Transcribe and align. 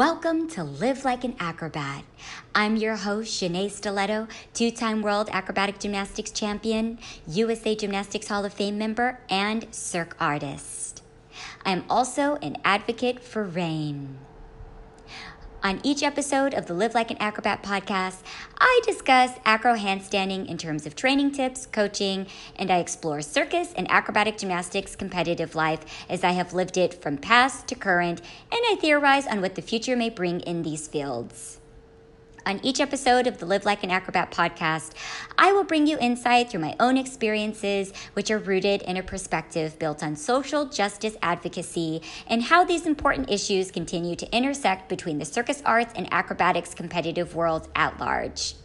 Welcome 0.00 0.48
to 0.52 0.64
Live 0.64 1.04
Like 1.04 1.24
an 1.24 1.36
Acrobat. 1.38 2.04
I'm 2.54 2.76
your 2.76 2.96
host, 2.96 3.38
Shenea 3.38 3.70
Stiletto, 3.70 4.28
two 4.54 4.70
time 4.70 5.02
World 5.02 5.28
Acrobatic 5.30 5.78
Gymnastics 5.78 6.30
Champion, 6.30 6.98
USA 7.26 7.74
Gymnastics 7.74 8.28
Hall 8.28 8.46
of 8.46 8.54
Fame 8.54 8.78
member, 8.78 9.20
and 9.28 9.66
Cirque 9.74 10.16
artist. 10.18 11.02
I 11.66 11.72
am 11.72 11.84
also 11.90 12.36
an 12.36 12.56
advocate 12.64 13.22
for 13.22 13.44
rain. 13.44 14.16
On 15.62 15.78
each 15.82 16.02
episode 16.02 16.54
of 16.54 16.64
the 16.64 16.72
Live 16.72 16.94
Like 16.94 17.10
an 17.10 17.18
Acrobat 17.20 17.62
podcast, 17.62 18.22
I 18.58 18.80
discuss 18.86 19.32
acro 19.44 19.76
handstanding 19.76 20.48
in 20.48 20.56
terms 20.56 20.86
of 20.86 20.96
training 20.96 21.32
tips, 21.32 21.66
coaching, 21.66 22.26
and 22.56 22.70
I 22.70 22.78
explore 22.78 23.20
circus 23.20 23.74
and 23.76 23.90
acrobatic 23.90 24.38
gymnastics 24.38 24.96
competitive 24.96 25.54
life 25.54 25.84
as 26.08 26.24
I 26.24 26.30
have 26.30 26.54
lived 26.54 26.78
it 26.78 26.94
from 26.94 27.18
past 27.18 27.68
to 27.68 27.74
current, 27.74 28.20
and 28.50 28.60
I 28.70 28.76
theorize 28.80 29.26
on 29.26 29.42
what 29.42 29.54
the 29.54 29.60
future 29.60 29.96
may 29.96 30.08
bring 30.08 30.40
in 30.40 30.62
these 30.62 30.88
fields. 30.88 31.59
On 32.50 32.58
each 32.64 32.80
episode 32.80 33.28
of 33.28 33.38
the 33.38 33.46
Live 33.46 33.64
Like 33.64 33.84
an 33.84 33.92
Acrobat 33.92 34.32
podcast, 34.32 34.94
I 35.38 35.52
will 35.52 35.62
bring 35.62 35.86
you 35.86 35.96
insight 36.00 36.50
through 36.50 36.62
my 36.62 36.74
own 36.80 36.96
experiences, 36.96 37.92
which 38.14 38.28
are 38.28 38.38
rooted 38.38 38.82
in 38.82 38.96
a 38.96 39.04
perspective 39.04 39.78
built 39.78 40.02
on 40.02 40.16
social 40.16 40.64
justice 40.66 41.16
advocacy 41.22 42.02
and 42.26 42.42
how 42.42 42.64
these 42.64 42.86
important 42.86 43.30
issues 43.30 43.70
continue 43.70 44.16
to 44.16 44.36
intersect 44.36 44.88
between 44.88 45.18
the 45.18 45.24
circus 45.24 45.62
arts 45.64 45.92
and 45.94 46.12
acrobatics 46.12 46.74
competitive 46.74 47.36
world 47.36 47.68
at 47.76 48.00
large. 48.00 48.56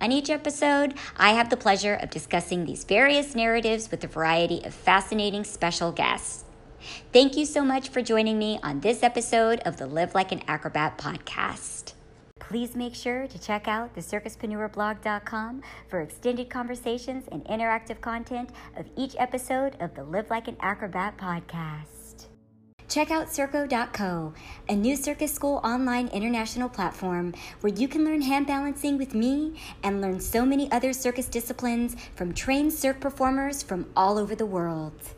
On 0.00 0.10
each 0.10 0.28
episode, 0.28 0.94
I 1.16 1.30
have 1.30 1.48
the 1.48 1.56
pleasure 1.56 1.94
of 1.94 2.10
discussing 2.10 2.64
these 2.64 2.82
various 2.82 3.36
narratives 3.36 3.88
with 3.88 4.02
a 4.02 4.08
variety 4.08 4.64
of 4.64 4.74
fascinating 4.74 5.44
special 5.44 5.92
guests. 5.92 6.42
Thank 7.12 7.36
you 7.36 7.46
so 7.46 7.64
much 7.64 7.88
for 7.88 8.02
joining 8.02 8.36
me 8.36 8.58
on 8.64 8.80
this 8.80 9.04
episode 9.04 9.60
of 9.60 9.76
the 9.76 9.86
Live 9.86 10.16
Like 10.16 10.32
an 10.32 10.42
Acrobat 10.48 10.98
podcast. 10.98 11.92
Please 12.48 12.76
make 12.76 12.94
sure 12.94 13.26
to 13.26 13.38
check 13.40 13.66
out 13.66 13.94
the 13.94 14.00
circuspreneurblog.com 14.00 15.62
for 15.88 16.00
extended 16.00 16.48
conversations 16.48 17.24
and 17.32 17.44
interactive 17.46 18.00
content 18.00 18.50
of 18.76 18.86
each 18.96 19.16
episode 19.18 19.76
of 19.80 19.94
the 19.94 20.04
Live 20.04 20.30
Like 20.30 20.46
an 20.46 20.56
Acrobat 20.60 21.18
podcast. 21.18 22.26
Check 22.88 23.10
out 23.10 23.26
Circo.co, 23.26 24.32
a 24.68 24.74
new 24.76 24.94
circus 24.94 25.34
school 25.34 25.60
online 25.64 26.06
international 26.08 26.68
platform 26.68 27.34
where 27.62 27.74
you 27.74 27.88
can 27.88 28.04
learn 28.04 28.22
hand 28.22 28.46
balancing 28.46 28.96
with 28.96 29.12
me 29.12 29.60
and 29.82 30.00
learn 30.00 30.20
so 30.20 30.46
many 30.46 30.70
other 30.70 30.92
circus 30.92 31.26
disciplines 31.26 31.96
from 32.14 32.32
trained 32.32 32.72
cirque 32.72 33.00
performers 33.00 33.60
from 33.60 33.90
all 33.96 34.18
over 34.18 34.36
the 34.36 34.46
world. 34.46 35.15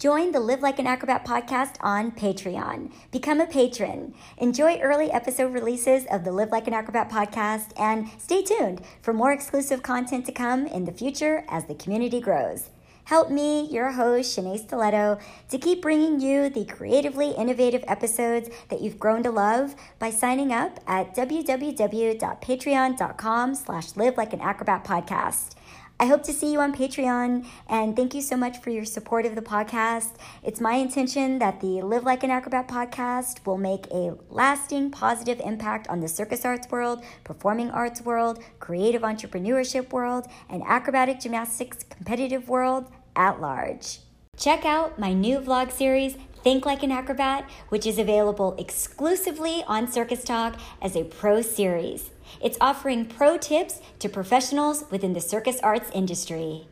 Join 0.00 0.32
the 0.32 0.40
Live 0.40 0.62
Like 0.62 0.78
an 0.78 0.86
Acrobat 0.86 1.26
podcast 1.26 1.74
on 1.80 2.12
Patreon. 2.12 2.90
Become 3.10 3.38
a 3.38 3.46
patron. 3.46 4.14
Enjoy 4.38 4.78
early 4.78 5.12
episode 5.12 5.52
releases 5.52 6.06
of 6.10 6.24
the 6.24 6.32
Live 6.32 6.50
Like 6.50 6.66
an 6.66 6.72
Acrobat 6.72 7.10
podcast 7.10 7.78
and 7.78 8.08
stay 8.16 8.42
tuned 8.42 8.80
for 9.02 9.12
more 9.12 9.30
exclusive 9.30 9.82
content 9.82 10.24
to 10.24 10.32
come 10.32 10.66
in 10.66 10.86
the 10.86 10.92
future 10.92 11.44
as 11.50 11.66
the 11.66 11.74
community 11.74 12.18
grows. 12.18 12.70
Help 13.04 13.30
me, 13.30 13.68
your 13.70 13.90
host, 13.90 14.34
Shenea 14.34 14.58
Stiletto, 14.58 15.18
to 15.50 15.58
keep 15.58 15.82
bringing 15.82 16.18
you 16.18 16.48
the 16.48 16.64
creatively 16.64 17.32
innovative 17.32 17.84
episodes 17.86 18.48
that 18.70 18.80
you've 18.80 18.98
grown 18.98 19.22
to 19.24 19.30
love 19.30 19.74
by 19.98 20.08
signing 20.08 20.50
up 20.50 20.80
at 20.86 21.14
www.patreon.com 21.14 23.54
slash 23.54 23.96
live 23.96 24.16
like 24.16 24.32
an 24.32 24.40
acrobat 24.40 24.82
podcast. 24.82 25.56
I 26.00 26.06
hope 26.06 26.22
to 26.22 26.32
see 26.32 26.50
you 26.50 26.60
on 26.60 26.74
Patreon, 26.74 27.44
and 27.68 27.94
thank 27.94 28.14
you 28.14 28.22
so 28.22 28.34
much 28.34 28.62
for 28.62 28.70
your 28.70 28.86
support 28.86 29.26
of 29.26 29.34
the 29.34 29.42
podcast. 29.42 30.14
It's 30.42 30.58
my 30.58 30.76
intention 30.76 31.38
that 31.40 31.60
the 31.60 31.82
Live 31.82 32.04
Like 32.04 32.24
an 32.24 32.30
Acrobat 32.30 32.68
podcast 32.68 33.44
will 33.44 33.58
make 33.58 33.86
a 33.88 34.16
lasting 34.30 34.92
positive 34.92 35.42
impact 35.44 35.88
on 35.88 36.00
the 36.00 36.08
circus 36.08 36.42
arts 36.46 36.70
world, 36.70 37.04
performing 37.22 37.70
arts 37.70 38.00
world, 38.00 38.42
creative 38.60 39.02
entrepreneurship 39.02 39.92
world, 39.92 40.26
and 40.48 40.62
acrobatic 40.62 41.20
gymnastics 41.20 41.82
competitive 41.82 42.48
world 42.48 42.90
at 43.14 43.38
large. 43.38 43.98
Check 44.38 44.64
out 44.64 44.98
my 44.98 45.12
new 45.12 45.38
vlog 45.38 45.70
series, 45.70 46.16
Think 46.42 46.64
Like 46.64 46.82
an 46.82 46.92
Acrobat, 46.92 47.46
which 47.68 47.84
is 47.84 47.98
available 47.98 48.56
exclusively 48.58 49.62
on 49.66 49.86
Circus 49.86 50.24
Talk 50.24 50.58
as 50.80 50.96
a 50.96 51.04
pro 51.04 51.42
series. 51.42 52.08
It's 52.40 52.58
offering 52.60 53.06
pro 53.06 53.38
tips 53.38 53.80
to 53.98 54.08
professionals 54.08 54.84
within 54.90 55.12
the 55.12 55.20
circus 55.20 55.58
arts 55.62 55.90
industry. 55.92 56.66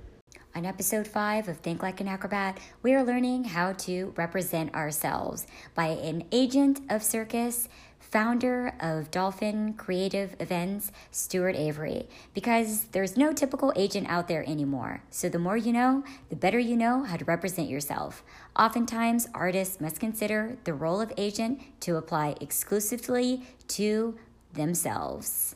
On 0.55 0.65
episode 0.65 1.07
5 1.07 1.49
of 1.49 1.59
Think 1.59 1.83
Like 1.83 2.01
an 2.01 2.09
Acrobat, 2.09 2.59
we 2.83 2.95
are 2.95 3.05
learning 3.05 3.45
how 3.45 3.75
to 3.75 4.13
represent 4.17 4.75
ourselves 4.75 5.47
by 5.75 5.87
an 5.87 6.25
agent 6.33 6.81
of 6.89 7.03
circus, 7.03 7.69
founder 8.01 8.73
of 8.81 9.11
Dolphin 9.11 9.75
Creative 9.75 10.35
Events, 10.41 10.91
Stuart 11.11 11.55
Avery, 11.55 12.09
because 12.33 12.85
there's 12.87 13.17
no 13.17 13.33
typical 13.33 13.73
agent 13.77 14.09
out 14.09 14.27
there 14.27 14.43
anymore. 14.49 15.03
So 15.11 15.29
the 15.29 15.39
more 15.39 15.57
you 15.57 15.73
know, 15.73 16.03
the 16.31 16.37
better 16.37 16.59
you 16.59 16.77
know 16.77 17.05
how 17.05 17.19
to 17.19 17.25
represent 17.25 17.69
yourself. 17.69 18.25
Oftentimes, 18.57 19.29
artists 19.35 19.81
must 19.81 20.01
consider 20.01 20.57
the 20.65 20.75
role 20.75 21.01
of 21.01 21.13
agent 21.17 21.61
to 21.81 21.97
apply 21.97 22.35
exclusively 22.41 23.47
to 23.69 24.19
themselves. 24.55 25.55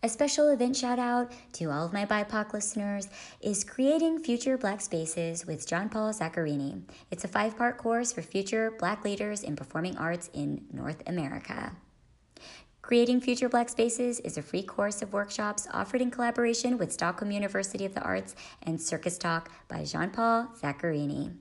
A 0.00 0.08
special 0.08 0.48
event 0.50 0.76
shout 0.76 1.00
out 1.00 1.32
to 1.54 1.72
all 1.72 1.84
of 1.84 1.92
my 1.92 2.06
BIPOC 2.06 2.52
listeners 2.52 3.08
is 3.40 3.64
Creating 3.64 4.20
Future 4.20 4.56
Black 4.56 4.80
Spaces 4.80 5.44
with 5.44 5.66
John 5.66 5.88
Paul 5.88 6.12
Zaccarini. 6.12 6.82
It's 7.10 7.24
a 7.24 7.28
five 7.28 7.58
part 7.58 7.78
course 7.78 8.12
for 8.12 8.22
future 8.22 8.70
Black 8.78 9.04
leaders 9.04 9.42
in 9.42 9.56
performing 9.56 9.96
arts 9.96 10.30
in 10.32 10.66
North 10.72 11.02
America. 11.08 11.72
Creating 12.80 13.20
Future 13.20 13.48
Black 13.48 13.68
Spaces 13.68 14.20
is 14.20 14.38
a 14.38 14.42
free 14.42 14.62
course 14.62 15.02
of 15.02 15.12
workshops 15.12 15.66
offered 15.72 16.00
in 16.00 16.12
collaboration 16.12 16.78
with 16.78 16.92
Stockholm 16.92 17.32
University 17.32 17.84
of 17.84 17.94
the 17.94 18.00
Arts 18.02 18.36
and 18.62 18.80
Circus 18.80 19.18
Talk 19.18 19.50
by 19.66 19.82
Jean 19.82 20.10
Paul 20.10 20.48
Zaccarini. 20.62 21.34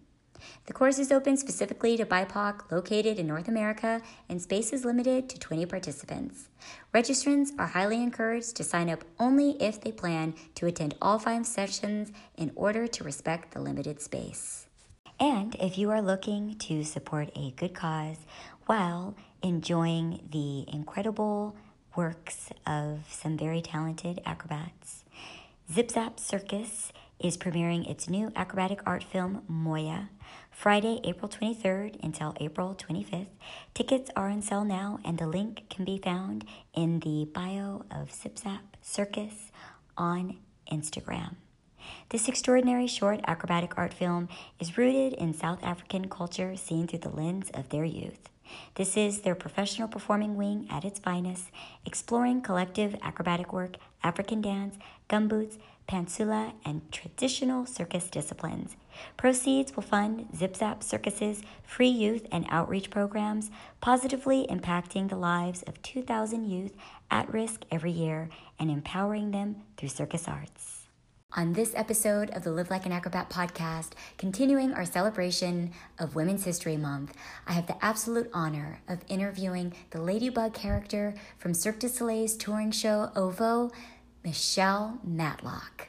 The 0.65 0.73
course 0.73 0.99
is 0.99 1.11
open 1.11 1.37
specifically 1.37 1.97
to 1.97 2.05
BIPOC 2.05 2.71
located 2.71 3.19
in 3.19 3.27
North 3.27 3.47
America 3.47 4.01
and 4.29 4.41
space 4.41 4.73
is 4.73 4.85
limited 4.85 5.29
to 5.29 5.39
20 5.39 5.65
participants. 5.65 6.49
Registrants 6.93 7.49
are 7.57 7.67
highly 7.67 8.01
encouraged 8.01 8.55
to 8.55 8.63
sign 8.63 8.89
up 8.89 9.03
only 9.19 9.61
if 9.61 9.81
they 9.81 9.91
plan 9.91 10.33
to 10.55 10.65
attend 10.65 10.95
all 11.01 11.19
five 11.19 11.45
sessions 11.45 12.11
in 12.35 12.51
order 12.55 12.87
to 12.87 13.03
respect 13.03 13.53
the 13.53 13.59
limited 13.59 14.01
space. 14.01 14.67
And 15.19 15.55
if 15.55 15.77
you 15.77 15.89
are 15.89 16.01
looking 16.01 16.57
to 16.59 16.83
support 16.83 17.31
a 17.35 17.51
good 17.51 17.73
cause 17.73 18.17
while 18.67 19.15
enjoying 19.41 20.27
the 20.31 20.65
incredible 20.71 21.55
works 21.95 22.49
of 22.67 22.99
some 23.09 23.37
very 23.37 23.61
talented 23.61 24.21
acrobats, 24.25 25.03
Zip 25.73 25.91
Zap 25.91 26.19
Circus 26.19 26.93
is 27.19 27.37
premiering 27.37 27.89
its 27.89 28.09
new 28.09 28.31
acrobatic 28.35 28.81
art 28.85 29.03
film, 29.03 29.43
Moya, 29.47 30.09
Friday, 30.51 30.99
April 31.03 31.29
23rd 31.29 32.03
until 32.03 32.35
April 32.39 32.75
25th. 32.75 33.27
Tickets 33.73 34.11
are 34.15 34.29
on 34.29 34.41
sale 34.41 34.63
now, 34.63 34.99
and 35.03 35.17
the 35.17 35.27
link 35.27 35.63
can 35.69 35.85
be 35.85 35.97
found 35.97 36.45
in 36.73 36.99
the 36.99 37.25
bio 37.25 37.85
of 37.91 38.13
Zip 38.13 38.37
Zap 38.37 38.77
Circus 38.81 39.51
on 39.97 40.37
Instagram. 40.71 41.35
This 42.09 42.27
extraordinary 42.27 42.87
short 42.87 43.21
acrobatic 43.25 43.77
art 43.77 43.93
film 43.93 44.29
is 44.59 44.77
rooted 44.77 45.13
in 45.13 45.33
South 45.33 45.63
African 45.63 46.09
culture 46.09 46.55
seen 46.55 46.87
through 46.87 46.99
the 46.99 47.09
lens 47.09 47.49
of 47.53 47.69
their 47.69 47.85
youth. 47.85 48.29
This 48.75 48.95
is 48.95 49.21
their 49.21 49.35
professional 49.35 49.87
performing 49.87 50.35
wing 50.35 50.67
at 50.69 50.85
its 50.85 50.99
finest, 50.99 51.51
exploring 51.85 52.41
collective 52.41 52.95
acrobatic 53.01 53.51
work, 53.51 53.75
African 54.03 54.41
dance, 54.41 54.77
gumboots, 55.09 55.57
pantsula, 55.87 56.53
and 56.65 56.91
traditional 56.91 57.65
circus 57.65 58.09
disciplines. 58.09 58.75
Proceeds 59.15 59.75
will 59.75 59.83
fund 59.83 60.27
Zip 60.35 60.55
Zap 60.55 60.83
Circus's 60.83 61.41
free 61.63 61.87
youth 61.87 62.25
and 62.31 62.45
outreach 62.49 62.89
programs, 62.89 63.49
positively 63.79 64.45
impacting 64.49 65.09
the 65.09 65.15
lives 65.15 65.63
of 65.63 65.81
2,000 65.81 66.45
youth 66.45 66.73
at 67.09 67.31
risk 67.31 67.63
every 67.71 67.91
year 67.91 68.29
and 68.59 68.69
empowering 68.69 69.31
them 69.31 69.57
through 69.77 69.89
circus 69.89 70.27
arts. 70.27 70.77
On 71.33 71.53
this 71.53 71.73
episode 71.75 72.29
of 72.29 72.43
the 72.43 72.51
Live 72.51 72.69
Like 72.69 72.85
an 72.85 72.93
Acrobat 72.93 73.29
podcast, 73.29 73.91
continuing 74.17 74.73
our 74.73 74.85
celebration 74.85 75.71
of 75.99 76.15
Women's 76.15 76.45
History 76.45 76.77
Month, 76.77 77.13
I 77.45 77.51
have 77.51 77.67
the 77.67 77.83
absolute 77.83 78.29
honor 78.33 78.81
of 78.87 79.03
interviewing 79.09 79.73
the 79.91 80.01
Ladybug 80.01 80.53
character 80.53 81.13
from 81.37 81.53
Cirque 81.53 81.79
du 81.79 81.89
Soleil's 81.89 82.37
touring 82.37 82.71
show 82.71 83.11
OVO, 83.13 83.71
Michelle 84.27 84.99
Matlock. 85.05 85.87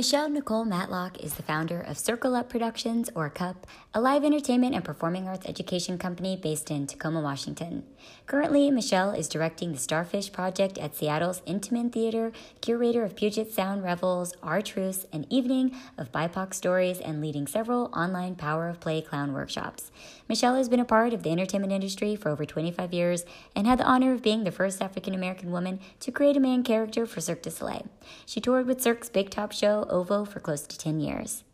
Michelle 0.00 0.30
Nicole 0.30 0.64
Matlock 0.64 1.22
is 1.22 1.34
the 1.34 1.42
founder 1.42 1.78
of 1.78 1.98
Circle 1.98 2.34
Up 2.34 2.48
Productions, 2.48 3.10
or 3.14 3.28
CUP, 3.28 3.66
a 3.92 4.00
live 4.00 4.24
entertainment 4.24 4.74
and 4.74 4.82
performing 4.82 5.28
arts 5.28 5.44
education 5.44 5.98
company 5.98 6.38
based 6.42 6.70
in 6.70 6.86
Tacoma, 6.86 7.20
Washington. 7.20 7.84
Currently, 8.24 8.70
Michelle 8.70 9.10
is 9.10 9.28
directing 9.28 9.72
the 9.72 9.78
Starfish 9.78 10.32
Project 10.32 10.78
at 10.78 10.96
Seattle's 10.96 11.42
Intiman 11.42 11.92
Theater, 11.92 12.32
curator 12.62 13.04
of 13.04 13.14
Puget 13.14 13.52
Sound 13.52 13.82
Revels, 13.82 14.32
Our 14.42 14.62
Truce, 14.62 15.04
an 15.12 15.26
evening 15.28 15.76
of 15.98 16.10
BIPOC 16.10 16.54
stories, 16.54 16.98
and 16.98 17.20
leading 17.20 17.46
several 17.46 17.90
online 17.92 18.36
Power 18.36 18.70
of 18.70 18.80
Play 18.80 19.02
clown 19.02 19.34
workshops. 19.34 19.92
Michelle 20.30 20.54
has 20.54 20.70
been 20.70 20.80
a 20.80 20.84
part 20.86 21.12
of 21.12 21.24
the 21.24 21.30
entertainment 21.30 21.74
industry 21.74 22.16
for 22.16 22.30
over 22.30 22.46
25 22.46 22.94
years 22.94 23.26
and 23.54 23.66
had 23.66 23.78
the 23.78 23.84
honor 23.84 24.12
of 24.14 24.22
being 24.22 24.44
the 24.44 24.50
first 24.50 24.80
African 24.80 25.14
American 25.14 25.50
woman 25.50 25.78
to 25.98 26.10
create 26.10 26.38
a 26.38 26.40
main 26.40 26.62
character 26.62 27.04
for 27.04 27.20
Cirque 27.20 27.42
du 27.42 27.50
Soleil. 27.50 27.86
She 28.24 28.40
toured 28.40 28.66
with 28.66 28.80
Cirque's 28.80 29.10
Big 29.10 29.28
Top 29.28 29.52
Show 29.52 29.88
OVO 29.90 30.24
for 30.24 30.40
close 30.40 30.62
to 30.62 30.78
10 30.78 31.00
years. 31.00 31.44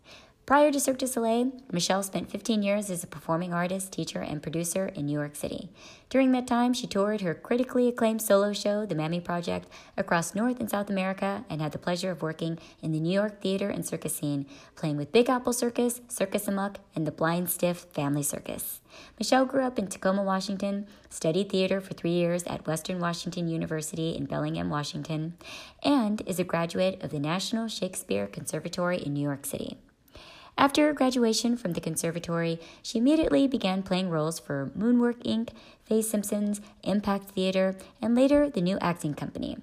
Prior 0.46 0.70
to 0.70 0.78
Cirque 0.78 0.98
du 0.98 1.08
Soleil, 1.08 1.50
Michelle 1.72 2.04
spent 2.04 2.30
15 2.30 2.62
years 2.62 2.88
as 2.88 3.02
a 3.02 3.08
performing 3.08 3.52
artist, 3.52 3.90
teacher, 3.90 4.20
and 4.20 4.40
producer 4.40 4.86
in 4.86 5.06
New 5.06 5.18
York 5.18 5.34
City. 5.34 5.70
During 6.08 6.30
that 6.30 6.46
time, 6.46 6.72
she 6.72 6.86
toured 6.86 7.22
her 7.22 7.34
critically 7.34 7.88
acclaimed 7.88 8.22
solo 8.22 8.52
show, 8.52 8.86
The 8.86 8.94
Mammy 8.94 9.18
Project, 9.18 9.68
across 9.96 10.36
North 10.36 10.60
and 10.60 10.70
South 10.70 10.88
America 10.88 11.44
and 11.50 11.60
had 11.60 11.72
the 11.72 11.78
pleasure 11.78 12.12
of 12.12 12.22
working 12.22 12.60
in 12.80 12.92
the 12.92 13.00
New 13.00 13.12
York 13.12 13.40
theater 13.40 13.68
and 13.68 13.84
circus 13.84 14.14
scene, 14.14 14.46
playing 14.76 14.96
with 14.96 15.10
Big 15.10 15.28
Apple 15.28 15.52
Circus, 15.52 16.00
Circus 16.06 16.46
Amok, 16.46 16.78
and 16.94 17.08
the 17.08 17.10
Bindlestiff 17.10 17.78
Family 17.92 18.22
Circus. 18.22 18.80
Michelle 19.18 19.46
grew 19.46 19.64
up 19.64 19.80
in 19.80 19.88
Tacoma, 19.88 20.22
Washington, 20.22 20.86
studied 21.10 21.50
theater 21.50 21.80
for 21.80 21.94
three 21.94 22.12
years 22.12 22.44
at 22.44 22.68
Western 22.68 23.00
Washington 23.00 23.48
University 23.48 24.16
in 24.16 24.26
Bellingham, 24.26 24.70
Washington, 24.70 25.34
and 25.82 26.22
is 26.24 26.38
a 26.38 26.44
graduate 26.44 27.02
of 27.02 27.10
the 27.10 27.18
National 27.18 27.66
Shakespeare 27.66 28.28
Conservatory 28.28 28.98
in 28.98 29.12
New 29.12 29.22
York 29.22 29.44
City. 29.44 29.78
After 30.58 30.92
graduation 30.94 31.56
from 31.56 31.74
the 31.74 31.80
conservatory, 31.80 32.58
she 32.82 32.98
immediately 32.98 33.46
began 33.46 33.82
playing 33.82 34.08
roles 34.08 34.38
for 34.38 34.72
Moonwork 34.76 35.22
Inc., 35.22 35.50
Faye 35.84 36.00
Simpson's, 36.00 36.62
Impact 36.82 37.30
Theater, 37.30 37.76
and 38.00 38.14
later 38.14 38.48
the 38.48 38.62
New 38.62 38.78
Acting 38.80 39.14
Company. 39.14 39.58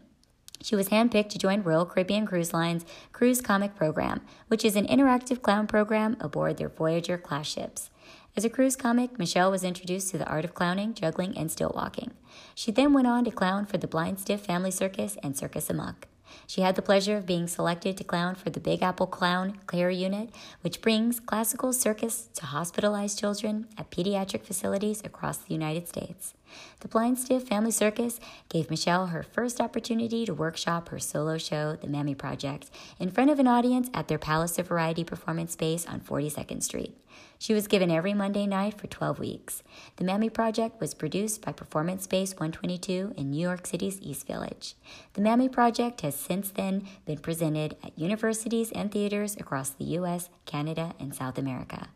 She 0.61 0.75
was 0.75 0.89
handpicked 0.89 1.29
to 1.29 1.39
join 1.39 1.63
Royal 1.63 1.85
Caribbean 1.85 2.25
Cruise 2.25 2.53
Line's 2.53 2.85
Cruise 3.11 3.41
Comic 3.41 3.75
Program, 3.75 4.21
which 4.47 4.63
is 4.63 4.75
an 4.75 4.87
interactive 4.87 5.41
clown 5.41 5.67
program 5.67 6.15
aboard 6.21 6.57
their 6.57 6.69
Voyager 6.69 7.17
class 7.17 7.47
ships. 7.47 7.89
As 8.37 8.45
a 8.45 8.49
cruise 8.49 8.75
comic, 8.75 9.19
Michelle 9.19 9.51
was 9.51 9.63
introduced 9.63 10.09
to 10.11 10.17
the 10.17 10.27
art 10.27 10.45
of 10.45 10.53
clowning, 10.53 10.93
juggling, 10.93 11.37
and 11.37 11.51
stilt 11.51 11.75
walking. 11.75 12.11
She 12.55 12.71
then 12.71 12.93
went 12.93 13.07
on 13.07 13.25
to 13.25 13.31
clown 13.31 13.65
for 13.65 13.77
the 13.77 13.87
Bindlestiff 13.87 14.39
Family 14.39 14.71
Circus 14.71 15.17
and 15.21 15.35
Circus 15.35 15.69
Amok. 15.69 16.07
She 16.47 16.61
had 16.61 16.75
the 16.75 16.81
pleasure 16.81 17.17
of 17.17 17.25
being 17.25 17.47
selected 17.47 17.97
to 17.97 18.03
clown 18.03 18.35
for 18.35 18.49
the 18.49 18.59
Big 18.59 18.81
Apple 18.81 19.07
Clown 19.07 19.59
Care 19.67 19.89
Unit, 19.89 20.29
which 20.61 20.81
brings 20.81 21.19
classical 21.19 21.73
circus 21.73 22.29
to 22.35 22.45
hospitalized 22.45 23.19
children 23.19 23.67
at 23.77 23.91
pediatric 23.91 24.43
facilities 24.43 25.01
across 25.03 25.37
the 25.37 25.53
United 25.53 25.87
States. 25.87 26.33
The 26.81 26.87
Bindlestiff 26.87 27.47
Family 27.47 27.71
Circus 27.71 28.19
gave 28.49 28.69
Michelle 28.69 29.07
her 29.07 29.23
first 29.23 29.59
opportunity 29.59 30.25
to 30.25 30.33
workshop 30.33 30.89
her 30.89 30.99
solo 30.99 31.37
show, 31.37 31.75
The 31.75 31.87
Mammy 31.87 32.13
Project, 32.13 32.69
in 32.99 33.09
front 33.09 33.31
of 33.31 33.39
an 33.39 33.47
audience 33.47 33.89
at 33.93 34.07
their 34.07 34.19
Palace 34.19 34.59
of 34.59 34.67
Variety 34.67 35.03
performance 35.03 35.53
space 35.53 35.87
on 35.87 36.01
42nd 36.01 36.61
Street. 36.61 36.95
She 37.43 37.53
was 37.53 37.67
given 37.67 37.91
every 37.91 38.13
Monday 38.13 38.47
night 38.47 38.79
for 38.79 38.87
12 38.87 39.19
weeks. 39.19 39.63
The 39.97 40.05
Mammy 40.05 40.29
Project 40.29 40.79
was 40.79 40.93
produced 40.93 41.41
by 41.41 41.51
Performance 41.51 42.05
Space 42.05 42.31
122 42.31 43.15
in 43.17 43.31
New 43.31 43.41
York 43.41 43.67
City's 43.67 43.99
East 43.99 44.25
Village. 44.25 44.75
The 45.11 45.19
Mammy 45.19 45.49
Project 45.49 45.99
has 46.01 46.15
since 46.15 46.51
then 46.51 46.87
been 47.05 47.17
presented 47.17 47.75
at 47.83 47.99
universities 47.99 48.71
and 48.71 48.89
theaters 48.89 49.35
across 49.35 49.71
the 49.71 49.83
U.S., 49.99 50.29
Canada, 50.45 50.93
and 51.01 51.13
South 51.13 51.37
America. 51.37 51.89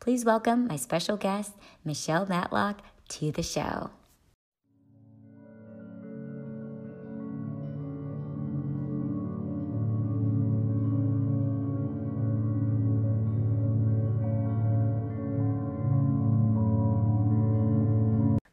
Please 0.00 0.26
welcome 0.26 0.66
my 0.66 0.76
special 0.76 1.16
guest, 1.16 1.52
Michelle 1.82 2.26
Matlock, 2.26 2.82
to 3.08 3.32
the 3.32 3.42
show. 3.42 3.88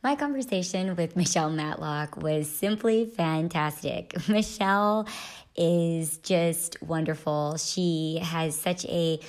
My 0.08 0.16
conversation 0.16 0.96
with 0.96 1.18
Michelle 1.18 1.50
Matlock 1.50 2.16
was 2.16 2.50
simply 2.50 3.08
fantastic. 3.08 4.16
Michelle 4.30 5.06
is 5.58 6.20
just 6.20 6.82
wonderful. 6.82 7.58
She 7.58 8.22
has 8.24 8.58
such 8.58 8.86
a 8.86 9.20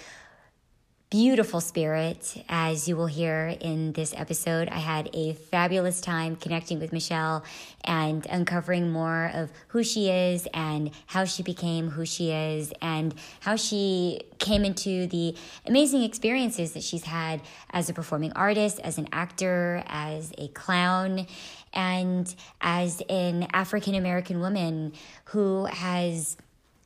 beautiful 1.11 1.63
spirit, 1.63 2.45
as 2.51 2.87
you 2.87 2.95
will 2.95 3.07
hear 3.07 3.57
in 3.61 3.93
this 3.95 4.13
episode. 4.15 4.69
I 4.69 4.79
had 4.79 5.09
a 5.15 5.33
fabulous 5.33 6.03
time 6.03 6.37
connecting 6.37 6.79
with 6.79 6.93
Michelle 6.93 7.45
and 7.83 8.27
uncovering 8.27 8.91
more 8.91 9.31
of 9.33 9.51
who 9.69 9.83
she 9.83 10.11
is 10.11 10.47
and 10.53 10.91
how 11.07 11.25
she 11.25 11.43
became 11.43 11.89
who 11.89 12.05
she 12.05 12.31
is 12.31 12.75
and 12.83 13.15
how 13.41 13.57
she 13.57 14.21
came 14.39 14.67
into 14.67 15.07
the 15.07 15.35
amazing 15.65 16.03
experiences 16.03 16.73
that 16.73 16.83
she's 16.83 17.05
had 17.05 17.41
as 17.71 17.89
a 17.89 17.95
performing 17.95 18.33
artist, 18.35 18.79
as 18.81 18.99
an 18.99 19.09
actor, 19.11 19.83
as 19.87 20.33
a 20.37 20.49
clown. 20.49 21.27
And 21.75 22.35
as 22.63 23.03
an 23.11 23.47
African 23.53 23.95
American 23.95 24.41
woman 24.41 24.95
who 25.27 25.67
has 25.67 26.39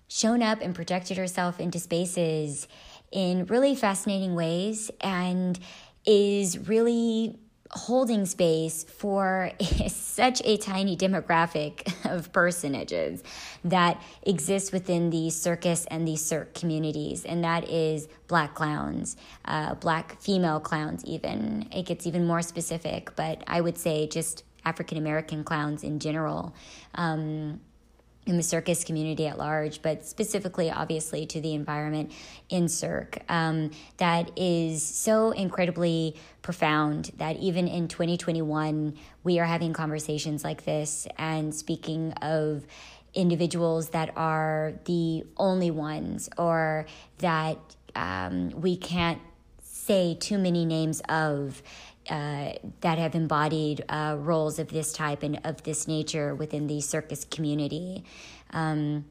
shown 0.09 0.43
up 0.43 0.61
and 0.61 0.75
projected 0.75 1.17
herself 1.17 1.61
into 1.61 1.79
spaces 1.79 2.67
in 3.13 3.47
really 3.47 3.75
fascinating 3.75 4.35
ways 4.35 4.91
and 5.01 5.59
is 6.05 6.59
really 6.69 7.39
holding 7.73 8.27
space 8.27 8.85
for 8.85 9.51
such 9.89 10.43
a 10.45 10.57
tiny 10.59 10.97
demographic 10.97 11.93
of 12.11 12.33
personages 12.33 13.23
that 13.65 14.03
exist 14.25 14.73
within 14.73 15.11
the 15.11 15.31
circus 15.31 15.87
and 15.87 16.07
the 16.07 16.17
cirque 16.17 16.55
communities, 16.55 17.25
and 17.25 17.45
that 17.45 17.69
is 17.69 18.09
black 18.29 18.55
clowns, 18.55 19.17
uh, 19.47 19.75
black 19.77 20.21
female 20.21 20.61
clowns, 20.61 21.05
even. 21.05 21.69
It 21.73 21.87
gets 21.87 22.07
even 22.07 22.27
more 22.27 22.43
specific, 22.43 23.15
but 23.17 23.43
I 23.47 23.61
would 23.61 23.79
say 23.79 24.07
just 24.07 24.45
African 24.65 24.99
American 24.99 25.43
clowns 25.43 25.83
in 25.83 25.99
general. 25.99 26.55
Um, 26.95 27.61
in 28.25 28.37
the 28.37 28.43
circus 28.43 28.85
community 28.85 29.27
at 29.27 29.37
large, 29.37 29.83
but 29.83 30.07
specifically, 30.07 30.71
obviously, 30.71 31.27
to 31.27 31.41
the 31.41 31.55
environment 31.55 32.13
in 32.49 32.69
Cirque, 32.69 33.19
um, 33.29 33.71
that 33.97 34.31
is 34.37 34.83
so 34.83 35.33
incredibly 35.33 36.15
profound 36.41 37.11
that 37.17 37.37
even 37.39 37.67
in 37.67 37.89
2021, 37.89 38.95
we 39.25 39.41
are 39.41 39.45
having 39.45 39.73
conversations 39.73 40.45
like 40.45 40.65
this 40.65 41.09
and 41.19 41.53
speaking 41.53 42.13
of 42.23 42.65
individuals 43.15 43.91
that 43.91 44.13
are 44.17 44.75
the 44.85 45.25
only 45.37 45.71
ones 45.71 46.29
or 46.39 46.87
that 47.19 47.59
um, 47.97 48.51
we 48.51 48.77
can't 48.77 49.21
say 49.63 50.15
too 50.15 50.39
many 50.39 50.65
names 50.65 51.03
of 51.09 51.63
uh, 52.09 52.53
that 52.81 52.99
have 52.99 53.15
embodied 53.15 53.85
uh, 53.89 54.17
roles 54.19 54.59
of 54.59 54.69
this 54.69 54.93
type 54.93 55.23
and 55.23 55.41
of 55.45 55.63
this 55.63 55.87
nature 55.87 56.35
within 56.35 56.67
the 56.67 56.81
circus 56.81 57.25
community. 57.25 58.05
Um, 58.51 59.05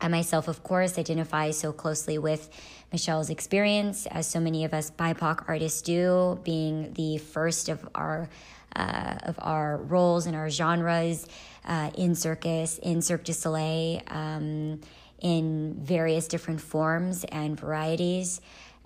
I 0.00 0.08
myself, 0.08 0.48
of 0.48 0.62
course, 0.64 0.98
identify 0.98 1.52
so 1.52 1.72
closely 1.72 2.18
with 2.18 2.50
Michelle's 2.90 3.30
experience, 3.30 4.06
as 4.06 4.26
so 4.26 4.40
many 4.40 4.64
of 4.64 4.74
us 4.74 4.90
BIPOC 4.90 5.44
artists 5.46 5.80
do, 5.80 6.40
being 6.42 6.92
the 6.94 7.18
first 7.18 7.68
of 7.68 7.88
our 7.94 8.28
uh, 8.74 9.18
of 9.24 9.38
our 9.38 9.76
roles 9.76 10.26
and 10.26 10.34
our 10.34 10.48
genres 10.48 11.26
uh, 11.66 11.90
in 11.94 12.14
circus, 12.14 12.78
in 12.78 13.02
Cirque 13.02 13.24
du 13.24 13.32
Soleil, 13.32 14.00
um, 14.08 14.80
in 15.20 15.74
various 15.78 16.26
different 16.26 16.60
forms 16.60 17.24
and 17.24 17.58
varieties. 17.58 18.40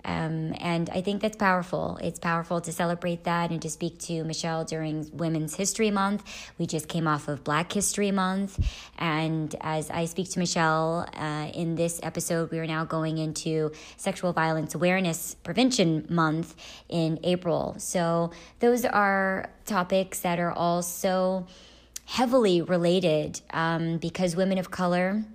Um, 0.07 0.55
and 0.59 0.89
I 0.89 1.01
think 1.01 1.21
that's 1.21 1.35
powerful. 1.35 1.99
It's 2.01 2.17
powerful 2.17 2.61
to 2.61 2.71
celebrate 2.71 3.25
that 3.25 3.51
and 3.51 3.61
to 3.61 3.69
speak 3.69 3.99
to 3.99 4.23
Michelle 4.23 4.63
during 4.63 5.09
Women's 5.11 5.55
History 5.55 5.91
Month. 5.91 6.23
We 6.57 6.65
just 6.65 6.87
came 6.87 7.07
off 7.07 7.27
of 7.27 7.43
Black 7.43 7.73
History 7.73 8.11
Month. 8.11 8.57
And 8.97 9.53
as 9.59 9.91
I 9.91 10.05
speak 10.05 10.31
to 10.31 10.39
Michelle 10.39 11.09
uh, 11.13 11.51
in 11.53 11.75
this 11.75 11.99
episode, 12.03 12.51
we 12.51 12.59
are 12.59 12.65
now 12.65 12.85
going 12.85 13.17
into 13.17 13.71
Sexual 13.97 14.31
Violence 14.31 14.73
Awareness 14.73 15.35
Prevention 15.43 16.07
Month 16.09 16.55
in 16.87 17.19
April. 17.23 17.75
So 17.77 18.31
those 18.59 18.85
are 18.85 19.51
topics 19.65 20.21
that 20.21 20.39
are 20.39 20.51
all 20.51 20.81
so 20.81 21.45
heavily 22.05 22.61
related 22.61 23.41
um, 23.51 23.97
because 23.97 24.37
women 24.37 24.57
of 24.57 24.71
color 24.71 25.25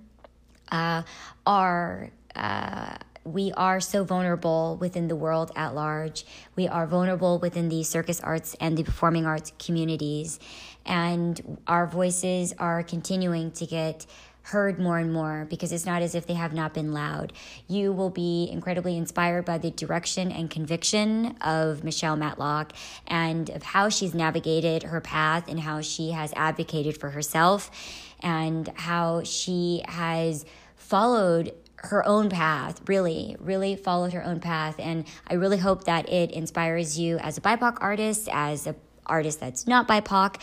uh, 0.71 1.03
are. 1.45 2.09
Uh, 2.35 2.95
we 3.23 3.51
are 3.53 3.79
so 3.79 4.03
vulnerable 4.03 4.77
within 4.79 5.07
the 5.07 5.15
world 5.15 5.51
at 5.55 5.73
large. 5.73 6.25
We 6.55 6.67
are 6.67 6.85
vulnerable 6.85 7.39
within 7.39 7.69
the 7.69 7.83
circus 7.83 8.19
arts 8.21 8.55
and 8.59 8.77
the 8.77 8.83
performing 8.83 9.25
arts 9.25 9.53
communities. 9.59 10.39
And 10.85 11.57
our 11.67 11.87
voices 11.87 12.53
are 12.59 12.83
continuing 12.83 13.51
to 13.51 13.65
get 13.65 14.05
heard 14.47 14.77
more 14.77 14.97
and 14.97 15.13
more 15.13 15.47
because 15.49 15.71
it's 15.71 15.85
not 15.85 16.01
as 16.01 16.15
if 16.15 16.27
they 16.27 16.33
have 16.33 16.53
not 16.53 16.73
been 16.73 16.91
loud. 16.91 17.31
You 17.67 17.93
will 17.93 18.09
be 18.09 18.49
incredibly 18.51 18.97
inspired 18.97 19.45
by 19.45 19.57
the 19.57 19.71
direction 19.71 20.31
and 20.31 20.49
conviction 20.49 21.37
of 21.39 21.83
Michelle 21.83 22.17
Matlock 22.17 22.73
and 23.07 23.49
of 23.49 23.63
how 23.63 23.87
she's 23.87 24.13
navigated 24.13 24.83
her 24.83 24.99
path 24.99 25.47
and 25.47 25.61
how 25.61 25.79
she 25.79 26.11
has 26.11 26.33
advocated 26.35 26.97
for 26.97 27.11
herself 27.11 27.71
and 28.19 28.67
how 28.75 29.23
she 29.23 29.81
has 29.87 30.43
followed 30.75 31.53
her 31.83 32.05
own 32.07 32.29
path, 32.29 32.81
really, 32.87 33.35
really 33.39 33.75
followed 33.75 34.13
her 34.13 34.23
own 34.23 34.39
path. 34.39 34.75
And 34.79 35.05
I 35.27 35.35
really 35.35 35.57
hope 35.57 35.83
that 35.85 36.09
it 36.09 36.31
inspires 36.31 36.97
you 36.97 37.17
as 37.17 37.37
a 37.37 37.41
BIPOC 37.41 37.77
artist, 37.81 38.29
as 38.31 38.67
an 38.67 38.75
artist 39.05 39.41
that's 39.41 39.67
not 39.67 39.87
BIPOC, 39.87 40.39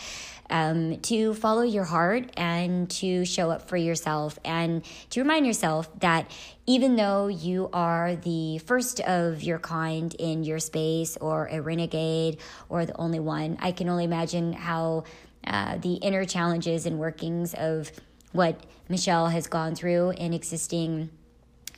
um, 0.51 0.99
to 0.99 1.33
follow 1.33 1.63
your 1.63 1.85
heart 1.85 2.29
and 2.37 2.89
to 2.91 3.25
show 3.25 3.49
up 3.49 3.67
for 3.67 3.77
yourself 3.77 4.37
and 4.43 4.83
to 5.09 5.21
remind 5.21 5.47
yourself 5.47 5.89
that 6.01 6.29
even 6.67 6.95
though 6.95 7.27
you 7.27 7.69
are 7.73 8.15
the 8.17 8.59
first 8.59 8.99
of 8.99 9.41
your 9.41 9.59
kind 9.59 10.13
in 10.15 10.43
your 10.43 10.59
space 10.59 11.17
or 11.17 11.47
a 11.47 11.61
renegade 11.61 12.37
or 12.69 12.85
the 12.85 12.95
only 12.97 13.19
one, 13.19 13.57
I 13.61 13.71
can 13.71 13.89
only 13.89 14.03
imagine 14.03 14.53
how 14.53 15.05
uh, 15.47 15.77
the 15.77 15.93
inner 15.95 16.25
challenges 16.25 16.85
and 16.85 16.99
workings 16.99 17.55
of 17.55 17.91
what 18.31 18.63
Michelle 18.89 19.27
has 19.27 19.47
gone 19.47 19.73
through 19.73 20.11
in 20.11 20.33
existing 20.33 21.09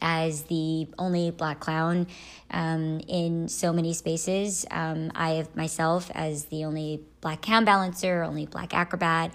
as 0.02 0.44
the 0.44 0.88
only 0.98 1.32
black 1.32 1.60
clown 1.60 2.08
um, 2.52 3.00
in 3.08 3.48
so 3.48 3.74
many 3.74 3.94
spaces. 3.94 4.66
Um, 4.72 5.12
I 5.16 5.46
myself 5.56 6.12
as 6.14 6.46
the 6.46 6.66
only 6.66 7.02
black 7.22 7.44
hand 7.46 7.66
balancer, 7.66 8.24
only 8.24 8.46
black 8.46 8.74
acrobat. 8.74 9.34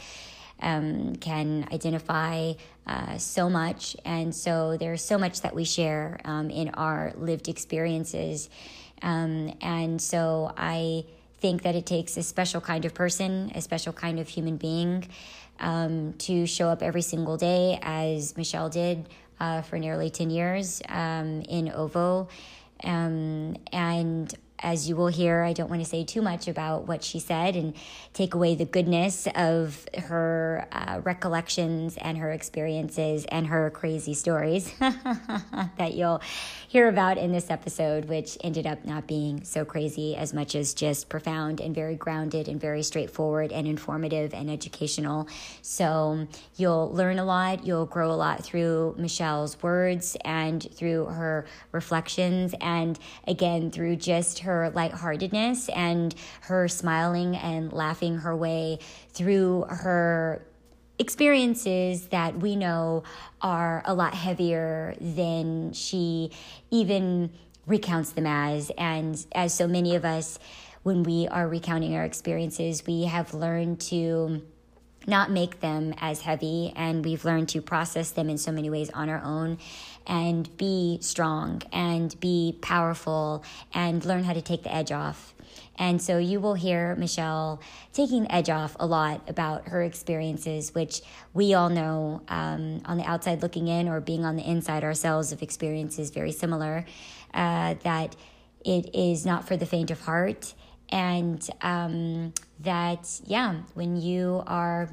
Um, 0.60 1.14
can 1.14 1.68
identify 1.72 2.54
uh, 2.84 3.16
so 3.18 3.48
much. 3.48 3.96
And 4.04 4.34
so 4.34 4.76
there's 4.76 5.04
so 5.04 5.18
much 5.18 5.42
that 5.42 5.54
we 5.54 5.64
share 5.64 6.18
um, 6.24 6.50
in 6.50 6.70
our 6.70 7.12
lived 7.16 7.48
experiences. 7.48 8.50
Um, 9.02 9.56
and 9.60 10.02
so 10.02 10.52
I 10.56 11.04
think 11.38 11.62
that 11.62 11.74
it 11.76 11.86
takes 11.86 12.16
a 12.16 12.22
special 12.22 12.60
kind 12.60 12.84
of 12.84 12.94
person, 12.94 13.52
a 13.54 13.60
special 13.60 13.92
kind 13.92 14.18
of 14.18 14.28
human 14.28 14.56
being 14.56 15.06
um, 15.60 16.14
to 16.14 16.46
show 16.46 16.68
up 16.68 16.82
every 16.82 17.02
single 17.02 17.36
day, 17.36 17.78
as 17.82 18.36
Michelle 18.36 18.68
did 18.68 19.08
uh, 19.40 19.62
for 19.62 19.78
nearly 19.78 20.10
10 20.10 20.30
years 20.30 20.82
um, 20.88 21.42
in 21.42 21.70
OVO. 21.70 22.28
Um, 22.84 23.56
and 23.72 24.32
as 24.60 24.88
you 24.88 24.96
will 24.96 25.08
hear, 25.08 25.42
I 25.42 25.52
don't 25.52 25.70
want 25.70 25.82
to 25.82 25.88
say 25.88 26.04
too 26.04 26.22
much 26.22 26.48
about 26.48 26.88
what 26.88 27.04
she 27.04 27.20
said 27.20 27.54
and 27.54 27.74
take 28.12 28.34
away 28.34 28.54
the 28.54 28.64
goodness 28.64 29.28
of 29.34 29.86
her 29.96 30.66
uh, 30.72 31.00
recollections 31.04 31.96
and 31.98 32.18
her 32.18 32.30
experiences 32.32 33.24
and 33.26 33.46
her 33.46 33.70
crazy 33.70 34.14
stories 34.14 34.72
that 34.80 35.94
you'll 35.94 36.20
hear 36.66 36.88
about 36.88 37.18
in 37.18 37.32
this 37.32 37.50
episode, 37.50 38.06
which 38.06 38.36
ended 38.42 38.66
up 38.66 38.84
not 38.84 39.06
being 39.06 39.44
so 39.44 39.64
crazy 39.64 40.16
as 40.16 40.34
much 40.34 40.54
as 40.54 40.74
just 40.74 41.08
profound 41.08 41.60
and 41.60 41.74
very 41.74 41.94
grounded 41.94 42.48
and 42.48 42.60
very 42.60 42.82
straightforward 42.82 43.52
and 43.52 43.66
informative 43.66 44.34
and 44.34 44.50
educational. 44.50 45.28
So 45.62 46.26
you'll 46.56 46.92
learn 46.92 47.18
a 47.18 47.24
lot, 47.24 47.64
you'll 47.64 47.86
grow 47.86 48.10
a 48.10 48.16
lot 48.16 48.44
through 48.44 48.96
Michelle's 48.98 49.62
words 49.62 50.16
and 50.24 50.66
through 50.74 51.06
her 51.06 51.46
reflections, 51.70 52.54
and 52.60 52.98
again, 53.26 53.70
through 53.70 53.96
just 53.96 54.40
her 54.40 54.47
her 54.48 54.70
lightheartedness 54.70 55.68
and 55.68 56.14
her 56.40 56.66
smiling 56.68 57.36
and 57.36 57.70
laughing 57.70 58.18
her 58.18 58.34
way 58.34 58.78
through 59.10 59.66
her 59.68 60.42
experiences 60.98 62.08
that 62.08 62.38
we 62.38 62.56
know 62.56 63.04
are 63.42 63.82
a 63.84 63.94
lot 63.94 64.14
heavier 64.14 64.96
than 65.00 65.72
she 65.72 66.32
even 66.70 67.30
recounts 67.66 68.12
them 68.12 68.26
as. 68.26 68.72
And 68.78 69.24
as 69.32 69.52
so 69.52 69.68
many 69.68 69.94
of 69.94 70.04
us, 70.04 70.38
when 70.82 71.02
we 71.02 71.28
are 71.28 71.46
recounting 71.46 71.94
our 71.94 72.04
experiences, 72.04 72.86
we 72.86 73.04
have 73.04 73.34
learned 73.34 73.80
to 73.82 74.42
not 75.06 75.30
make 75.30 75.60
them 75.60 75.94
as 75.98 76.22
heavy 76.22 76.72
and 76.76 77.04
we've 77.04 77.24
learned 77.24 77.48
to 77.48 77.62
process 77.62 78.10
them 78.10 78.28
in 78.28 78.36
so 78.36 78.52
many 78.52 78.68
ways 78.68 78.90
on 78.90 79.08
our 79.08 79.22
own 79.22 79.58
and 80.08 80.56
be 80.56 80.98
strong 81.02 81.62
and 81.72 82.18
be 82.18 82.56
powerful 82.62 83.44
and 83.74 84.04
learn 84.04 84.24
how 84.24 84.32
to 84.32 84.42
take 84.42 84.62
the 84.62 84.74
edge 84.74 84.90
off. 84.90 85.34
And 85.78 86.02
so 86.02 86.18
you 86.18 86.40
will 86.40 86.54
hear 86.54 86.96
Michelle 86.96 87.60
taking 87.92 88.24
the 88.24 88.34
edge 88.34 88.50
off 88.50 88.76
a 88.80 88.86
lot 88.86 89.28
about 89.28 89.68
her 89.68 89.82
experiences, 89.82 90.74
which 90.74 91.02
we 91.34 91.54
all 91.54 91.68
know 91.68 92.22
um, 92.28 92.82
on 92.84 92.96
the 92.96 93.04
outside 93.04 93.42
looking 93.42 93.68
in 93.68 93.88
or 93.88 94.00
being 94.00 94.24
on 94.24 94.34
the 94.34 94.42
inside 94.42 94.82
ourselves 94.82 95.30
of 95.30 95.40
experiences 95.42 96.10
very 96.10 96.32
similar, 96.32 96.84
uh, 97.32 97.74
that 97.84 98.16
it 98.64 98.92
is 98.94 99.24
not 99.24 99.46
for 99.46 99.56
the 99.56 99.66
faint 99.66 99.90
of 99.90 100.00
heart. 100.00 100.54
And 100.90 101.48
um, 101.62 102.32
that, 102.60 103.20
yeah, 103.26 103.56
when 103.74 104.00
you 104.00 104.42
are 104.46 104.88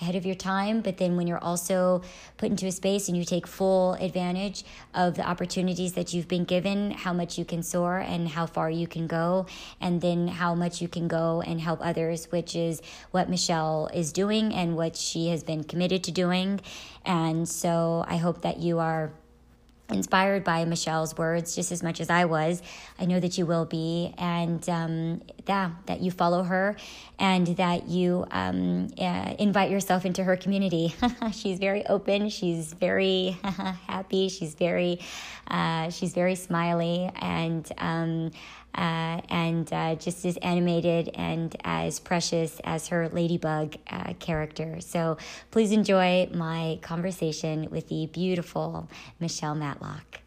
ahead 0.00 0.14
of 0.14 0.24
your 0.24 0.34
time, 0.34 0.80
but 0.80 0.96
then 0.98 1.16
when 1.16 1.26
you're 1.26 1.42
also 1.42 2.02
put 2.36 2.50
into 2.50 2.66
a 2.66 2.72
space 2.72 3.08
and 3.08 3.16
you 3.16 3.24
take 3.24 3.46
full 3.46 3.94
advantage 3.94 4.64
of 4.94 5.16
the 5.16 5.28
opportunities 5.28 5.94
that 5.94 6.14
you've 6.14 6.28
been 6.28 6.44
given, 6.44 6.92
how 6.92 7.12
much 7.12 7.36
you 7.36 7.44
can 7.44 7.62
soar 7.62 7.98
and 7.98 8.28
how 8.28 8.46
far 8.46 8.70
you 8.70 8.86
can 8.86 9.06
go, 9.06 9.46
and 9.80 10.00
then 10.00 10.28
how 10.28 10.54
much 10.54 10.80
you 10.80 10.88
can 10.88 11.08
go 11.08 11.42
and 11.46 11.60
help 11.60 11.80
others, 11.82 12.30
which 12.30 12.54
is 12.54 12.80
what 13.10 13.28
Michelle 13.28 13.90
is 13.92 14.12
doing 14.12 14.54
and 14.54 14.76
what 14.76 14.96
she 14.96 15.28
has 15.28 15.42
been 15.42 15.64
committed 15.64 16.04
to 16.04 16.12
doing. 16.12 16.60
And 17.04 17.48
so 17.48 18.04
I 18.06 18.18
hope 18.18 18.42
that 18.42 18.58
you 18.58 18.78
are 18.78 19.12
inspired 19.90 20.44
by 20.44 20.64
Michelle's 20.64 21.16
words 21.16 21.54
just 21.54 21.72
as 21.72 21.82
much 21.82 22.00
as 22.00 22.10
I 22.10 22.26
was. 22.26 22.62
I 22.98 23.04
know 23.04 23.20
that 23.20 23.38
you 23.38 23.46
will 23.46 23.64
be, 23.64 24.12
and 24.18 24.66
um, 24.68 25.22
yeah, 25.46 25.72
that 25.86 26.00
you 26.00 26.10
follow 26.10 26.42
her 26.42 26.76
and 27.18 27.46
that 27.56 27.88
you 27.88 28.26
um, 28.30 28.88
uh, 28.98 29.34
invite 29.38 29.70
yourself 29.70 30.04
into 30.04 30.24
her 30.24 30.36
community. 30.36 30.94
she's 31.32 31.58
very 31.58 31.86
open. 31.86 32.28
She's 32.28 32.72
very 32.72 33.38
happy. 33.86 34.28
She's 34.28 34.54
very, 34.54 35.00
uh, 35.48 35.90
she's 35.90 36.12
very 36.12 36.34
smiley, 36.34 37.10
and 37.20 37.70
um, 37.78 38.30
uh, 38.74 39.20
and 39.28 39.72
uh, 39.72 39.94
just 39.96 40.24
as 40.24 40.36
animated 40.38 41.10
and 41.14 41.56
as 41.64 41.98
precious 41.98 42.60
as 42.64 42.88
her 42.88 43.08
ladybug 43.08 43.76
uh, 43.90 44.12
character. 44.20 44.80
So 44.80 45.18
please 45.50 45.72
enjoy 45.72 46.28
my 46.32 46.78
conversation 46.82 47.70
with 47.70 47.88
the 47.88 48.06
beautiful 48.06 48.88
Michelle 49.18 49.54
Matlock. 49.54 50.20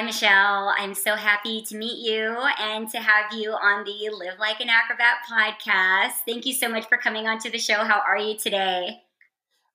Hi, 0.00 0.06
Michelle. 0.06 0.72
I'm 0.78 0.94
so 0.94 1.14
happy 1.14 1.60
to 1.60 1.76
meet 1.76 1.98
you 1.98 2.34
and 2.58 2.88
to 2.88 2.96
have 2.96 3.34
you 3.34 3.50
on 3.50 3.84
the 3.84 4.08
Live 4.08 4.38
Like 4.38 4.62
an 4.62 4.70
Acrobat 4.70 5.16
podcast. 5.30 6.24
Thank 6.26 6.46
you 6.46 6.54
so 6.54 6.70
much 6.70 6.88
for 6.88 6.96
coming 6.96 7.26
onto 7.26 7.50
the 7.50 7.58
show. 7.58 7.84
How 7.84 8.00
are 8.08 8.16
you 8.16 8.38
today? 8.38 9.02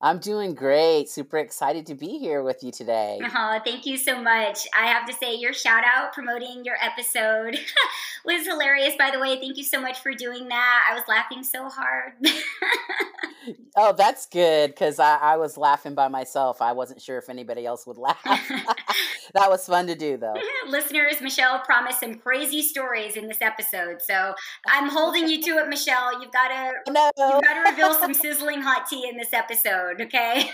I'm 0.01 0.19
doing 0.19 0.53
great. 0.53 1.09
Super 1.09 1.37
excited 1.37 1.85
to 1.87 1.95
be 1.95 2.19
here 2.19 2.43
with 2.43 2.63
you 2.63 2.71
today. 2.71 3.19
Oh, 3.23 3.59
thank 3.63 3.85
you 3.85 3.97
so 3.97 4.21
much. 4.21 4.67
I 4.73 4.87
have 4.87 5.07
to 5.07 5.13
say, 5.13 5.35
your 5.35 5.53
shout 5.53 5.83
out 5.85 6.13
promoting 6.13 6.63
your 6.63 6.75
episode 6.81 7.57
was 8.25 8.45
hilarious, 8.45 8.95
by 8.97 9.11
the 9.11 9.19
way. 9.19 9.39
Thank 9.39 9.57
you 9.57 9.63
so 9.63 9.79
much 9.79 9.99
for 9.99 10.13
doing 10.13 10.47
that. 10.49 10.87
I 10.89 10.93
was 10.93 11.03
laughing 11.07 11.43
so 11.43 11.69
hard. 11.69 12.13
oh, 13.75 13.93
that's 13.93 14.25
good 14.25 14.71
because 14.71 14.99
I, 14.99 15.17
I, 15.17 15.37
was 15.37 15.57
laughing 15.57 15.95
by 15.95 16.07
myself. 16.07 16.61
I 16.61 16.71
wasn't 16.71 17.01
sure 17.01 17.17
if 17.17 17.29
anybody 17.29 17.65
else 17.65 17.85
would 17.85 17.97
laugh. 17.97 18.21
that 18.23 19.49
was 19.49 19.65
fun 19.65 19.87
to 19.87 19.95
do, 19.95 20.17
though. 20.17 20.35
Listeners, 20.67 21.21
Michelle 21.21 21.59
promised 21.59 21.99
some 21.99 22.15
crazy 22.15 22.61
stories 22.61 23.15
in 23.15 23.27
this 23.27 23.41
episode. 23.41 24.01
So 24.01 24.33
I'm 24.67 24.89
holding 24.89 25.27
you 25.27 25.41
to 25.43 25.49
it, 25.57 25.67
Michelle. 25.67 26.21
You've 26.21 26.31
got 26.31 26.49
to, 26.49 26.91
no. 26.91 27.11
you've 27.17 27.43
got 27.43 27.63
to 27.63 27.69
reveal 27.69 27.93
some 27.93 28.13
sizzling 28.13 28.61
hot 28.61 28.87
tea 28.89 29.07
in 29.09 29.17
this 29.17 29.33
episode, 29.33 29.84
okay? 30.01 30.49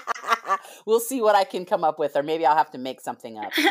we'll 0.86 1.00
see 1.00 1.20
what 1.20 1.34
I 1.34 1.44
can 1.44 1.64
come 1.64 1.84
up 1.84 1.98
with, 1.98 2.16
or 2.16 2.22
maybe 2.22 2.46
I'll 2.46 2.56
have 2.56 2.70
to 2.72 2.78
make 2.78 3.00
something 3.00 3.38
up 3.38 3.52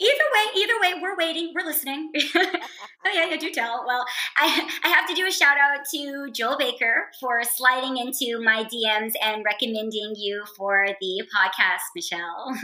either 0.00 0.24
way, 0.34 0.62
either 0.62 0.80
way, 0.80 1.00
we're 1.00 1.16
waiting, 1.16 1.52
we're 1.54 1.64
listening. 1.64 2.10
oh 2.34 3.10
yeah, 3.12 3.28
yeah, 3.30 3.36
do 3.36 3.50
tell. 3.50 3.84
Well, 3.86 4.04
I 4.38 4.68
I 4.84 4.88
have 4.88 5.06
to 5.08 5.14
do 5.14 5.26
a 5.26 5.30
shout 5.30 5.56
out 5.58 5.84
to 5.92 6.30
Joel 6.32 6.56
Baker 6.58 7.08
for 7.20 7.42
sliding 7.44 7.98
into 7.98 8.42
my 8.42 8.64
DMs 8.64 9.12
and 9.22 9.44
recommending 9.44 10.14
you 10.16 10.44
for 10.56 10.86
the 11.00 11.22
podcast, 11.34 11.90
Michelle. 11.94 12.56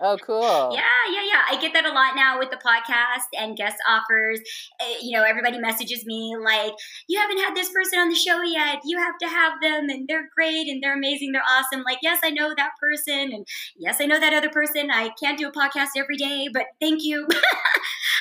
Oh, 0.00 0.16
cool. 0.24 0.70
Yeah, 0.72 0.82
yeah, 1.10 1.22
yeah. 1.26 1.42
I 1.50 1.60
get 1.60 1.72
that 1.72 1.84
a 1.84 1.92
lot 1.92 2.14
now 2.14 2.38
with 2.38 2.50
the 2.50 2.56
podcast 2.56 3.26
and 3.36 3.56
guest 3.56 3.76
offers. 3.88 4.38
Uh, 4.80 4.94
you 5.02 5.16
know, 5.16 5.24
everybody 5.24 5.58
messages 5.58 6.06
me 6.06 6.36
like, 6.36 6.72
you 7.08 7.18
haven't 7.18 7.38
had 7.38 7.56
this 7.56 7.70
person 7.72 7.98
on 7.98 8.08
the 8.08 8.14
show 8.14 8.40
yet. 8.42 8.78
You 8.84 8.98
have 8.98 9.18
to 9.18 9.26
have 9.26 9.54
them, 9.60 9.88
and 9.88 10.06
they're 10.06 10.28
great 10.36 10.68
and 10.68 10.80
they're 10.80 10.96
amazing. 10.96 11.32
They're 11.32 11.42
awesome. 11.42 11.82
Like, 11.82 11.98
yes, 12.00 12.20
I 12.22 12.30
know 12.30 12.54
that 12.56 12.72
person, 12.80 13.32
and 13.32 13.44
yes, 13.76 14.00
I 14.00 14.06
know 14.06 14.20
that 14.20 14.32
other 14.32 14.50
person. 14.50 14.88
I 14.90 15.10
can't 15.20 15.36
do 15.36 15.48
a 15.48 15.52
podcast 15.52 15.88
every 15.96 16.16
day, 16.16 16.48
but 16.52 16.66
thank 16.80 17.02
you. 17.02 17.26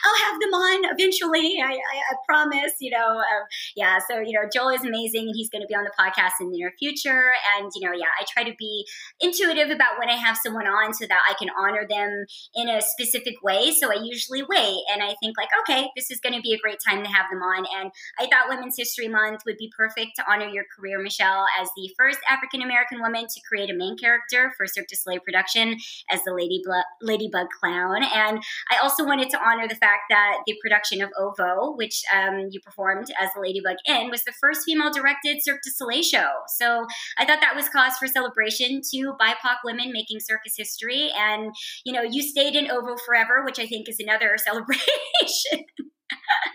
I'll 0.07 0.31
have 0.31 0.39
them 0.39 0.53
on 0.53 0.91
eventually. 0.97 1.57
I, 1.61 1.73
I, 1.73 1.97
I 2.11 2.15
promise, 2.27 2.73
you 2.79 2.91
know. 2.91 3.17
Um, 3.17 3.43
yeah, 3.75 3.99
so, 4.09 4.19
you 4.19 4.33
know, 4.33 4.47
Joel 4.51 4.69
is 4.69 4.83
amazing 4.83 5.27
and 5.27 5.35
he's 5.35 5.49
going 5.49 5.61
to 5.61 5.67
be 5.67 5.75
on 5.75 5.83
the 5.83 5.91
podcast 5.99 6.39
in 6.39 6.49
the 6.49 6.57
near 6.57 6.71
future. 6.79 7.33
And, 7.57 7.69
you 7.75 7.87
know, 7.87 7.93
yeah, 7.93 8.11
I 8.19 8.25
try 8.29 8.43
to 8.43 8.55
be 8.57 8.85
intuitive 9.19 9.69
about 9.69 9.99
when 9.99 10.09
I 10.09 10.15
have 10.15 10.37
someone 10.37 10.67
on 10.67 10.93
so 10.93 11.05
that 11.07 11.19
I 11.29 11.33
can 11.33 11.49
honor 11.57 11.66
them 11.87 12.25
in 12.55 12.69
a 12.69 12.81
specific 12.81 13.35
way. 13.43 13.71
So 13.71 13.91
I 13.91 13.97
usually 14.03 14.43
wait 14.43 14.77
and 14.93 15.03
I 15.03 15.15
think, 15.19 15.37
like, 15.37 15.49
okay, 15.61 15.89
this 15.95 16.11
is 16.11 16.19
going 16.19 16.35
to 16.35 16.41
be 16.41 16.53
a 16.53 16.59
great 16.59 16.79
time 16.87 17.03
to 17.03 17.09
have 17.09 17.25
them 17.31 17.41
on. 17.41 17.65
And 17.79 17.91
I 18.19 18.27
thought 18.27 18.49
Women's 18.49 18.77
History 18.77 19.07
Month 19.07 19.41
would 19.45 19.57
be 19.57 19.71
perfect 19.75 20.11
to 20.17 20.23
honor 20.29 20.47
your 20.47 20.65
career, 20.77 21.01
Michelle, 21.01 21.45
as 21.59 21.67
the 21.75 21.91
first 21.97 22.19
African 22.29 22.61
American 22.61 23.01
woman 23.01 23.25
to 23.27 23.41
create 23.47 23.69
a 23.69 23.75
main 23.75 23.97
character 23.97 24.53
for 24.55 24.65
Cirque 24.67 24.87
du 24.87 24.95
Soleil 24.95 25.19
production 25.19 25.75
as 26.11 26.23
the 26.23 26.33
Lady 26.33 26.61
Ladybug 27.01 27.47
Clown. 27.59 28.03
And 28.03 28.39
I 28.71 28.77
also 28.81 29.05
wanted 29.05 29.29
to 29.31 29.39
honor 29.43 29.67
the 29.67 29.75
fact 29.75 29.87
fact 29.87 30.03
that 30.09 30.37
the 30.45 30.55
production 30.61 31.01
of 31.01 31.09
Ovo, 31.17 31.73
which 31.75 32.03
um, 32.13 32.49
you 32.51 32.59
performed 32.59 33.07
as 33.19 33.29
the 33.33 33.41
Ladybug 33.41 33.77
in, 33.85 34.09
was 34.09 34.23
the 34.23 34.33
first 34.39 34.61
female 34.65 34.91
directed 34.91 35.37
Cirque 35.41 35.61
du 35.63 35.71
Soleil 35.71 36.03
show. 36.03 36.29
So 36.57 36.85
I 37.17 37.25
thought 37.25 37.39
that 37.41 37.55
was 37.55 37.69
cause 37.69 37.97
for 37.97 38.07
celebration 38.07 38.81
to 38.91 39.13
BIPOC 39.19 39.57
women 39.63 39.91
making 39.91 40.19
circus 40.19 40.53
history. 40.57 41.11
And, 41.17 41.53
you 41.85 41.93
know, 41.93 42.03
you 42.03 42.21
stayed 42.21 42.55
in 42.55 42.69
Ovo 42.69 42.95
forever, 43.05 43.43
which 43.45 43.59
I 43.59 43.65
think 43.65 43.89
is 43.89 43.97
another 43.99 44.35
celebration. 44.37 45.65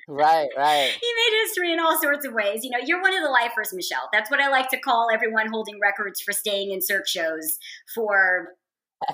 right, 0.08 0.48
right. 0.56 0.92
You 1.02 1.14
made 1.16 1.38
history 1.44 1.72
in 1.72 1.80
all 1.80 2.00
sorts 2.00 2.26
of 2.26 2.32
ways. 2.32 2.60
You 2.62 2.70
know, 2.70 2.84
you're 2.84 3.02
one 3.02 3.14
of 3.14 3.22
the 3.22 3.30
lifers, 3.30 3.72
Michelle. 3.72 4.08
That's 4.12 4.30
what 4.30 4.40
I 4.40 4.48
like 4.48 4.68
to 4.70 4.80
call 4.80 5.08
everyone 5.12 5.48
holding 5.50 5.78
records 5.80 6.20
for 6.20 6.32
staying 6.32 6.72
in 6.72 6.80
Cirque 6.80 7.08
shows 7.08 7.58
for 7.94 8.48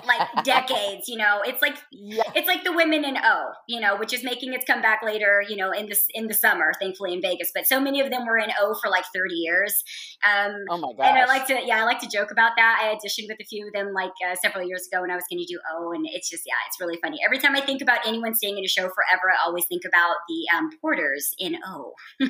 like 0.05 0.43
decades 0.43 1.07
you 1.07 1.17
know? 1.17 1.41
It's 1.45 1.61
like 1.61 1.77
yeah. 1.91 2.23
it's 2.35 2.47
like 2.47 2.63
the 2.63 2.71
women 2.71 3.03
in 3.05 3.17
o 3.17 3.51
you 3.67 3.79
know 3.79 3.97
which 3.97 4.13
is 4.13 4.23
making 4.23 4.53
its 4.53 4.65
comeback 4.65 5.01
later 5.03 5.43
you 5.47 5.55
know 5.55 5.71
in 5.71 5.87
this 5.87 6.05
in 6.13 6.27
the 6.27 6.33
summer 6.33 6.71
thankfully 6.79 7.13
in 7.13 7.21
vegas. 7.21 7.51
But 7.53 7.67
so 7.67 7.79
many 7.79 8.01
of 8.01 8.09
them 8.11 8.25
were 8.25 8.37
in 8.37 8.49
o 8.59 8.75
for 8.81 8.89
like 8.89 9.05
30 9.13 9.33
years. 9.35 9.83
Um 10.23 10.63
oh 10.69 10.77
my 10.77 10.93
god 10.97 11.09
and 11.09 11.17
i 11.17 11.25
like 11.25 11.47
to 11.47 11.59
yeah 11.65 11.81
i 11.81 11.83
like 11.83 11.99
to 11.99 12.09
joke 12.09 12.31
about 12.31 12.51
that. 12.57 12.79
I 12.83 12.95
auditioned 12.95 13.27
with 13.27 13.39
a 13.39 13.45
few 13.45 13.67
of 13.67 13.73
them 13.73 13.93
like 13.93 14.11
uh, 14.25 14.35
several 14.41 14.67
years 14.67 14.87
ago 14.91 15.01
when 15.01 15.11
i 15.11 15.15
was 15.15 15.25
going 15.29 15.39
to 15.39 15.45
do 15.45 15.59
o 15.73 15.91
and 15.91 16.05
it's 16.07 16.29
just 16.29 16.43
yeah 16.45 16.53
it's 16.67 16.79
really 16.79 16.99
funny. 17.01 17.19
Every 17.25 17.37
time 17.37 17.55
i 17.55 17.61
think 17.61 17.81
about 17.81 18.05
anyone 18.05 18.35
staying 18.35 18.57
in 18.57 18.63
a 18.63 18.67
show 18.67 18.89
forever 18.89 19.31
i 19.31 19.45
always 19.45 19.65
think 19.65 19.83
about 19.85 20.15
the 20.27 20.57
um, 20.57 20.69
porters 20.81 21.33
in 21.39 21.57
o. 21.65 21.93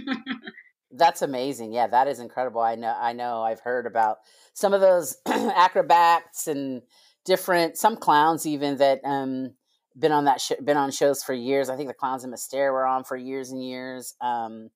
That's 0.91 1.21
amazing. 1.21 1.71
Yeah, 1.71 1.87
that 1.87 2.07
is 2.07 2.19
incredible. 2.19 2.61
I 2.61 2.75
know 2.75 2.95
I 2.99 3.13
know. 3.13 3.43
I've 3.43 3.59
heard 3.59 3.85
about 3.85 4.17
some 4.53 4.73
of 4.73 4.81
those 4.81 5.17
acrobats 5.27 6.47
and 6.47 6.81
different 7.29 7.77
some 7.77 7.95
clowns 7.95 8.47
even 8.47 8.77
that 8.77 8.99
um 9.05 9.51
been 9.97 10.11
on 10.11 10.25
that 10.25 10.41
sh- 10.41 10.63
been 10.63 10.77
on 10.77 10.89
shows 10.89 11.23
for 11.23 11.33
years. 11.33 11.69
I 11.69 11.75
think 11.77 11.87
the 11.87 11.93
clowns 11.93 12.23
in 12.23 12.31
Mystere 12.31 12.73
were 12.73 12.87
on 12.87 13.03
for 13.03 13.15
years 13.15 13.51
and 13.51 13.63
years. 13.63 14.15
Um, 14.19 14.71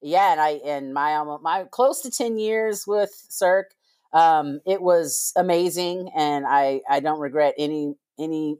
yeah, 0.00 0.32
and 0.32 0.40
I 0.40 0.50
and 0.64 0.94
my 0.94 1.16
almost 1.16 1.42
my 1.42 1.64
close 1.70 2.00
to 2.02 2.10
ten 2.10 2.38
years 2.38 2.86
with 2.86 3.10
Cirque. 3.28 3.74
Um, 4.14 4.60
it 4.64 4.80
was 4.80 5.34
amazing, 5.36 6.10
and 6.16 6.46
I 6.48 6.80
I 6.88 7.00
don't 7.00 7.20
regret 7.20 7.54
any 7.58 7.94
any 8.18 8.56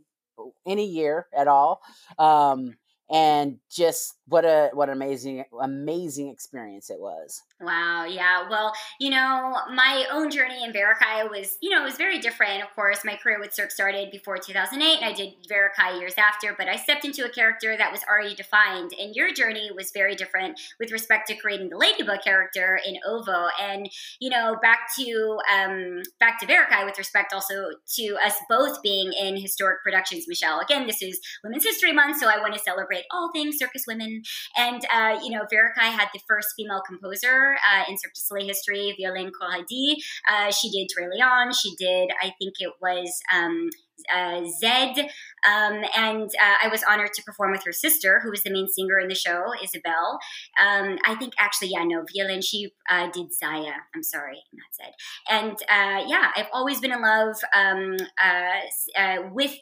any 0.67 0.87
year 0.87 1.26
at 1.35 1.49
all. 1.49 1.81
Um, 2.19 2.75
and 3.11 3.57
just 3.71 4.17
what 4.28 4.44
a 4.44 4.70
what 4.75 4.88
an 4.88 4.94
amazing 4.94 5.44
amazing 5.61 6.28
experience 6.28 6.90
it 6.90 7.00
was. 7.00 7.42
Wow. 7.61 8.04
Yeah. 8.04 8.49
Well, 8.49 8.73
you 9.00 9.11
know, 9.11 9.56
my 9.75 10.06
own 10.12 10.30
journey 10.30 10.62
in 10.62 10.73
Varekai 10.73 11.28
was, 11.28 11.56
you 11.61 11.70
know, 11.70 11.82
it 11.82 11.85
was 11.85 11.97
very 11.97 12.18
different. 12.18 12.62
Of 12.62 12.75
course, 12.75 13.04
my 13.04 13.16
career 13.16 13.40
with 13.40 13.52
Cirque 13.52 13.73
started 13.73 14.11
before 14.11 14.38
2008, 14.38 15.02
and 15.02 15.04
I 15.04 15.12
did 15.12 15.30
Varekai 15.50 15.99
years 15.99 16.14
after, 16.19 16.54
but 16.56 16.69
I 16.69 16.76
stepped 16.76 17.04
into 17.04 17.25
a 17.25 17.28
character 17.28 17.76
that 17.76 17.91
was 17.91 18.02
already 18.08 18.34
defined. 18.34 18.93
And 18.99 19.17
your 19.17 19.32
journey 19.32 19.71
was 19.75 19.91
very 19.91 20.14
different 20.14 20.60
with 20.78 20.93
respect 20.93 21.28
to 21.28 21.34
creating 21.34 21.71
the 21.71 21.76
Ladybug 21.76 22.23
character 22.23 22.78
in 22.86 22.99
Ovo. 23.06 23.49
And, 23.60 23.88
you 24.21 24.30
know, 24.30 24.56
back 24.62 24.91
to 24.99 25.38
um, 25.52 26.02
back 26.21 26.38
to 26.41 26.47
Varekai 26.47 26.84
with 26.84 26.99
respect 26.99 27.32
also 27.32 27.71
to 27.97 28.17
us 28.25 28.34
both 28.49 28.82
being 28.82 29.12
in 29.12 29.36
historic 29.36 29.82
productions, 29.82 30.26
Michelle. 30.28 30.60
Again, 30.60 30.86
this 30.86 31.02
is 31.02 31.19
Women's 31.43 31.64
History 31.64 31.93
Month, 31.93 32.21
so 32.21 32.28
I 32.28 32.38
want 32.38 32.54
to 32.54 32.60
celebrate 32.60 33.04
all 33.10 33.30
things 33.32 33.56
circus 33.58 33.84
women. 33.86 34.18
And, 34.57 34.85
uh, 34.93 35.21
you 35.23 35.31
know, 35.31 35.43
Varekai 35.52 35.91
had 35.91 36.09
the 36.13 36.21
first 36.26 36.49
female 36.57 36.83
composer 36.87 37.57
uh, 37.73 37.85
in 37.89 37.97
Cirque 37.99 38.15
du 38.15 38.21
Soleil 38.21 38.47
history, 38.47 38.95
Violaine 38.99 39.31
Corradi. 39.31 39.97
Uh, 40.31 40.50
she 40.50 40.71
did 40.71 40.89
Dralion. 40.89 41.54
She 41.54 41.75
did, 41.76 42.11
I 42.21 42.33
think 42.39 42.54
it 42.61 42.73
was 42.81 43.21
um, 43.35 43.71
uh, 44.15 44.43
Zed. 44.61 45.11
Um, 45.47 45.84
and 45.97 46.30
uh, 46.43 46.56
I 46.65 46.69
was 46.69 46.82
honored 46.89 47.13
to 47.15 47.23
perform 47.23 47.52
with 47.52 47.65
her 47.65 47.73
sister, 47.73 48.21
who 48.23 48.30
was 48.30 48.43
the 48.43 48.50
main 48.50 48.69
singer 48.69 48.99
in 48.99 49.08
the 49.08 49.15
show, 49.15 49.45
Isabel. 49.63 50.19
Um, 50.61 50.99
I 51.04 51.15
think 51.15 51.34
actually, 51.39 51.69
yeah, 51.69 51.84
no, 51.84 52.04
Violaine, 52.15 52.43
she 52.43 52.73
uh, 52.91 53.08
did 53.13 53.28
Zaia. 53.32 53.73
I'm 53.95 54.02
sorry, 54.02 54.43
not 54.52 54.75
Zed. 54.75 54.95
And 55.30 55.52
uh, 55.69 56.04
yeah, 56.08 56.30
I've 56.37 56.49
always 56.52 56.80
been 56.80 56.93
in 56.93 57.02
love 57.02 57.37
um, 57.54 57.97
uh, 58.23 59.00
uh, 59.00 59.28
with 59.32 59.54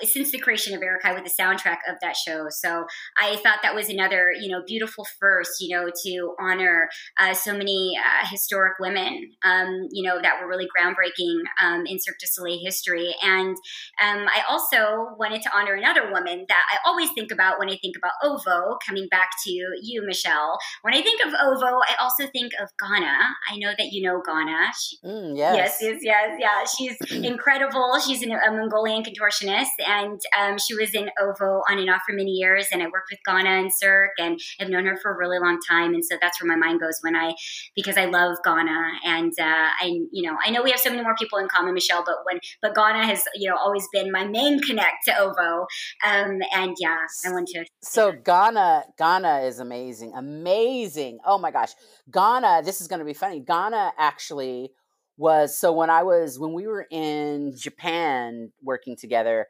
since 0.00 0.30
the 0.30 0.38
creation 0.38 0.74
of 0.74 0.80
Varekai 0.80 1.14
with 1.14 1.24
the 1.24 1.42
soundtrack 1.42 1.78
of 1.86 1.96
that 2.00 2.16
show. 2.16 2.46
So 2.48 2.86
I 3.20 3.36
thought 3.36 3.58
that 3.62 3.74
was 3.74 3.90
another, 3.90 4.32
you 4.40 4.50
know, 4.50 4.62
beautiful 4.66 5.06
first, 5.20 5.60
you 5.60 5.76
know, 5.76 5.90
to 6.04 6.34
honor 6.40 6.88
so 7.34 7.52
many 7.52 7.94
historic 8.30 8.78
women, 8.80 9.32
um, 9.44 9.88
you 9.92 10.02
know, 10.02 10.18
that 10.22 10.40
were 10.40 10.48
really 10.48 10.66
groundbreaking 10.74 11.42
um, 11.62 11.84
in 11.84 11.98
Cirque 12.00 12.20
du 12.20 12.26
Soleil 12.26 12.58
history. 12.64 13.14
And 13.22 13.33
um, 13.42 14.26
I 14.28 14.42
also 14.48 15.14
wanted 15.18 15.42
to 15.42 15.50
honor 15.54 15.74
another 15.74 16.10
woman 16.10 16.46
that 16.48 16.62
I 16.72 16.78
always 16.86 17.10
think 17.12 17.30
about 17.30 17.58
when 17.58 17.70
I 17.70 17.76
think 17.76 17.96
about 17.96 18.12
OVO, 18.22 18.78
coming 18.86 19.08
back 19.10 19.30
to 19.44 19.50
you, 19.50 20.02
Michelle. 20.06 20.58
When 20.82 20.94
I 20.94 21.02
think 21.02 21.24
of 21.24 21.32
OVO, 21.34 21.80
I 21.88 21.94
also 22.00 22.26
think 22.28 22.52
of 22.60 22.70
Ghana. 22.78 23.16
I 23.50 23.56
know 23.56 23.72
that 23.76 23.88
you 23.92 24.02
know 24.02 24.22
Ghana. 24.24 24.72
She, 24.78 24.96
mm, 25.04 25.36
yes. 25.36 25.78
yes, 25.80 26.00
yes, 26.02 26.38
yes, 26.38 26.38
yeah. 26.40 26.64
She's 26.64 27.24
incredible. 27.24 27.98
She's 28.04 28.22
an, 28.22 28.32
a 28.32 28.50
Mongolian 28.50 29.02
contortionist 29.02 29.24
contortionist, 29.24 29.66
and 29.86 30.20
um, 30.38 30.58
she 30.58 30.74
was 30.74 30.94
in 30.94 31.10
OVO 31.20 31.62
on 31.68 31.78
and 31.78 31.90
off 31.90 32.02
for 32.06 32.14
many 32.14 32.32
years. 32.32 32.68
And 32.72 32.82
I 32.82 32.86
worked 32.86 33.10
with 33.10 33.20
Ghana 33.26 33.48
and 33.48 33.70
Cirque, 33.74 34.12
and 34.18 34.38
I've 34.60 34.68
known 34.68 34.86
her 34.86 34.96
for 34.96 35.12
a 35.12 35.16
really 35.16 35.38
long 35.38 35.58
time. 35.68 35.94
And 35.94 36.04
so 36.04 36.16
that's 36.20 36.42
where 36.42 36.48
my 36.48 36.56
mind 36.56 36.80
goes 36.80 36.98
when 37.02 37.16
I, 37.16 37.34
because 37.74 37.96
I 37.96 38.06
love 38.06 38.36
Ghana, 38.44 38.80
and 39.04 39.32
uh, 39.40 39.68
I, 39.80 40.00
you 40.12 40.22
know, 40.22 40.36
I 40.44 40.50
know 40.50 40.62
we 40.62 40.70
have 40.70 40.80
so 40.80 40.90
many 40.90 41.02
more 41.02 41.14
people 41.18 41.38
in 41.38 41.48
common, 41.48 41.74
Michelle, 41.74 42.04
but 42.04 42.16
when, 42.24 42.40
but 42.62 42.74
Ghana 42.74 43.06
has, 43.06 43.23
you 43.34 43.48
know, 43.48 43.56
always 43.56 43.86
been 43.92 44.10
my 44.10 44.26
main 44.26 44.60
connect 44.60 45.04
to 45.06 45.18
OVO. 45.18 45.66
Um, 46.06 46.40
and 46.52 46.76
yeah, 46.78 46.98
I 47.26 47.30
want 47.30 47.48
to. 47.48 47.64
So 47.82 48.12
Ghana, 48.12 48.84
Ghana 48.98 49.40
is 49.40 49.58
amazing, 49.58 50.12
amazing. 50.14 51.18
Oh 51.24 51.38
my 51.38 51.50
gosh, 51.50 51.72
Ghana. 52.10 52.62
This 52.64 52.80
is 52.80 52.88
going 52.88 53.00
to 53.00 53.04
be 53.04 53.14
funny. 53.14 53.40
Ghana 53.40 53.92
actually 53.98 54.72
was 55.16 55.58
so 55.58 55.72
when 55.72 55.90
I 55.90 56.02
was 56.02 56.38
when 56.38 56.52
we 56.52 56.66
were 56.66 56.86
in 56.90 57.54
Japan 57.56 58.52
working 58.62 58.96
together 58.96 59.46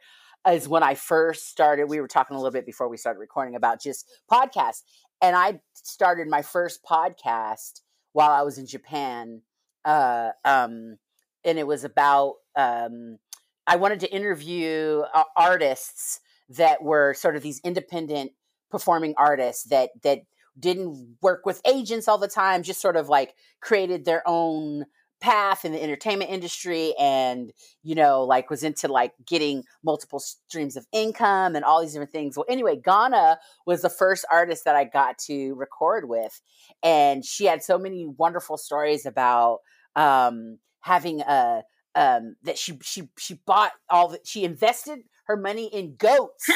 is 0.48 0.68
when 0.68 0.82
I 0.82 0.94
first 0.94 1.48
started. 1.48 1.86
We 1.86 2.00
were 2.00 2.08
talking 2.08 2.36
a 2.36 2.38
little 2.38 2.52
bit 2.52 2.66
before 2.66 2.88
we 2.88 2.96
started 2.96 3.18
recording 3.18 3.54
about 3.54 3.80
just 3.80 4.06
podcasts, 4.30 4.82
and 5.22 5.34
I 5.34 5.60
started 5.74 6.28
my 6.28 6.42
first 6.42 6.80
podcast 6.84 7.80
while 8.12 8.30
I 8.30 8.42
was 8.42 8.58
in 8.58 8.66
Japan, 8.66 9.42
uh, 9.84 10.30
um, 10.44 10.98
and 11.44 11.58
it 11.58 11.66
was 11.66 11.84
about 11.84 12.34
um, 12.56 13.18
I 13.66 13.76
wanted 13.76 14.00
to 14.00 14.12
interview 14.12 15.02
uh, 15.12 15.24
artists 15.36 16.20
that 16.50 16.82
were 16.82 17.14
sort 17.14 17.36
of 17.36 17.42
these 17.42 17.60
independent 17.64 18.32
performing 18.70 19.14
artists 19.16 19.64
that 19.64 19.90
that 20.02 20.20
didn't 20.58 21.16
work 21.20 21.44
with 21.44 21.60
agents 21.66 22.06
all 22.06 22.18
the 22.18 22.28
time, 22.28 22.62
just 22.62 22.80
sort 22.80 22.96
of 22.96 23.08
like 23.08 23.34
created 23.60 24.04
their 24.04 24.22
own 24.26 24.84
path 25.20 25.64
in 25.64 25.72
the 25.72 25.82
entertainment 25.82 26.30
industry 26.30 26.92
and 26.98 27.50
you 27.82 27.94
know 27.94 28.22
like 28.24 28.50
was 28.50 28.62
into 28.62 28.88
like 28.88 29.12
getting 29.26 29.62
multiple 29.82 30.18
streams 30.18 30.76
of 30.76 30.86
income 30.92 31.56
and 31.56 31.64
all 31.64 31.80
these 31.80 31.92
different 31.92 32.12
things. 32.12 32.36
Well 32.36 32.44
anyway 32.46 32.76
ghana 32.76 33.38
was 33.64 33.80
the 33.80 33.88
first 33.88 34.26
artist 34.30 34.66
that 34.66 34.76
i 34.76 34.84
got 34.84 35.16
to 35.20 35.54
record 35.54 36.10
with 36.10 36.42
and 36.82 37.24
she 37.24 37.46
had 37.46 37.62
so 37.62 37.78
many 37.78 38.04
wonderful 38.04 38.58
stories 38.58 39.06
about 39.06 39.60
um 39.96 40.58
having 40.80 41.22
a 41.22 41.62
um 41.94 42.36
that 42.42 42.58
she 42.58 42.78
she 42.82 43.08
she 43.18 43.34
bought 43.46 43.72
all 43.88 44.08
that 44.08 44.26
she 44.26 44.44
invested 44.44 45.00
her 45.26 45.36
money 45.36 45.66
in 45.66 45.96
goats. 45.96 46.48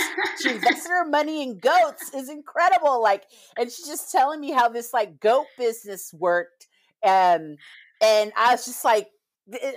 she 0.42 0.50
invested 0.50 0.90
her 0.90 1.06
money 1.06 1.42
in 1.42 1.58
goats 1.58 2.14
is 2.14 2.28
incredible. 2.28 3.02
Like, 3.02 3.24
and 3.56 3.70
she's 3.70 3.86
just 3.86 4.12
telling 4.12 4.40
me 4.40 4.50
how 4.50 4.68
this 4.68 4.92
like 4.92 5.20
goat 5.20 5.46
business 5.56 6.12
worked. 6.12 6.68
And 7.02 7.58
and 8.02 8.32
I 8.36 8.52
was 8.52 8.64
just 8.64 8.84
like, 8.84 9.08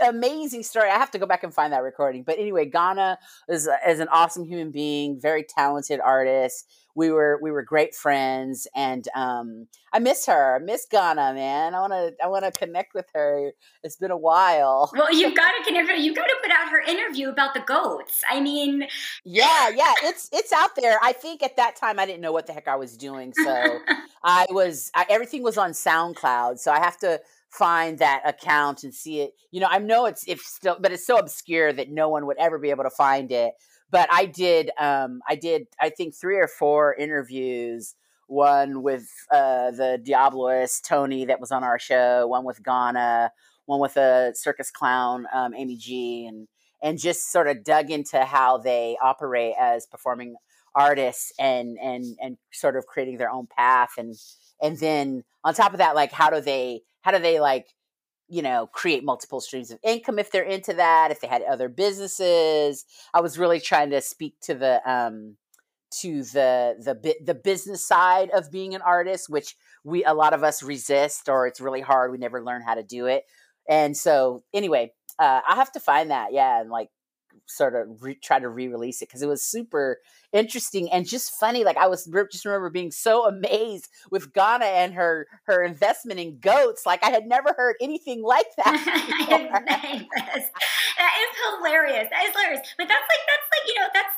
amazing 0.06 0.64
story. 0.64 0.90
I 0.90 0.98
have 0.98 1.12
to 1.12 1.20
go 1.20 1.26
back 1.26 1.44
and 1.44 1.54
find 1.54 1.74
that 1.74 1.84
recording. 1.84 2.24
But 2.24 2.40
anyway, 2.40 2.66
Ghana 2.66 3.18
is 3.50 3.70
is 3.88 4.00
an 4.00 4.10
awesome 4.10 4.46
human 4.46 4.72
being, 4.72 5.20
very 5.20 5.44
talented 5.44 6.00
artist. 6.00 6.66
We 6.96 7.12
were 7.12 7.40
we 7.42 7.52
were 7.52 7.64
great 7.64 7.96
friends, 7.96 8.68
and 8.76 9.08
um, 9.16 9.68
I 9.94 10.00
miss 10.00 10.26
her. 10.26 10.56
I 10.56 10.60
miss 10.60 10.86
Ghana, 10.90 11.34
man. 11.34 11.76
I 11.76 11.80
want 11.80 11.94
to 11.94 12.14
I 12.24 12.28
want 12.28 12.46
to 12.46 12.52
connect 12.52 12.94
with 12.94 13.08
her. 13.14 13.52
It's 13.84 13.98
been 13.98 14.12
a 14.12 14.18
while. 14.18 14.92
Well, 14.94 15.14
you've 15.14 15.36
got 15.38 15.52
to 15.52 15.64
connect. 15.66 16.00
You've 16.00 16.16
got 16.16 16.26
to 16.28 16.36
put 16.42 16.52
out 16.52 16.70
her 16.70 16.82
interview 16.82 17.30
about 17.30 17.54
the 17.54 17.62
goats. 17.62 18.22
I 18.30 18.40
mean, 18.42 18.88
yeah, 19.24 19.70
yeah, 19.70 19.94
it's 20.04 20.30
it's 20.32 20.54
out 20.54 20.76
there. 20.76 20.98
I 21.04 21.14
think 21.14 21.44
at 21.44 21.58
that 21.58 21.76
time 21.76 22.00
I 22.00 22.06
didn't 22.06 22.22
know 22.22 22.32
what 22.32 22.48
the 22.48 22.54
heck 22.54 22.68
I 22.68 22.76
was 22.76 22.98
doing, 22.98 23.34
so 23.34 23.80
I 24.24 24.46
was 24.50 24.92
I, 24.96 25.06
everything 25.10 25.44
was 25.44 25.58
on 25.58 25.72
SoundCloud, 25.72 26.60
so 26.60 26.72
I 26.72 26.80
have 26.80 26.98
to 27.00 27.20
find 27.52 28.00
that 28.00 28.22
account 28.26 28.84
and 28.84 28.94
see 28.94 29.22
it. 29.22 29.34
You 29.52 29.60
know, 29.60 29.68
I 29.70 29.80
know 29.80 30.06
it's 30.06 30.24
if 30.28 30.40
still, 30.42 30.78
but 30.80 30.92
it's 30.92 31.06
so 31.06 31.18
obscure 31.18 31.74
that 31.74 31.90
no 31.90 32.10
one 32.10 32.26
would 32.26 32.38
ever 32.38 32.58
be 32.58 32.70
able 32.70 32.84
to 32.84 32.90
find 32.90 33.32
it. 33.32 33.54
But 33.92 34.08
I 34.12 34.26
did, 34.26 34.72
um, 34.80 35.22
I 35.28 35.36
did, 35.36 35.68
I 35.80 35.90
think 35.90 36.16
three 36.16 36.38
or 36.38 36.48
four 36.48 36.94
interviews. 36.96 37.96
One 38.28 38.82
with 38.82 39.10
uh, 39.30 39.72
the 39.72 40.02
Diabloist 40.02 40.86
Tony 40.86 41.26
that 41.26 41.42
was 41.42 41.52
on 41.52 41.66
our 41.66 41.78
show. 41.78 42.28
One 42.28 42.46
with 42.46 42.64
Ghana. 42.64 43.32
One 43.66 43.82
with 43.82 43.98
a 43.98 44.32
circus 44.34 44.72
clown, 44.72 45.26
um, 45.34 45.54
Amy 45.54 45.76
G, 45.78 46.26
and 46.26 46.48
and 46.82 47.00
just 47.00 47.32
sort 47.32 47.48
of 47.48 47.64
dug 47.64 47.92
into 47.92 48.26
how 48.26 48.58
they 48.58 48.98
operate 49.02 49.54
as 49.60 49.86
performing 49.86 50.36
artists 50.76 51.34
and 51.38 51.78
and 51.82 52.18
and 52.22 52.38
sort 52.52 52.76
of 52.76 52.86
creating 52.86 53.18
their 53.18 53.30
own 53.30 53.48
path 53.48 53.92
and 53.98 54.16
and 54.62 54.78
then 54.78 55.24
on 55.44 55.54
top 55.54 55.74
of 55.74 55.80
that 55.80 55.96
like 55.96 56.12
how 56.12 56.30
do 56.30 56.40
they 56.40 56.82
how 57.02 57.12
do 57.12 57.20
they 57.20 57.40
like 57.40 57.68
you 58.32 58.42
know 58.42 58.68
create 58.68 59.04
multiple 59.04 59.42
streams 59.42 59.72
of 59.72 59.80
income 59.84 60.18
if 60.18 60.32
they're 60.32 60.42
into 60.44 60.74
that 60.74 61.12
if 61.12 61.20
they 61.20 61.28
had 61.28 61.44
other 61.44 61.70
businesses. 61.70 62.86
I 63.14 63.22
was 63.22 63.38
really 63.38 63.60
trying 63.60 63.90
to 63.92 64.02
speak 64.02 64.36
to 64.44 64.56
the 64.56 64.82
um 64.90 65.36
to 66.00 66.24
the 66.24 66.76
the 66.80 67.16
the 67.24 67.36
business 67.36 67.84
side 67.86 68.30
of 68.32 68.50
being 68.50 68.74
an 68.74 68.82
artist 68.82 69.30
which 69.30 69.58
we 69.84 70.06
a 70.06 70.14
lot 70.14 70.34
of 70.34 70.44
us 70.44 70.64
resist 70.64 71.28
or 71.28 71.46
it's 71.48 71.60
really 71.60 71.82
hard 71.82 72.12
we 72.12 72.18
never 72.18 72.42
learn 72.44 72.62
how 72.62 72.76
to 72.76 72.84
do 72.84 73.08
it. 73.08 73.26
And 73.68 73.96
so 73.98 74.44
anyway 74.54 74.94
uh, 75.20 75.42
i 75.48 75.56
have 75.56 75.72
to 75.74 75.80
find 75.80 76.10
that 76.12 76.32
yeah 76.34 76.62
and 76.62 76.70
like 76.70 76.90
sort 77.56 77.76
of 77.76 78.02
re- 78.04 78.16
try 78.16 78.40
to 78.40 78.50
re-release 78.50 79.02
it 79.02 79.10
because 79.10 79.22
it 79.22 79.28
was 79.28 79.44
super 79.44 80.00
interesting 80.34 80.92
and 80.92 81.06
just 81.08 81.32
funny. 81.32 81.64
Like 81.64 81.78
I 81.78 81.88
was 81.88 82.06
just 82.32 82.46
remember 82.46 82.70
being 82.70 82.92
so 82.92 83.26
amazed 83.28 83.90
with 84.10 84.34
Ghana 84.34 84.66
and 84.66 84.94
her 84.94 85.28
her 85.44 85.64
investment 85.64 86.20
in 86.20 86.40
goats. 86.40 86.86
Like 86.86 87.04
I 87.04 87.10
had 87.10 87.28
never 87.28 87.54
heard 87.58 87.76
anything 87.82 88.24
like 88.24 88.46
that. 88.58 89.64
that 89.68 90.04
is 90.34 90.50
hilarious. 91.58 92.08
That 92.10 92.24
is 92.26 92.32
hilarious. 92.32 92.68
But 92.78 92.88
that's 92.88 93.08
like 93.08 93.24
that's 93.28 93.48
like 93.52 93.68
you 93.68 93.76
know 93.80 93.88
that's 93.94 94.16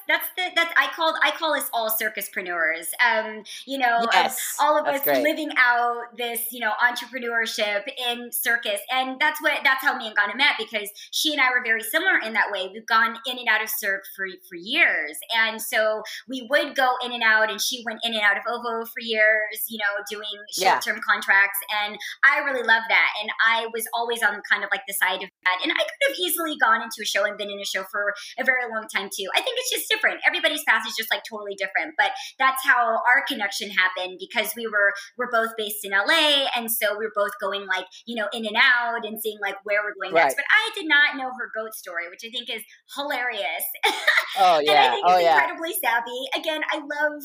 that's 0.55 0.73
the 0.73 0.79
I 0.79 0.87
called 0.95 1.15
I 1.23 1.31
call 1.31 1.53
us 1.53 1.69
all 1.73 1.89
circuspreneurs. 1.89 2.87
Um, 3.05 3.43
you 3.65 3.77
know, 3.77 3.97
um, 3.97 4.07
yes, 4.13 4.55
all 4.59 4.77
of 4.77 4.85
us 4.85 5.03
great. 5.03 5.23
living 5.23 5.49
out 5.57 6.17
this 6.17 6.51
you 6.51 6.59
know 6.59 6.71
entrepreneurship 6.83 7.83
in 8.09 8.31
circus, 8.31 8.79
and 8.91 9.19
that's 9.19 9.41
what 9.41 9.59
that's 9.63 9.83
how 9.83 9.97
me 9.97 10.07
and 10.07 10.15
Ghana 10.15 10.35
met 10.35 10.53
because 10.57 10.89
she 11.11 11.33
and 11.33 11.41
I 11.41 11.49
were 11.51 11.63
very 11.63 11.83
similar 11.83 12.19
in 12.25 12.33
that 12.33 12.51
way. 12.51 12.69
We've 12.73 12.85
gone 12.85 13.17
in 13.25 13.37
and 13.37 13.47
out 13.47 13.61
of 13.61 13.69
Cirque 13.69 14.03
for 14.15 14.25
for 14.47 14.55
years, 14.55 15.17
and 15.35 15.61
so 15.61 16.03
we 16.27 16.47
would 16.49 16.75
go 16.75 16.95
in 17.03 17.11
and 17.11 17.23
out, 17.23 17.49
and 17.49 17.59
she 17.61 17.83
went 17.85 17.99
in 18.03 18.13
and 18.13 18.21
out 18.21 18.37
of 18.37 18.43
OVO 18.47 18.85
for 18.85 18.99
years, 18.99 19.65
you 19.69 19.77
know, 19.77 20.03
doing 20.09 20.27
short 20.51 20.81
term 20.81 20.97
yeah. 20.97 21.13
contracts. 21.13 21.59
And 21.83 21.97
I 22.23 22.39
really 22.39 22.63
love 22.63 22.83
that. 22.89 23.09
And 23.21 23.29
I 23.47 23.67
was 23.73 23.85
always 23.93 24.23
on 24.23 24.41
kind 24.49 24.63
of 24.63 24.69
like 24.71 24.83
the 24.87 24.93
side 24.93 25.21
of 25.23 25.29
that. 25.43 25.57
And 25.63 25.71
I 25.71 25.83
could 25.83 26.01
have 26.09 26.17
easily 26.19 26.55
gone 26.57 26.81
into 26.81 27.01
a 27.01 27.05
show 27.05 27.25
and 27.25 27.37
been 27.37 27.49
in 27.49 27.59
a 27.59 27.65
show 27.65 27.83
for 27.83 28.13
a 28.39 28.43
very 28.43 28.69
long 28.69 28.87
time 28.87 29.09
too. 29.11 29.27
I 29.35 29.41
think 29.41 29.57
it's 29.59 29.71
just 29.71 29.89
different. 29.89 30.19
Everybody's 30.43 30.63
path 30.67 30.83
is 30.87 30.95
just 30.97 31.11
like 31.11 31.23
totally 31.29 31.55
different. 31.55 31.95
But 31.97 32.11
that's 32.39 32.63
how 32.65 32.99
our 33.07 33.23
connection 33.27 33.69
happened 33.69 34.19
because 34.19 34.51
we 34.55 34.67
were 34.67 34.93
we're 35.17 35.31
both 35.31 35.55
based 35.57 35.83
in 35.83 35.91
LA, 35.91 36.47
and 36.55 36.69
so 36.69 36.97
we 36.97 37.05
were 37.05 37.15
both 37.15 37.31
going 37.39 37.65
like 37.67 37.85
you 38.05 38.15
know 38.15 38.27
in 38.33 38.45
and 38.45 38.57
out 38.57 39.05
and 39.05 39.21
seeing 39.21 39.37
like 39.41 39.55
where 39.63 39.79
we're 39.83 39.95
going 40.01 40.13
right. 40.13 40.25
next. 40.25 40.35
But 40.35 40.45
I 40.51 40.71
did 40.75 40.87
not 40.87 41.15
know 41.15 41.31
her 41.31 41.49
goat 41.55 41.73
story, 41.73 42.09
which 42.09 42.21
I 42.25 42.29
think 42.29 42.49
is 42.49 42.63
hilarious. 42.95 43.65
Oh 44.35 44.59
yeah, 44.59 44.71
and 44.71 44.79
I 44.79 44.89
think 44.89 45.05
oh, 45.05 45.13
it's 45.13 45.23
yeah. 45.23 45.33
incredibly 45.33 45.73
savvy. 45.73 46.21
Again, 46.35 46.61
I 46.71 46.77
love 46.77 47.21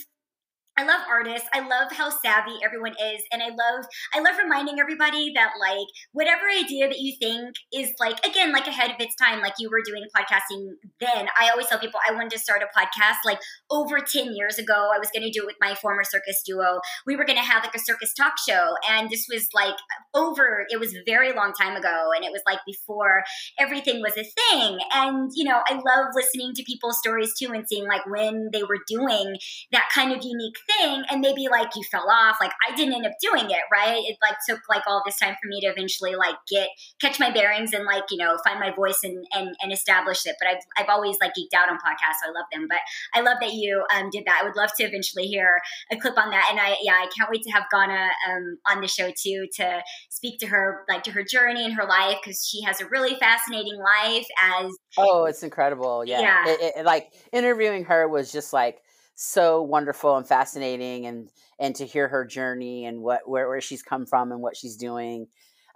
I 0.79 0.85
love 0.85 1.01
artists. 1.11 1.49
I 1.53 1.59
love 1.61 1.91
how 1.91 2.09
savvy 2.09 2.55
everyone 2.65 2.93
is. 2.93 3.23
And 3.33 3.43
I 3.43 3.49
love 3.49 3.85
I 4.15 4.21
love 4.21 4.39
reminding 4.39 4.79
everybody 4.79 5.33
that 5.35 5.51
like 5.59 5.89
whatever 6.13 6.43
idea 6.49 6.87
that 6.87 7.01
you 7.01 7.17
think 7.21 7.57
is 7.75 7.93
like 7.99 8.25
again 8.25 8.53
like 8.53 8.69
ahead 8.69 8.93
of 8.93 9.01
its 9.01 9.17
time, 9.17 9.41
like 9.41 9.55
you 9.59 9.69
were 9.71 9.83
doing 9.85 10.05
podcasting 10.17 10.69
then. 11.01 11.27
I 11.39 11.51
always 11.51 11.67
tell 11.67 11.81
people 11.81 11.99
I 12.09 12.13
wanted 12.13 12.31
to 12.31 12.39
start 12.39 12.63
a 12.63 12.79
podcast 12.79 13.17
like 13.27 13.41
over 13.73 13.99
10 13.99 14.35
years 14.35 14.59
ago. 14.59 14.91
I 14.95 15.01
was 15.01 15.11
gonna 15.13 15.33
do 15.33 15.43
it 15.43 15.47
with 15.47 15.57
my 15.61 15.75
former 15.75 16.05
circus 16.05 16.43
duo. 16.47 16.81
We 17.07 17.17
were 17.17 17.25
gonna 17.25 17.41
have 17.41 17.65
like 17.65 17.75
a 17.75 17.81
circus 17.81 18.15
talk 18.15 18.35
show. 18.49 18.75
And 18.89 19.11
this 19.11 19.27
was 19.29 19.49
like 19.53 19.75
over 20.15 20.65
it 20.69 20.79
was 20.79 20.95
very 21.07 21.33
long 21.33 21.53
time 21.61 21.75
ago. 21.75 22.11
And 22.15 22.25
it 22.25 22.31
was 22.31 22.43
like 22.47 22.61
before 22.65 23.25
everything 23.59 24.01
was 24.01 24.17
a 24.17 24.23
thing. 24.23 24.79
And 24.95 25.33
you 25.35 25.43
know, 25.43 25.61
I 25.67 25.75
love 25.75 26.15
listening 26.15 26.53
to 26.55 26.63
people's 26.63 27.01
stories 27.01 27.35
too 27.37 27.51
and 27.53 27.67
seeing 27.69 27.89
like 27.89 28.07
when 28.07 28.51
they 28.53 28.63
were 28.63 28.79
doing 28.87 29.37
that 29.73 29.89
kind 29.93 30.13
of 30.13 30.23
unique 30.23 30.55
thing 30.69 31.03
and 31.11 31.21
maybe 31.21 31.49
like 31.49 31.75
you 31.75 31.83
fell 31.91 32.09
off 32.11 32.37
like 32.41 32.53
i 32.69 32.75
didn't 32.75 32.95
end 32.95 33.07
up 33.07 33.13
doing 33.21 33.51
it 33.51 33.63
right? 33.73 34.03
It 34.07 34.17
like 34.23 34.37
took 34.49 34.61
like 34.69 34.83
all 34.87 35.03
this 35.05 35.19
time 35.19 35.35
for 35.41 35.49
me 35.49 35.61
to 35.61 35.69
eventually 35.69 36.15
like 36.15 36.37
get 36.51 36.69
catch 37.01 37.19
my 37.21 37.31
bearings 37.31 37.73
and 37.73 37.85
like 37.85 38.05
you 38.11 38.19
know 38.19 38.37
find 38.47 38.61
my 38.61 38.73
voice 38.75 39.01
and 39.03 39.25
and, 39.35 39.55
and 39.63 39.73
establish 39.73 40.27
it 40.27 40.37
but 40.41 40.49
I've, 40.49 40.63
I've 40.79 40.89
always 40.89 41.17
like 41.21 41.33
geeked 41.33 41.57
out 41.57 41.69
on 41.69 41.77
podcasts 41.77 42.21
so 42.23 42.31
i 42.31 42.33
love 42.33 42.47
them 42.53 42.67
but 42.69 42.79
i 43.15 43.21
love 43.21 43.39
that 43.41 43.53
you 43.53 43.85
um, 43.95 44.11
did 44.11 44.25
that. 44.27 44.41
I 44.43 44.47
would 44.47 44.57
love 44.57 44.71
to 44.77 44.85
eventually 44.85 45.27
hear 45.27 45.61
a 45.91 45.97
clip 45.97 46.19
on 46.19 46.31
that 46.31 46.49
and 46.51 46.61
i 46.61 46.77
yeah 46.83 46.95
i 46.95 47.09
can't 47.17 47.31
wait 47.31 47.43
to 47.43 47.51
have 47.51 47.65
ghana 47.71 48.09
um, 48.31 48.59
on 48.71 48.81
the 48.81 48.89
show 48.89 49.11
too 49.11 49.47
to 49.57 49.83
speak 50.09 50.39
to 50.41 50.47
her 50.47 50.85
like 50.89 51.03
to 51.05 51.11
her 51.11 51.23
journey 51.23 51.65
and 51.65 51.75
her 51.75 51.85
life 51.85 52.19
because 52.23 52.47
she 52.47 52.63
has 52.63 52.81
a 52.81 52.87
really 52.87 53.15
fascinating 53.17 53.79
life 53.79 54.27
as 54.43 54.73
oh 54.97 55.25
it's 55.25 55.43
incredible 55.43 56.05
yeah, 56.05 56.21
yeah. 56.21 56.45
It, 56.47 56.73
it, 56.79 56.85
like 56.85 57.13
interviewing 57.33 57.85
her 57.85 58.09
was 58.09 58.33
just 58.33 58.53
like 58.53 58.81
so 59.21 59.61
wonderful 59.63 60.17
and 60.17 60.29
fascinating 60.29 61.05
and 61.07 61.29
and 61.59 61.75
to 61.75 61.85
hear 61.85 62.07
her 62.07 62.25
journey 62.25 62.87
and 62.87 63.03
what 63.03 63.29
where, 63.29 63.49
where 63.49 63.61
she's 63.61 63.83
come 63.83 64.07
from 64.07 64.31
and 64.31 64.41
what 64.41 64.57
she's 64.57 64.77
doing 64.77 65.27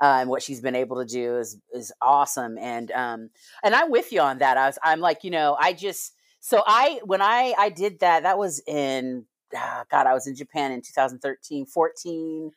uh, 0.00 0.18
and 0.20 0.30
what 0.30 0.42
she's 0.42 0.60
been 0.60 0.76
able 0.76 0.98
to 0.98 1.04
do 1.04 1.36
is 1.38 1.58
is 1.72 1.92
awesome 2.00 2.56
and 2.56 2.92
um 2.92 3.30
and 3.64 3.74
I'm 3.74 3.90
with 3.90 4.12
you 4.12 4.20
on 4.20 4.38
that 4.38 4.56
I 4.56 4.66
was 4.66 4.78
I'm 4.84 5.00
like 5.00 5.24
you 5.24 5.32
know 5.32 5.56
I 5.58 5.72
just 5.72 6.14
so 6.38 6.62
I 6.64 7.00
when 7.04 7.20
I 7.20 7.52
I 7.58 7.68
did 7.68 7.98
that 7.98 8.22
that 8.22 8.38
was 8.38 8.62
in 8.64 9.26
oh 9.56 9.82
God 9.90 10.06
I 10.06 10.14
was 10.14 10.28
in 10.28 10.36
Japan 10.36 10.70
in 10.70 10.80
2013 10.80 11.66
14 11.66 12.52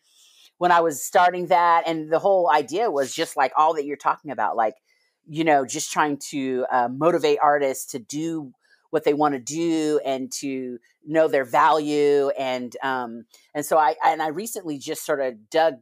when 0.60 0.72
I 0.72 0.82
was 0.82 1.04
starting 1.04 1.48
that 1.48 1.88
and 1.88 2.12
the 2.12 2.20
whole 2.20 2.52
idea 2.52 2.92
was 2.92 3.12
just 3.12 3.36
like 3.36 3.54
all 3.58 3.74
that 3.74 3.86
you're 3.86 3.98
talking 3.98 4.30
about 4.30 4.56
like 4.56 4.76
you 5.26 5.44
know 5.44 5.66
just 5.66 5.92
trying 5.92 6.20
to 6.30 6.68
uh, 6.72 6.90
motivate 6.90 7.40
artists 7.42 7.94
to 7.94 7.98
do 7.98 8.54
what 8.96 9.04
they 9.04 9.14
want 9.14 9.34
to 9.34 9.42
do 9.42 10.00
and 10.06 10.32
to 10.32 10.78
know 11.06 11.28
their 11.28 11.44
value 11.44 12.30
and 12.40 12.78
um 12.82 13.26
and 13.54 13.66
so 13.66 13.78
I 13.78 13.96
and 14.06 14.22
I 14.22 14.30
recently 14.30 14.78
just 14.78 15.06
sort 15.06 15.20
of 15.20 15.50
dug 15.50 15.74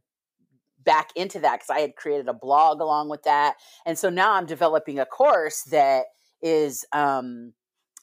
back 0.83 1.11
into 1.15 1.37
that 1.41 1.59
because 1.59 1.69
I 1.69 1.81
had 1.81 1.95
created 1.95 2.27
a 2.27 2.33
blog 2.33 2.81
along 2.81 3.09
with 3.09 3.21
that 3.21 3.53
and 3.85 3.99
so 3.99 4.09
now 4.09 4.33
I'm 4.33 4.47
developing 4.47 4.97
a 4.97 5.05
course 5.05 5.61
that 5.65 6.05
is 6.41 6.85
um 6.91 7.53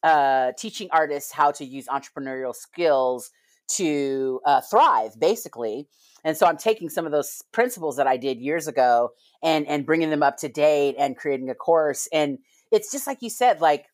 uh 0.05 0.53
teaching 0.57 0.87
artists 0.93 1.33
how 1.33 1.51
to 1.51 1.65
use 1.65 1.89
entrepreneurial 1.89 2.55
skills 2.55 3.33
to 3.71 4.41
uh, 4.47 4.61
thrive 4.61 5.13
basically 5.19 5.89
and 6.25 6.37
so 6.37 6.45
i'm 6.45 6.57
taking 6.57 6.89
some 6.89 7.07
of 7.07 7.13
those 7.13 7.43
principles 7.53 7.97
that 7.99 8.07
i 8.09 8.17
did 8.17 8.41
years 8.41 8.67
ago 8.67 9.11
and 9.45 9.65
and 9.69 9.87
bringing 9.87 10.11
them 10.11 10.25
up 10.25 10.37
to 10.37 10.49
date 10.49 10.97
and 10.99 11.17
creating 11.17 11.51
a 11.51 11.55
course 11.55 12.09
and 12.13 12.39
it's 12.73 12.91
just 12.91 13.07
like 13.07 13.19
you 13.21 13.31
said 13.31 13.61
like 13.61 13.87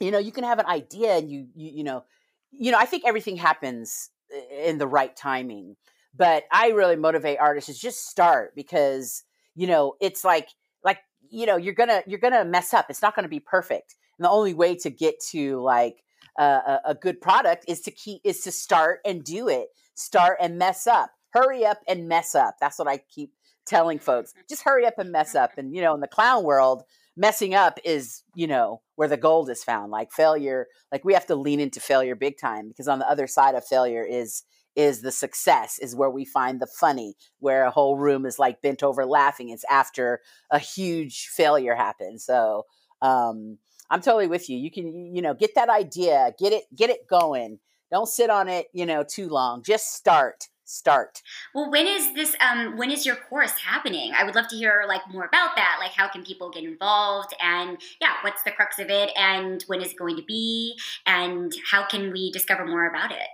you 0.00 0.10
know 0.10 0.18
you 0.18 0.32
can 0.32 0.44
have 0.44 0.58
an 0.58 0.66
idea 0.66 1.16
and 1.16 1.30
you 1.30 1.46
you, 1.54 1.70
you 1.76 1.84
know 1.84 2.04
you 2.50 2.70
know 2.70 2.78
i 2.78 2.84
think 2.86 3.04
everything 3.06 3.36
happens 3.36 4.10
eh, 4.32 4.40
eh, 4.50 4.70
in 4.70 4.78
the 4.78 4.86
right 4.86 5.16
timing 5.16 5.76
but 6.16 6.44
i 6.52 6.68
really 6.68 6.96
motivate 6.96 7.38
artists 7.38 7.70
is 7.70 7.78
just 7.78 8.08
start 8.08 8.54
because 8.54 9.24
you 9.54 9.66
know 9.66 9.94
it's 10.00 10.24
like 10.24 10.48
like 10.84 10.98
you 11.30 11.46
know 11.46 11.56
you're 11.56 11.74
gonna 11.74 12.02
you're 12.06 12.18
gonna 12.18 12.44
mess 12.44 12.74
up 12.74 12.86
it's 12.88 13.02
not 13.02 13.14
gonna 13.14 13.28
be 13.28 13.40
perfect 13.40 13.96
and 14.18 14.24
the 14.24 14.30
only 14.30 14.54
way 14.54 14.74
to 14.74 14.90
get 14.90 15.20
to 15.20 15.60
like 15.60 16.02
a, 16.38 16.80
a 16.84 16.94
good 16.94 17.20
product 17.20 17.64
is 17.66 17.80
to 17.80 17.90
keep 17.90 18.20
is 18.22 18.42
to 18.42 18.52
start 18.52 19.00
and 19.06 19.24
do 19.24 19.48
it 19.48 19.68
start 19.94 20.36
and 20.40 20.58
mess 20.58 20.86
up 20.86 21.10
hurry 21.30 21.64
up 21.64 21.78
and 21.88 22.08
mess 22.08 22.34
up 22.34 22.56
that's 22.60 22.78
what 22.78 22.88
i 22.88 22.98
keep 22.98 23.32
telling 23.64 23.98
folks 23.98 24.32
just 24.48 24.62
hurry 24.62 24.86
up 24.86 24.98
and 24.98 25.10
mess 25.10 25.34
up 25.34 25.52
and 25.56 25.74
you 25.74 25.80
know 25.80 25.94
in 25.94 26.00
the 26.00 26.06
clown 26.06 26.44
world 26.44 26.84
messing 27.16 27.54
up 27.54 27.78
is 27.84 28.22
you 28.34 28.46
know 28.46 28.82
where 28.96 29.08
the 29.08 29.16
gold 29.16 29.48
is 29.48 29.64
found 29.64 29.90
like 29.90 30.12
failure 30.12 30.66
like 30.92 31.04
we 31.04 31.14
have 31.14 31.26
to 31.26 31.34
lean 31.34 31.60
into 31.60 31.80
failure 31.80 32.14
big 32.14 32.38
time 32.38 32.68
because 32.68 32.88
on 32.88 32.98
the 32.98 33.08
other 33.08 33.26
side 33.26 33.54
of 33.54 33.64
failure 33.64 34.04
is 34.04 34.44
is 34.76 35.00
the 35.00 35.10
success, 35.10 35.78
is 35.78 35.96
where 35.96 36.10
we 36.10 36.24
find 36.24 36.60
the 36.60 36.66
funny, 36.66 37.16
where 37.40 37.64
a 37.64 37.70
whole 37.70 37.96
room 37.96 38.26
is 38.26 38.38
like 38.38 38.60
bent 38.60 38.82
over 38.82 39.06
laughing. 39.06 39.48
It's 39.48 39.64
after 39.70 40.20
a 40.50 40.58
huge 40.58 41.28
failure 41.28 41.74
happens. 41.74 42.24
So 42.24 42.64
um, 43.00 43.58
I'm 43.90 44.02
totally 44.02 44.26
with 44.26 44.50
you. 44.50 44.58
You 44.58 44.70
can, 44.70 45.14
you 45.14 45.22
know, 45.22 45.34
get 45.34 45.54
that 45.54 45.70
idea, 45.70 46.34
get 46.38 46.52
it, 46.52 46.64
get 46.76 46.90
it 46.90 47.08
going. 47.08 47.58
Don't 47.90 48.08
sit 48.08 48.28
on 48.28 48.48
it, 48.48 48.66
you 48.74 48.84
know, 48.84 49.02
too 49.02 49.28
long. 49.28 49.62
Just 49.62 49.94
start 49.94 50.48
start? 50.66 51.22
Well 51.54 51.70
when 51.70 51.86
is 51.86 52.14
this 52.14 52.36
um 52.40 52.76
when 52.76 52.90
is 52.90 53.06
your 53.06 53.16
course 53.16 53.52
happening? 53.52 54.12
I 54.16 54.24
would 54.24 54.34
love 54.34 54.48
to 54.48 54.56
hear 54.56 54.84
like 54.86 55.02
more 55.10 55.24
about 55.24 55.56
that. 55.56 55.76
Like 55.80 55.92
how 55.92 56.08
can 56.08 56.24
people 56.24 56.50
get 56.50 56.64
involved? 56.64 57.34
And 57.42 57.78
yeah 58.00 58.14
what's 58.22 58.42
the 58.42 58.50
crux 58.50 58.78
of 58.78 58.90
it? 58.90 59.10
And 59.16 59.62
when 59.66 59.80
is 59.80 59.92
it 59.92 59.98
going 59.98 60.16
to 60.16 60.24
be? 60.24 60.78
And 61.06 61.52
how 61.70 61.86
can 61.86 62.12
we 62.12 62.30
discover 62.30 62.66
more 62.66 62.86
about 62.86 63.12
it? 63.12 63.28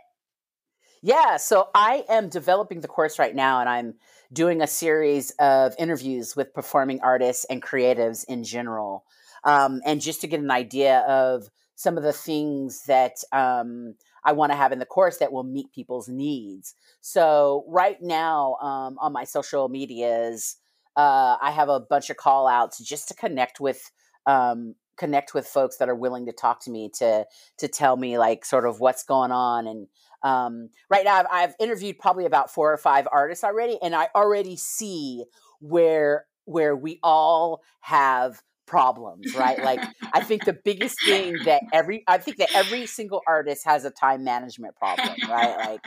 Yeah 1.03 1.37
so 1.37 1.69
i 1.75 2.05
am 2.09 2.29
developing 2.29 2.81
the 2.81 2.89
course 2.89 3.19
right 3.19 3.35
now 3.35 3.61
and 3.61 3.69
i'm 3.69 3.95
doing 4.33 4.63
a 4.63 4.67
series 4.67 5.31
of 5.39 5.75
interviews 5.79 6.35
with 6.35 6.55
performing 6.55 7.01
artists 7.03 7.45
and 7.45 7.63
creatives 7.63 8.25
in 8.27 8.45
general. 8.45 9.05
Um, 9.45 9.83
and 9.85 10.01
just 10.01 10.21
to 10.23 10.27
get 10.27 10.41
an 10.41 10.51
idea 10.51 11.01
of 11.01 11.51
some 11.75 11.97
of 11.97 12.03
the 12.03 12.13
things 12.13 12.85
that 12.87 13.17
um, 13.33 13.95
I 14.25 14.33
want 14.33 14.53
to 14.53 14.57
have 14.57 14.73
in 14.73 14.79
the 14.79 14.87
course 14.87 15.19
that 15.19 15.33
will 15.33 15.45
meet 15.45 15.73
people's 15.73 16.09
needs. 16.09 16.75
So 17.01 17.65
right 17.69 18.01
now 18.01 18.57
um, 18.63 18.99
on 19.01 19.13
my 19.13 19.25
social 19.25 19.69
medias, 19.69 20.57
uh, 20.97 21.37
I 21.41 21.51
have 21.51 21.69
a 21.69 21.81
bunch 21.81 22.11
of 22.11 22.17
call 22.17 22.47
outs 22.47 22.79
just 22.79 23.09
to 23.09 23.15
connect 23.15 23.61
with 23.61 23.91
um, 24.27 24.75
connect 24.97 25.35
with 25.35 25.47
folks 25.47 25.79
that 25.79 25.89
are 25.89 25.95
willing 25.95 26.27
to 26.27 26.33
talk 26.33 26.61
to 26.65 26.71
me 26.71 26.91
to 26.99 27.27
to 27.59 27.69
tell 27.69 27.97
me 27.97 28.19
like 28.19 28.45
sort 28.45 28.67
of 28.67 28.81
what's 28.81 29.05
going 29.05 29.33
on 29.33 29.67
and 29.67 29.87
um, 30.23 30.69
right 30.89 31.05
now 31.05 31.17
I've, 31.17 31.27
I've 31.33 31.55
interviewed 31.59 31.99
probably 31.99 32.27
about 32.27 32.53
four 32.53 32.73
or 32.73 32.77
five 32.77 33.09
artists 33.11 33.43
already 33.43 33.79
and 33.83 33.95
i 33.95 34.09
already 34.15 34.57
see 34.57 35.25
where 35.61 36.27
where 36.45 36.77
we 36.77 37.01
all 37.03 37.63
have 37.81 38.43
problems, 38.67 39.35
right? 39.35 39.63
like 39.63 39.81
I 40.13 40.23
think 40.23 40.45
the 40.45 40.53
biggest 40.53 40.97
thing 41.05 41.37
that 41.45 41.63
every 41.73 42.05
I 42.07 42.19
think 42.19 42.39
that 42.39 42.51
every 42.55 42.87
single 42.87 43.23
artist 43.27 43.65
has 43.67 43.85
a 43.85 43.91
time 43.91 44.25
management 44.25 44.77
problem, 44.77 45.17
right? 45.29 45.79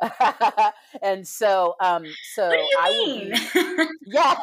Like 0.00 0.72
and 1.02 1.26
so 1.26 1.74
um 1.80 2.04
so 2.34 2.48
what 2.48 2.56
do 2.56 2.60
you 2.60 2.78
I 2.78 2.88
mean? 2.90 3.88
Yeah. 4.06 4.36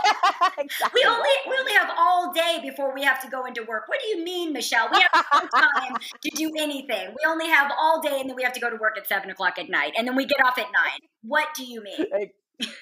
exactly. 0.57 1.01
We 1.03 1.09
only 1.09 1.29
we 1.49 1.55
only 1.59 1.73
have 1.73 1.91
all 1.97 2.31
day 2.33 2.59
before 2.61 2.93
we 2.93 3.03
have 3.03 3.21
to 3.23 3.29
go 3.29 3.45
into 3.45 3.63
work. 3.63 3.87
What 3.87 3.99
do 3.99 4.07
you 4.07 4.23
mean, 4.23 4.53
Michelle? 4.53 4.89
We 4.91 5.01
have 5.01 5.25
no 5.33 5.59
time 5.59 5.97
to 6.23 6.29
do 6.35 6.51
anything. 6.57 7.09
We 7.09 7.29
only 7.29 7.47
have 7.47 7.71
all 7.77 8.01
day 8.01 8.19
and 8.19 8.29
then 8.29 8.35
we 8.35 8.43
have 8.43 8.53
to 8.53 8.59
go 8.59 8.69
to 8.69 8.77
work 8.77 8.97
at 8.97 9.07
seven 9.07 9.29
o'clock 9.29 9.57
at 9.57 9.69
night 9.69 9.93
and 9.97 10.07
then 10.07 10.15
we 10.15 10.25
get 10.25 10.43
off 10.43 10.57
at 10.57 10.67
nine. 10.73 10.99
What 11.21 11.47
do 11.55 11.63
you 11.63 11.83
mean? 11.83 12.29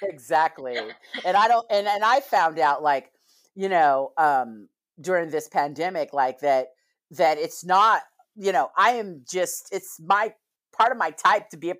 exactly. 0.03 0.77
And 1.25 1.37
I 1.37 1.47
don't 1.47 1.65
and 1.69 1.87
and 1.87 2.03
I 2.03 2.21
found 2.21 2.59
out 2.59 2.83
like, 2.83 3.11
you 3.55 3.69
know, 3.69 4.11
um 4.17 4.67
during 4.99 5.29
this 5.29 5.47
pandemic 5.47 6.13
like 6.13 6.39
that 6.39 6.67
that 7.12 7.38
it's 7.38 7.63
not 7.63 8.01
you 8.36 8.51
know 8.51 8.69
i 8.77 8.91
am 8.91 9.21
just 9.29 9.67
it's 9.71 9.99
my 10.03 10.34
part 10.75 10.91
of 10.91 10.97
my 10.97 11.12
type 11.12 11.49
to 11.49 11.58
be 11.58 11.69
a 11.69 11.75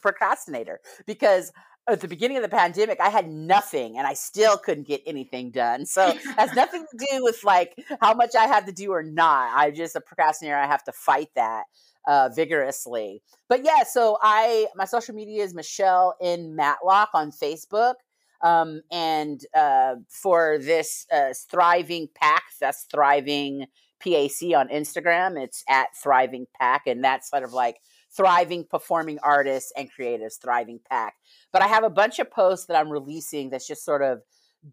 procrastinator 0.00 0.80
because 1.06 1.52
at 1.88 2.00
the 2.00 2.08
beginning 2.08 2.36
of 2.36 2.42
the 2.42 2.48
pandemic 2.48 3.00
i 3.00 3.08
had 3.08 3.28
nothing 3.28 3.96
and 3.96 4.06
i 4.06 4.14
still 4.14 4.56
couldn't 4.56 4.86
get 4.86 5.00
anything 5.06 5.50
done. 5.50 5.86
So 5.86 6.08
it 6.08 6.20
has 6.36 6.52
nothing 6.56 6.84
to 6.90 7.06
do 7.10 7.22
with 7.22 7.44
like 7.44 7.76
how 8.00 8.14
much 8.14 8.34
i 8.34 8.46
have 8.46 8.66
to 8.66 8.72
do 8.72 8.90
or 8.92 9.02
not. 9.02 9.52
I'm 9.54 9.74
just 9.74 9.96
a 9.96 10.00
procrastinator 10.00 10.56
i 10.56 10.66
have 10.66 10.84
to 10.84 10.92
fight 10.92 11.28
that 11.36 11.64
uh, 12.08 12.28
vigorously. 12.34 13.22
But 13.48 13.64
yeah 13.64 13.84
so 13.84 14.18
i 14.22 14.66
my 14.74 14.84
social 14.84 15.14
media 15.14 15.44
is 15.44 15.54
michelle 15.54 16.16
in 16.20 16.56
matlock 16.56 17.10
on 17.14 17.30
facebook 17.30 17.94
um, 18.42 18.82
and 18.90 19.40
uh, 19.54 19.96
for 20.08 20.58
this 20.58 21.06
uh, 21.12 21.32
Thriving 21.50 22.08
Pack, 22.14 22.42
that's 22.60 22.86
Thriving 22.90 23.66
PAC 24.00 24.54
on 24.54 24.68
Instagram, 24.68 25.42
it's 25.42 25.64
at 25.68 25.88
Thriving 26.02 26.46
Pack. 26.58 26.86
And 26.86 27.02
that's 27.02 27.30
sort 27.30 27.42
of 27.42 27.52
like 27.52 27.78
thriving 28.16 28.64
performing 28.64 29.18
artists 29.22 29.72
and 29.76 29.88
creatives, 29.92 30.40
Thriving 30.40 30.80
Pack. 30.88 31.14
But 31.52 31.62
I 31.62 31.66
have 31.66 31.84
a 31.84 31.90
bunch 31.90 32.18
of 32.18 32.30
posts 32.30 32.66
that 32.66 32.76
I'm 32.76 32.90
releasing 32.90 33.50
that's 33.50 33.66
just 33.66 33.84
sort 33.84 34.02
of 34.02 34.22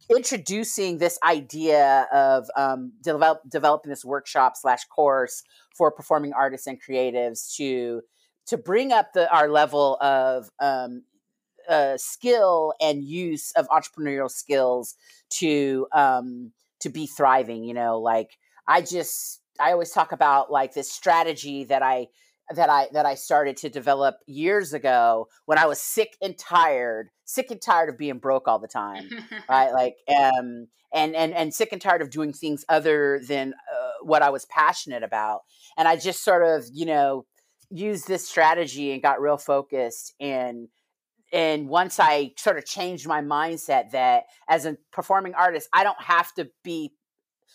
introducing 0.10 0.98
this 0.98 1.20
idea 1.24 2.08
of 2.12 2.48
um, 2.58 2.94
develop, 3.02 3.42
developing 3.48 3.90
this 3.90 4.06
workshop 4.06 4.54
slash 4.56 4.86
course 4.86 5.44
for 5.76 5.92
performing 5.92 6.34
artists 6.34 6.68
and 6.68 6.82
creatives 6.82 7.56
to 7.58 8.02
to 8.46 8.58
bring 8.58 8.92
up 8.92 9.14
the 9.14 9.32
our 9.34 9.50
level 9.50 9.98
of 10.02 10.50
um, 10.60 11.04
uh, 11.70 11.98
skill 11.98 12.74
and 12.82 13.04
use 13.04 13.52
of 13.56 13.68
entrepreneurial 13.70 14.30
skills 14.30 14.96
to 15.30 15.88
um, 15.94 16.52
to 16.80 16.90
be 16.90 17.08
thriving. 17.08 17.64
You 17.64 17.74
know, 17.74 18.00
like 18.00 18.38
I 18.68 18.82
just 18.82 19.42
I 19.60 19.72
always 19.72 19.92
talk 19.92 20.12
about 20.12 20.52
like 20.52 20.74
this 20.74 20.92
strategy 20.92 21.66
that 21.66 21.82
I 21.82 22.08
that 22.54 22.70
I 22.70 22.88
that 22.94 23.06
I 23.06 23.16
started 23.16 23.58
to 23.58 23.70
develop 23.70 24.16
years 24.28 24.74
ago 24.74 25.28
when 25.46 25.58
I 25.58 25.66
was 25.66 25.80
sick 25.80 26.18
and 26.22 26.38
tired, 26.38 27.10
sick 27.26 27.52
and 27.52 27.62
tired 27.62 27.90
of 27.90 27.98
being 27.98 28.20
broke 28.20 28.48
all 28.48 28.60
the 28.60 28.68
time, 28.68 29.10
right? 29.50 29.72
Like 29.74 29.96
um 30.10 30.68
and 30.94 31.16
and 31.16 31.34
and 31.34 31.54
sick 31.54 31.70
and 31.72 31.82
tired 31.82 32.02
of 32.02 32.10
doing 32.10 32.34
things 32.34 32.66
other 32.70 33.20
than 33.28 33.54
uh, 33.54 34.04
what 34.04 34.22
I 34.22 34.30
was 34.30 34.46
passionate 34.46 35.04
about. 35.04 35.42
And 35.78 35.88
I 35.88 35.96
just 35.96 36.24
sort 36.24 36.44
of, 36.44 36.66
you 36.72 36.86
know, 36.86 37.26
used 37.70 38.08
this 38.08 38.28
strategy 38.28 38.92
and 38.92 39.02
got 39.02 39.22
real 39.22 39.38
focused 39.38 40.14
and 40.20 40.68
and 41.34 41.68
once 41.68 42.00
I 42.00 42.32
sort 42.38 42.60
of 42.60 42.66
changed 42.66 43.08
my 43.08 43.22
mindset 43.22 43.92
that 43.92 44.26
as 44.48 44.66
a 44.66 44.78
performing 44.92 45.34
artist, 45.34 45.68
I 45.74 45.84
don't 45.84 46.00
have 46.00 46.32
to 46.36 46.50
be 46.64 46.94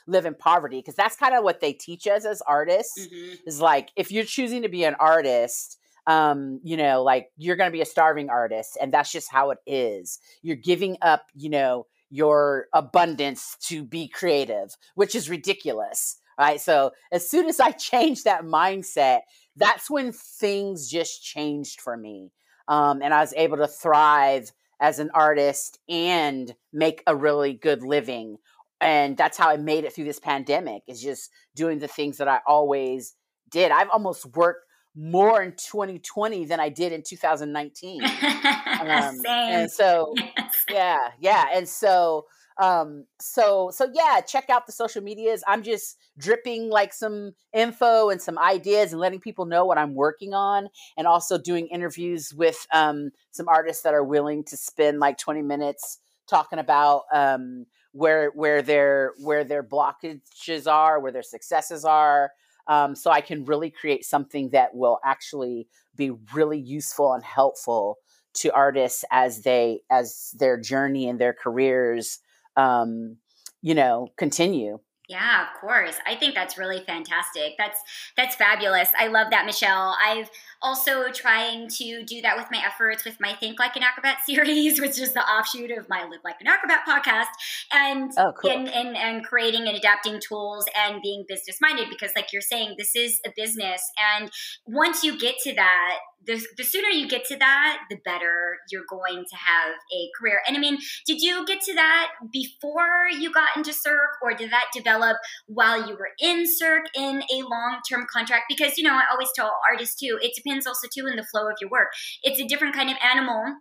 live 0.08 0.26
in 0.26 0.34
poverty 0.34 0.78
because 0.78 0.96
that's 0.96 1.16
kind 1.16 1.34
of 1.34 1.44
what 1.44 1.60
they 1.60 1.72
teach 1.72 2.06
us 2.06 2.24
as 2.24 2.42
artists 2.42 2.98
mm-hmm. 2.98 3.34
is 3.46 3.60
like 3.60 3.90
if 3.94 4.10
you're 4.10 4.24
choosing 4.24 4.62
to 4.62 4.68
be 4.68 4.84
an 4.84 4.94
artist 4.98 5.76
um 6.06 6.58
you 6.64 6.78
know 6.78 7.02
like 7.02 7.28
you're 7.36 7.56
going 7.56 7.68
to 7.68 7.72
be 7.72 7.82
a 7.82 7.86
starving 7.86 8.30
artist 8.30 8.78
and 8.80 8.92
that's 8.92 9.12
just 9.12 9.30
how 9.30 9.50
it 9.50 9.58
is. 9.66 10.18
You're 10.42 10.56
giving 10.56 10.96
up 11.02 11.26
you 11.34 11.50
know 11.50 11.86
your 12.10 12.66
abundance 12.72 13.56
to 13.60 13.84
be 13.84 14.08
creative 14.08 14.74
which 14.96 15.14
is 15.14 15.30
ridiculous 15.30 16.18
right? 16.38 16.60
So 16.60 16.92
as 17.12 17.28
soon 17.28 17.46
as 17.48 17.60
i 17.60 17.70
changed 17.90 18.24
that 18.24 18.44
mindset 18.44 19.20
that's 19.56 19.90
when 19.90 20.12
things 20.12 20.88
just 20.88 21.22
changed 21.22 21.80
for 21.80 21.96
me 21.96 22.32
um, 22.68 23.02
and 23.02 23.12
I 23.12 23.20
was 23.20 23.34
able 23.36 23.56
to 23.56 23.66
thrive 23.66 24.52
as 24.80 24.98
an 24.98 25.10
artist 25.14 25.78
and 25.88 26.54
make 26.72 27.02
a 27.06 27.16
really 27.16 27.54
good 27.54 27.82
living. 27.82 28.36
And 28.80 29.16
that's 29.16 29.36
how 29.36 29.48
I 29.48 29.56
made 29.56 29.84
it 29.84 29.92
through 29.92 30.04
this 30.04 30.20
pandemic 30.20 30.82
is 30.86 31.02
just 31.02 31.30
doing 31.56 31.80
the 31.80 31.88
things 31.88 32.18
that 32.18 32.28
I 32.28 32.40
always 32.46 33.16
did. 33.50 33.72
I've 33.72 33.90
almost 33.90 34.26
worked 34.36 34.66
more 34.94 35.42
in 35.42 35.52
2020 35.52 36.44
than 36.44 36.60
I 36.60 36.68
did 36.68 36.92
in 36.92 37.02
2019. 37.02 38.04
um, 38.04 39.20
and 39.26 39.70
so, 39.70 40.14
yes. 40.16 40.64
yeah, 40.70 40.98
yeah. 41.18 41.46
And 41.52 41.68
so, 41.68 42.26
um, 42.58 43.04
so 43.20 43.70
so 43.72 43.88
yeah, 43.94 44.20
check 44.20 44.50
out 44.50 44.66
the 44.66 44.72
social 44.72 45.02
medias. 45.02 45.44
I'm 45.46 45.62
just 45.62 45.96
dripping 46.18 46.70
like 46.70 46.92
some 46.92 47.32
info 47.52 48.10
and 48.10 48.20
some 48.20 48.36
ideas 48.38 48.92
and 48.92 49.00
letting 49.00 49.20
people 49.20 49.46
know 49.46 49.64
what 49.64 49.78
I'm 49.78 49.94
working 49.94 50.34
on, 50.34 50.68
and 50.96 51.06
also 51.06 51.38
doing 51.38 51.68
interviews 51.68 52.34
with 52.34 52.66
um, 52.72 53.10
some 53.30 53.48
artists 53.48 53.84
that 53.84 53.94
are 53.94 54.04
willing 54.04 54.42
to 54.44 54.56
spend 54.56 54.98
like 54.98 55.18
20 55.18 55.42
minutes 55.42 55.98
talking 56.28 56.58
about 56.58 57.04
um, 57.12 57.66
where 57.92 58.30
where 58.30 58.60
their 58.60 59.12
where 59.18 59.44
their 59.44 59.62
blockages 59.62 60.66
are, 60.66 60.98
where 60.98 61.12
their 61.12 61.22
successes 61.22 61.84
are. 61.84 62.32
Um, 62.66 62.94
so 62.94 63.10
I 63.10 63.20
can 63.20 63.44
really 63.44 63.70
create 63.70 64.04
something 64.04 64.50
that 64.50 64.74
will 64.74 64.98
actually 65.04 65.68
be 65.96 66.10
really 66.34 66.58
useful 66.58 67.14
and 67.14 67.24
helpful 67.24 67.98
to 68.34 68.52
artists 68.52 69.04
as 69.10 69.42
they 69.42 69.80
as 69.90 70.34
their 70.38 70.60
journey 70.60 71.08
and 71.08 71.20
their 71.20 71.32
careers 71.32 72.18
um, 72.58 73.16
you 73.62 73.74
know, 73.74 74.08
continue. 74.18 74.78
Yeah, 75.08 75.46
of 75.46 75.58
course. 75.58 75.96
I 76.06 76.16
think 76.16 76.34
that's 76.34 76.58
really 76.58 76.84
fantastic. 76.86 77.54
That's 77.56 77.80
that's 78.14 78.36
fabulous. 78.36 78.90
I 78.98 79.06
love 79.06 79.28
that, 79.30 79.46
Michelle. 79.46 79.96
I've 80.04 80.28
also 80.62 81.10
trying 81.12 81.68
to 81.68 82.02
do 82.04 82.20
that 82.22 82.36
with 82.36 82.46
my 82.50 82.62
efforts 82.64 83.04
with 83.04 83.18
my 83.20 83.34
Think 83.34 83.58
Like 83.58 83.76
an 83.76 83.82
Acrobat 83.82 84.18
series, 84.26 84.80
which 84.80 84.98
is 84.98 85.12
the 85.12 85.20
offshoot 85.20 85.70
of 85.70 85.88
my 85.88 86.02
Live 86.04 86.20
Like 86.24 86.40
an 86.40 86.46
Acrobat 86.46 86.80
podcast, 86.86 87.26
and 87.72 88.12
oh, 88.16 88.32
cool. 88.40 88.50
and, 88.50 88.68
and 88.68 88.96
and 88.96 89.24
creating 89.24 89.66
and 89.66 89.76
adapting 89.76 90.20
tools 90.20 90.64
and 90.76 91.00
being 91.02 91.24
business 91.28 91.58
minded 91.60 91.88
because, 91.88 92.12
like 92.16 92.32
you're 92.32 92.42
saying, 92.42 92.74
this 92.78 92.94
is 92.96 93.20
a 93.26 93.30
business, 93.36 93.82
and 94.18 94.30
once 94.66 95.04
you 95.04 95.18
get 95.18 95.36
to 95.44 95.54
that, 95.54 95.98
the, 96.26 96.44
the 96.56 96.64
sooner 96.64 96.88
you 96.88 97.08
get 97.08 97.24
to 97.26 97.36
that, 97.36 97.78
the 97.88 97.96
better 98.04 98.58
you're 98.70 98.84
going 98.88 99.24
to 99.24 99.36
have 99.36 99.74
a 99.94 100.10
career. 100.18 100.40
And 100.46 100.56
I 100.56 100.60
mean, 100.60 100.78
did 101.06 101.22
you 101.22 101.46
get 101.46 101.60
to 101.62 101.74
that 101.74 102.10
before 102.32 103.08
you 103.08 103.32
got 103.32 103.56
into 103.56 103.72
Cirque, 103.72 104.18
or 104.22 104.34
did 104.34 104.50
that 104.50 104.66
develop? 104.74 105.16
while 105.46 105.88
you 105.88 105.94
were 105.94 106.10
in 106.20 106.44
Cirque 106.46 106.86
in 106.94 107.22
a 107.22 107.42
long 107.42 107.80
term 107.88 108.06
contract? 108.12 108.44
Because, 108.48 108.78
you 108.78 108.84
know, 108.84 108.94
I 108.94 109.04
always 109.10 109.28
tell 109.34 109.56
artists 109.70 109.98
too, 109.98 110.18
it 110.22 110.34
depends 110.34 110.47
also 110.66 110.88
too 110.92 111.06
in 111.06 111.16
the 111.16 111.26
flow 111.30 111.48
of 111.48 111.56
your 111.60 111.70
work. 111.70 111.88
It's 112.22 112.40
a 112.40 112.46
different 112.46 112.74
kind 112.74 112.90
of 112.90 112.96
animal 113.02 113.56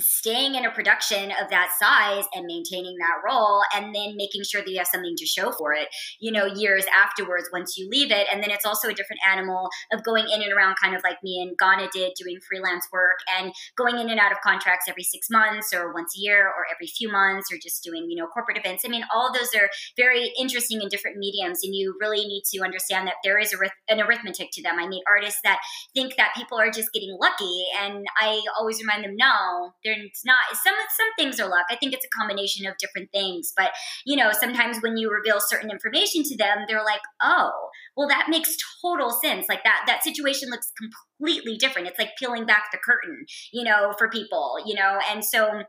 staying 0.00 0.54
in 0.54 0.64
a 0.64 0.70
production 0.70 1.30
of 1.42 1.50
that 1.50 1.70
size 1.78 2.24
and 2.34 2.46
maintaining 2.46 2.96
that 2.98 3.20
role 3.24 3.62
and 3.74 3.94
then 3.94 4.16
making 4.16 4.42
sure 4.44 4.60
that 4.62 4.70
you 4.70 4.78
have 4.78 4.86
something 4.86 5.14
to 5.16 5.26
show 5.26 5.52
for 5.52 5.72
it 5.72 5.88
you 6.20 6.32
know 6.32 6.46
years 6.46 6.84
afterwards 6.94 7.48
once 7.52 7.76
you 7.76 7.88
leave 7.90 8.10
it. 8.10 8.26
And 8.32 8.42
then 8.42 8.50
it's 8.50 8.64
also 8.64 8.88
a 8.88 8.94
different 8.94 9.20
animal 9.28 9.68
of 9.92 10.02
going 10.04 10.26
in 10.28 10.42
and 10.42 10.52
around 10.52 10.76
kind 10.82 10.94
of 10.94 11.02
like 11.04 11.22
me 11.22 11.40
and 11.40 11.56
ghana 11.58 11.88
did 11.92 12.12
doing 12.16 12.38
freelance 12.48 12.86
work 12.92 13.18
and 13.38 13.52
going 13.76 13.98
in 13.98 14.10
and 14.10 14.18
out 14.18 14.32
of 14.32 14.38
contracts 14.40 14.86
every 14.88 15.02
six 15.02 15.28
months 15.30 15.72
or 15.74 15.92
once 15.92 16.16
a 16.16 16.20
year 16.20 16.46
or 16.46 16.66
every 16.72 16.86
few 16.86 17.10
months 17.10 17.52
or 17.52 17.56
just 17.62 17.82
doing 17.82 18.06
you 18.08 18.16
know 18.16 18.26
corporate 18.26 18.58
events. 18.58 18.84
I 18.84 18.88
mean 18.88 19.04
all 19.14 19.32
those 19.32 19.54
are 19.54 19.68
very 19.96 20.32
interesting 20.38 20.80
in 20.82 20.88
different 20.88 21.16
mediums 21.18 21.60
and 21.62 21.74
you 21.74 21.96
really 22.00 22.24
need 22.26 22.42
to 22.54 22.62
understand 22.62 23.06
that 23.06 23.16
there 23.24 23.38
is 23.38 23.54
a, 23.54 23.92
an 23.92 24.00
arithmetic 24.00 24.48
to 24.52 24.62
them. 24.62 24.78
I 24.78 24.88
meet 24.88 25.02
artists 25.08 25.40
that 25.44 25.60
think 25.94 26.16
that 26.16 26.34
people 26.36 26.58
are 26.58 26.70
just 26.70 26.92
getting 26.92 27.16
lucky 27.20 27.64
and 27.80 28.04
i 28.20 28.40
always 28.58 28.80
remind 28.80 29.04
them 29.04 29.16
no 29.16 29.72
it's 29.84 30.24
not 30.24 30.36
some 30.52 30.74
some 30.96 31.06
things 31.18 31.40
are 31.40 31.48
luck. 31.48 31.66
I 31.70 31.76
think 31.76 31.92
it's 31.92 32.04
a 32.04 32.18
combination 32.18 32.66
of 32.66 32.76
different 32.78 33.10
things. 33.12 33.52
But 33.56 33.70
you 34.06 34.16
know, 34.16 34.30
sometimes 34.32 34.78
when 34.80 34.96
you 34.96 35.10
reveal 35.10 35.38
certain 35.40 35.70
information 35.70 36.22
to 36.24 36.36
them, 36.36 36.64
they're 36.68 36.84
like, 36.84 37.00
"Oh, 37.22 37.52
well, 37.96 38.08
that 38.08 38.28
makes 38.28 38.56
total 38.82 39.10
sense." 39.10 39.46
Like 39.48 39.64
that 39.64 39.84
that 39.86 40.02
situation 40.02 40.50
looks 40.50 40.70
completely 40.78 41.56
different. 41.56 41.88
It's 41.88 41.98
like 41.98 42.12
peeling 42.18 42.46
back 42.46 42.64
the 42.72 42.78
curtain, 42.78 43.24
you 43.52 43.64
know, 43.64 43.94
for 43.98 44.08
people, 44.08 44.56
you 44.66 44.74
know, 44.74 44.98
and 45.10 45.24
so. 45.24 45.62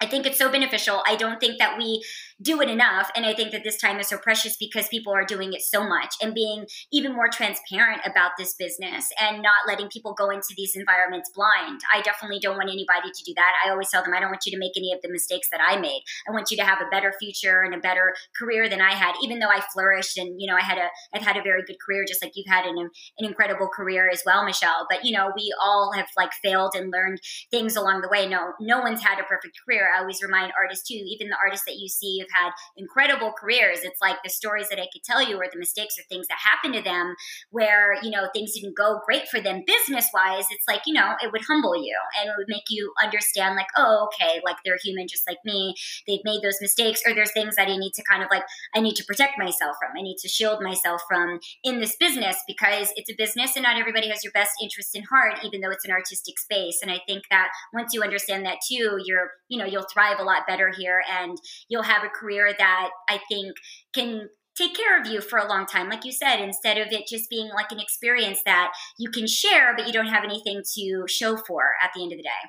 I 0.00 0.06
think 0.06 0.26
it's 0.26 0.38
so 0.38 0.50
beneficial. 0.50 1.02
I 1.06 1.16
don't 1.16 1.40
think 1.40 1.58
that 1.58 1.76
we 1.76 2.04
do 2.40 2.60
it 2.60 2.68
enough. 2.68 3.10
And 3.16 3.26
I 3.26 3.34
think 3.34 3.50
that 3.50 3.64
this 3.64 3.78
time 3.78 3.98
is 3.98 4.08
so 4.08 4.16
precious 4.16 4.56
because 4.56 4.86
people 4.88 5.12
are 5.12 5.24
doing 5.24 5.52
it 5.52 5.62
so 5.62 5.86
much 5.86 6.14
and 6.22 6.34
being 6.34 6.66
even 6.92 7.14
more 7.14 7.28
transparent 7.28 8.02
about 8.06 8.32
this 8.38 8.54
business 8.54 9.08
and 9.20 9.42
not 9.42 9.66
letting 9.66 9.88
people 9.88 10.14
go 10.14 10.30
into 10.30 10.54
these 10.56 10.76
environments 10.76 11.30
blind. 11.34 11.80
I 11.92 12.00
definitely 12.02 12.38
don't 12.38 12.56
want 12.56 12.70
anybody 12.70 13.10
to 13.12 13.24
do 13.24 13.32
that. 13.34 13.52
I 13.64 13.70
always 13.70 13.90
tell 13.90 14.04
them, 14.04 14.14
I 14.14 14.20
don't 14.20 14.30
want 14.30 14.46
you 14.46 14.52
to 14.52 14.58
make 14.58 14.76
any 14.76 14.92
of 14.92 15.02
the 15.02 15.10
mistakes 15.10 15.48
that 15.50 15.60
I 15.60 15.80
made. 15.80 16.02
I 16.28 16.32
want 16.32 16.50
you 16.50 16.56
to 16.58 16.64
have 16.64 16.80
a 16.80 16.90
better 16.90 17.12
future 17.18 17.62
and 17.62 17.74
a 17.74 17.78
better 17.78 18.14
career 18.38 18.68
than 18.68 18.80
I 18.80 18.94
had, 18.94 19.14
even 19.22 19.40
though 19.40 19.50
I 19.50 19.62
flourished 19.72 20.16
and, 20.16 20.40
you 20.40 20.46
know, 20.46 20.56
I 20.56 20.62
had 20.62 20.78
a, 20.78 20.88
I've 21.14 21.26
had 21.26 21.36
a 21.36 21.42
very 21.42 21.64
good 21.64 21.78
career, 21.84 22.04
just 22.06 22.22
like 22.22 22.32
you've 22.36 22.46
had 22.46 22.66
an, 22.66 22.78
an 22.78 23.26
incredible 23.26 23.68
career 23.68 24.08
as 24.08 24.22
well, 24.24 24.44
Michelle. 24.44 24.86
But, 24.88 25.04
you 25.04 25.16
know, 25.16 25.32
we 25.34 25.52
all 25.60 25.92
have 25.96 26.06
like 26.16 26.30
failed 26.44 26.74
and 26.76 26.92
learned 26.92 27.18
things 27.50 27.74
along 27.74 28.02
the 28.02 28.08
way. 28.08 28.28
No, 28.28 28.52
no 28.60 28.78
one's 28.78 29.02
had 29.02 29.18
a 29.18 29.24
perfect 29.24 29.58
career. 29.66 29.87
I 29.94 30.00
always 30.00 30.22
remind 30.22 30.52
artists 30.58 30.86
too, 30.86 30.94
even 30.94 31.28
the 31.28 31.36
artists 31.42 31.66
that 31.66 31.78
you 31.78 31.88
see 31.88 32.18
have 32.20 32.28
had 32.44 32.52
incredible 32.76 33.32
careers. 33.38 33.80
It's 33.82 34.00
like 34.00 34.16
the 34.22 34.30
stories 34.30 34.68
that 34.68 34.78
I 34.78 34.88
could 34.92 35.02
tell 35.04 35.22
you 35.22 35.36
or 35.36 35.46
the 35.50 35.58
mistakes 35.58 35.98
or 35.98 36.02
things 36.08 36.26
that 36.28 36.38
happened 36.38 36.74
to 36.74 36.82
them 36.82 37.14
where, 37.50 37.96
you 38.02 38.10
know, 38.10 38.28
things 38.32 38.52
didn't 38.54 38.76
go 38.76 39.00
great 39.06 39.28
for 39.28 39.40
them 39.40 39.62
business 39.66 40.08
wise. 40.12 40.46
It's 40.50 40.66
like, 40.68 40.82
you 40.86 40.94
know, 40.94 41.14
it 41.22 41.32
would 41.32 41.44
humble 41.46 41.76
you 41.76 41.96
and 42.20 42.30
it 42.30 42.34
would 42.36 42.48
make 42.48 42.64
you 42.68 42.92
understand, 43.02 43.56
like, 43.56 43.68
oh, 43.76 44.08
okay, 44.08 44.40
like 44.44 44.56
they're 44.64 44.78
human 44.82 45.06
just 45.08 45.26
like 45.26 45.38
me. 45.44 45.74
They've 46.06 46.24
made 46.24 46.42
those 46.42 46.60
mistakes, 46.60 47.02
or 47.06 47.14
there's 47.14 47.32
things 47.32 47.56
that 47.56 47.68
I 47.68 47.76
need 47.76 47.92
to 47.94 48.02
kind 48.02 48.22
of 48.22 48.28
like, 48.30 48.44
I 48.74 48.80
need 48.80 48.96
to 48.96 49.04
protect 49.04 49.38
myself 49.38 49.76
from. 49.80 49.96
I 49.96 50.02
need 50.02 50.18
to 50.18 50.28
shield 50.28 50.62
myself 50.62 51.02
from 51.08 51.40
in 51.64 51.80
this 51.80 51.96
business 51.96 52.36
because 52.46 52.92
it's 52.96 53.10
a 53.10 53.14
business 53.16 53.56
and 53.56 53.62
not 53.62 53.78
everybody 53.78 54.08
has 54.08 54.24
your 54.24 54.32
best 54.32 54.52
interest 54.62 54.94
in 54.94 55.04
heart, 55.04 55.38
even 55.44 55.60
though 55.60 55.70
it's 55.70 55.84
an 55.84 55.90
artistic 55.90 56.38
space. 56.38 56.78
And 56.82 56.90
I 56.90 57.00
think 57.06 57.24
that 57.30 57.48
once 57.72 57.92
you 57.94 58.02
understand 58.02 58.44
that 58.46 58.58
too, 58.68 58.98
you're, 59.04 59.30
you 59.48 59.58
know, 59.58 59.64
you'll 59.64 59.77
thrive 59.82 60.18
a 60.18 60.24
lot 60.24 60.46
better 60.46 60.70
here 60.76 61.02
and 61.10 61.38
you'll 61.68 61.82
have 61.82 62.04
a 62.04 62.08
career 62.08 62.54
that 62.56 62.90
I 63.08 63.20
think 63.28 63.56
can 63.92 64.28
take 64.56 64.74
care 64.74 65.00
of 65.00 65.06
you 65.06 65.20
for 65.20 65.38
a 65.38 65.48
long 65.48 65.66
time 65.66 65.88
like 65.88 66.04
you 66.04 66.12
said 66.12 66.40
instead 66.40 66.78
of 66.78 66.88
it 66.90 67.06
just 67.06 67.30
being 67.30 67.48
like 67.54 67.70
an 67.70 67.78
experience 67.78 68.40
that 68.44 68.72
you 68.98 69.10
can 69.10 69.26
share 69.26 69.74
but 69.76 69.86
you 69.86 69.92
don't 69.92 70.08
have 70.08 70.24
anything 70.24 70.62
to 70.74 71.04
show 71.06 71.36
for 71.36 71.62
at 71.82 71.90
the 71.94 72.02
end 72.02 72.12
of 72.12 72.18
the 72.18 72.24
day 72.24 72.48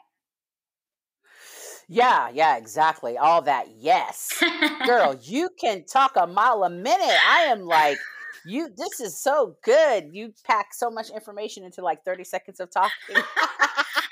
yeah, 1.92 2.30
yeah, 2.32 2.56
exactly. 2.56 3.18
All 3.18 3.42
that. 3.42 3.65
Yes. 3.76 4.42
Girl, 4.86 5.18
you 5.24 5.50
can 5.60 5.86
talk 5.86 6.12
a 6.15 6.28
mile 6.28 6.63
a 6.63 6.70
minute. 6.70 7.18
I 7.28 7.48
am 7.50 7.62
like, 7.62 7.98
you, 8.46 8.70
this 8.78 9.00
is 9.00 9.20
so 9.20 9.56
good. 9.63 10.10
You 10.12 10.34
pack 10.46 10.74
so 10.74 10.92
much 10.92 11.10
information 11.10 11.63
into 11.63 11.82
like 11.82 12.06
30 12.06 12.24
seconds 12.26 12.60
of 12.60 12.70
talking. 12.70 13.15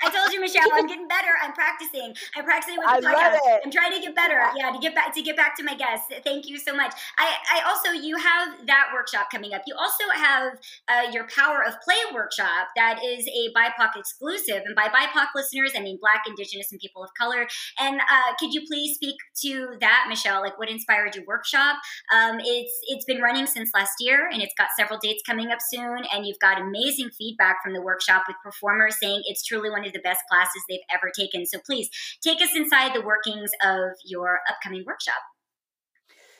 I 0.07 0.09
told 0.09 0.31
you, 0.33 0.39
Michelle, 0.39 0.69
I'm 0.73 0.87
getting 0.87 1.07
better. 1.07 1.35
I'm 1.43 1.51
practicing. 1.51 2.15
I'm 2.35 2.45
practicing 2.45 2.79
with 2.79 2.87
the 2.87 3.07
I 3.07 3.13
podcast. 3.13 3.59
I'm 3.65 3.71
trying 3.71 3.91
to 3.91 3.99
get 3.99 4.15
better. 4.15 4.39
Yeah, 4.55 4.71
to 4.71 4.79
get 4.79 4.95
back 4.95 5.13
to 5.13 5.21
get 5.21 5.35
back 5.35 5.57
to 5.57 5.63
my 5.63 5.75
guests. 5.75 6.07
Thank 6.23 6.47
you 6.47 6.57
so 6.57 6.73
much. 6.75 6.93
I, 7.17 7.35
I 7.53 7.67
also 7.67 7.91
you 7.91 8.17
have 8.17 8.65
that 8.67 8.87
workshop 8.93 9.27
coming 9.31 9.53
up. 9.53 9.63
You 9.67 9.75
also 9.77 10.03
have 10.15 10.53
uh, 10.87 11.11
your 11.11 11.27
Power 11.27 11.63
of 11.63 11.75
Play 11.81 11.99
workshop 12.13 12.69
that 12.75 12.99
is 13.03 13.27
a 13.27 13.51
BIPOC 13.53 13.97
exclusive. 13.97 14.63
And 14.65 14.75
by 14.75 14.87
BIPOC 14.87 15.27
listeners, 15.35 15.73
I 15.75 15.81
mean 15.81 15.97
Black, 15.99 16.23
Indigenous, 16.27 16.71
and 16.71 16.79
people 16.79 17.03
of 17.03 17.09
color. 17.19 17.47
And 17.79 17.99
uh, 17.99 18.33
could 18.39 18.53
you 18.53 18.61
please 18.67 18.95
speak 18.95 19.15
to 19.43 19.75
that, 19.81 20.05
Michelle? 20.07 20.41
Like 20.41 20.57
what 20.57 20.69
inspired 20.69 21.15
your 21.15 21.25
workshop? 21.25 21.77
Um, 22.13 22.39
it's 22.39 22.79
it's 22.87 23.05
been 23.05 23.21
running 23.21 23.45
since 23.45 23.71
last 23.73 23.93
year, 23.99 24.29
and 24.31 24.41
it's 24.41 24.53
got 24.57 24.69
several 24.79 24.99
dates 24.99 25.23
coming 25.27 25.49
up 25.51 25.59
soon. 25.69 26.03
And 26.13 26.25
you've 26.25 26.39
got 26.39 26.61
amazing 26.61 27.09
feedback 27.17 27.57
from 27.61 27.73
the 27.73 27.81
workshop 27.81 28.23
with 28.27 28.37
performers 28.43 28.95
saying 29.01 29.23
it's 29.25 29.43
truly 29.43 29.69
one 29.69 29.85
of 29.85 29.93
the 29.93 29.96
best 30.03 30.21
classes 30.29 30.63
they've 30.69 30.79
ever 30.93 31.11
taken. 31.17 31.45
So 31.45 31.59
please 31.65 31.89
take 32.23 32.41
us 32.41 32.49
inside 32.55 32.93
the 32.93 33.01
workings 33.01 33.51
of 33.63 33.91
your 34.05 34.39
upcoming 34.49 34.83
workshop. 34.85 35.21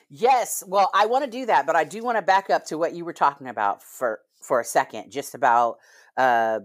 Yes, 0.10 0.63
well, 0.65 0.89
I 0.93 1.06
want 1.06 1.26
to 1.26 1.32
do 1.32 1.46
that, 1.48 1.65
but 1.65 1.76
I 1.76 1.84
do 1.84 2.04
want 2.04 2.17
to 2.17 2.22
back 2.22 2.50
up 2.50 2.65
to 2.67 2.78
what 2.78 2.93
you 2.93 3.04
were 3.04 3.13
talking 3.13 3.48
about 3.48 3.84
for 3.84 4.20
for 4.41 4.60
a 4.62 4.63
second, 4.63 5.12
just 5.12 5.36
about 5.36 5.78
uh, 6.15 6.60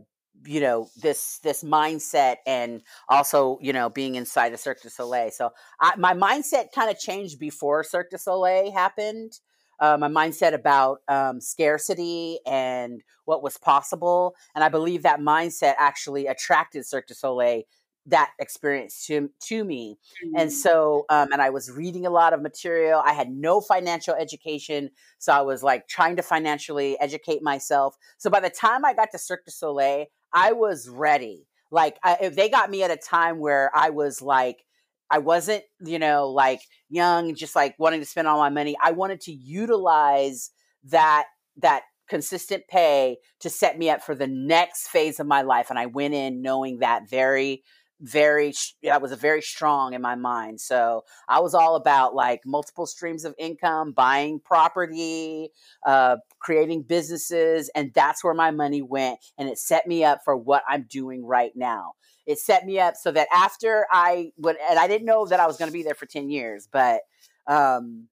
you 0.45 0.61
know 0.61 0.89
this 1.01 1.39
this 1.43 1.65
mindset 1.65 2.37
and 2.47 2.83
also 3.09 3.59
you 3.61 3.73
know 3.73 3.89
being 3.89 4.15
inside 4.15 4.53
of 4.53 4.61
Cirque 4.61 4.83
du 4.83 4.91
Soleil. 4.91 5.31
So 5.31 5.51
I, 5.81 5.97
my 5.97 6.15
mindset 6.15 6.73
kind 6.73 6.91
of 6.91 6.99
changed 6.99 7.41
before 7.41 7.83
Cirque 7.83 8.11
du 8.11 8.19
Soleil 8.19 8.73
happened 8.73 9.33
uh, 9.81 9.97
my 9.99 10.09
mindset 10.09 10.55
about 10.55 11.01
um, 11.09 11.41
scarcity 11.41 12.39
and 12.47 13.03
what 13.25 13.43
was 13.43 13.59
possible. 13.59 14.35
And 14.55 14.63
I 14.63 14.69
believe 14.69 15.03
that 15.03 15.21
mindset 15.21 15.75
actually 15.79 16.27
attracted 16.27 16.87
Cirque 16.87 17.09
du 17.09 17.15
Soleil 17.15 17.63
that 18.07 18.33
experience 18.41 19.07
to 19.07 19.31
to 19.41 19.65
me 19.65 19.97
mm-hmm. 20.25 20.41
and 20.41 20.53
so 20.53 21.05
um 21.09 21.31
and 21.33 21.41
i 21.41 21.51
was 21.51 21.71
reading 21.71 22.05
a 22.05 22.11
lot 22.11 22.33
of 22.33 22.43
material 22.43 23.01
i 23.07 23.13
had 23.13 23.31
no 23.31 23.61
financial 23.61 24.15
education 24.15 24.91
so 25.19 25.33
i 25.33 25.41
was 25.41 25.63
like 25.63 25.87
trying 25.87 26.17
to 26.17 26.23
financially 26.23 26.99
educate 26.99 27.43
myself 27.43 27.97
so 28.19 28.29
by 28.29 28.41
the 28.41 28.51
time 28.51 28.85
i 28.85 28.93
got 28.93 29.11
to 29.13 29.19
cirque 29.19 29.45
du 29.45 29.53
soleil 29.53 30.07
i 30.33 30.53
was 30.53 30.89
ready 30.89 31.47
like 31.71 31.97
I, 32.03 32.19
if 32.23 32.35
they 32.35 32.49
got 32.49 32.71
me 32.71 32.83
at 32.83 32.91
a 32.91 32.97
time 32.97 33.39
where 33.39 33.71
i 33.73 33.91
was 33.91 34.21
like 34.21 34.65
I 35.13 35.19
wasn't, 35.19 35.63
you 35.85 35.99
know, 35.99 36.29
like 36.29 36.61
young, 36.89 37.35
just 37.35 37.55
like 37.55 37.75
wanting 37.79 38.01
to 38.01 38.07
spend 38.07 38.27
all 38.27 38.39
my 38.39 38.49
money. 38.49 38.77
I 38.83 38.93
wanted 38.93 39.21
to 39.23 39.33
utilize 39.33 40.51
that 40.85 41.27
that 41.59 41.83
consistent 42.09 42.65
pay 42.69 43.19
to 43.41 43.51
set 43.51 43.79
me 43.79 43.91
up 43.91 44.03
for 44.03 44.15
the 44.15 44.27
next 44.27 44.89
phase 44.89 45.21
of 45.21 45.27
my 45.27 45.43
life. 45.43 45.69
And 45.71 45.79
I 45.79 45.87
went 45.87 46.15
in 46.15 46.43
knowing 46.43 46.79
that 46.79 47.09
very, 47.09 47.63
very, 48.03 48.53
that 48.83 49.01
was 49.01 49.13
a 49.13 49.17
very 49.17 49.41
strong 49.41 49.95
in 49.95 50.03
my 50.03 50.15
mind. 50.15 50.61
So 50.61 51.05
I 51.29 51.41
was 51.41 51.55
all 51.55 51.77
about 51.77 52.15
like 52.15 52.41
multiple 52.45 52.87
streams 52.87 53.25
of 53.25 53.35
income, 53.39 53.93
buying 53.93 54.41
property, 54.41 55.51
uh, 55.87 56.17
creating 56.41 56.83
businesses. 56.83 57.71
And 57.75 57.93
that's 57.95 58.23
where 58.23 58.35
my 58.35 58.51
money 58.51 58.83
went. 58.83 59.19
And 59.39 59.49
it 59.49 59.59
set 59.59 59.87
me 59.87 60.05
up 60.05 60.21
for 60.25 60.37
what 60.37 60.63
I'm 60.69 60.87
doing 60.91 61.25
right 61.25 61.53
now 61.55 61.93
it 62.27 62.39
set 62.39 62.65
me 62.65 62.79
up 62.79 62.95
so 62.95 63.11
that 63.11 63.29
after 63.35 63.87
I 63.91 64.31
would, 64.39 64.57
and 64.71 64.79
I 64.79 64.87
didn't 64.87 65.07
know 65.07 65.27
that 65.27 65.41
I 65.41 65.47
was 65.49 65.57
going 65.57 65.69
to 65.69 65.73
be 65.73 65.83
there 65.83 65.95
for 65.95 66.07
10 66.07 66.31
years, 66.31 66.69
but, 66.71 67.01
um, 67.47 68.09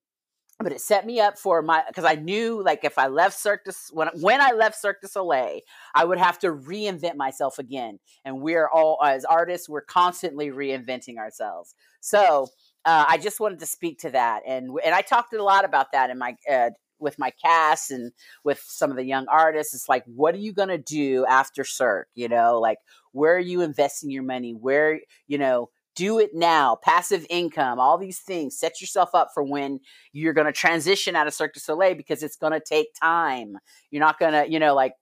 but 0.61 0.73
it 0.73 0.81
set 0.81 1.07
me 1.07 1.21
up 1.21 1.39
for 1.39 1.63
my 1.63 1.83
because 1.89 2.05
I 2.05 2.15
knew 2.15 2.63
like 2.63 2.85
if 2.85 2.99
I 2.99 3.07
left 3.07 3.39
Cirque 3.39 3.65
du, 3.65 3.73
when 3.93 4.09
when 4.21 4.41
I 4.41 4.53
left 4.53 4.81
Cirque 4.81 5.01
du 5.01 5.09
Soleil, 5.09 5.61
I 5.95 6.05
would 6.05 6.19
have 6.19 6.39
to 6.41 6.49
reinvent 6.49 7.17
myself 7.17 7.59
again. 7.59 7.99
And 8.25 8.41
we're 8.41 8.69
all 8.69 8.99
as 9.05 9.25
artists, 9.25 9.69
we're 9.69 9.81
constantly 9.81 10.51
reinventing 10.51 11.17
ourselves. 11.19 11.75
So 12.01 12.49
uh, 12.85 13.07
I 13.09 13.19
just 13.19 13.41
wanted 13.41 13.61
to 13.61 13.67
speak 13.67 14.01
to 14.01 14.11
that, 14.11 14.43
and 14.47 14.71
and 14.85 14.95
I 14.95 15.01
talked 15.01 15.33
a 15.33 15.43
lot 15.43 15.65
about 15.65 15.93
that 15.93 16.11
in 16.11 16.19
my 16.19 16.37
uh, 16.51 16.71
with 16.99 17.19
my 17.19 17.33
cast 17.43 17.91
and 17.91 18.13
with 18.45 18.63
some 18.67 18.91
of 18.91 18.97
the 18.97 19.05
young 19.05 19.27
artists. 19.29 19.75
It's 19.75 19.89
like, 19.89 20.05
what 20.05 20.35
are 20.35 20.39
you 20.39 20.53
gonna 20.53 20.79
do 20.79 21.25
after 21.27 21.65
Cirque? 21.65 22.09
You 22.15 22.29
know, 22.29 22.61
like 22.61 22.79
where 23.13 23.35
are 23.35 23.39
you 23.39 23.63
investing 23.63 24.11
your 24.11 24.23
money? 24.23 24.53
Where, 24.53 25.01
you 25.27 25.39
know, 25.39 25.71
do 26.01 26.19
it 26.19 26.31
now, 26.33 26.79
passive 26.83 27.27
income, 27.29 27.79
all 27.79 27.99
these 27.99 28.21
things. 28.21 28.59
Set 28.59 28.81
yourself 28.81 29.11
up 29.15 29.29
for 29.35 29.43
when 29.43 29.81
you're 30.13 30.33
going 30.33 30.47
to 30.47 30.53
transition 30.53 31.15
out 31.15 31.27
of 31.27 31.35
Cirque 31.35 31.53
du 31.53 31.61
Soleil 31.61 31.95
because 31.95 32.23
it's 32.23 32.37
going 32.37 32.55
to 32.55 32.61
take 32.61 32.95
time. 32.95 33.59
You're 33.91 34.01
not 34.01 34.19
going 34.19 34.33
to, 34.33 34.51
you 34.51 34.59
know, 34.59 34.75
like 34.75 34.95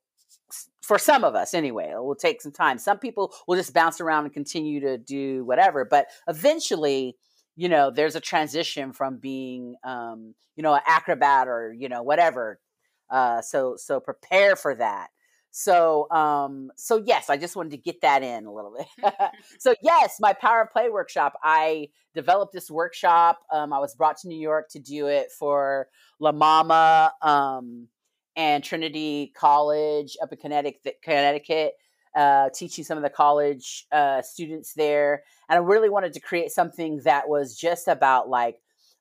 for 0.83 0.99
some 0.99 1.23
of 1.23 1.37
us 1.37 1.55
anyway, 1.55 1.93
it 1.93 2.03
will 2.03 2.17
take 2.17 2.43
some 2.43 2.51
time. 2.51 2.79
Some 2.79 2.99
people 2.99 3.33
will 3.47 3.57
just 3.57 3.73
bounce 3.73 4.01
around 4.01 4.25
and 4.25 4.35
continue 4.35 4.81
to 4.81 4.99
do 4.99 5.45
whatever, 5.45 5.85
but 5.85 6.07
eventually 6.27 7.17
you 7.59 7.69
know, 7.69 7.91
there's 7.91 8.15
a 8.15 8.21
transition 8.21 8.93
from 8.93 9.17
being, 9.17 9.75
um, 9.83 10.37
you 10.55 10.63
know, 10.63 10.75
an 10.75 10.81
acrobat 10.87 11.49
or 11.49 11.75
you 11.77 11.89
know 11.89 12.05
whatever. 12.05 12.61
Uh, 13.11 13.43
so 13.43 13.75
so 13.77 13.99
prepare 13.99 14.55
for 14.55 14.77
that. 14.77 15.09
So 15.51 16.11
um, 16.11 16.71
so 16.77 17.03
yes, 17.05 17.31
I 17.31 17.37
just 17.37 17.57
wanted 17.57 17.71
to 17.71 17.79
get 17.79 18.01
that 18.03 18.23
in 18.23 18.47
a 18.47 18.53
little 18.53 18.75
bit. 18.77 19.13
so 19.59 19.75
yes, 19.83 20.17
my 20.21 20.33
Power 20.33 20.63
of 20.63 20.71
Play 20.71 20.91
workshop. 20.91 21.35
I 21.43 21.89
developed 22.15 22.53
this 22.53 22.71
workshop. 22.71 23.41
Um, 23.53 23.73
I 23.73 23.79
was 23.79 23.95
brought 23.95 24.19
to 24.19 24.29
New 24.29 24.39
York 24.39 24.69
to 24.71 24.79
do 24.79 25.07
it 25.07 25.31
for 25.31 25.89
La 26.21 26.33
Mama 26.33 27.13
um, 27.23 27.89
and 28.37 28.63
Trinity 28.63 29.33
College 29.37 30.17
up 30.23 30.33
in 30.33 30.39
Connecticut. 30.39 30.97
Connecticut 31.03 31.75
uh, 32.15 32.51
teaching 32.55 32.85
some 32.85 32.99
of 32.99 33.05
the 33.05 33.11
college 33.11 33.87
uh, 33.93 34.23
students 34.23 34.75
there. 34.75 35.23
And 35.49 35.57
I 35.57 35.61
really 35.61 35.89
wanted 35.89 36.13
to 36.15 36.21
create 36.21 36.51
something 36.51 37.01
that 37.05 37.29
was 37.29 37.57
just 37.57 37.87
about 37.89 38.29
like 38.29 38.57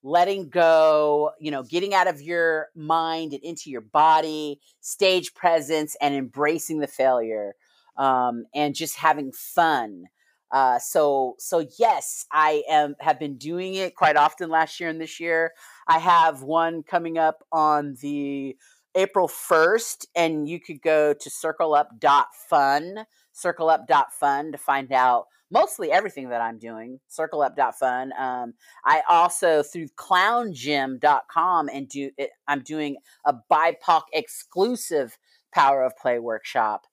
letting 0.08 0.48
go, 0.48 1.32
you 1.38 1.52
know, 1.52 1.64
getting 1.64 1.94
out 1.94 2.08
of 2.08 2.22
your 2.22 2.70
mind 2.76 3.34
and 3.34 3.44
into 3.44 3.70
your 3.70 3.82
body, 3.82 4.60
stage 4.80 5.34
presence, 5.34 5.98
and 6.02 6.16
embracing 6.16 6.80
the 6.80 6.88
failure, 6.88 7.56
um, 7.98 8.46
and 8.56 8.74
just 8.74 8.96
having 8.96 9.34
fun. 9.34 10.06
Uh, 10.50 10.80
so, 10.80 11.36
so 11.40 11.68
yes, 11.78 12.26
I 12.32 12.64
am 12.70 12.96
have 13.02 13.20
been 13.20 13.38
doing 13.38 13.76
it 13.76 13.96
quite 13.96 14.16
often 14.16 14.50
last 14.50 14.80
year 14.80 14.90
and 14.90 15.02
this 15.02 15.20
year. 15.20 15.52
I 15.88 16.00
have 16.00 16.42
one 16.42 16.84
coming 16.84 17.18
up 17.18 17.44
on 17.52 17.98
the 18.02 18.56
April 18.96 19.28
1st, 19.28 20.06
and 20.16 20.48
you 20.48 20.62
could 20.62 20.82
go 20.82 21.14
to 21.14 21.30
circleup.fun, 21.30 23.06
circleup.fun 23.36 24.52
to 24.54 24.58
find 24.58 24.92
out 24.94 25.26
mostly 25.52 25.92
everything 25.92 26.30
that 26.30 26.42
I'm 26.42 26.58
doing, 26.58 27.00
circleup.fun. 27.10 28.14
Um, 28.18 28.54
I 28.86 29.02
also 29.10 29.64
through 29.64 29.88
clowngym.com 29.98 31.70
and 31.74 31.88
do 31.88 32.12
I'm 32.48 32.62
doing 32.62 32.98
a 33.26 33.34
BIPOC 33.52 34.02
exclusive 34.14 35.18
power 35.54 35.84
of 35.84 35.96
play 35.98 36.20
workshop. 36.20 36.86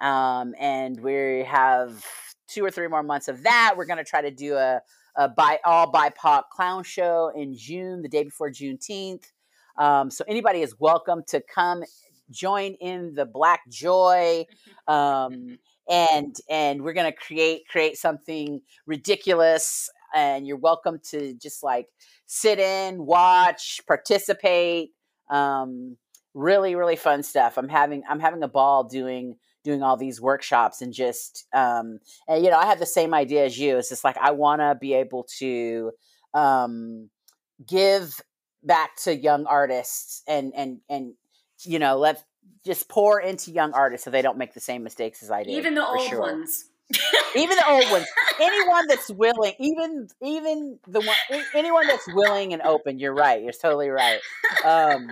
Um, 0.00 0.54
and 0.58 1.00
we 1.00 1.44
have 1.44 2.04
two 2.48 2.64
or 2.64 2.70
three 2.70 2.88
more 2.88 3.02
months 3.02 3.28
of 3.28 3.42
that. 3.42 3.74
We're 3.76 3.86
going 3.86 3.98
to 3.98 4.04
try 4.04 4.22
to 4.22 4.30
do 4.30 4.54
a, 4.54 4.80
a 5.16 5.28
by 5.28 5.58
all 5.64 5.92
BIPOC 5.92 6.44
clown 6.52 6.84
show 6.84 7.30
in 7.34 7.56
June, 7.56 8.02
the 8.02 8.08
day 8.08 8.24
before 8.24 8.50
Juneteenth. 8.50 9.24
Um, 9.76 10.10
so 10.10 10.24
anybody 10.26 10.62
is 10.62 10.74
welcome 10.78 11.22
to 11.28 11.42
come 11.42 11.84
join 12.30 12.74
in 12.80 13.14
the 13.14 13.26
Black 13.26 13.60
Joy. 13.68 14.46
Um, 14.86 15.58
and 15.88 16.36
and 16.48 16.82
we're 16.82 16.92
gonna 16.92 17.12
create 17.12 17.66
create 17.68 17.96
something 17.96 18.60
ridiculous 18.86 19.88
and 20.14 20.46
you're 20.46 20.56
welcome 20.56 20.98
to 21.10 21.34
just 21.34 21.62
like 21.62 21.86
sit 22.26 22.58
in 22.58 23.04
watch 23.04 23.80
participate 23.86 24.90
um, 25.30 25.96
really 26.34 26.74
really 26.74 26.96
fun 26.96 27.22
stuff. 27.22 27.58
I'm 27.58 27.68
having 27.68 28.02
i'm 28.08 28.20
having 28.20 28.42
a 28.42 28.48
ball 28.48 28.84
doing 28.84 29.36
doing 29.64 29.82
all 29.82 29.96
these 29.96 30.20
workshops 30.20 30.80
and 30.80 30.92
just 30.92 31.46
um 31.52 31.98
and 32.28 32.44
you 32.44 32.50
know 32.50 32.56
i 32.58 32.66
have 32.66 32.78
the 32.78 32.86
same 32.86 33.14
idea 33.14 33.44
as 33.44 33.58
you. 33.58 33.76
It's 33.78 33.88
just 33.88 34.04
like 34.04 34.16
i 34.18 34.30
want 34.30 34.60
to 34.60 34.76
be 34.80 34.94
able 34.94 35.26
to 35.38 35.92
um 36.34 37.10
give 37.66 38.20
back 38.62 38.96
to 39.04 39.16
young 39.16 39.46
artists 39.46 40.22
and 40.28 40.52
and 40.54 40.78
and 40.88 41.14
you 41.64 41.78
know 41.78 41.96
let 41.98 42.22
just 42.64 42.88
pour 42.88 43.20
into 43.20 43.50
young 43.50 43.72
artists 43.72 44.04
so 44.04 44.10
they 44.10 44.22
don't 44.22 44.38
make 44.38 44.54
the 44.54 44.60
same 44.60 44.82
mistakes 44.82 45.22
as 45.22 45.30
I 45.30 45.44
did. 45.44 45.52
Even 45.52 45.74
the 45.74 45.86
old 45.86 46.08
sure. 46.08 46.20
ones. 46.20 46.64
even 47.36 47.56
the 47.56 47.68
old 47.68 47.90
ones. 47.90 48.06
Anyone 48.40 48.86
that's 48.86 49.10
willing, 49.10 49.52
even 49.58 50.08
even 50.22 50.78
the 50.86 51.00
one 51.00 51.42
anyone 51.54 51.86
that's 51.86 52.06
willing 52.14 52.52
and 52.52 52.62
open. 52.62 52.98
You're 52.98 53.14
right. 53.14 53.42
You're 53.42 53.52
totally 53.52 53.88
right. 53.88 54.20
Um, 54.64 55.08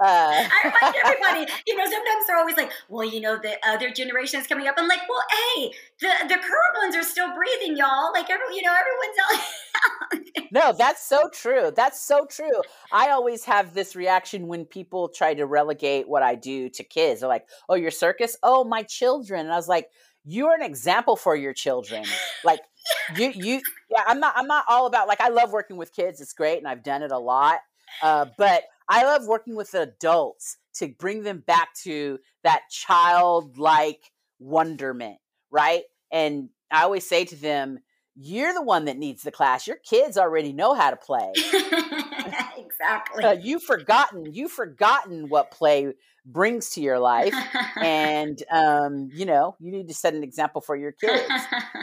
uh, 0.00 0.06
I 0.06 0.60
remind 0.64 0.96
everybody, 1.04 1.52
you 1.66 1.76
know, 1.76 1.84
sometimes 1.84 2.26
they're 2.26 2.36
always 2.36 2.56
like, 2.56 2.72
well, 2.88 3.06
you 3.06 3.20
know, 3.20 3.38
the 3.38 3.56
other 3.66 3.90
generation 3.90 4.40
is 4.40 4.46
coming 4.46 4.66
up. 4.66 4.74
I'm 4.78 4.88
like, 4.88 5.00
well, 5.08 5.22
hey, 5.56 5.72
the, 6.00 6.08
the 6.28 6.34
current 6.36 6.76
ones 6.82 6.96
are 6.96 7.02
still 7.02 7.34
breathing, 7.34 7.76
y'all. 7.76 8.12
Like, 8.12 8.30
every, 8.30 8.54
you 8.54 8.62
know, 8.62 8.74
everyone's 8.74 9.18
out. 10.38 10.44
no, 10.52 10.72
that's 10.76 11.06
so 11.06 11.28
true. 11.32 11.70
That's 11.74 12.00
so 12.00 12.26
true. 12.26 12.62
I 12.92 13.10
always 13.10 13.44
have 13.44 13.74
this 13.74 13.94
reaction 13.94 14.46
when 14.46 14.64
people 14.64 15.08
try 15.10 15.34
to 15.34 15.44
relegate 15.44 16.08
what 16.08 16.22
I 16.22 16.34
do 16.34 16.70
to 16.70 16.84
kids. 16.84 17.20
They're 17.20 17.28
like, 17.28 17.46
oh, 17.68 17.74
your 17.74 17.90
circus? 17.90 18.36
Oh, 18.42 18.64
my 18.64 18.82
children. 18.82 19.40
And 19.40 19.52
I 19.52 19.56
was 19.56 19.68
like, 19.68 19.88
you're 20.24 20.54
an 20.54 20.62
example 20.62 21.16
for 21.16 21.36
your 21.36 21.52
children. 21.52 22.04
Like, 22.42 22.60
you, 23.16 23.32
you, 23.34 23.60
yeah, 23.90 24.04
I'm 24.06 24.18
not, 24.20 24.32
I'm 24.36 24.46
not 24.46 24.64
all 24.66 24.86
about, 24.86 25.08
like, 25.08 25.20
I 25.20 25.28
love 25.28 25.52
working 25.52 25.76
with 25.76 25.94
kids. 25.94 26.22
It's 26.22 26.32
great. 26.32 26.56
And 26.58 26.66
I've 26.66 26.82
done 26.82 27.02
it 27.02 27.12
a 27.12 27.18
lot. 27.18 27.58
Uh, 28.02 28.26
but 28.38 28.62
I 28.90 29.04
love 29.04 29.28
working 29.28 29.54
with 29.54 29.72
adults 29.74 30.56
to 30.74 30.88
bring 30.88 31.22
them 31.22 31.44
back 31.46 31.74
to 31.84 32.18
that 32.42 32.62
childlike 32.70 34.10
wonderment, 34.40 35.18
right? 35.50 35.82
And 36.10 36.48
I 36.72 36.82
always 36.82 37.06
say 37.06 37.24
to 37.26 37.36
them, 37.36 37.78
you're 38.16 38.52
the 38.52 38.62
one 38.62 38.86
that 38.86 38.98
needs 38.98 39.22
the 39.22 39.30
class. 39.30 39.68
Your 39.68 39.76
kids 39.76 40.18
already 40.18 40.52
know 40.52 40.74
how 40.74 40.90
to 40.90 40.96
play. 40.96 41.32
exactly. 42.58 43.22
Uh, 43.22 43.32
you've 43.32 43.62
forgotten. 43.62 44.34
You've 44.34 44.50
forgotten 44.50 45.28
what 45.28 45.52
play 45.52 45.94
brings 46.26 46.70
to 46.70 46.80
your 46.80 46.98
life 46.98 47.34
and 47.76 48.42
um, 48.50 49.08
you 49.12 49.24
know 49.26 49.56
you 49.60 49.70
need 49.70 49.88
to 49.88 49.94
set 49.94 50.14
an 50.14 50.22
example 50.22 50.60
for 50.60 50.76
your 50.76 50.92
kids. 50.92 51.24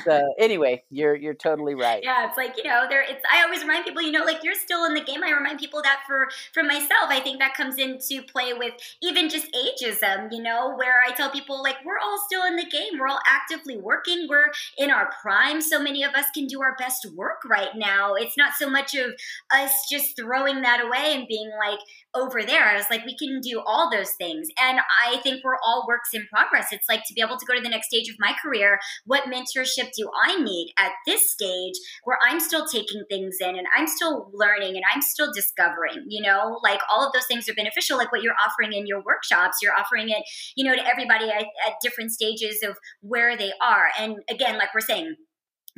So 0.03 0.21
anyway 0.39 0.83
you're 0.89 1.15
you're 1.15 1.33
totally 1.33 1.75
right. 1.75 2.01
Yeah 2.01 2.27
it's 2.27 2.37
like 2.37 2.55
you 2.55 2.63
know 2.63 2.85
there 2.89 3.01
it's 3.01 3.21
i 3.31 3.43
always 3.43 3.61
remind 3.61 3.83
people 3.83 4.01
you 4.01 4.11
know 4.11 4.23
like 4.23 4.43
you're 4.43 4.55
still 4.55 4.85
in 4.85 4.93
the 4.93 5.01
game 5.01 5.21
i 5.23 5.31
remind 5.31 5.59
people 5.59 5.81
that 5.81 6.03
for 6.07 6.29
for 6.53 6.63
myself 6.63 7.09
i 7.09 7.19
think 7.19 7.39
that 7.39 7.53
comes 7.55 7.77
into 7.77 8.21
play 8.23 8.53
with 8.53 8.73
even 9.01 9.27
just 9.27 9.47
ageism 9.53 10.31
you 10.31 10.41
know 10.41 10.73
where 10.75 11.01
i 11.05 11.11
tell 11.11 11.29
people 11.29 11.61
like 11.61 11.75
we're 11.83 11.99
all 11.99 12.23
still 12.25 12.45
in 12.45 12.55
the 12.55 12.65
game 12.65 12.99
we're 12.99 13.07
all 13.07 13.19
actively 13.25 13.77
working 13.77 14.27
we're 14.29 14.51
in 14.77 14.89
our 14.89 15.09
prime 15.21 15.61
so 15.61 15.81
many 15.81 16.03
of 16.03 16.13
us 16.13 16.25
can 16.33 16.47
do 16.47 16.61
our 16.61 16.75
best 16.77 17.05
work 17.15 17.41
right 17.45 17.75
now. 17.75 18.13
It's 18.13 18.37
not 18.37 18.53
so 18.53 18.69
much 18.69 18.95
of 18.95 19.11
us 19.51 19.71
just 19.89 20.15
throwing 20.15 20.61
that 20.61 20.83
away 20.83 21.15
and 21.15 21.27
being 21.27 21.51
like 21.57 21.79
over 22.17 22.43
there 22.43 22.65
i 22.65 22.75
was 22.75 22.85
like 22.89 23.05
we 23.05 23.15
can 23.17 23.39
do 23.41 23.61
all 23.65 23.89
those 23.89 24.11
things. 24.17 24.47
And 24.61 24.79
I 25.03 25.17
think 25.17 25.43
we're 25.43 25.57
all 25.65 25.85
works 25.87 26.09
in 26.13 26.25
progress. 26.33 26.67
It's 26.71 26.87
like 26.89 27.03
to 27.07 27.13
be 27.13 27.21
able 27.21 27.37
to 27.37 27.45
go 27.45 27.55
to 27.55 27.61
the 27.61 27.69
next 27.69 27.87
stage 27.87 28.09
of 28.09 28.15
my 28.19 28.33
career, 28.41 28.79
what 29.05 29.23
mentorship 29.25 29.91
do 29.95 30.09
I 30.25 30.41
need 30.41 30.73
at 30.79 30.91
this 31.05 31.31
stage 31.31 31.75
where 32.03 32.17
I'm 32.27 32.39
still 32.39 32.65
taking 32.67 33.03
things 33.09 33.37
in 33.39 33.57
and 33.57 33.67
I'm 33.75 33.87
still 33.87 34.29
learning 34.33 34.75
and 34.75 34.83
I'm 34.93 35.01
still 35.01 35.31
discovering, 35.33 36.05
you 36.07 36.21
know, 36.21 36.59
like 36.63 36.79
all 36.91 37.05
of 37.05 37.13
those 37.13 37.27
things 37.27 37.47
are 37.49 37.53
beneficial, 37.53 37.97
like 37.97 38.11
what 38.11 38.21
you're 38.21 38.35
offering 38.45 38.73
in 38.73 38.87
your 38.87 39.01
workshops. 39.03 39.57
You're 39.61 39.77
offering 39.77 40.09
it, 40.09 40.23
you 40.55 40.65
know, 40.65 40.75
to 40.75 40.87
everybody 40.87 41.29
at, 41.29 41.43
at 41.67 41.75
different 41.81 42.11
stages 42.11 42.59
of 42.63 42.77
where 43.01 43.37
they 43.37 43.51
are. 43.61 43.87
And 43.99 44.17
again, 44.29 44.57
like 44.57 44.73
we're 44.73 44.81
saying, 44.81 45.15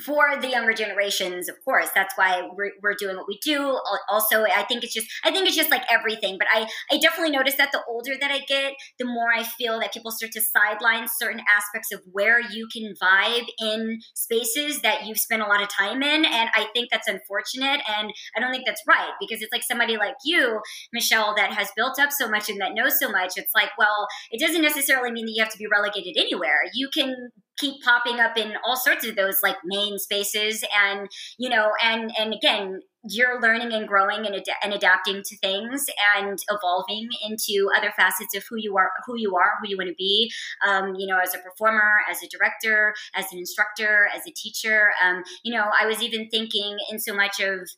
for 0.05 0.39
the 0.39 0.49
younger 0.49 0.73
generations 0.73 1.49
of 1.49 1.55
course. 1.63 1.89
That's 1.93 2.13
why 2.17 2.47
we're, 2.55 2.71
we're 2.81 2.95
doing 2.97 3.17
what 3.17 3.27
we 3.27 3.39
do. 3.43 3.79
Also 4.09 4.43
i 4.43 4.63
think 4.63 4.83
it's 4.83 4.93
just 4.93 5.07
i 5.23 5.31
think 5.31 5.47
it's 5.47 5.55
just 5.55 5.71
like 5.71 5.83
everything 5.89 6.37
but 6.37 6.47
i 6.51 6.67
i 6.91 6.97
definitely 6.97 7.31
notice 7.31 7.55
that 7.55 7.71
the 7.71 7.81
older 7.87 8.13
that 8.19 8.31
i 8.31 8.39
get 8.47 8.73
the 8.97 9.05
more 9.05 9.31
i 9.33 9.43
feel 9.43 9.79
that 9.79 9.93
people 9.93 10.11
start 10.11 10.31
to 10.31 10.41
sideline 10.41 11.07
certain 11.17 11.41
aspects 11.49 11.91
of 11.91 12.01
where 12.11 12.39
you 12.39 12.67
can 12.71 12.93
vibe 13.01 13.45
in 13.59 13.99
spaces 14.15 14.81
that 14.81 15.05
you've 15.05 15.17
spent 15.17 15.41
a 15.41 15.45
lot 15.45 15.61
of 15.61 15.69
time 15.69 16.01
in 16.01 16.25
and 16.25 16.49
i 16.55 16.65
think 16.73 16.89
that's 16.91 17.07
unfortunate 17.07 17.81
and 17.99 18.11
i 18.35 18.39
don't 18.39 18.51
think 18.51 18.65
that's 18.65 18.81
right 18.87 19.11
because 19.19 19.41
it's 19.41 19.51
like 19.51 19.63
somebody 19.63 19.97
like 19.97 20.15
you 20.23 20.59
michelle 20.93 21.33
that 21.35 21.53
has 21.53 21.69
built 21.75 21.99
up 21.99 22.11
so 22.11 22.29
much 22.29 22.49
and 22.49 22.61
that 22.61 22.73
knows 22.73 22.99
so 22.99 23.09
much 23.09 23.33
it's 23.35 23.53
like 23.55 23.69
well 23.77 24.07
it 24.31 24.39
doesn't 24.39 24.61
necessarily 24.61 25.11
mean 25.11 25.25
that 25.25 25.33
you 25.33 25.43
have 25.43 25.51
to 25.51 25.57
be 25.57 25.67
relegated 25.67 26.15
anywhere. 26.17 26.61
You 26.73 26.89
can 26.93 27.29
keep 27.59 27.81
popping 27.83 28.19
up 28.19 28.37
in 28.37 28.53
all 28.65 28.75
sorts 28.75 29.05
of 29.05 29.15
those 29.15 29.37
like 29.43 29.57
main 29.65 29.97
spaces 29.97 30.63
and 30.85 31.09
you 31.37 31.49
know 31.49 31.71
and 31.83 32.11
and 32.17 32.33
again 32.33 32.79
you're 33.05 33.41
learning 33.41 33.71
and 33.71 33.87
growing 33.87 34.25
and, 34.25 34.35
ad- 34.35 34.43
and 34.61 34.73
adapting 34.73 35.21
to 35.23 35.37
things 35.37 35.85
and 36.17 36.37
evolving 36.49 37.07
into 37.27 37.69
other 37.77 37.93
facets 37.95 38.35
of 38.35 38.43
who 38.49 38.57
you 38.57 38.75
are 38.77 38.91
who 39.05 39.17
you 39.17 39.35
are 39.35 39.53
who 39.61 39.69
you 39.69 39.77
want 39.77 39.89
to 39.89 39.95
be 39.97 40.31
um, 40.67 40.95
you 40.95 41.07
know 41.07 41.17
as 41.17 41.33
a 41.33 41.39
performer 41.39 41.91
as 42.09 42.21
a 42.23 42.27
director 42.27 42.93
as 43.15 43.31
an 43.31 43.39
instructor 43.39 44.09
as 44.15 44.21
a 44.27 44.31
teacher 44.31 44.91
um, 45.03 45.23
you 45.43 45.53
know 45.53 45.65
i 45.79 45.85
was 45.85 46.01
even 46.01 46.27
thinking 46.29 46.77
in 46.91 46.99
so 46.99 47.13
much 47.15 47.39
of 47.39 47.69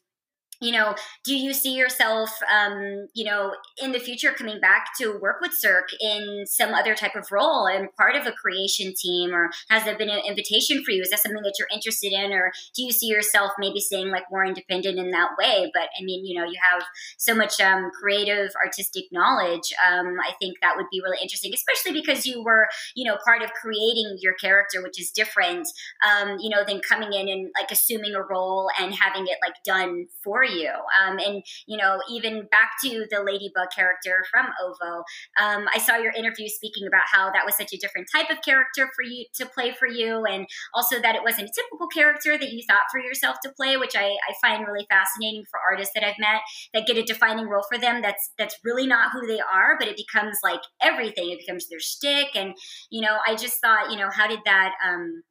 you 0.62 0.72
know, 0.72 0.94
do 1.26 1.36
you 1.36 1.54
see 1.54 1.74
yourself, 1.74 2.30
um, 2.54 3.08
you 3.16 3.26
know, 3.26 3.54
in 3.82 3.92
the 3.92 4.00
future 4.00 4.32
coming 4.32 4.60
back 4.62 4.90
to 5.00 5.18
work 5.18 5.42
with 5.42 5.54
Cirque 5.54 5.90
in 6.00 6.46
some 6.46 6.76
other 6.76 6.94
type 6.94 7.16
of 7.16 7.32
role 7.32 7.66
and 7.66 7.94
part 7.96 8.16
of 8.16 8.28
a 8.28 8.32
creation 8.32 8.94
team, 8.96 9.34
or 9.34 9.50
has 9.70 9.84
there 9.84 9.98
been 9.98 10.10
an 10.10 10.22
invitation 10.26 10.84
for 10.84 10.92
you? 10.92 11.02
Is 11.02 11.10
that 11.10 11.20
something 11.20 11.42
that 11.42 11.56
you're 11.58 11.68
interested 11.74 12.14
in, 12.14 12.32
or 12.32 12.52
do 12.76 12.84
you 12.84 12.92
see 12.92 13.08
yourself 13.08 13.52
maybe 13.58 13.80
staying 13.80 14.10
like 14.12 14.26
more 14.30 14.46
independent 14.46 15.00
in 15.00 15.10
that 15.12 15.32
way? 15.38 15.72
But 15.74 15.90
I 16.00 16.04
mean, 16.04 16.26
you 16.26 16.40
know, 16.40 16.46
you 16.46 16.60
have 16.72 16.84
so 17.18 17.34
much 17.34 17.60
um, 17.60 17.90
creative, 18.00 18.52
artistic 18.64 19.06
knowledge. 19.12 19.74
Um, 19.90 20.18
I 20.24 20.34
think 20.40 20.58
that 20.62 20.78
would 20.78 20.88
be 20.92 21.02
really 21.04 21.18
interesting, 21.24 21.54
especially 21.56 22.00
because 22.00 22.28
you 22.28 22.44
were, 22.44 22.68
you 22.96 23.10
know, 23.10 23.18
part 23.26 23.42
of 23.42 23.52
creating 23.54 24.18
your 24.20 24.36
character, 24.36 24.84
which 24.84 25.02
is 25.02 25.10
different, 25.10 25.68
um, 26.08 26.38
you 26.40 26.52
know, 26.52 26.64
than 26.64 26.82
coming 26.88 27.14
in 27.14 27.28
and 27.30 27.50
like 27.60 27.72
assuming 27.72 28.14
a 28.14 28.22
role 28.22 28.70
and 28.80 28.94
having 28.94 29.24
it 29.24 29.38
like 29.44 29.56
done 29.66 30.06
for 30.24 30.44
you 30.44 30.51
you. 30.52 30.70
Um, 30.70 31.18
and, 31.20 31.44
you 31.68 31.78
know, 31.78 32.00
even 32.10 32.48
back 32.52 32.72
to 32.84 33.06
the 33.10 33.24
Ladybug 33.24 33.70
character 33.76 34.24
from 34.32 34.48
OVO, 34.64 35.04
um, 35.42 35.68
I 35.74 35.80
saw 35.80 35.98
your 35.98 36.12
interview 36.14 36.48
speaking 36.48 36.88
about 36.88 37.04
how 37.12 37.32
that 37.32 37.46
was 37.46 37.56
such 37.58 37.74
a 37.74 37.78
different 37.78 38.08
type 38.14 38.30
of 38.30 38.42
character 38.44 38.90
for 38.96 39.04
you 39.04 39.26
to 39.36 39.46
play 39.46 39.72
for 39.72 39.88
you. 39.88 40.26
And 40.26 40.46
also 40.74 41.02
that 41.02 41.16
it 41.16 41.24
wasn't 41.24 41.50
a 41.50 41.54
typical 41.56 41.88
character 41.88 42.38
that 42.38 42.52
you 42.52 42.64
thought 42.68 42.92
for 42.92 43.00
yourself 43.00 43.38
to 43.44 43.52
play, 43.56 43.78
which 43.78 43.96
I, 43.96 44.08
I 44.08 44.34
find 44.42 44.66
really 44.68 44.86
fascinating 44.90 45.44
for 45.50 45.60
artists 45.60 45.94
that 45.96 46.04
I've 46.04 46.20
met 46.20 46.42
that 46.74 46.88
get 46.88 46.98
a 46.98 47.04
defining 47.04 47.48
role 47.48 47.66
for 47.70 47.78
them 47.78 48.02
that's 48.02 48.32
that's 48.38 48.58
really 48.64 48.88
not 48.88 49.12
who 49.12 49.26
they 49.28 49.40
are, 49.40 49.78
but 49.80 49.88
it 49.88 49.98
becomes 49.98 50.38
like 50.44 50.62
everything. 50.82 51.32
It 51.32 51.40
becomes 51.40 51.68
their 51.70 51.80
shtick. 51.80 52.36
And, 52.36 52.54
you 52.90 53.02
know, 53.02 53.18
I 53.26 53.36
just 53.36 53.60
thought, 53.62 53.92
you 53.92 53.98
know, 53.98 54.10
how 54.12 54.28
did 54.28 54.40
that 54.46 54.74
um 54.88 55.24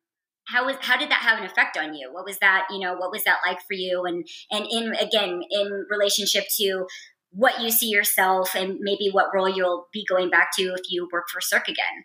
how 0.50 0.66
was 0.66 0.76
how 0.80 0.96
did 0.96 1.10
that 1.10 1.20
have 1.20 1.38
an 1.38 1.44
effect 1.44 1.76
on 1.76 1.94
you? 1.94 2.10
What 2.12 2.24
was 2.24 2.38
that 2.38 2.66
you 2.70 2.78
know 2.78 2.94
what 2.94 3.10
was 3.10 3.24
that 3.24 3.38
like 3.46 3.60
for 3.66 3.74
you? 3.74 4.04
And 4.04 4.26
and 4.50 4.66
in 4.70 4.94
again 4.94 5.42
in 5.50 5.86
relationship 5.90 6.44
to 6.58 6.86
what 7.32 7.60
you 7.60 7.70
see 7.70 7.88
yourself 7.88 8.54
and 8.56 8.78
maybe 8.80 9.08
what 9.10 9.26
role 9.32 9.48
you'll 9.48 9.86
be 9.92 10.04
going 10.08 10.30
back 10.30 10.50
to 10.56 10.62
if 10.62 10.90
you 10.90 11.08
work 11.12 11.28
for 11.28 11.40
cirque 11.40 11.68
again? 11.68 12.04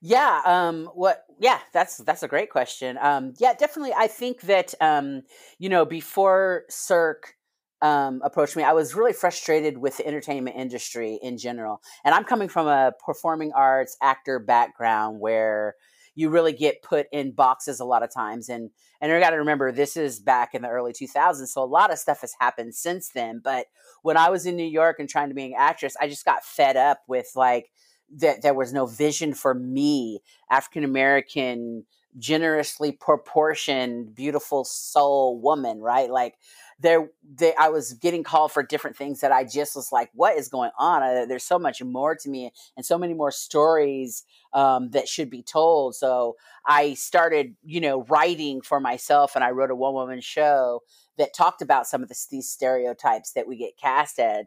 Yeah 0.00 0.40
um 0.44 0.86
what 0.94 1.24
yeah 1.38 1.58
that's 1.72 1.98
that's 1.98 2.22
a 2.22 2.28
great 2.28 2.50
question. 2.50 2.98
Um 3.00 3.34
yeah 3.38 3.54
definitely 3.54 3.92
i 3.96 4.06
think 4.06 4.42
that 4.42 4.74
um 4.80 5.22
you 5.58 5.68
know 5.68 5.84
before 5.84 6.64
cirque 6.68 7.34
um, 7.82 8.22
approached 8.24 8.56
me, 8.56 8.62
I 8.62 8.72
was 8.72 8.94
really 8.94 9.12
frustrated 9.12 9.76
with 9.76 9.98
the 9.98 10.06
entertainment 10.06 10.56
industry 10.56 11.18
in 11.22 11.36
general. 11.36 11.82
And 12.04 12.14
I'm 12.14 12.24
coming 12.24 12.48
from 12.48 12.66
a 12.66 12.92
performing 13.04 13.52
arts 13.52 13.98
actor 14.02 14.38
background 14.38 15.20
where 15.20 15.74
you 16.16 16.30
really 16.30 16.52
get 16.52 16.82
put 16.82 17.06
in 17.12 17.30
boxes 17.30 17.78
a 17.78 17.84
lot 17.84 18.02
of 18.02 18.12
times. 18.12 18.48
And 18.48 18.70
and 19.00 19.12
you 19.12 19.20
got 19.20 19.30
to 19.30 19.36
remember 19.36 19.70
this 19.70 19.96
is 19.96 20.18
back 20.18 20.54
in 20.54 20.62
the 20.62 20.68
early 20.68 20.92
2000s, 20.92 21.46
so 21.48 21.62
a 21.62 21.64
lot 21.64 21.92
of 21.92 21.98
stuff 21.98 22.22
has 22.22 22.34
happened 22.40 22.74
since 22.74 23.10
then. 23.10 23.40
But 23.44 23.66
when 24.02 24.16
I 24.16 24.30
was 24.30 24.46
in 24.46 24.56
New 24.56 24.64
York 24.66 24.96
and 24.98 25.08
trying 25.08 25.28
to 25.28 25.34
be 25.34 25.44
an 25.44 25.54
actress, 25.56 25.94
I 26.00 26.08
just 26.08 26.24
got 26.24 26.44
fed 26.44 26.76
up 26.76 27.02
with 27.06 27.30
like 27.36 27.70
that 28.16 28.42
there 28.42 28.54
was 28.54 28.72
no 28.72 28.86
vision 28.86 29.34
for 29.34 29.54
me, 29.54 30.20
African 30.50 30.82
American, 30.82 31.84
generously 32.18 32.92
proportioned, 32.92 34.14
beautiful 34.14 34.64
soul 34.64 35.38
woman, 35.38 35.80
right? 35.80 36.10
Like 36.10 36.34
there, 36.78 37.08
they, 37.34 37.54
I 37.54 37.68
was 37.68 37.94
getting 37.94 38.22
called 38.22 38.52
for 38.52 38.62
different 38.62 38.96
things 38.96 39.20
that 39.20 39.32
I 39.32 39.44
just 39.44 39.74
was 39.74 39.92
like, 39.92 40.10
what 40.12 40.36
is 40.36 40.48
going 40.48 40.70
on? 40.78 41.02
Uh, 41.02 41.26
there's 41.26 41.44
so 41.44 41.58
much 41.58 41.82
more 41.82 42.14
to 42.14 42.28
me 42.28 42.52
and 42.76 42.84
so 42.84 42.98
many 42.98 43.14
more 43.14 43.30
stories 43.30 44.24
um, 44.52 44.90
that 44.90 45.08
should 45.08 45.30
be 45.30 45.42
told. 45.42 45.94
So 45.94 46.36
I 46.66 46.94
started, 46.94 47.56
you 47.64 47.80
know, 47.80 48.02
writing 48.04 48.60
for 48.60 48.78
myself 48.78 49.34
and 49.34 49.44
I 49.44 49.50
wrote 49.50 49.70
a 49.70 49.74
one 49.74 49.94
woman 49.94 50.20
show 50.20 50.80
that 51.16 51.34
talked 51.34 51.62
about 51.62 51.86
some 51.86 52.02
of 52.02 52.12
these 52.30 52.50
stereotypes 52.50 53.32
that 53.32 53.48
we 53.48 53.56
get 53.56 53.78
cast 53.78 54.18
at 54.18 54.46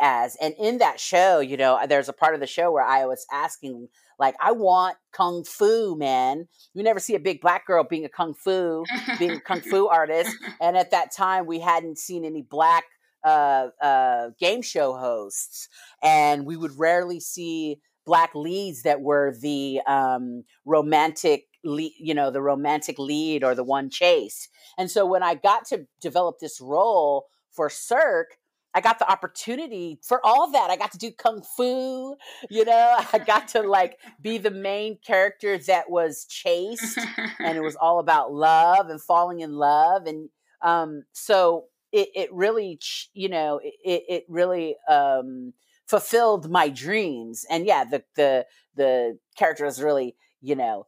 as. 0.00 0.36
And 0.36 0.54
in 0.58 0.78
that 0.78 1.00
show, 1.00 1.40
you 1.40 1.56
know, 1.56 1.78
there's 1.88 2.08
a 2.08 2.14
part 2.14 2.34
of 2.34 2.40
the 2.40 2.46
show 2.46 2.70
where 2.70 2.84
I 2.84 3.06
was 3.06 3.26
asking 3.32 3.88
like, 4.20 4.36
I 4.38 4.52
want 4.52 4.96
kung 5.12 5.44
fu, 5.44 5.96
man. 5.96 6.46
You 6.74 6.82
never 6.82 7.00
see 7.00 7.14
a 7.14 7.20
big 7.20 7.40
black 7.40 7.66
girl 7.66 7.84
being 7.84 8.04
a 8.04 8.08
kung 8.08 8.34
fu, 8.34 8.84
being 9.18 9.32
a 9.32 9.40
kung 9.40 9.60
fu 9.70 9.88
artist. 9.88 10.36
And 10.60 10.76
at 10.76 10.90
that 10.90 11.10
time, 11.10 11.46
we 11.46 11.58
hadn't 11.58 11.98
seen 11.98 12.26
any 12.26 12.42
black 12.42 12.84
uh, 13.24 13.68
uh, 13.82 14.30
game 14.38 14.60
show 14.60 14.92
hosts, 14.92 15.68
and 16.02 16.44
we 16.44 16.56
would 16.56 16.78
rarely 16.78 17.18
see 17.18 17.80
black 18.04 18.34
leads 18.34 18.82
that 18.82 19.00
were 19.00 19.34
the 19.40 19.80
um, 19.86 20.44
romantic 20.66 21.46
lead, 21.64 21.92
you 21.98 22.12
know, 22.14 22.30
the 22.30 22.42
romantic 22.42 22.98
lead 22.98 23.42
or 23.42 23.54
the 23.54 23.64
one 23.64 23.88
chased. 23.88 24.48
And 24.76 24.90
so 24.90 25.06
when 25.06 25.22
I 25.22 25.34
got 25.34 25.64
to 25.66 25.86
develop 26.00 26.38
this 26.40 26.60
role 26.60 27.26
for 27.50 27.70
Cirque, 27.70 28.36
I 28.74 28.80
got 28.80 28.98
the 28.98 29.10
opportunity 29.10 29.98
for 30.02 30.24
all 30.24 30.50
that. 30.52 30.70
I 30.70 30.76
got 30.76 30.92
to 30.92 30.98
do 30.98 31.10
kung 31.10 31.42
fu, 31.42 32.16
you 32.48 32.64
know, 32.64 32.98
I 33.12 33.18
got 33.18 33.48
to 33.48 33.62
like 33.62 33.98
be 34.20 34.38
the 34.38 34.50
main 34.50 34.98
character 35.04 35.58
that 35.58 35.90
was 35.90 36.24
chased 36.26 36.98
and 37.40 37.56
it 37.56 37.62
was 37.62 37.76
all 37.80 37.98
about 37.98 38.32
love 38.32 38.88
and 38.88 39.02
falling 39.02 39.40
in 39.40 39.54
love. 39.54 40.06
And 40.06 40.28
um, 40.62 41.02
so 41.12 41.64
it, 41.92 42.08
it 42.14 42.32
really, 42.32 42.78
you 43.12 43.28
know, 43.28 43.60
it, 43.62 44.02
it 44.08 44.24
really 44.28 44.76
um, 44.88 45.52
fulfilled 45.88 46.48
my 46.48 46.68
dreams. 46.68 47.44
And 47.50 47.66
yeah, 47.66 47.84
the, 47.84 48.04
the, 48.14 48.46
the 48.76 49.18
character 49.36 49.64
was 49.64 49.82
really, 49.82 50.14
you 50.40 50.54
know, 50.54 50.86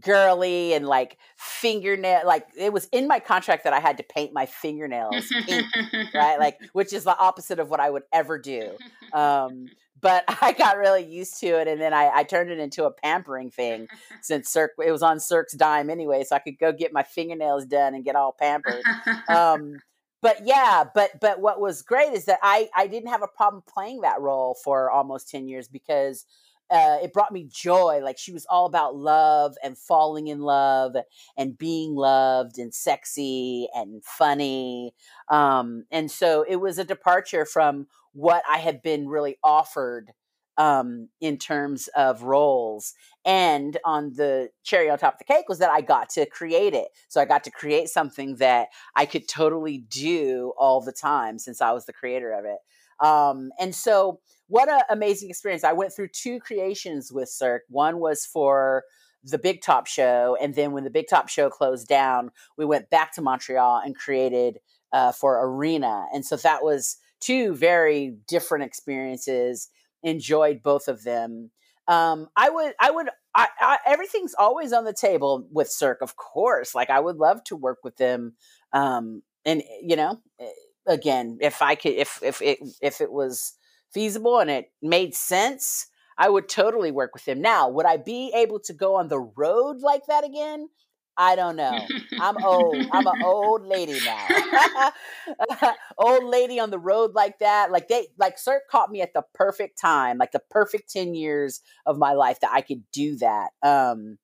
girly 0.00 0.72
and 0.74 0.86
like 0.86 1.18
fingernail 1.36 2.22
like 2.26 2.46
it 2.56 2.72
was 2.72 2.86
in 2.86 3.06
my 3.06 3.20
contract 3.20 3.64
that 3.64 3.72
I 3.72 3.80
had 3.80 3.96
to 3.98 4.02
paint 4.02 4.32
my 4.32 4.46
fingernails 4.46 5.32
pink, 5.46 5.66
right? 6.14 6.38
Like 6.38 6.58
which 6.72 6.92
is 6.92 7.04
the 7.04 7.16
opposite 7.16 7.60
of 7.60 7.70
what 7.70 7.80
I 7.80 7.90
would 7.90 8.02
ever 8.12 8.38
do. 8.38 8.76
Um 9.12 9.66
but 10.00 10.24
I 10.42 10.52
got 10.52 10.78
really 10.78 11.04
used 11.04 11.38
to 11.40 11.46
it 11.46 11.68
and 11.68 11.80
then 11.80 11.94
I, 11.94 12.10
I 12.12 12.22
turned 12.24 12.50
it 12.50 12.58
into 12.58 12.84
a 12.84 12.90
pampering 12.90 13.50
thing 13.50 13.86
since 14.20 14.48
Cirque 14.48 14.72
it 14.84 14.90
was 14.90 15.02
on 15.02 15.20
Cirque's 15.20 15.54
dime 15.54 15.90
anyway, 15.90 16.24
so 16.24 16.34
I 16.34 16.40
could 16.40 16.58
go 16.58 16.72
get 16.72 16.92
my 16.92 17.04
fingernails 17.04 17.64
done 17.66 17.94
and 17.94 18.04
get 18.04 18.16
all 18.16 18.34
pampered. 18.38 18.82
Um 19.28 19.76
but 20.22 20.38
yeah, 20.44 20.84
but 20.92 21.20
but 21.20 21.38
what 21.38 21.60
was 21.60 21.82
great 21.82 22.14
is 22.14 22.24
that 22.24 22.38
I 22.42 22.68
I 22.74 22.88
didn't 22.88 23.10
have 23.10 23.22
a 23.22 23.28
problem 23.28 23.62
playing 23.72 24.00
that 24.00 24.20
role 24.20 24.56
for 24.64 24.90
almost 24.90 25.28
10 25.28 25.46
years 25.46 25.68
because 25.68 26.24
uh, 26.70 26.98
it 27.02 27.12
brought 27.12 27.32
me 27.32 27.48
joy. 27.50 28.00
Like 28.02 28.18
she 28.18 28.32
was 28.32 28.46
all 28.46 28.66
about 28.66 28.96
love 28.96 29.54
and 29.62 29.76
falling 29.76 30.28
in 30.28 30.40
love 30.40 30.96
and 31.36 31.58
being 31.58 31.94
loved 31.94 32.58
and 32.58 32.74
sexy 32.74 33.68
and 33.74 34.04
funny. 34.04 34.94
Um, 35.28 35.84
and 35.90 36.10
so 36.10 36.44
it 36.48 36.56
was 36.56 36.78
a 36.78 36.84
departure 36.84 37.44
from 37.44 37.86
what 38.12 38.42
I 38.48 38.58
had 38.58 38.82
been 38.82 39.08
really 39.08 39.36
offered 39.42 40.12
um, 40.56 41.08
in 41.20 41.36
terms 41.36 41.88
of 41.96 42.22
roles. 42.22 42.94
And 43.24 43.76
on 43.84 44.12
the 44.14 44.50
cherry 44.62 44.88
on 44.88 44.98
top 44.98 45.14
of 45.14 45.18
the 45.18 45.24
cake 45.24 45.48
was 45.48 45.58
that 45.58 45.70
I 45.70 45.80
got 45.80 46.10
to 46.10 46.26
create 46.26 46.74
it. 46.74 46.88
So 47.08 47.20
I 47.20 47.24
got 47.24 47.44
to 47.44 47.50
create 47.50 47.88
something 47.88 48.36
that 48.36 48.68
I 48.94 49.06
could 49.06 49.28
totally 49.28 49.78
do 49.88 50.52
all 50.58 50.80
the 50.80 50.92
time 50.92 51.38
since 51.38 51.60
I 51.60 51.72
was 51.72 51.86
the 51.86 51.92
creator 51.92 52.32
of 52.32 52.44
it. 52.44 52.58
Um, 53.04 53.50
and 53.58 53.74
so 53.74 54.20
what 54.48 54.68
an 54.68 54.82
amazing 54.90 55.30
experience. 55.30 55.64
I 55.64 55.72
went 55.72 55.92
through 55.92 56.08
two 56.08 56.40
creations 56.40 57.12
with 57.12 57.28
Cirque. 57.28 57.62
One 57.68 57.98
was 57.98 58.26
for 58.26 58.84
the 59.24 59.38
Big 59.38 59.62
Top 59.62 59.86
show. 59.86 60.36
And 60.40 60.54
then 60.54 60.72
when 60.72 60.84
the 60.84 60.90
Big 60.90 61.08
Top 61.08 61.28
show 61.28 61.48
closed 61.48 61.88
down, 61.88 62.30
we 62.56 62.64
went 62.64 62.90
back 62.90 63.12
to 63.14 63.22
Montreal 63.22 63.80
and 63.84 63.96
created 63.96 64.58
uh, 64.92 65.12
for 65.12 65.44
Arena. 65.46 66.06
And 66.12 66.24
so 66.24 66.36
that 66.36 66.62
was 66.62 66.98
two 67.20 67.54
very 67.54 68.16
different 68.28 68.64
experiences. 68.64 69.68
Enjoyed 70.02 70.62
both 70.62 70.88
of 70.88 71.04
them. 71.04 71.50
Um, 71.88 72.28
I 72.36 72.50
would, 72.50 72.74
I 72.80 72.90
would, 72.90 73.08
I, 73.34 73.48
I, 73.60 73.78
everything's 73.86 74.34
always 74.38 74.72
on 74.72 74.84
the 74.84 74.92
table 74.92 75.46
with 75.50 75.70
Cirque, 75.70 76.02
of 76.02 76.16
course. 76.16 76.74
Like 76.74 76.90
I 76.90 77.00
would 77.00 77.16
love 77.16 77.42
to 77.44 77.56
work 77.56 77.78
with 77.82 77.96
them. 77.96 78.34
Um, 78.72 79.22
and 79.44 79.62
you 79.82 79.96
know, 79.96 80.20
eh, 80.40 80.48
again, 80.86 81.38
if 81.40 81.62
I 81.62 81.74
could, 81.74 81.92
if 81.92 82.20
if 82.22 82.40
it 82.40 82.58
if 82.80 83.00
it 83.00 83.12
was 83.12 83.54
feasible 83.94 84.40
and 84.40 84.50
it 84.50 84.72
made 84.82 85.14
sense, 85.14 85.86
I 86.18 86.28
would 86.28 86.48
totally 86.48 86.92
work 86.92 87.14
with 87.14 87.26
him. 87.26 87.40
Now, 87.40 87.68
would 87.70 87.86
I 87.86 87.96
be 87.96 88.32
able 88.34 88.60
to 88.60 88.74
go 88.74 88.96
on 88.96 89.08
the 89.08 89.20
road 89.20 89.80
like 89.80 90.06
that 90.08 90.24
again? 90.24 90.68
I 91.16 91.36
don't 91.36 91.56
know. 91.56 91.92
I'm 92.18 92.38
old. 92.42 92.86
I'm 92.92 93.06
an 93.08 93.14
old 93.20 93.66
lady 93.66 94.00
now. 94.00 94.44
old 95.98 96.24
lady 96.24 96.60
on 96.60 96.70
the 96.70 96.78
road 96.78 97.14
like 97.14 97.38
that. 97.40 97.72
Like 97.72 97.88
they 97.88 98.08
like 98.18 98.38
Cirque 98.38 98.68
caught 98.70 98.90
me 98.90 99.00
at 99.02 99.14
the 99.14 99.24
perfect 99.34 99.80
time, 99.80 100.18
like 100.18 100.32
the 100.32 100.42
perfect 100.50 100.92
10 100.92 101.14
years 101.14 101.60
of 101.86 101.98
my 101.98 102.12
life 102.12 102.40
that 102.40 102.52
I 102.52 102.60
could 102.60 102.82
do 102.92 103.16
that. 103.16 103.50
Um 103.62 104.18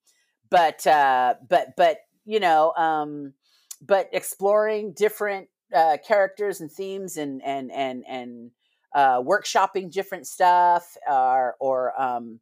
but 0.51 0.87
uh 0.87 1.35
but 1.49 1.77
but 1.77 1.99
you 2.25 2.41
know, 2.41 2.73
um 2.75 3.35
but 3.83 4.09
exploring 4.13 4.93
different 4.93 5.49
uh 5.75 5.97
characters 6.07 6.61
and 6.61 6.71
themes 6.71 7.17
and 7.17 7.43
and 7.45 7.73
and 7.73 8.05
and 8.09 8.51
uh, 8.95 9.21
workshopping 9.23 9.91
different 9.91 10.27
stuff 10.27 10.97
or, 11.09 11.57
or 11.61 12.01
um, 12.01 12.41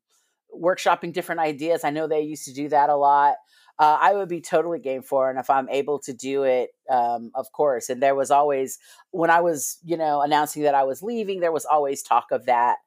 workshopping 0.54 1.12
different 1.12 1.40
ideas. 1.40 1.84
I 1.84 1.90
know 1.90 2.06
they 2.06 2.22
used 2.22 2.44
to 2.46 2.54
do 2.54 2.68
that 2.70 2.90
a 2.90 2.96
lot. 2.96 3.34
uh, 3.78 3.96
I 4.00 4.14
would 4.14 4.28
be 4.28 4.40
totally 4.40 4.80
game 4.80 5.02
for. 5.02 5.30
And 5.30 5.38
if 5.38 5.50
I'm 5.50 5.68
able 5.68 6.00
to 6.00 6.12
do 6.12 6.42
it, 6.42 6.70
um, 6.90 7.30
of 7.34 7.52
course. 7.52 7.88
And 7.88 8.02
there 8.02 8.16
was 8.16 8.30
always, 8.30 8.78
when 9.12 9.30
I 9.30 9.40
was, 9.40 9.78
you 9.84 9.96
know, 9.96 10.20
announcing 10.20 10.64
that 10.64 10.74
I 10.74 10.82
was 10.82 11.02
leaving, 11.02 11.40
there 11.40 11.52
was 11.52 11.64
always 11.64 12.02
talk 12.02 12.26
of 12.32 12.46
that 12.46 12.78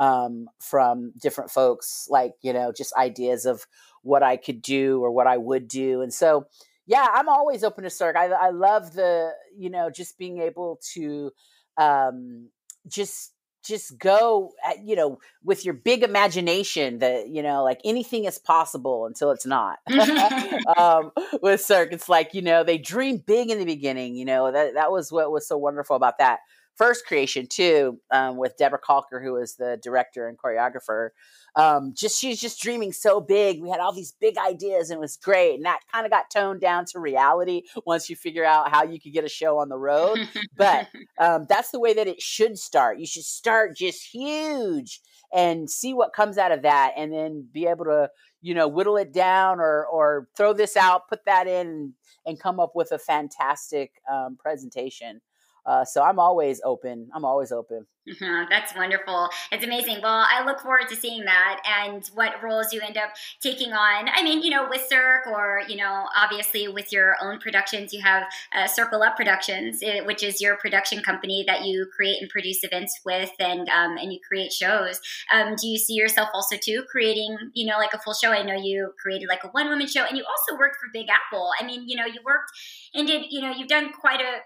um, 0.00 0.48
from 0.58 1.12
different 1.20 1.50
folks, 1.52 2.06
like, 2.10 2.32
you 2.42 2.52
know, 2.52 2.72
just 2.76 2.92
ideas 2.96 3.46
of 3.46 3.64
what 4.02 4.22
I 4.24 4.36
could 4.36 4.60
do 4.60 5.00
or 5.00 5.12
what 5.12 5.28
I 5.28 5.36
would 5.36 5.68
do. 5.68 6.00
And 6.00 6.12
so, 6.12 6.46
yeah, 6.86 7.06
I'm 7.12 7.28
always 7.28 7.62
open 7.62 7.84
to 7.84 7.90
Cirque. 7.90 8.16
I, 8.16 8.26
I 8.26 8.50
love 8.50 8.94
the, 8.94 9.30
you 9.56 9.70
know, 9.70 9.88
just 9.88 10.18
being 10.18 10.38
able 10.38 10.80
to 10.94 11.30
um, 11.76 12.48
just 12.88 13.32
just 13.62 13.98
go 13.98 14.52
at, 14.66 14.82
you 14.86 14.96
know 14.96 15.18
with 15.44 15.64
your 15.64 15.74
big 15.74 16.02
imagination 16.02 16.98
that 16.98 17.28
you 17.28 17.42
know 17.42 17.62
like 17.62 17.80
anything 17.84 18.24
is 18.24 18.38
possible 18.38 19.06
until 19.06 19.30
it's 19.30 19.46
not. 19.46 19.78
Um, 20.76 21.10
with 21.42 21.60
cirque 21.60 21.92
it's 21.92 22.08
like 22.08 22.32
you 22.32 22.42
know 22.42 22.64
they 22.64 22.78
dream 22.78 23.22
big 23.26 23.50
in 23.50 23.58
the 23.58 23.64
beginning 23.64 24.14
you 24.14 24.24
know 24.24 24.50
that 24.50 24.74
that 24.74 24.90
was 24.90 25.10
what 25.10 25.30
was 25.30 25.46
so 25.46 25.56
wonderful 25.56 25.96
about 25.96 26.18
that 26.18 26.40
first 26.80 27.04
creation 27.04 27.46
too 27.46 28.00
um, 28.10 28.36
with 28.36 28.56
deborah 28.56 28.80
colker 28.80 29.22
who 29.22 29.34
was 29.34 29.56
the 29.56 29.78
director 29.82 30.26
and 30.28 30.38
choreographer 30.38 31.10
um, 31.56 31.94
just 31.96 32.20
she's 32.20 32.40
just 32.40 32.60
dreaming 32.60 32.92
so 32.92 33.20
big. 33.20 33.60
We 33.60 33.70
had 33.70 33.80
all 33.80 33.92
these 33.92 34.12
big 34.20 34.36
ideas 34.38 34.90
and 34.90 34.98
it 34.98 35.00
was 35.00 35.16
great. 35.16 35.54
And 35.56 35.64
that 35.64 35.80
kind 35.92 36.06
of 36.06 36.12
got 36.12 36.30
toned 36.30 36.60
down 36.60 36.84
to 36.86 37.00
reality 37.00 37.62
once 37.86 38.08
you 38.08 38.16
figure 38.16 38.44
out 38.44 38.70
how 38.70 38.84
you 38.84 39.00
could 39.00 39.12
get 39.12 39.24
a 39.24 39.28
show 39.28 39.58
on 39.58 39.68
the 39.68 39.78
road. 39.78 40.18
but 40.56 40.88
um, 41.18 41.46
that's 41.48 41.70
the 41.70 41.80
way 41.80 41.94
that 41.94 42.06
it 42.06 42.22
should 42.22 42.58
start. 42.58 42.98
You 42.98 43.06
should 43.06 43.24
start 43.24 43.76
just 43.76 44.06
huge 44.12 45.00
and 45.32 45.70
see 45.70 45.94
what 45.94 46.12
comes 46.12 46.38
out 46.38 46.52
of 46.52 46.62
that 46.62 46.92
and 46.96 47.12
then 47.12 47.46
be 47.52 47.66
able 47.66 47.84
to 47.84 48.10
you 48.42 48.54
know 48.54 48.66
whittle 48.66 48.96
it 48.96 49.12
down 49.12 49.60
or 49.60 49.86
or 49.86 50.28
throw 50.36 50.52
this 50.52 50.76
out 50.76 51.08
put 51.08 51.24
that 51.26 51.46
in 51.46 51.66
and, 51.68 51.92
and 52.26 52.40
come 52.40 52.58
up 52.58 52.72
with 52.74 52.90
a 52.90 52.98
fantastic 52.98 53.92
um, 54.10 54.36
presentation 54.40 55.20
uh, 55.66 55.84
so 55.84 56.02
I'm 56.02 56.18
always 56.18 56.60
open. 56.64 57.08
I'm 57.14 57.24
always 57.24 57.52
open. 57.52 57.86
Mm-hmm. 58.08 58.48
That's 58.48 58.74
wonderful. 58.74 59.28
It's 59.52 59.64
amazing. 59.64 59.98
Well, 60.02 60.26
I 60.28 60.44
look 60.44 60.60
forward 60.60 60.88
to 60.88 60.96
seeing 60.96 61.24
that 61.26 61.60
and 61.84 62.04
what 62.14 62.42
roles 62.42 62.72
you 62.72 62.80
end 62.80 62.96
up 62.96 63.10
taking 63.40 63.72
on. 63.72 64.08
I 64.08 64.22
mean, 64.22 64.42
you 64.42 64.50
know, 64.50 64.66
with 64.68 64.86
Cirque 64.88 65.26
or, 65.26 65.62
you 65.68 65.76
know, 65.76 66.06
obviously 66.16 66.66
with 66.66 66.92
your 66.92 67.16
own 67.22 67.38
productions, 67.38 67.92
you 67.92 68.00
have 68.02 68.24
uh, 68.56 68.66
Circle 68.66 69.02
Up 69.02 69.16
Productions, 69.16 69.80
eh, 69.82 70.00
which 70.00 70.22
is 70.22 70.40
your 70.40 70.56
production 70.56 71.02
company 71.02 71.44
that 71.46 71.64
you 71.64 71.86
create 71.94 72.20
and 72.22 72.30
produce 72.30 72.64
events 72.64 72.98
with 73.04 73.32
and, 73.38 73.68
um, 73.68 73.98
and 73.98 74.12
you 74.12 74.18
create 74.26 74.52
shows. 74.52 75.00
Um, 75.32 75.54
do 75.60 75.68
you 75.68 75.78
see 75.78 75.94
yourself 75.94 76.30
also 76.32 76.56
too 76.56 76.84
creating, 76.90 77.36
you 77.54 77.66
know, 77.66 77.76
like 77.76 77.92
a 77.92 77.98
full 77.98 78.14
show? 78.14 78.32
I 78.32 78.42
know 78.42 78.56
you 78.56 78.92
created 79.00 79.28
like 79.28 79.44
a 79.44 79.48
one 79.48 79.68
woman 79.68 79.86
show 79.86 80.04
and 80.04 80.16
you 80.16 80.24
also 80.24 80.58
worked 80.58 80.76
for 80.76 80.88
Big 80.92 81.08
Apple. 81.10 81.50
I 81.60 81.66
mean, 81.66 81.86
you 81.86 81.96
know, 81.96 82.06
you 82.06 82.20
worked 82.24 82.50
and 82.94 83.06
did, 83.06 83.26
you 83.30 83.42
know, 83.42 83.52
you've 83.54 83.68
done 83.68 83.92
quite 83.92 84.20
a 84.20 84.40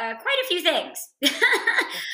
uh, 0.00 0.14
quite 0.14 0.36
a 0.44 0.46
few 0.48 0.62
things 0.62 0.98
over, 1.24 1.32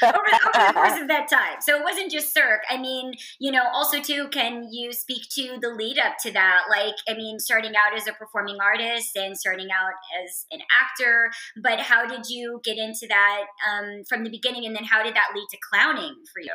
the, 0.03 0.41
over, 0.55 0.67
the, 0.67 0.73
course 0.73 1.01
of 1.01 1.09
that 1.09 1.29
time. 1.29 1.61
So 1.61 1.77
it 1.77 1.85
wasn't 1.85 2.11
just 2.11 2.33
Cirque. 2.33 2.63
I 2.69 2.77
mean, 2.77 3.15
you 3.39 3.51
know, 3.51 3.65
also 3.73 4.01
too, 4.01 4.29
can 4.29 4.69
you 4.71 4.93
speak 4.93 5.23
to 5.37 5.59
the 5.61 5.71
lead 5.71 5.99
up 5.99 6.15
to 6.23 6.33
that? 6.33 6.65
Like, 6.71 6.95
I 7.09 7.15
mean, 7.15 7.39
starting 7.39 7.73
out 7.77 7.97
as 7.97 8.07
a 8.07 8.13
performing 8.13 8.59
artist 8.61 9.17
and 9.17 9.37
starting 9.37 9.69
out 9.71 9.95
as 10.23 10.47
an 10.51 10.61
actor, 10.81 11.31
but 11.63 11.81
how 11.81 12.07
did 12.07 12.29
you 12.29 12.61
get 12.65 12.79
into 12.79 13.07
that 13.09 13.45
um, 13.69 14.03
from 14.09 14.25
the 14.25 14.31
beginning, 14.31 14.67
and 14.67 14.75
then 14.75 14.85
how 14.85 15.03
did 15.03 15.15
that 15.15 15.33
lead 15.35 15.47
to 15.51 15.59
clowning 15.71 16.15
for 16.33 16.41
you? 16.41 16.55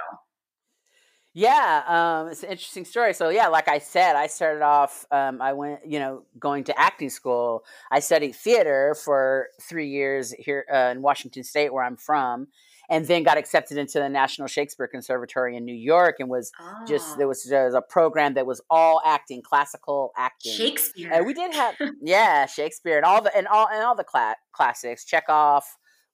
Yeah, 1.38 1.84
um, 1.86 2.30
it's 2.30 2.44
an 2.44 2.50
interesting 2.50 2.86
story. 2.86 3.14
So 3.14 3.28
yeah, 3.28 3.50
like 3.50 3.68
I 3.68 3.80
said, 3.80 4.16
I 4.16 4.28
started 4.28 4.62
off. 4.62 5.06
Um, 5.12 5.42
I 5.42 5.52
went, 5.52 5.82
you 5.86 6.00
know, 6.00 6.24
going 6.40 6.64
to 6.64 6.80
acting 6.80 7.10
school. 7.10 7.66
I 7.92 8.00
studied 8.00 8.36
theater 8.36 8.96
for 9.04 9.50
three 9.62 9.90
years 9.90 10.32
here 10.32 10.66
uh, 10.74 10.92
in 10.94 11.02
Washington 11.02 11.44
State, 11.44 11.74
where 11.74 11.84
I'm 11.84 11.98
from, 11.98 12.48
and 12.90 13.06
then 13.06 13.24
got 13.24 13.38
accepted 13.38 13.78
into 13.78 14.00
the 14.00 14.08
National 14.08 14.48
Shakespeare 14.48 14.88
Conservatory 14.88 15.58
in 15.58 15.66
New 15.66 15.76
York, 15.76 16.16
and 16.20 16.30
was 16.30 16.54
oh. 16.58 16.86
just 16.88 17.18
there 17.18 17.28
was, 17.28 17.44
there 17.44 17.66
was 17.66 17.74
a 17.74 17.82
program 17.82 18.36
that 18.36 18.46
was 18.46 18.62
all 18.70 19.02
acting, 19.06 19.42
classical 19.42 20.14
acting. 20.16 20.54
Shakespeare. 20.54 21.12
And 21.12 21.26
we 21.26 21.34
did 21.34 21.54
have 21.54 21.76
yeah, 22.02 22.46
Shakespeare 22.46 22.96
and 22.96 23.04
all 23.04 23.22
the 23.22 23.36
and 23.36 23.46
all 23.50 23.68
and 23.70 23.84
all 23.84 23.94
the 23.94 24.06
cla- 24.06 24.38
classics. 24.54 25.04
Chekhov, 25.04 25.66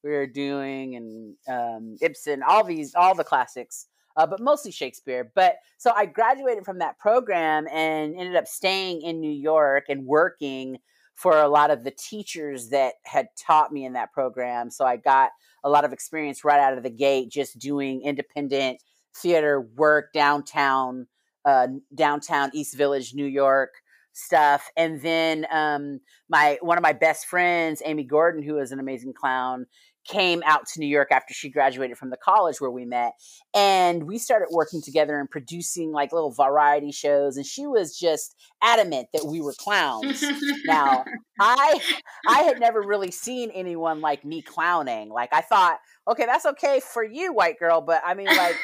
we 0.03 0.09
were 0.09 0.25
doing, 0.25 0.95
and 0.95 1.35
um, 1.47 1.97
Ibsen, 2.01 2.41
all 2.41 2.63
these, 2.63 2.95
all 2.95 3.13
the 3.13 3.23
classics 3.23 3.85
uh, 4.17 4.27
but 4.27 4.39
mostly 4.39 4.71
Shakespeare. 4.71 5.31
But 5.33 5.55
so 5.77 5.91
I 5.95 6.05
graduated 6.05 6.65
from 6.65 6.79
that 6.79 6.99
program 6.99 7.67
and 7.71 8.15
ended 8.15 8.35
up 8.35 8.47
staying 8.47 9.01
in 9.01 9.19
New 9.19 9.31
York 9.31 9.85
and 9.89 10.05
working 10.05 10.77
for 11.15 11.37
a 11.37 11.47
lot 11.47 11.71
of 11.71 11.83
the 11.83 11.91
teachers 11.91 12.69
that 12.69 12.95
had 13.05 13.27
taught 13.37 13.71
me 13.71 13.85
in 13.85 13.93
that 13.93 14.11
program. 14.11 14.69
So 14.71 14.85
I 14.85 14.97
got 14.97 15.31
a 15.63 15.69
lot 15.69 15.85
of 15.85 15.93
experience 15.93 16.43
right 16.43 16.59
out 16.59 16.77
of 16.77 16.83
the 16.83 16.89
gate 16.89 17.29
just 17.29 17.59
doing 17.59 18.01
independent 18.01 18.81
theater 19.15 19.61
work 19.61 20.13
downtown, 20.13 21.07
uh, 21.45 21.67
downtown 21.93 22.49
East 22.53 22.75
Village, 22.75 23.13
New 23.13 23.25
York 23.25 23.73
stuff. 24.13 24.69
And 24.75 25.01
then 25.01 25.45
um, 25.51 25.99
my 26.29 26.57
one 26.61 26.77
of 26.77 26.81
my 26.81 26.93
best 26.93 27.25
friends, 27.25 27.81
Amy 27.85 28.03
Gordon, 28.03 28.43
who 28.43 28.57
is 28.57 28.71
an 28.71 28.79
amazing 28.79 29.13
clown, 29.13 29.65
came 30.07 30.41
out 30.45 30.67
to 30.67 30.79
New 30.79 30.87
York 30.87 31.09
after 31.11 31.33
she 31.33 31.49
graduated 31.49 31.97
from 31.97 32.09
the 32.09 32.17
college 32.17 32.59
where 32.59 32.71
we 32.71 32.85
met. 32.85 33.13
And 33.53 34.03
we 34.03 34.17
started 34.17 34.47
working 34.51 34.81
together 34.81 35.19
and 35.19 35.29
producing 35.29 35.91
like 35.91 36.11
little 36.11 36.31
variety 36.31 36.91
shows. 36.91 37.37
And 37.37 37.45
she 37.45 37.67
was 37.67 37.97
just 37.97 38.35
adamant 38.61 39.09
that 39.13 39.25
we 39.25 39.41
were 39.41 39.53
clowns. 39.57 40.23
now, 40.65 41.05
I 41.39 41.81
I 42.27 42.43
had 42.43 42.59
never 42.59 42.81
really 42.81 43.11
seen 43.11 43.51
anyone 43.51 44.01
like 44.01 44.25
me 44.25 44.41
clowning. 44.41 45.09
Like 45.09 45.33
I 45.33 45.41
thought, 45.41 45.79
okay, 46.07 46.25
that's 46.25 46.45
okay 46.45 46.79
for 46.79 47.03
you, 47.03 47.33
white 47.33 47.59
girl, 47.59 47.81
but 47.81 48.01
I 48.05 48.13
mean 48.13 48.27
like 48.27 48.55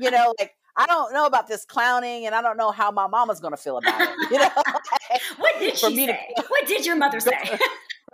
you 0.00 0.10
know, 0.10 0.34
like 0.40 0.52
I 0.76 0.86
don't 0.86 1.12
know 1.12 1.26
about 1.26 1.48
this 1.48 1.64
clowning, 1.64 2.24
and 2.26 2.34
I 2.34 2.40
don't 2.40 2.56
know 2.56 2.70
how 2.70 2.90
my 2.90 3.06
mama's 3.06 3.40
going 3.40 3.52
to 3.52 3.58
feel 3.58 3.76
about 3.78 4.00
it. 4.00 4.08
You 4.30 4.38
know, 4.38 4.50
what 5.36 5.58
did 5.58 5.76
she 5.76 6.06
say? 6.06 6.32
To, 6.36 6.42
what 6.48 6.66
did 6.66 6.86
your 6.86 6.96
mother 6.96 7.20
say? 7.20 7.58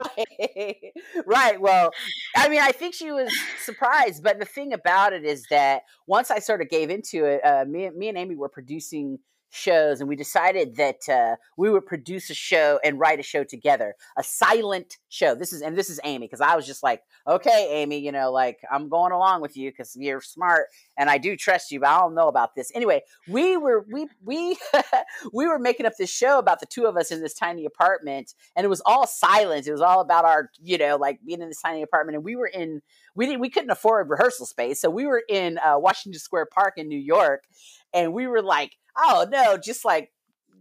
Right. 0.01 0.93
right. 1.27 1.61
Well, 1.61 1.91
I 2.37 2.49
mean, 2.49 2.61
I 2.61 2.73
think 2.73 2.95
she 2.95 3.11
was 3.13 3.33
surprised, 3.65 4.23
but 4.23 4.39
the 4.39 4.45
thing 4.45 4.73
about 4.73 5.13
it 5.13 5.25
is 5.25 5.45
that 5.51 5.83
once 6.07 6.31
I 6.31 6.39
sort 6.39 6.61
of 6.61 6.69
gave 6.69 6.91
into 6.91 7.25
it, 7.25 7.45
uh, 7.45 7.65
me, 7.67 7.91
me 7.91 8.09
and 8.09 8.19
Amy 8.19 8.37
were 8.37 8.49
producing 8.49 9.19
shows 9.51 10.01
and 10.01 10.09
we 10.09 10.17
decided 10.17 10.77
that 10.77 11.09
uh, 11.09 11.37
we 11.57 11.71
would 11.71 11.87
produce 11.87 12.31
a 12.31 12.35
show 12.35 12.79
and 12.85 12.99
write 12.99 13.19
a 13.19 13.23
show 13.23 13.45
together 13.45 13.95
a 14.17 14.23
silent 14.23 14.99
show. 15.09 15.35
This 15.35 15.53
is 15.53 15.63
and 15.63 15.77
this 15.77 15.91
is 15.91 16.01
amy 16.05 16.27
because 16.27 16.41
i 16.41 16.55
was 16.55 16.67
just 16.67 16.83
like 16.83 17.03
okay 17.27 17.69
amy 17.71 17.99
you 17.99 18.13
know 18.13 18.31
like 18.31 18.59
i'm 18.71 18.89
going 18.89 19.13
along 19.13 19.41
with 19.41 19.57
you 19.57 19.71
because 19.71 19.97
you're 19.99 20.21
smart 20.21 20.67
and 20.97 21.09
i 21.11 21.19
do 21.19 21.37
trust 21.37 21.71
you 21.71 21.81
but 21.81 21.89
i 21.89 21.99
don't 21.99 22.15
know 22.15 22.29
about 22.29 22.55
this. 22.55 22.71
Anyway 22.75 23.03
we 23.27 23.57
were 23.57 23.87
we 23.91 24.07
we 24.25 24.57
we 25.33 25.47
were 25.47 25.59
making 25.59 25.87
up 25.87 25.95
this 25.99 26.11
show 26.11 26.39
about 26.39 26.61
the 26.61 26.67
two 26.67 26.87
of 26.87 26.97
us 26.97 27.11
in 27.11 27.23
this 27.23 27.35
tiny 27.35 27.65
apartment 27.65 28.35
and 28.57 28.65
it 28.65 28.69
was 28.69 28.83
all 28.85 29.07
silent. 29.07 29.67
It 29.67 29.73
was 29.73 29.81
all 29.81 30.01
about 30.01 30.25
our 30.25 30.51
you 30.63 30.79
know 30.79 30.97
like 30.97 31.21
being 31.25 31.43
in 31.43 31.49
this 31.49 31.63
tiny 31.63 31.83
apartment 31.83 32.17
and 32.17 32.25
we 32.25 32.37
were 32.37 32.47
in 32.47 32.83
we 33.15 33.27
didn't 33.27 33.41
we 33.41 33.51
couldn't 33.51 33.71
afford 33.71 34.09
rehearsal 34.09 34.47
space 34.47 34.81
so 34.81 34.89
we 34.91 35.07
were 35.07 35.23
in 35.29 35.59
uh, 35.59 35.79
washington 35.79 36.19
square 36.19 36.47
park 36.47 36.75
in 36.77 36.89
new 36.89 36.99
york 36.99 37.45
and 37.93 38.13
we 38.13 38.27
were 38.27 38.43
like 38.43 38.73
oh 38.99 39.27
no, 39.31 39.57
just 39.57 39.85
like 39.85 40.11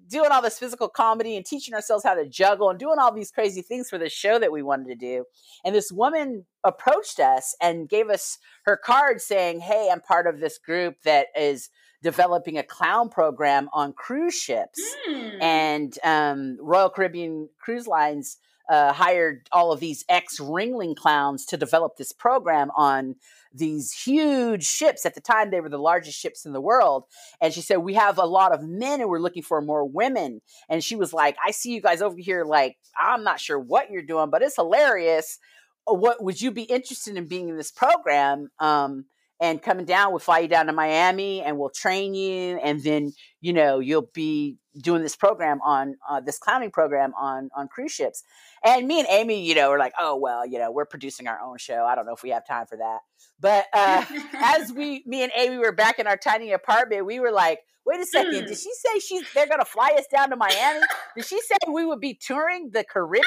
doing 0.09 0.31
all 0.31 0.41
this 0.41 0.57
physical 0.57 0.87
comedy 0.87 1.35
and 1.35 1.45
teaching 1.45 1.73
ourselves 1.73 2.03
how 2.03 2.13
to 2.13 2.27
juggle 2.27 2.69
and 2.69 2.79
doing 2.79 2.97
all 2.99 3.13
these 3.13 3.31
crazy 3.31 3.61
things 3.61 3.89
for 3.89 3.97
this 3.97 4.13
show 4.13 4.39
that 4.39 4.51
we 4.51 4.63
wanted 4.63 4.87
to 4.87 4.95
do. 4.95 5.25
And 5.65 5.75
this 5.75 5.91
woman 5.91 6.45
approached 6.63 7.19
us 7.19 7.55
and 7.61 7.89
gave 7.89 8.09
us 8.09 8.37
her 8.65 8.77
card 8.77 9.21
saying, 9.21 9.59
Hey, 9.61 9.89
I'm 9.91 10.01
part 10.01 10.27
of 10.27 10.39
this 10.39 10.57
group 10.57 11.01
that 11.03 11.27
is 11.37 11.69
developing 12.03 12.57
a 12.57 12.63
clown 12.63 13.09
program 13.09 13.69
on 13.73 13.93
cruise 13.93 14.35
ships. 14.35 14.79
Mm. 15.09 15.41
And 15.41 15.99
um, 16.03 16.57
Royal 16.61 16.89
Caribbean 16.89 17.49
Cruise 17.59 17.87
Lines 17.87 18.37
uh, 18.69 18.93
hired 18.93 19.47
all 19.51 19.71
of 19.71 19.79
these 19.79 20.03
ex 20.09 20.39
Ringling 20.39 20.95
clowns 20.95 21.45
to 21.47 21.57
develop 21.57 21.97
this 21.97 22.11
program 22.11 22.69
on 22.75 23.15
these 23.57 23.93
huge 23.93 24.65
ships. 24.65 25.05
At 25.05 25.15
the 25.15 25.21
time, 25.21 25.49
they 25.49 25.61
were 25.61 25.69
the 25.69 25.77
largest 25.77 26.19
ships 26.19 26.45
in 26.45 26.53
the 26.53 26.61
world. 26.61 27.05
And 27.41 27.53
she 27.53 27.61
said, 27.61 27.77
We 27.77 27.93
have 27.95 28.17
a 28.17 28.25
lot 28.25 28.53
of 28.53 28.63
men 28.63 29.01
and 29.01 29.09
we're 29.09 29.19
looking 29.19 29.43
for 29.43 29.61
more 29.61 29.85
women. 29.85 30.41
And 30.69 30.83
she 30.83 30.95
was 30.95 31.13
like, 31.13 31.37
I 31.45 31.51
see 31.51 31.73
you 31.73 31.81
guys 31.81 32.01
over 32.01 32.17
here, 32.17 32.43
like, 32.43 32.77
I'm 32.99 33.23
not 33.23 33.39
sure 33.39 33.59
what 33.59 33.91
you're 33.91 34.01
doing, 34.01 34.29
but 34.29 34.41
it's 34.41 34.55
hilarious. 34.55 35.39
What 35.85 36.21
would 36.23 36.41
you 36.41 36.51
be 36.51 36.63
interested 36.63 37.15
in 37.15 37.27
being 37.27 37.49
in 37.49 37.57
this 37.57 37.71
program? 37.71 38.49
Um, 38.59 39.05
and 39.39 39.61
coming 39.61 39.85
down, 39.85 40.11
we'll 40.11 40.19
fly 40.19 40.39
you 40.39 40.47
down 40.47 40.65
to 40.65 40.73
Miami 40.73 41.41
and 41.41 41.59
we'll 41.59 41.69
train 41.69 42.15
you. 42.15 42.57
And 42.57 42.81
then, 42.81 43.13
you 43.39 43.53
know, 43.53 43.79
you'll 43.79 44.09
be 44.13 44.57
doing 44.81 45.01
this 45.01 45.15
program 45.15 45.59
on 45.63 45.95
uh, 46.09 46.19
this 46.21 46.39
clowning 46.39 46.71
program 46.71 47.13
on, 47.19 47.49
on 47.55 47.67
cruise 47.67 47.91
ships. 47.91 48.23
And 48.63 48.87
me 48.87 48.99
and 48.99 49.07
Amy, 49.09 49.45
you 49.45 49.53
know, 49.53 49.69
are 49.69 49.77
like, 49.79 49.93
oh, 49.99 50.15
well, 50.15 50.45
you 50.45 50.57
know, 50.57 50.71
we're 50.71 50.85
producing 50.85 51.27
our 51.27 51.39
own 51.39 51.57
show. 51.57 51.85
I 51.85 51.95
don't 51.95 52.05
know 52.05 52.13
if 52.13 52.23
we 52.23 52.31
have 52.31 52.47
time 52.47 52.65
for 52.65 52.77
that. 52.77 52.99
But 53.39 53.65
uh, 53.73 54.05
as 54.35 54.73
we, 54.75 55.03
me 55.05 55.23
and 55.23 55.31
Amy 55.35 55.57
were 55.57 55.71
back 55.71 55.99
in 55.99 56.07
our 56.07 56.17
tiny 56.17 56.51
apartment, 56.51 57.05
we 57.05 57.19
were 57.19 57.31
like, 57.31 57.59
wait 57.87 58.01
a 58.01 58.05
second, 58.05 58.31
did 58.31 58.45
mm. 58.45 58.49
she 58.49 58.69
say 58.73 58.99
she's 58.99 59.23
they're 59.33 59.47
gonna 59.47 59.65
fly 59.65 59.95
us 59.97 60.05
down 60.11 60.29
to 60.29 60.35
Miami? 60.35 60.81
Did 61.15 61.25
she 61.25 61.39
say 61.39 61.55
we 61.71 61.85
would 61.85 62.01
be 62.01 62.13
touring 62.13 62.69
the 62.73 62.83
Caribbean? 62.83 63.23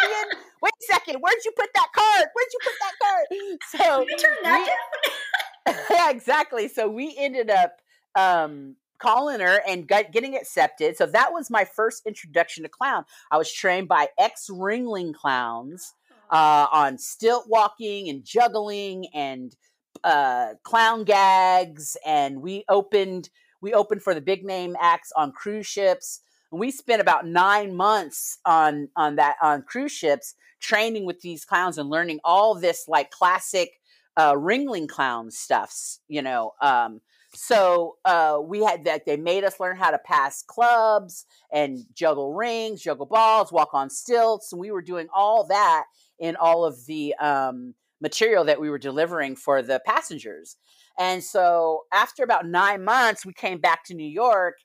Wait 0.63 0.73
a 0.73 0.93
second, 0.93 1.21
where'd 1.21 1.43
you 1.45 1.53
put 1.57 1.71
that 1.75 1.89
card? 1.95 2.27
Where'd 2.35 2.49
you 2.53 2.59
put 2.63 2.75
that 2.81 2.93
card? 3.03 3.25
So 3.71 4.05
turn 4.19 4.37
that 4.43 4.61
we, 4.61 4.67
down. 4.67 5.17
yeah, 5.67 6.11
exactly. 6.11 6.69
So 6.69 6.89
we 6.89 7.15
ended 7.19 7.51
up 7.51 7.77
um 8.17 8.77
calling 9.01 9.41
her 9.41 9.63
and 9.67 9.89
got, 9.89 10.13
getting 10.13 10.37
accepted. 10.37 10.97
So 10.97 11.07
that 11.07 11.33
was 11.33 11.51
my 11.51 11.65
first 11.65 12.07
introduction 12.07 12.63
to 12.63 12.69
clown. 12.69 13.05
I 13.31 13.39
was 13.39 13.51
trained 13.51 13.89
by 13.89 14.09
ex 14.19 14.49
Ringling 14.51 15.15
clowns 15.15 15.95
uh, 16.31 16.67
on 16.71 16.99
stilt 16.99 17.47
walking 17.49 18.09
and 18.09 18.25
juggling 18.25 19.07
and 19.15 19.57
uh, 20.05 20.55
clown 20.63 21.05
gags, 21.05 21.97
and 22.07 22.41
we 22.41 22.65
opened 22.69 23.31
we 23.63 23.75
opened 23.75 24.03
for 24.03 24.15
the 24.15 24.21
big 24.21 24.45
name 24.45 24.77
acts 24.81 25.13
on 25.17 25.33
cruise 25.33 25.67
ships. 25.67 26.21
And 26.51 26.59
we 26.59 26.71
spent 26.71 27.01
about 27.01 27.27
nine 27.27 27.75
months 27.75 28.39
on 28.45 28.89
on 28.97 29.17
that 29.17 29.37
on 29.43 29.63
cruise 29.63 29.93
ships 29.93 30.35
training 30.61 31.07
with 31.07 31.21
these 31.21 31.45
clowns 31.45 31.79
and 31.79 31.89
learning 31.89 32.21
all 32.25 32.55
this 32.55 32.85
like 32.87 33.11
classic 33.11 33.80
uh, 34.17 34.35
ringling 34.35 34.89
clown 34.89 35.31
stuffs, 35.31 36.01
you 36.09 36.23
know. 36.23 36.53
Um, 36.61 37.01
so 37.35 37.97
uh, 38.05 38.39
we 38.43 38.65
had 38.65 38.85
that. 38.85 39.07
They 39.07 39.17
made 39.17 39.45
us 39.45 39.61
learn 39.61 39.77
how 39.77 39.91
to 39.91 39.99
pass 39.99 40.43
clubs 40.43 41.27
and 41.53 41.85
juggle 41.95 42.35
rings, 42.35 42.83
juggle 42.83 43.07
balls, 43.07 43.53
walk 43.53 43.71
on 43.73 43.89
stilts, 43.89 44.53
and 44.53 44.61
we 44.61 44.73
were 44.73 44.83
doing 44.83 45.07
all 45.15 45.47
that 45.47 45.85
in 46.19 46.37
all 46.37 46.65
of 46.65 46.85
the 46.87 47.15
um, 47.21 47.75
material 48.01 48.45
that 48.45 48.61
we 48.61 48.69
were 48.69 48.79
delivering 48.79 49.37
for 49.37 49.63
the 49.63 49.81
passengers. 49.87 50.57
And 50.99 51.23
so 51.23 51.83
after 51.93 52.25
about 52.25 52.47
nine 52.47 52.85
months, 52.85 53.25
we 53.25 53.33
came 53.33 53.59
back 53.59 53.85
to 53.85 53.95
New 53.95 54.09
York 54.09 54.57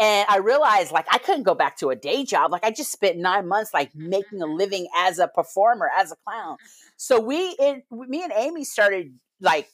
and 0.00 0.26
I 0.30 0.38
realized 0.38 0.90
like 0.90 1.06
I 1.10 1.18
couldn't 1.18 1.42
go 1.42 1.54
back 1.54 1.76
to 1.78 1.90
a 1.90 1.96
day 1.96 2.24
job. 2.24 2.50
Like 2.50 2.64
I 2.64 2.70
just 2.70 2.90
spent 2.90 3.18
nine 3.18 3.46
months 3.46 3.74
like 3.74 3.90
mm-hmm. 3.90 4.08
making 4.08 4.42
a 4.42 4.46
living 4.46 4.88
as 4.96 5.18
a 5.18 5.28
performer, 5.28 5.90
as 5.96 6.10
a 6.10 6.16
clown. 6.26 6.56
So 6.96 7.20
we, 7.20 7.54
it, 7.58 7.84
me 7.90 8.24
and 8.24 8.32
Amy 8.34 8.64
started 8.64 9.14
like 9.40 9.68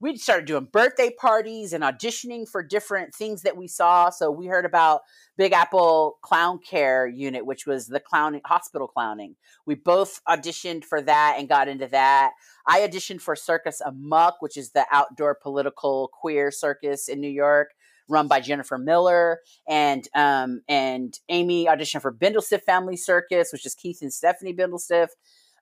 we 0.00 0.16
started 0.16 0.46
doing 0.46 0.66
birthday 0.72 1.10
parties 1.10 1.74
and 1.74 1.84
auditioning 1.84 2.48
for 2.48 2.62
different 2.62 3.14
things 3.14 3.42
that 3.42 3.56
we 3.56 3.68
saw. 3.68 4.08
So 4.08 4.30
we 4.30 4.46
heard 4.46 4.64
about 4.64 5.02
Big 5.36 5.52
Apple 5.52 6.18
Clown 6.22 6.58
Care 6.58 7.06
Unit, 7.06 7.44
which 7.44 7.66
was 7.66 7.86
the 7.86 8.00
clowning 8.00 8.40
hospital 8.46 8.88
clowning. 8.88 9.36
We 9.66 9.74
both 9.74 10.22
auditioned 10.26 10.84
for 10.84 11.02
that 11.02 11.36
and 11.38 11.50
got 11.50 11.68
into 11.68 11.86
that. 11.88 12.32
I 12.66 12.80
auditioned 12.80 13.20
for 13.20 13.36
Circus 13.36 13.82
Amok, 13.82 14.40
which 14.40 14.56
is 14.56 14.70
the 14.70 14.86
outdoor 14.90 15.34
political 15.34 16.10
queer 16.18 16.50
circus 16.50 17.06
in 17.06 17.20
New 17.20 17.28
York, 17.28 17.72
run 18.10 18.28
by 18.28 18.40
Jennifer 18.40 18.78
Miller, 18.78 19.40
and 19.68 20.06
um, 20.14 20.62
and 20.68 21.14
Amy 21.28 21.66
auditioned 21.66 22.02
for 22.02 22.12
Bindlestiff 22.12 22.62
Family 22.62 22.96
Circus, 22.96 23.50
which 23.52 23.64
is 23.66 23.74
Keith 23.74 23.98
and 24.02 24.12
Stephanie 24.12 24.54
Bindlestiff, 24.54 25.08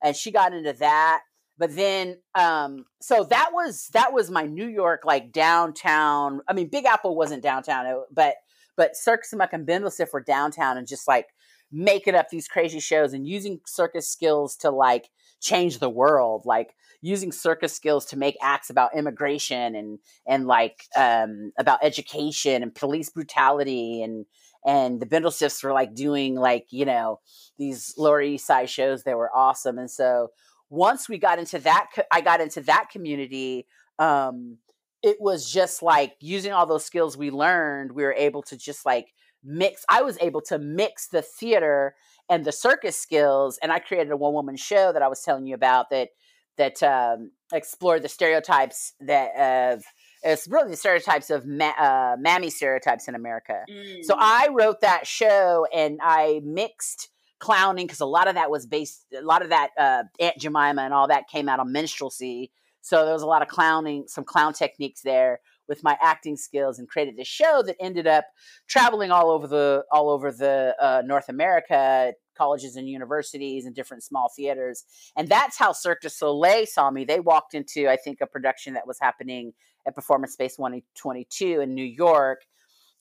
and 0.03 0.17
she 0.17 0.31
got 0.31 0.55
into 0.55 0.73
that. 0.75 1.23
But 1.59 1.75
then 1.75 2.19
um 2.37 2.85
so 3.03 3.25
that 3.25 3.51
was 3.53 3.89
that 3.93 4.13
was 4.13 4.31
my 4.31 4.45
new 4.45 4.69
york 4.69 5.01
like 5.05 5.33
downtown 5.33 6.41
i 6.47 6.53
mean 6.53 6.69
big 6.71 6.85
apple 6.85 7.17
wasn't 7.17 7.43
downtown 7.43 8.05
but 8.13 8.37
but 8.77 8.97
circus 8.97 9.33
and 9.33 9.43
and 9.53 9.67
bindlestiff 9.67 10.13
were 10.13 10.23
downtown 10.23 10.79
and 10.79 10.87
just 10.87 11.09
like 11.09 11.27
making 11.71 12.15
up 12.15 12.29
these 12.31 12.49
crazy 12.49 12.81
shows 12.81 13.13
and 13.13 13.27
using 13.27 13.61
circus 13.67 14.09
skills 14.09 14.57
to 14.57 14.71
like 14.71 15.11
change 15.41 15.79
the 15.79 15.91
world 15.91 16.43
like 16.45 16.75
using 17.01 17.31
circus 17.31 17.73
skills 17.73 18.07
to 18.07 18.19
make 18.19 18.37
acts 18.43 18.71
about 18.71 18.97
immigration 18.97 19.75
and 19.75 19.99
and 20.27 20.47
like 20.47 20.85
um 20.97 21.53
about 21.59 21.79
education 21.83 22.63
and 22.63 22.75
police 22.75 23.11
brutality 23.11 24.03
and 24.03 24.27
and 24.67 25.01
the 25.01 25.07
Bindlestiffs 25.07 25.63
were 25.63 25.73
like 25.73 25.95
doing 25.95 26.35
like 26.35 26.67
you 26.71 26.85
know 26.85 27.21
these 27.59 27.95
Lower 27.97 28.21
East 28.21 28.47
Side 28.47 28.69
shows 28.69 29.05
that 29.05 29.17
were 29.17 29.31
awesome, 29.35 29.79
and 29.79 29.91
so 29.91 30.31
once 30.71 31.09
we 31.09 31.19
got 31.19 31.39
into 31.39 31.59
that 31.59 31.87
i 32.13 32.21
got 32.21 32.41
into 32.41 32.61
that 32.61 32.89
community 32.91 33.67
um 33.99 34.59
it 35.03 35.17
was 35.21 35.51
just 35.51 35.83
like 35.83 36.15
using 36.21 36.53
all 36.53 36.67
those 36.67 36.85
skills 36.85 37.17
we 37.17 37.31
learned 37.31 37.93
we 37.93 38.03
were 38.03 38.15
able 38.15 38.43
to 38.43 38.57
just 38.57 38.85
like 38.85 39.13
mix 39.43 39.85
i 39.89 40.03
was 40.03 40.19
able 40.21 40.41
to 40.41 40.59
mix 40.59 41.09
the 41.09 41.23
theater 41.23 41.95
and 42.29 42.45
the 42.45 42.53
circus 42.53 42.99
skills 42.99 43.59
and 43.63 43.73
i 43.73 43.79
created 43.79 44.11
a 44.11 44.17
one 44.17 44.33
woman 44.33 44.57
show 44.57 44.93
that 44.93 45.03
i 45.03 45.09
was 45.09 45.23
telling 45.23 45.47
you 45.47 45.55
about 45.55 45.91
that 45.91 46.09
that 46.57 46.83
um, 46.83 47.31
explored 47.53 48.03
the 48.03 48.09
stereotypes 48.09 48.95
that 49.01 49.75
of 49.75 49.85
it's 50.25 50.49
really 50.49 50.71
the 50.71 50.77
stereotypes 50.77 51.31
of 51.31 51.47
ma- 51.47 51.67
uh, 51.79 52.17
mammy 52.19 52.51
stereotypes 52.51 53.09
in 53.09 53.15
america. 53.15 53.65
Mm. 53.71 54.05
so 54.05 54.15
i 54.19 54.49
wrote 54.51 54.81
that 54.81 55.07
show 55.07 55.67
and 55.73 55.99
i 56.03 56.41
mixed 56.45 57.11
clowning 57.39 57.87
because 57.87 58.01
a 58.01 58.07
lot 58.07 58.29
of 58.29 58.35
that 58.35 58.51
was 58.51 58.67
based 58.67 59.07
a 59.17 59.23
lot 59.23 59.43
of 59.43 59.51
that 59.51 59.71
uh, 59.79 60.03
aunt 60.21 60.39
jemima 60.39 60.83
and 60.83 60.93
all 60.93 61.09
that 61.09 61.29
came 61.29 61.49
out 61.49 61.61
of 61.61 61.67
minstrelsy. 61.67 62.51
So 62.81 63.05
there 63.05 63.13
was 63.13 63.23
a 63.23 63.27
lot 63.27 63.43
of 63.43 63.49
clowning 63.49 64.05
some 64.07 64.25
clown 64.25 64.53
techniques 64.53 65.03
there 65.03 65.41
with 65.69 65.85
my 65.85 65.97
acting 66.01 66.37
skills 66.37 66.79
and 66.79 66.89
created 66.89 67.17
this 67.17 67.29
show 67.29 67.63
that 67.67 67.77
ended 67.81 68.07
up 68.07 68.25
traveling 68.67 69.11
all 69.11 69.31
over 69.31 69.47
the 69.47 69.85
all 69.93 70.09
over 70.09 70.33
the 70.33 70.75
uh, 70.81 71.03
north 71.05 71.29
america 71.29 72.13
colleges 72.39 72.77
and 72.77 72.89
universities 72.89 73.67
and 73.67 73.75
different 73.75 74.05
small 74.05 74.31
theaters. 74.35 74.85
And 75.17 75.29
that's 75.29 75.59
how 75.59 75.73
cirque 75.73 76.01
du 76.01 76.09
soleil 76.09 76.67
saw 76.67 76.91
me. 76.91 77.05
They 77.05 77.21
walked 77.21 77.55
into 77.55 77.89
i 77.89 77.97
think 77.97 78.21
a 78.21 78.27
production 78.27 78.75
that 78.75 78.87
was 78.87 78.99
happening 79.01 79.53
at 79.87 79.95
performance 79.95 80.33
space 80.33 80.57
122 80.57 81.61
in 81.61 81.75
new 81.75 81.85
york. 81.85 82.43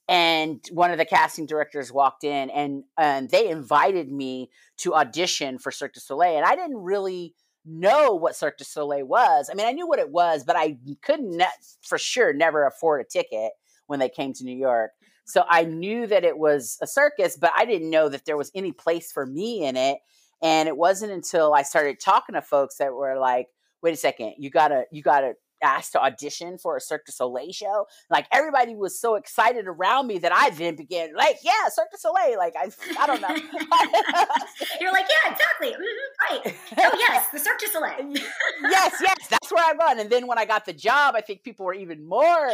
And 0.10 0.66
one 0.72 0.92
of 0.92 0.98
the 0.98 1.06
casting 1.06 1.46
directors 1.46 1.92
walked 1.92 2.24
in 2.24 2.50
and 2.50 2.84
and 2.98 3.30
they 3.30 3.50
invited 3.50 4.12
me 4.12 4.50
to 4.78 4.96
audition 4.96 5.60
for 5.60 5.72
Cirque 5.72 5.94
du 5.94 6.00
Soleil. 6.00 6.38
And 6.38 6.46
I 6.46 6.56
didn't 6.56 6.78
really 6.78 7.36
know 7.68 8.14
what 8.14 8.36
Cirque 8.36 8.58
du 8.58 8.64
Soleil 8.64 9.06
was. 9.06 9.50
I 9.52 9.56
mean, 9.56 9.68
I 9.68 9.72
knew 9.72 9.88
what 9.88 10.00
it 10.00 10.12
was, 10.12 10.44
but 10.44 10.56
I 10.56 10.78
couldn't 11.02 11.42
for 11.82 11.98
sure 11.98 12.34
never 12.34 12.66
afford 12.66 13.02
a 13.02 13.04
ticket 13.04 13.52
when 13.88 14.00
they 14.00 14.10
came 14.10 14.34
to 14.34 14.44
New 14.44 14.56
York. 14.56 14.92
So 15.26 15.44
I 15.50 15.66
knew 15.66 16.08
that 16.08 16.24
it 16.24 16.38
was 16.38 16.78
a 16.82 16.88
circus, 16.88 17.38
but 17.38 17.52
I 17.56 17.66
didn't 17.66 17.90
know 17.90 18.08
that 18.10 18.26
there 18.26 18.38
was 18.38 18.52
any 18.56 18.72
place 18.72 19.12
for 19.12 19.26
me 19.26 19.66
in 19.66 19.76
it. 19.76 20.00
And 20.42 20.70
it 20.70 20.78
wasn't 20.78 21.12
until 21.12 21.54
I 21.54 21.64
started 21.64 22.00
talking 22.00 22.36
to 22.36 22.42
folks 22.42 22.78
that 22.78 22.94
were 22.94 23.18
like, 23.20 23.48
"Wait 23.82 23.94
a 23.94 23.98
second, 23.98 24.36
you 24.38 24.50
gotta, 24.50 24.86
you 24.92 25.02
gotta 25.02 25.34
asked 25.62 25.94
to 25.94 26.02
audition 26.02 26.58
for 26.58 26.78
a 26.78 26.82
Cirque 26.82 27.06
du 27.06 27.12
Soleil 27.12 27.52
show. 27.52 27.88
Like 28.10 28.28
everybody 28.32 28.76
was 28.76 29.00
so 29.00 29.16
excited 29.16 29.68
around 29.68 30.08
me 30.08 30.20
that 30.20 30.32
I 30.34 30.50
then 30.52 30.76
began 30.76 31.16
like, 31.16 31.38
yeah, 31.44 31.70
Cirque 31.70 31.92
du 31.92 31.98
Soleil. 31.98 32.38
Like 32.38 32.56
I, 32.56 32.70
I 33.00 33.08
don't 33.08 33.22
know. 33.22 33.28
You're 34.82 34.92
like, 34.92 35.06
yeah, 35.10 35.32
exactly, 35.32 35.70
mm-hmm, 35.70 36.36
right. 36.46 36.56
Oh 36.78 36.98
yes, 36.98 37.28
the 37.32 37.40
Cirque 37.40 37.60
du 37.60 37.68
Soleil. 37.68 38.14
yes, 38.64 38.96
yes, 39.02 39.28
that's 39.30 39.52
where 39.52 39.64
I 39.64 39.74
run. 39.78 40.00
And 40.00 40.10
then 40.10 40.28
when 40.28 40.38
I 40.38 40.46
got 40.46 40.66
the 40.66 40.74
job, 40.74 41.16
I 41.16 41.22
think 41.22 41.44
people 41.44 41.66
were 41.66 41.74
even 41.74 42.08
more 42.08 42.50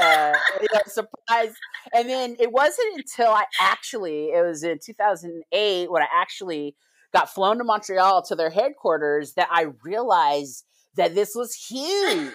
uh, 0.00 0.32
you 0.60 0.68
know, 0.72 0.80
surprised. 0.86 1.56
And 1.92 2.08
then 2.08 2.36
it 2.38 2.52
wasn't 2.52 2.96
until 2.96 3.30
I 3.30 3.44
actually, 3.60 4.26
it 4.26 4.44
was 4.44 4.62
in 4.64 4.78
2008 4.84 5.90
when 5.90 6.02
I 6.02 6.06
actually 6.12 6.76
got 7.12 7.32
flown 7.32 7.58
to 7.58 7.64
Montreal 7.64 8.22
to 8.22 8.34
their 8.34 8.50
headquarters 8.50 9.34
that 9.34 9.48
I 9.50 9.68
realized 9.84 10.64
that 10.96 11.14
this 11.14 11.34
was 11.34 11.54
huge. 11.54 12.32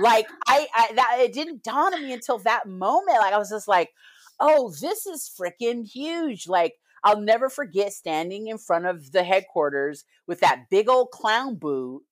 like 0.00 0.28
I, 0.46 0.66
I 0.74 0.92
that 0.94 1.16
it 1.20 1.32
didn't 1.32 1.62
dawn 1.62 1.94
on 1.94 2.02
me 2.02 2.12
until 2.12 2.38
that 2.40 2.66
moment. 2.66 3.18
Like 3.18 3.32
I 3.32 3.38
was 3.38 3.50
just 3.50 3.68
like, 3.68 3.90
oh, 4.40 4.72
this 4.80 5.06
is 5.06 5.30
freaking 5.38 5.86
huge. 5.86 6.48
Like 6.48 6.74
I'll 7.04 7.20
never 7.20 7.48
forget 7.48 7.92
standing 7.92 8.48
in 8.48 8.58
front 8.58 8.86
of 8.86 9.12
the 9.12 9.22
headquarters 9.22 10.04
with 10.26 10.40
that 10.40 10.64
big 10.70 10.88
old 10.88 11.10
clown 11.10 11.56
boot 11.56 12.02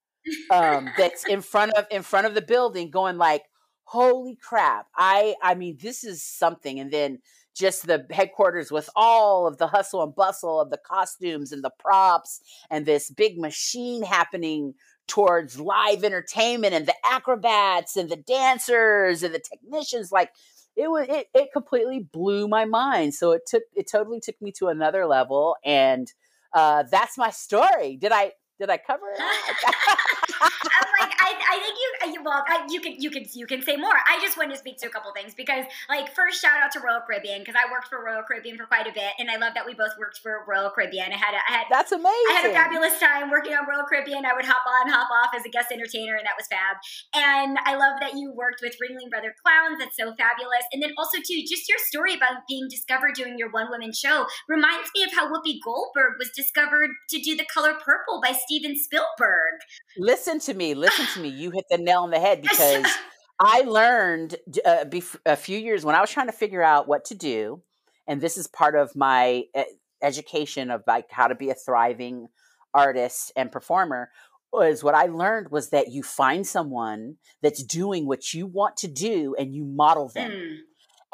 um, 0.50 0.90
that's 0.96 1.26
in 1.26 1.40
front 1.40 1.72
of 1.74 1.86
in 1.90 2.02
front 2.02 2.26
of 2.26 2.34
the 2.34 2.42
building, 2.42 2.90
going 2.90 3.16
like, 3.16 3.42
"Holy 3.84 4.36
crap!" 4.36 4.86
I 4.96 5.34
I 5.42 5.54
mean, 5.54 5.78
this 5.80 6.04
is 6.04 6.22
something. 6.22 6.80
And 6.80 6.90
then 6.90 7.18
just 7.56 7.86
the 7.86 8.06
headquarters 8.10 8.70
with 8.70 8.90
all 8.94 9.46
of 9.46 9.56
the 9.56 9.66
hustle 9.66 10.02
and 10.02 10.14
bustle 10.14 10.60
of 10.60 10.70
the 10.70 10.78
costumes 10.86 11.52
and 11.52 11.64
the 11.64 11.70
props 11.78 12.40
and 12.70 12.84
this 12.84 13.10
big 13.10 13.38
machine 13.38 14.02
happening 14.02 14.74
towards 15.06 15.60
live 15.60 16.04
entertainment 16.04 16.74
and 16.74 16.86
the 16.86 16.94
acrobats 17.04 17.96
and 17.96 18.10
the 18.10 18.16
dancers 18.16 19.22
and 19.22 19.34
the 19.34 19.40
technicians 19.40 20.10
like 20.10 20.30
it 20.76 20.90
was 20.90 21.06
it, 21.08 21.28
it 21.34 21.48
completely 21.52 22.00
blew 22.00 22.48
my 22.48 22.64
mind. 22.64 23.14
So 23.14 23.32
it 23.32 23.42
took 23.46 23.62
it 23.74 23.88
totally 23.90 24.20
took 24.20 24.40
me 24.42 24.52
to 24.58 24.68
another 24.68 25.06
level 25.06 25.56
and 25.64 26.12
uh, 26.52 26.84
that's 26.90 27.18
my 27.18 27.30
story. 27.30 27.96
Did 27.96 28.12
i 28.12 28.32
did 28.58 28.70
i 28.70 28.78
cover 28.78 29.06
it 29.10 29.20
like, 30.40 31.12
I, 31.20 31.30
I 31.32 31.56
think 31.60 32.14
you, 32.14 32.22
well, 32.22 32.44
I, 32.46 32.66
you 32.68 32.80
can, 32.80 33.00
you 33.00 33.10
can, 33.10 33.24
you 33.34 33.46
can 33.46 33.62
say 33.62 33.76
more. 33.76 33.94
I 34.08 34.18
just 34.20 34.36
wanted 34.36 34.52
to 34.52 34.58
speak 34.58 34.78
to 34.78 34.86
a 34.86 34.90
couple 34.90 35.12
things 35.12 35.34
because, 35.34 35.64
like, 35.88 36.14
first 36.14 36.40
shout 36.40 36.62
out 36.62 36.72
to 36.72 36.80
Royal 36.80 37.00
Caribbean 37.06 37.40
because 37.40 37.54
I 37.54 37.70
worked 37.70 37.88
for 37.88 38.04
Royal 38.04 38.22
Caribbean 38.22 38.56
for 38.56 38.66
quite 38.66 38.86
a 38.86 38.92
bit, 38.92 39.12
and 39.18 39.30
I 39.30 39.36
love 39.36 39.54
that 39.54 39.66
we 39.66 39.74
both 39.74 39.96
worked 39.98 40.18
for 40.18 40.44
Royal 40.48 40.70
Caribbean. 40.70 41.12
I 41.12 41.16
had, 41.16 41.34
a, 41.34 41.40
I 41.48 41.52
had, 41.62 41.66
that's 41.70 41.92
amazing. 41.92 42.30
I 42.30 42.40
had 42.42 42.50
a 42.50 42.54
fabulous 42.54 42.98
time 42.98 43.30
working 43.30 43.54
on 43.54 43.66
Royal 43.66 43.84
Caribbean. 43.86 44.26
I 44.26 44.34
would 44.34 44.44
hop 44.44 44.64
on, 44.66 44.90
hop 44.90 45.08
off 45.10 45.30
as 45.36 45.44
a 45.46 45.48
guest 45.48 45.70
entertainer, 45.72 46.16
and 46.16 46.26
that 46.26 46.34
was 46.36 46.46
fab. 46.48 46.76
And 47.14 47.58
I 47.64 47.76
love 47.76 48.00
that 48.00 48.14
you 48.14 48.32
worked 48.32 48.60
with 48.62 48.76
Ringling 48.82 49.10
Brother 49.10 49.34
Clowns. 49.42 49.78
That's 49.78 49.96
so 49.96 50.14
fabulous. 50.16 50.64
And 50.72 50.82
then 50.82 50.92
also 50.98 51.18
too, 51.18 51.40
just 51.46 51.68
your 51.68 51.78
story 51.78 52.14
about 52.14 52.46
being 52.48 52.66
discovered 52.68 53.14
doing 53.14 53.38
your 53.38 53.50
one 53.50 53.70
woman 53.70 53.92
show 53.92 54.26
reminds 54.48 54.90
me 54.94 55.04
of 55.04 55.12
how 55.14 55.30
Whoopi 55.30 55.58
Goldberg 55.64 56.18
was 56.18 56.30
discovered 56.34 56.90
to 57.10 57.20
do 57.20 57.36
The 57.36 57.46
Color 57.52 57.74
Purple 57.74 58.20
by 58.22 58.32
Steven 58.32 58.76
Spielberg. 58.76 59.62
Listen 59.96 60.25
to 60.40 60.54
me, 60.54 60.74
listen 60.74 61.06
to 61.14 61.20
me. 61.20 61.28
You 61.28 61.50
hit 61.54 61.64
the 61.70 61.78
nail 61.78 62.02
on 62.02 62.10
the 62.10 62.20
head 62.20 62.42
because 62.42 62.86
I 63.40 63.62
learned 63.62 64.36
uh, 64.64 64.84
bef- 64.84 65.16
a 65.24 65.36
few 65.36 65.58
years 65.58 65.84
when 65.84 65.94
I 65.94 66.00
was 66.00 66.10
trying 66.10 66.26
to 66.26 66.32
figure 66.32 66.62
out 66.62 66.88
what 66.88 67.04
to 67.06 67.14
do, 67.14 67.62
and 68.06 68.20
this 68.20 68.36
is 68.36 68.46
part 68.46 68.76
of 68.76 68.94
my 68.94 69.44
uh, 69.54 69.64
education 70.02 70.70
of 70.70 70.82
like 70.86 71.10
how 71.10 71.26
to 71.26 71.34
be 71.34 71.50
a 71.50 71.54
thriving 71.54 72.28
artist 72.74 73.32
and 73.36 73.50
performer 73.50 74.10
was 74.52 74.82
what 74.84 74.94
I 74.94 75.06
learned 75.06 75.50
was 75.50 75.70
that 75.70 75.90
you 75.90 76.02
find 76.02 76.46
someone 76.46 77.16
that's 77.42 77.62
doing 77.62 78.06
what 78.06 78.32
you 78.32 78.46
want 78.46 78.76
to 78.78 78.88
do 78.88 79.34
and 79.38 79.54
you 79.54 79.64
model 79.64 80.08
them. 80.08 80.30
Mm. 80.30 80.56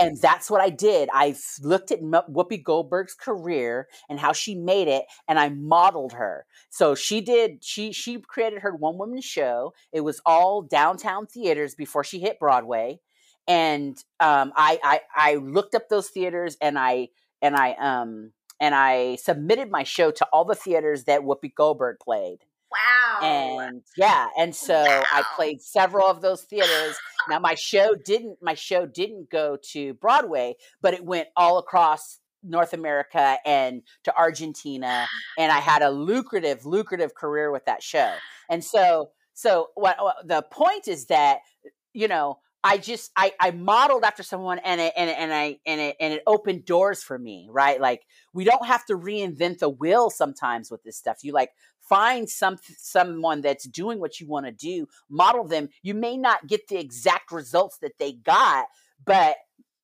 And 0.03 0.20
that's 0.20 0.50
what 0.50 0.61
I 0.61 0.68
did. 0.68 1.09
I 1.12 1.36
looked 1.61 1.92
at 1.92 2.00
Whoopi 2.00 2.62
Goldberg's 2.62 3.14
career 3.14 3.88
and 4.09 4.18
how 4.18 4.32
she 4.32 4.57
made 4.57 4.88
it, 4.88 5.05
and 5.28 5.38
I 5.38 5.50
modeled 5.50 6.14
her. 6.14 6.44
So 6.70 6.96
she 6.96 7.20
did. 7.20 7.62
She 7.62 7.92
she 7.92 8.18
created 8.18 8.62
her 8.62 8.74
one 8.74 8.98
woman 8.98 9.20
show. 9.20 9.74
It 9.92 10.00
was 10.00 10.20
all 10.26 10.62
downtown 10.62 11.26
theaters 11.26 11.76
before 11.76 12.03
she 12.03 12.18
hit 12.18 12.40
Broadway, 12.40 12.98
and 13.46 13.96
um, 14.18 14.53
I, 14.57 14.80
I 14.82 15.00
I 15.14 15.34
looked 15.36 15.76
up 15.76 15.88
those 15.88 16.09
theaters 16.09 16.57
and 16.61 16.76
I 16.78 17.09
and 17.40 17.55
I 17.55 17.74
um 17.74 18.32
and 18.59 18.74
I 18.74 19.16
submitted 19.16 19.70
my 19.70 19.84
show 19.84 20.11
to 20.11 20.26
all 20.32 20.44
the 20.44 20.57
theaters 20.57 21.05
that 21.05 21.20
Whoopi 21.20 21.55
Goldberg 21.55 21.98
played. 22.00 22.38
Wow. 22.72 23.20
And 23.22 23.82
yeah, 23.96 24.28
and 24.38 24.54
so 24.54 24.74
wow. 24.74 25.02
I 25.12 25.22
played 25.36 25.60
several 25.62 26.06
of 26.06 26.22
those 26.22 26.42
theaters. 26.42 26.96
now 27.28 27.38
my 27.38 27.54
show 27.54 27.94
didn't 27.94 28.38
my 28.42 28.54
show 28.54 28.86
didn't 28.86 29.30
go 29.30 29.58
to 29.72 29.94
Broadway, 29.94 30.54
but 30.80 30.94
it 30.94 31.04
went 31.04 31.28
all 31.36 31.58
across 31.58 32.18
North 32.42 32.72
America 32.72 33.36
and 33.44 33.82
to 34.04 34.16
Argentina 34.16 35.06
and 35.38 35.52
I 35.52 35.58
had 35.58 35.82
a 35.82 35.90
lucrative 35.90 36.66
lucrative 36.66 37.14
career 37.14 37.50
with 37.50 37.64
that 37.66 37.82
show. 37.82 38.14
And 38.48 38.64
so 38.64 39.10
so 39.34 39.70
what, 39.74 39.96
what 40.00 40.16
the 40.26 40.42
point 40.50 40.88
is 40.88 41.06
that 41.06 41.38
you 41.92 42.08
know 42.08 42.38
I 42.64 42.78
just 42.78 43.10
I 43.16 43.32
I 43.40 43.50
modeled 43.50 44.04
after 44.04 44.22
someone 44.22 44.60
and 44.60 44.80
it 44.80 44.92
and 44.96 45.10
it, 45.10 45.16
and 45.18 45.32
I 45.32 45.58
and 45.66 45.80
it 45.80 45.96
and 45.98 46.14
it 46.14 46.22
opened 46.26 46.64
doors 46.64 47.02
for 47.02 47.18
me, 47.18 47.48
right? 47.50 47.80
Like 47.80 48.02
we 48.32 48.44
don't 48.44 48.66
have 48.66 48.84
to 48.86 48.94
reinvent 48.94 49.58
the 49.58 49.68
wheel 49.68 50.10
sometimes 50.10 50.70
with 50.70 50.82
this 50.84 50.96
stuff. 50.96 51.18
You 51.22 51.32
like 51.32 51.50
find 51.88 52.28
some 52.28 52.58
someone 52.78 53.40
that's 53.40 53.64
doing 53.64 54.00
what 54.00 54.20
you 54.20 54.26
want 54.26 54.46
to 54.46 54.52
do, 54.52 54.86
model 55.10 55.44
them. 55.44 55.68
You 55.82 55.94
may 55.94 56.16
not 56.16 56.46
get 56.46 56.68
the 56.68 56.78
exact 56.78 57.32
results 57.32 57.78
that 57.78 57.98
they 57.98 58.12
got, 58.12 58.66
but 59.04 59.36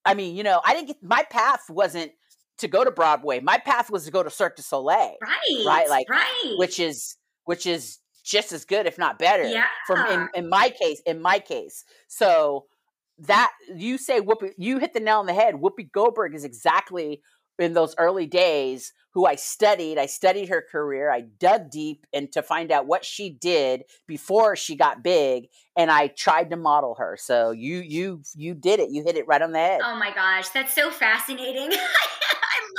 I 0.05 0.14
mean, 0.14 0.36
you 0.36 0.42
know, 0.42 0.61
I 0.64 0.74
didn't 0.74 0.88
get 0.88 1.03
my 1.03 1.24
path 1.30 1.64
wasn't 1.68 2.12
to 2.59 2.68
go 2.68 2.84
to 2.84 2.90
Broadway. 2.90 3.40
My 3.40 3.59
path 3.59 3.90
was 3.90 4.05
to 4.05 4.11
go 4.11 4.22
to 4.22 4.30
Cirque 4.30 4.57
du 4.57 4.62
Soleil. 4.62 5.16
Right. 5.22 5.66
Right. 5.66 5.88
Like 5.88 6.09
right. 6.09 6.55
which 6.57 6.78
is 6.78 7.16
which 7.44 7.66
is 7.66 7.99
just 8.24 8.53
as 8.53 8.64
good, 8.64 8.86
if 8.86 8.99
not 8.99 9.18
better. 9.18 9.49
Yeah. 9.49 9.64
From 9.86 10.07
in, 10.11 10.28
in 10.34 10.49
my 10.49 10.70
case, 10.70 11.01
in 11.07 11.20
my 11.20 11.38
case. 11.38 11.84
So 12.09 12.66
that 13.20 13.51
you 13.74 13.99
say 13.99 14.20
Whoopi, 14.20 14.53
you 14.57 14.78
hit 14.78 14.92
the 14.92 15.01
nail 15.01 15.18
on 15.18 15.26
the 15.26 15.34
head. 15.34 15.55
Whoopi 15.55 15.90
Goldberg 15.90 16.34
is 16.34 16.44
exactly 16.44 17.20
in 17.59 17.73
those 17.75 17.95
early 17.99 18.27
days 18.27 18.93
who 19.13 19.27
I 19.27 19.35
studied. 19.35 19.99
I 19.99 20.07
studied 20.07 20.49
her 20.49 20.63
career. 20.71 21.11
I 21.11 21.23
dug 21.23 21.71
deep 21.71 22.07
and 22.13 22.31
to 22.33 22.43
find 22.43 22.71
out 22.71 22.87
what 22.87 23.05
she 23.05 23.31
did 23.31 23.85
before 24.07 24.55
she 24.55 24.77
got 24.77 25.03
big, 25.03 25.49
and 25.77 25.91
I 25.91 26.09
tried 26.09 26.51
to 26.51 26.57
model 26.57 26.95
her. 26.97 27.17
So 27.19 27.51
you 27.51 27.79
you 27.79 28.23
you 28.35 28.55
did 28.55 28.81
it. 28.81 28.91
You 28.91 29.03
hit 29.03 29.17
it 29.17 29.27
right 29.27 29.43
on 29.43 29.53
the 29.53 29.59
head. 29.59 29.81
Oh 29.83 29.97
my 29.97 30.15
gosh, 30.15 30.51
that's 30.51 30.75
so 30.75 30.91
fascinating. 30.91 31.71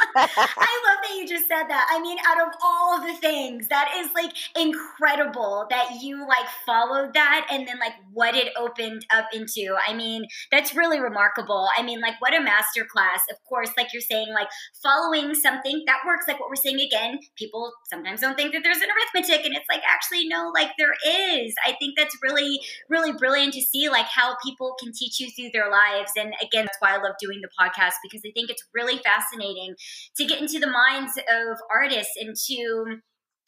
I 0.16 0.26
love 0.26 1.00
that 1.04 1.16
you 1.18 1.28
just 1.28 1.48
said 1.48 1.64
that. 1.68 1.88
I 1.92 2.02
mean, 2.02 2.18
out 2.28 2.48
of 2.48 2.54
all 2.64 3.02
the 3.02 3.14
things, 3.14 3.68
that 3.68 3.92
is 3.98 4.10
like 4.14 4.32
incredible 4.58 5.66
that 5.70 6.02
you 6.02 6.28
like 6.28 6.48
followed 6.66 7.14
that 7.14 7.48
and 7.52 7.68
then 7.68 7.80
like 7.80 7.94
what 8.14 8.36
it 8.36 8.54
opened 8.58 9.06
up 9.14 9.26
into. 9.34 9.76
I 9.88 9.94
mean, 9.94 10.26
that's 10.52 10.76
really 10.76 11.00
remarkable. 11.00 11.68
I 11.78 11.84
mean, 11.84 12.02
like 12.02 12.20
what 12.20 12.34
a 12.34 12.38
masterclass. 12.38 13.22
Of 13.32 13.38
course, 13.48 13.70
like 13.78 13.94
you're 13.94 14.02
saying, 14.02 14.30
like 14.34 14.48
following 14.82 15.34
something 15.36 15.84
that 15.88 16.00
works, 16.06 16.26
like 16.28 16.40
what 16.40 16.50
we're 16.50 16.56
saying 16.56 16.80
again. 16.80 17.20
People 17.36 17.72
sometimes 17.90 18.22
don't 18.22 18.36
think 18.36 18.54
that 18.54 18.64
there's 18.64 18.78
an 18.78 18.90
arithmetic, 18.90 19.46
and 19.46 19.56
it's 19.56 19.70
like 19.70 19.82
actually 19.90 20.28
no, 20.28 20.52
like 20.54 20.72
there 20.78 20.96
is. 21.08 21.54
I 21.66 21.74
think 21.80 21.96
that's 21.98 22.18
really, 22.24 22.60
really 22.90 23.12
brilliant 23.12 23.54
to 23.54 23.62
see 23.62 23.90
like 23.90 24.06
how 24.06 24.36
people 24.44 24.76
can 24.82 24.92
teach 24.94 25.20
you 25.20 25.30
through 25.32 25.50
their 25.54 25.70
lives. 25.70 26.12
And 26.18 26.34
again, 26.42 26.66
that's 26.66 26.78
why 26.80 26.96
I 26.96 27.02
love 27.02 27.16
doing 27.20 27.42
the 27.42 27.50
podcast 27.60 27.94
because 28.04 28.22
I 28.26 28.32
think 28.34 28.50
it's 28.50 28.64
really 28.74 28.98
fascinating 29.00 29.76
to 30.18 30.26
get 30.26 30.42
into 30.42 30.60
the 30.60 30.68
minds 30.68 31.18
of 31.18 31.58
artists 31.72 32.14
and 32.20 32.36
to 32.48 32.98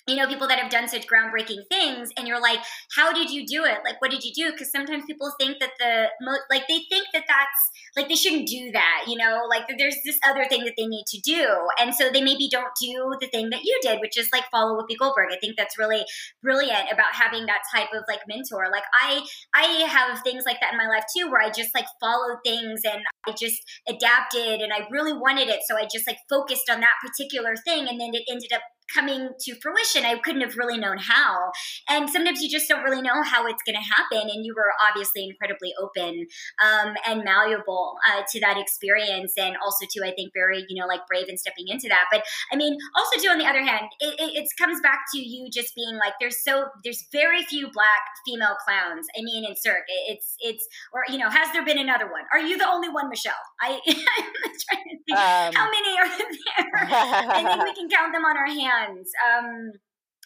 you 0.08 0.16
know 0.16 0.28
people 0.28 0.48
that 0.48 0.60
have 0.60 0.72
done 0.72 0.88
such 0.88 1.06
groundbreaking 1.08 1.62
things 1.70 2.10
and 2.18 2.28
you're 2.28 2.42
like 2.42 2.60
how 2.96 3.14
did 3.14 3.30
you 3.30 3.46
do 3.46 3.64
it? 3.64 3.80
Like 3.86 4.02
what 4.02 4.12
did 4.12 4.24
you 4.24 4.32
do? 4.34 4.52
Because 4.52 4.72
sometimes 4.72 5.04
people 5.06 5.32
think 5.40 5.60
that 5.60 5.72
the 5.80 6.08
mo- 6.22 6.46
like 6.50 6.64
they 6.68 6.80
think 6.90 7.08
that 7.14 7.24
that's 7.28 7.72
like 7.96 8.10
they 8.10 8.16
shouldn't 8.16 8.48
do 8.48 8.72
that 8.72 9.06
you 9.08 9.18
know? 9.18 9.42
Like 9.50 9.64
there's 9.78 9.98
this 10.06 10.18
other 10.28 10.46
thing 10.46 10.66
that 10.66 10.74
they 10.78 10.88
need 10.88 11.06
to 11.08 11.20
do 11.20 11.48
and 11.80 11.94
so 11.94 12.10
they 12.10 12.22
maybe 12.22 12.50
don't 12.50 12.72
do 12.82 13.16
the 13.20 13.28
thing 13.28 13.50
that 13.52 13.64
you 13.64 13.80
did 13.82 14.00
which 14.00 14.18
is 14.18 14.30
like 14.34 14.44
follow 14.52 14.78
Whoopi 14.78 14.98
Goldberg. 14.98 15.30
I 15.32 15.38
think 15.40 15.58
that's 15.58 15.78
really 15.78 16.04
brilliant 16.42 16.92
about 16.92 17.14
having 17.14 17.46
that 17.46 17.62
type 17.74 17.90
of 17.94 18.04
like 18.08 18.22
mentor. 18.28 18.66
Like 18.72 18.84
I 19.02 19.22
I 19.54 19.64
have 19.88 20.22
things 20.24 20.44
like 20.46 20.60
that 20.62 20.74
in 20.74 20.78
my 20.78 20.88
life 20.88 21.04
too 21.16 21.30
where 21.30 21.42
I 21.42 21.50
just 21.50 21.74
like 21.74 21.86
followed 22.00 22.40
things 22.44 22.82
and 22.84 23.02
I 23.28 23.34
just 23.38 23.62
adapted 23.88 24.62
and 24.62 24.74
I 24.74 24.88
really 24.90 25.14
wanted 25.14 25.50
it 25.50 25.62
so 25.68 25.78
I 25.78 25.88
just 25.92 26.08
like 26.08 26.18
focused 26.30 26.70
on 26.70 26.80
that 26.82 26.98
particular 27.06 27.56
thing 27.56 27.88
and 27.88 28.00
then 28.00 28.12
it 28.14 28.24
ended 28.30 28.52
up 28.54 28.62
coming 28.94 29.30
to 29.40 29.56
fruition. 29.62 30.06
I 30.06 30.18
couldn't 30.20 30.42
have 30.42 30.58
really 30.58 30.78
known 30.78 30.98
how. 30.98 31.52
And 31.90 32.10
sometimes 32.10 32.42
you 32.42 32.50
just 32.50 32.68
don't 32.68 32.84
really 32.84 33.02
know 33.02 33.24
how 33.24 33.46
it's 33.48 33.62
going 33.66 33.76
to 33.76 33.94
happen. 33.96 34.30
And 34.30 34.46
you 34.46 34.54
were 34.56 34.72
obviously 34.88 35.26
incredibly 35.26 35.74
open 35.82 36.28
um, 36.64 36.96
and 37.08 37.24
malleable 37.24 37.96
uh, 38.10 38.22
to 38.32 38.40
that 38.42 38.58
experience. 38.58 39.34
And 39.38 39.56
also, 39.64 39.86
too, 39.92 40.04
I 40.04 40.12
think 40.12 40.32
very, 40.34 40.66
you 40.70 40.80
know, 40.80 40.88
like 40.88 41.02
brave 41.08 41.28
in 41.30 41.38
stepping 41.38 41.68
into 41.68 41.88
that. 41.90 42.06
But 42.12 42.24
I 42.52 42.56
mean, 42.56 42.78
also, 42.96 43.20
too, 43.20 43.30
on 43.30 43.38
the 43.38 43.46
other 43.46 43.64
hand, 43.64 43.88
it, 44.00 44.20
it, 44.20 44.44
it 44.44 44.50
comes 44.58 44.80
back 44.82 45.00
to 45.14 45.20
you 45.20 45.50
just 45.52 45.76
being 45.76 45.98
like, 45.98 46.14
there's 46.20 46.44
so, 46.44 46.66
there's 46.84 47.06
very 47.12 47.44
few 47.44 47.70
black 47.72 48.02
female 48.26 48.56
clowns. 48.66 49.08
I 49.18 49.22
mean, 49.24 49.46
in 49.46 49.56
Cirque, 49.56 49.86
it's, 50.08 50.36
it's, 50.40 50.68
or, 50.94 51.04
you 51.10 51.18
know, 51.18 51.30
has 51.30 51.52
there 51.54 51.66
been 51.66 51.80
another 51.80 52.06
one? 52.06 52.24
Are 52.34 52.40
you 52.40 52.58
the 52.58 52.68
only 52.68 52.90
one, 52.90 53.10
Michelle? 53.10 53.34
I, 53.62 53.80
I'm 53.88 54.52
trying 54.70 54.88
to 54.90 54.98
think. 55.06 55.18
Um, 55.18 55.54
how 55.54 55.70
many 55.70 55.98
are 55.98 56.10
there? 56.10 56.88
I 56.92 57.44
think 57.44 57.64
we 57.64 57.74
can 57.74 57.90
count 57.90 58.14
them 58.14 58.26
on 58.26 58.38
our 58.38 58.48
hands 58.88 59.12
um, 59.28 59.72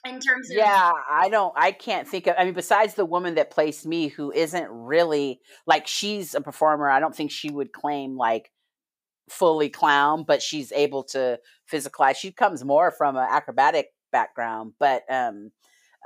in 0.06 0.20
terms 0.20 0.50
of 0.50 0.58
yeah 0.58 0.92
i 1.10 1.30
don't 1.30 1.54
i 1.58 1.72
can't 1.72 2.08
think 2.08 2.28
of 2.28 2.36
i 2.38 2.46
mean 2.46 2.54
besides 2.54 2.94
the 2.94 3.06
woman 3.06 3.36
that 3.36 3.50
placed 3.50 3.86
me 3.86 4.08
who 4.08 4.32
isn't 4.32 4.68
really 4.70 5.40
like 5.66 5.88
she's 5.88 6.36
a 6.36 6.42
performer 6.42 6.90
i 6.90 7.00
don't 7.00 7.16
think 7.16 7.32
she 7.32 7.50
would 7.50 7.72
claim 7.72 8.16
like 8.16 8.52
fully 9.30 9.70
clown 9.70 10.24
but 10.28 10.42
she's 10.42 10.72
able 10.72 11.04
to 11.04 11.40
physicalize 11.72 12.16
she 12.16 12.32
comes 12.32 12.64
more 12.64 12.92
from 12.92 13.16
an 13.16 13.28
acrobatic 13.28 13.88
background 14.12 14.74
but 14.80 15.02
um 15.10 15.52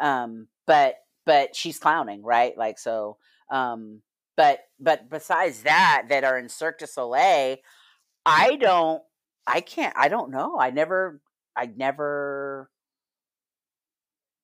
um 0.02 0.48
but 0.66 0.96
but 1.30 1.56
she's 1.56 1.78
clowning 1.78 2.24
right? 2.24 2.58
Like 2.58 2.80
so 2.80 3.18
um 3.52 4.02
but 4.36 4.62
but 4.80 5.10
besides 5.10 5.64
that 5.64 6.06
that 6.10 6.24
are 6.24 6.40
in 6.40 6.50
cirque 6.50 6.80
du 6.80 6.88
soleil 6.88 7.58
i 8.26 8.56
don't 8.56 9.02
i 9.46 9.60
can't 9.60 9.94
i 9.98 10.08
don't 10.08 10.32
know 10.32 10.58
i 10.60 10.70
never 10.70 11.20
I 11.56 11.68
never 11.76 12.70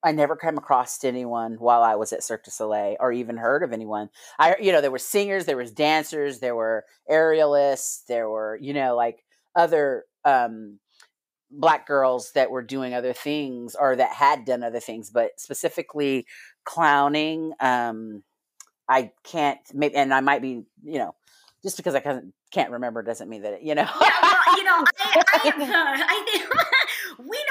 I 0.04 0.12
never 0.12 0.36
came 0.36 0.58
across 0.58 1.04
anyone 1.04 1.56
while 1.56 1.82
I 1.82 1.96
was 1.96 2.14
at 2.14 2.24
Cirque 2.24 2.44
du 2.44 2.52
Soleil 2.52 2.96
or 3.00 3.12
even 3.12 3.38
heard 3.38 3.64
of 3.64 3.74
anyone. 3.74 4.10
I 4.38 4.56
you 4.62 4.72
know, 4.72 4.80
there 4.82 4.92
were 4.92 5.00
singers, 5.00 5.46
there 5.46 5.58
was 5.58 5.72
dancers, 5.72 6.40
there 6.40 6.56
were 6.56 6.86
aerialists, 7.10 8.06
there 8.08 8.30
were, 8.30 8.58
you 8.62 8.74
know, 8.74 8.96
like 8.96 9.24
other 9.56 10.06
um 10.24 10.80
black 11.52 11.88
girls 11.88 12.32
that 12.34 12.52
were 12.52 12.64
doing 12.64 12.94
other 12.94 13.14
things 13.14 13.76
or 13.76 13.96
that 13.96 14.12
had 14.12 14.46
done 14.46 14.64
other 14.64 14.80
things, 14.80 15.10
but 15.10 15.32
specifically 15.40 16.28
clowning 16.66 17.54
um 17.60 18.24
I 18.90 19.12
can't 19.24 19.60
maybe 19.74 19.96
and 19.96 20.14
I 20.14 20.20
might 20.22 20.42
be, 20.42 20.64
you 20.84 21.00
know, 21.00 21.16
just 21.64 21.78
because 21.78 21.96
I 21.96 22.00
can't, 22.00 22.34
can't 22.52 22.72
remember 22.72 23.02
doesn't 23.02 23.28
mean 23.28 23.42
that 23.42 23.54
it, 23.54 23.62
you 23.64 23.74
know. 23.74 23.90
yeah, 24.02 24.12
well, 24.22 24.58
you 24.58 24.64
know, 24.64 24.84
I, 25.00 25.24
I, 25.34 25.50
uh, 25.50 25.56
I 26.08 26.26
think 26.28 26.65
we 27.18 27.45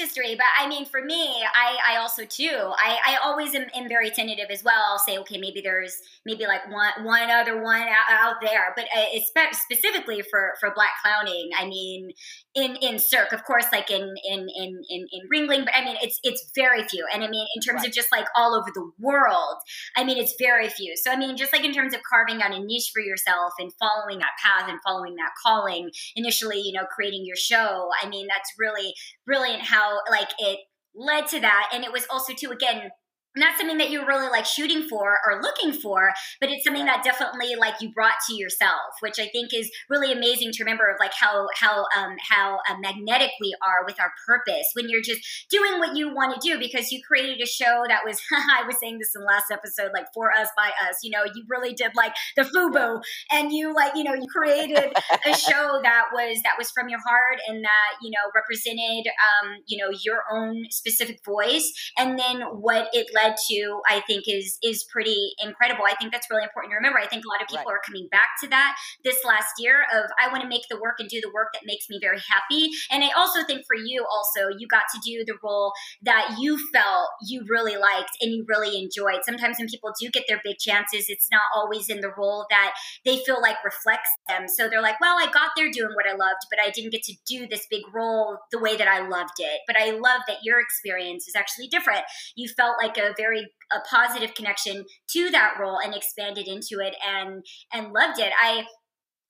history, 0.00 0.34
but 0.34 0.46
I 0.58 0.68
mean, 0.68 0.84
for 0.86 1.02
me, 1.04 1.44
I, 1.54 1.94
I 1.94 1.96
also 1.98 2.24
too, 2.24 2.56
I, 2.56 2.98
I 3.06 3.16
always 3.22 3.54
am, 3.54 3.66
am 3.74 3.88
very 3.88 4.10
tentative 4.10 4.46
as 4.50 4.64
well. 4.64 4.82
I'll 4.90 4.98
say, 4.98 5.18
okay, 5.18 5.38
maybe 5.38 5.60
there's 5.60 5.96
maybe 6.24 6.46
like 6.46 6.70
one 6.70 7.04
one 7.04 7.30
other 7.30 7.62
one 7.62 7.82
out, 7.82 8.10
out 8.10 8.36
there, 8.42 8.72
but 8.74 8.84
uh, 8.86 9.06
it's 9.12 9.30
specifically 9.60 10.22
for 10.30 10.54
for 10.60 10.72
black 10.74 10.90
clowning. 11.02 11.50
I 11.58 11.66
mean, 11.66 12.12
in 12.54 12.76
in 12.76 12.98
Cirque, 12.98 13.32
of 13.32 13.44
course, 13.44 13.66
like 13.72 13.90
in 13.90 14.14
in 14.24 14.48
in 14.56 14.82
in, 14.88 15.06
in 15.12 15.28
Ringling, 15.32 15.64
but 15.64 15.74
I 15.74 15.84
mean, 15.84 15.96
it's 16.02 16.18
it's 16.22 16.50
very 16.54 16.82
few. 16.84 17.06
And 17.12 17.22
I 17.22 17.28
mean, 17.28 17.46
in 17.54 17.62
terms 17.62 17.80
right. 17.80 17.88
of 17.88 17.92
just 17.92 18.08
like 18.12 18.26
all 18.36 18.54
over 18.54 18.70
the 18.74 18.90
world, 18.98 19.56
I 19.96 20.04
mean, 20.04 20.18
it's 20.18 20.34
very 20.38 20.68
few. 20.68 20.96
So 20.96 21.10
I 21.10 21.16
mean, 21.16 21.36
just 21.36 21.52
like 21.52 21.64
in 21.64 21.72
terms 21.72 21.94
of 21.94 22.00
carving 22.08 22.42
out 22.42 22.54
a 22.54 22.58
niche 22.58 22.90
for 22.92 23.00
yourself 23.00 23.52
and 23.58 23.70
following 23.78 24.18
that 24.18 24.32
path 24.42 24.68
and 24.68 24.78
following 24.84 25.14
that 25.16 25.30
calling, 25.42 25.90
initially, 26.16 26.60
you 26.60 26.72
know, 26.72 26.86
creating 26.86 27.24
your 27.24 27.36
show. 27.36 27.90
I 28.02 28.08
mean, 28.08 28.26
that's 28.26 28.52
really 28.58 28.94
brilliant 29.26 29.62
how 29.62 29.89
like 30.10 30.28
it 30.38 30.60
led 30.94 31.28
to 31.28 31.40
that, 31.40 31.70
and 31.72 31.84
it 31.84 31.92
was 31.92 32.06
also 32.10 32.32
to 32.34 32.50
again 32.50 32.90
not 33.36 33.56
something 33.56 33.78
that 33.78 33.90
you're 33.90 34.06
really 34.06 34.28
like 34.28 34.44
shooting 34.44 34.82
for 34.88 35.18
or 35.26 35.40
looking 35.40 35.72
for 35.72 36.12
but 36.40 36.50
it's 36.50 36.64
something 36.64 36.84
that 36.84 37.04
definitely 37.04 37.54
like 37.54 37.74
you 37.80 37.92
brought 37.92 38.14
to 38.26 38.34
yourself 38.34 38.96
which 39.00 39.18
i 39.20 39.28
think 39.28 39.54
is 39.54 39.70
really 39.88 40.12
amazing 40.12 40.50
to 40.50 40.64
remember 40.64 40.88
of 40.88 40.96
like 40.98 41.12
how 41.14 41.46
how 41.54 41.86
um 41.96 42.16
how 42.28 42.58
uh, 42.68 42.74
magnetic 42.80 43.30
we 43.40 43.54
are 43.64 43.84
with 43.86 44.00
our 44.00 44.12
purpose 44.26 44.66
when 44.74 44.88
you're 44.88 45.02
just 45.02 45.20
doing 45.48 45.78
what 45.78 45.96
you 45.96 46.12
want 46.12 46.34
to 46.34 46.48
do 46.48 46.58
because 46.58 46.90
you 46.90 47.00
created 47.06 47.40
a 47.40 47.46
show 47.46 47.84
that 47.88 48.00
was 48.04 48.20
i 48.32 48.64
was 48.66 48.76
saying 48.80 48.98
this 48.98 49.14
in 49.14 49.20
the 49.20 49.26
last 49.26 49.46
episode 49.52 49.90
like 49.94 50.06
for 50.12 50.32
us 50.32 50.48
by 50.56 50.70
us 50.88 50.98
you 51.02 51.10
know 51.10 51.24
you 51.34 51.44
really 51.48 51.72
did 51.72 51.92
like 51.94 52.14
the 52.36 52.42
fubu 52.42 53.00
and 53.30 53.52
you 53.52 53.72
like 53.72 53.94
you 53.94 54.02
know 54.02 54.14
you 54.14 54.26
created 54.26 54.92
a 55.26 55.34
show 55.36 55.78
that 55.82 56.06
was 56.12 56.40
that 56.42 56.54
was 56.58 56.70
from 56.70 56.88
your 56.88 57.00
heart 57.00 57.38
and 57.48 57.62
that 57.62 57.92
you 58.02 58.10
know 58.10 58.30
represented 58.34 59.06
um 59.06 59.56
you 59.66 59.78
know 59.78 59.96
your 60.04 60.22
own 60.32 60.64
specific 60.70 61.20
voice 61.24 61.72
and 61.96 62.18
then 62.18 62.40
what 62.40 62.88
it 62.92 63.06
led 63.14 63.19
to, 63.48 63.80
I 63.88 64.00
think 64.06 64.24
is 64.26 64.58
is 64.62 64.84
pretty 64.84 65.32
incredible. 65.42 65.84
I 65.84 65.94
think 65.94 66.12
that's 66.12 66.26
really 66.30 66.44
important 66.44 66.72
to 66.72 66.76
remember. 66.76 66.98
I 66.98 67.06
think 67.06 67.24
a 67.24 67.28
lot 67.28 67.42
of 67.42 67.48
people 67.48 67.64
right. 67.66 67.74
are 67.74 67.82
coming 67.84 68.08
back 68.10 68.30
to 68.42 68.48
that 68.48 68.76
this 69.04 69.18
last 69.24 69.54
year 69.58 69.84
of 69.94 70.10
I 70.20 70.30
want 70.30 70.42
to 70.42 70.48
make 70.48 70.62
the 70.70 70.80
work 70.80 70.96
and 70.98 71.08
do 71.08 71.20
the 71.20 71.30
work 71.32 71.48
that 71.54 71.62
makes 71.64 71.88
me 71.88 71.98
very 72.00 72.20
happy. 72.28 72.70
And 72.90 73.04
I 73.04 73.10
also 73.16 73.44
think 73.44 73.64
for 73.66 73.76
you 73.76 74.04
also, 74.10 74.48
you 74.56 74.66
got 74.68 74.84
to 74.94 75.00
do 75.04 75.24
the 75.24 75.38
role 75.42 75.72
that 76.02 76.36
you 76.38 76.58
felt 76.72 77.08
you 77.22 77.44
really 77.48 77.76
liked 77.76 78.10
and 78.20 78.32
you 78.32 78.44
really 78.48 78.80
enjoyed. 78.80 79.20
Sometimes 79.24 79.58
when 79.58 79.68
people 79.68 79.92
do 80.00 80.08
get 80.10 80.24
their 80.28 80.40
big 80.44 80.58
chances, 80.58 81.06
it's 81.08 81.28
not 81.30 81.42
always 81.54 81.88
in 81.88 82.00
the 82.00 82.12
role 82.16 82.46
that 82.50 82.74
they 83.04 83.18
feel 83.18 83.40
like 83.40 83.56
reflects 83.64 84.10
them. 84.28 84.48
So 84.48 84.68
they're 84.68 84.82
like, 84.82 85.00
well, 85.00 85.16
I 85.18 85.30
got 85.32 85.50
there 85.56 85.70
doing 85.70 85.92
what 85.94 86.06
I 86.06 86.12
loved, 86.12 86.46
but 86.50 86.60
I 86.64 86.70
didn't 86.70 86.90
get 86.90 87.02
to 87.04 87.14
do 87.26 87.46
this 87.46 87.66
big 87.70 87.82
role 87.92 88.38
the 88.50 88.58
way 88.58 88.76
that 88.76 88.88
I 88.88 89.06
loved 89.06 89.38
it. 89.38 89.60
But 89.66 89.76
I 89.78 89.90
love 89.90 90.20
that 90.28 90.38
your 90.42 90.60
experience 90.60 91.28
is 91.28 91.34
actually 91.34 91.68
different. 91.68 92.02
You 92.36 92.48
felt 92.48 92.76
like 92.82 92.96
a 92.96 93.09
very 93.16 93.46
a 93.72 93.80
positive 93.88 94.34
connection 94.34 94.84
to 95.10 95.30
that 95.30 95.54
role 95.60 95.78
and 95.78 95.94
expanded 95.94 96.48
into 96.48 96.80
it 96.80 96.94
and 97.06 97.44
and 97.72 97.92
loved 97.92 98.18
it. 98.18 98.32
I 98.40 98.64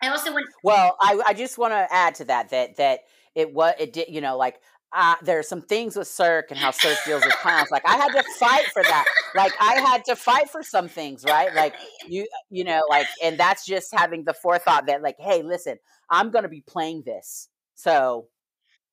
I 0.03 0.09
also 0.09 0.33
want. 0.33 0.47
Well, 0.62 0.97
I 1.01 1.20
I 1.28 1.35
just 1.35 1.59
want 1.59 1.72
to 1.72 1.87
add 1.91 2.14
to 2.16 2.24
that 2.26 2.51
that 2.51 2.76
that 2.76 3.01
it 3.35 3.53
was 3.53 3.74
it 3.78 3.93
did 3.93 4.09
you 4.09 4.20
know 4.20 4.37
like 4.37 4.61
uh, 4.93 5.14
are 5.28 5.43
some 5.43 5.62
things 5.62 5.97
with 5.97 6.09
Cirque 6.09 6.51
and 6.51 6.59
how 6.59 6.70
Cirque 6.70 6.99
deals 7.05 7.24
with 7.24 7.35
clowns. 7.37 7.70
Like 7.70 7.87
I 7.87 7.97
had 7.97 8.09
to 8.12 8.24
fight 8.39 8.66
for 8.72 8.83
that. 8.83 9.05
Like 9.35 9.53
I 9.61 9.74
had 9.74 10.05
to 10.07 10.16
fight 10.16 10.51
for 10.51 10.62
some 10.62 10.89
things, 10.89 11.24
right? 11.24 11.55
Like 11.55 11.74
you, 12.09 12.26
you 12.51 12.64
know, 12.64 12.83
like, 12.89 13.07
and 13.22 13.39
that's 13.39 13.64
just 13.64 13.95
having 13.95 14.24
the 14.24 14.35
forethought 14.35 14.87
that, 14.87 15.03
like, 15.03 15.16
hey, 15.18 15.43
listen, 15.43 15.78
I'm 16.09 16.31
going 16.31 16.43
to 16.43 16.49
be 16.49 16.62
playing 16.66 17.03
this, 17.07 17.49
so 17.76 18.26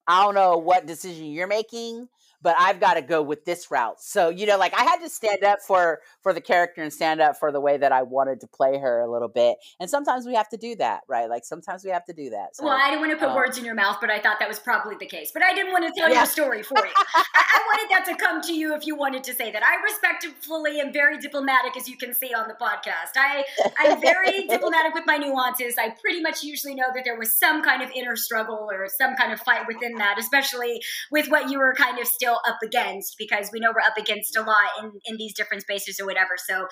I 0.08 0.24
don't 0.24 0.36
know 0.36 0.58
what 0.58 0.86
decision 0.86 1.26
you're 1.26 1.48
making, 1.48 2.08
but 2.42 2.56
I've 2.58 2.80
got 2.80 2.96
to 2.96 3.02
go 3.02 3.22
with 3.22 3.46
this 3.46 3.72
route. 3.72 4.02
So, 4.02 4.30
you 4.30 4.46
know, 4.46 4.58
like 4.58 4.74
I 4.74 4.84
had 4.84 4.98
to 4.98 5.10
stand 5.10 5.44
up 5.44 5.60
for 5.66 6.00
for 6.22 6.34
the 6.34 6.42
character 6.42 6.82
and 6.82 6.92
stand 6.92 7.22
up 7.22 7.38
for 7.38 7.52
the 7.52 7.60
way 7.60 7.78
that 7.78 7.92
I 7.92 8.04
wanted 8.04 8.42
to 8.42 8.48
play 8.48 8.78
her 8.78 9.02
a 9.02 9.12
little 9.12 9.28
bit. 9.28 9.58
And 9.80 9.90
sometimes 9.90 10.26
we 10.26 10.36
have 10.36 10.50
to 10.50 10.58
do 10.58 10.76
that, 10.76 11.02
right? 11.08 11.30
Like 11.30 11.46
sometimes 11.46 11.84
we 11.84 11.92
have 11.92 12.06
to 12.06 12.14
do 12.14 12.30
that. 12.32 12.56
So, 12.56 12.66
well, 12.66 12.78
I 12.80 12.90
didn't 12.90 13.02
want 13.02 13.12
to 13.14 13.18
put 13.18 13.30
um, 13.30 13.36
words 13.36 13.58
in 13.58 13.66
your 13.66 13.76
mouth, 13.76 13.98
but 14.00 14.10
I 14.10 14.20
thought 14.20 14.40
that 14.40 14.48
was 14.48 14.60
probably 14.60 14.96
the 15.00 15.06
case. 15.06 15.32
But 15.34 15.44
I 15.44 15.54
didn't 15.54 15.72
want 15.72 15.86
to 15.86 16.00
tell 16.00 16.10
yeah. 16.10 16.20
your 16.20 16.26
story 16.26 16.64
for 16.64 16.78
you. 16.78 16.94
I, 17.16 17.24
I, 17.36 17.62
wanted 17.68 17.92
that 17.92 18.06
to 18.06 18.16
come 18.24 18.42
to 18.44 18.54
you 18.54 18.76
if 18.76 18.86
you 18.86 18.96
wanted 18.96 19.24
to 19.26 19.34
say 19.34 19.52
that. 19.52 19.64
I 19.64 19.82
respectfully 19.84 20.80
am 20.80 20.94
very 20.94 21.18
diplomatic, 21.18 21.76
as 21.76 21.90
you 21.90 21.98
can 21.98 22.14
see 22.14 22.34
on 22.34 22.48
the 22.48 22.54
podcast. 22.54 23.18
I 23.18 23.44
I'm 23.80 24.00
very 24.00 24.48
diplomatic 24.48 24.94
with 24.94 25.06
my 25.06 25.18
nuances. 25.18 25.76
I 25.78 25.90
pretty 26.02 26.22
much 26.22 26.44
usually 26.44 26.76
know 26.76 26.88
that 26.94 27.04
there 27.04 27.18
was 27.18 27.38
some 27.38 27.64
kind 27.64 27.82
of 27.82 27.90
inner 27.92 28.16
struggle 28.16 28.70
or 28.72 28.88
some 28.88 29.16
kind 29.16 29.34
of 29.34 29.40
fight 29.42 29.68
within 29.68 29.96
that, 29.96 30.18
especially 30.20 30.82
with 31.12 31.30
what 31.30 31.50
you 31.50 31.60
were 31.60 31.74
kind 31.74 32.00
of 32.00 32.08
still 32.08 32.27
still 32.28 32.40
up 32.48 32.58
against 32.64 33.16
because 33.18 33.50
we 33.52 33.60
know 33.60 33.70
we're 33.70 33.82
up 33.82 33.98
against 33.98 34.36
a 34.36 34.42
lot 34.42 34.70
in, 34.82 34.92
in 35.06 35.18
these 35.18 35.34
different 35.34 35.62
spaces 35.62 36.00
or 36.00 36.06
whatever. 36.06 36.36
So, 36.38 36.64
uh, 36.64 36.68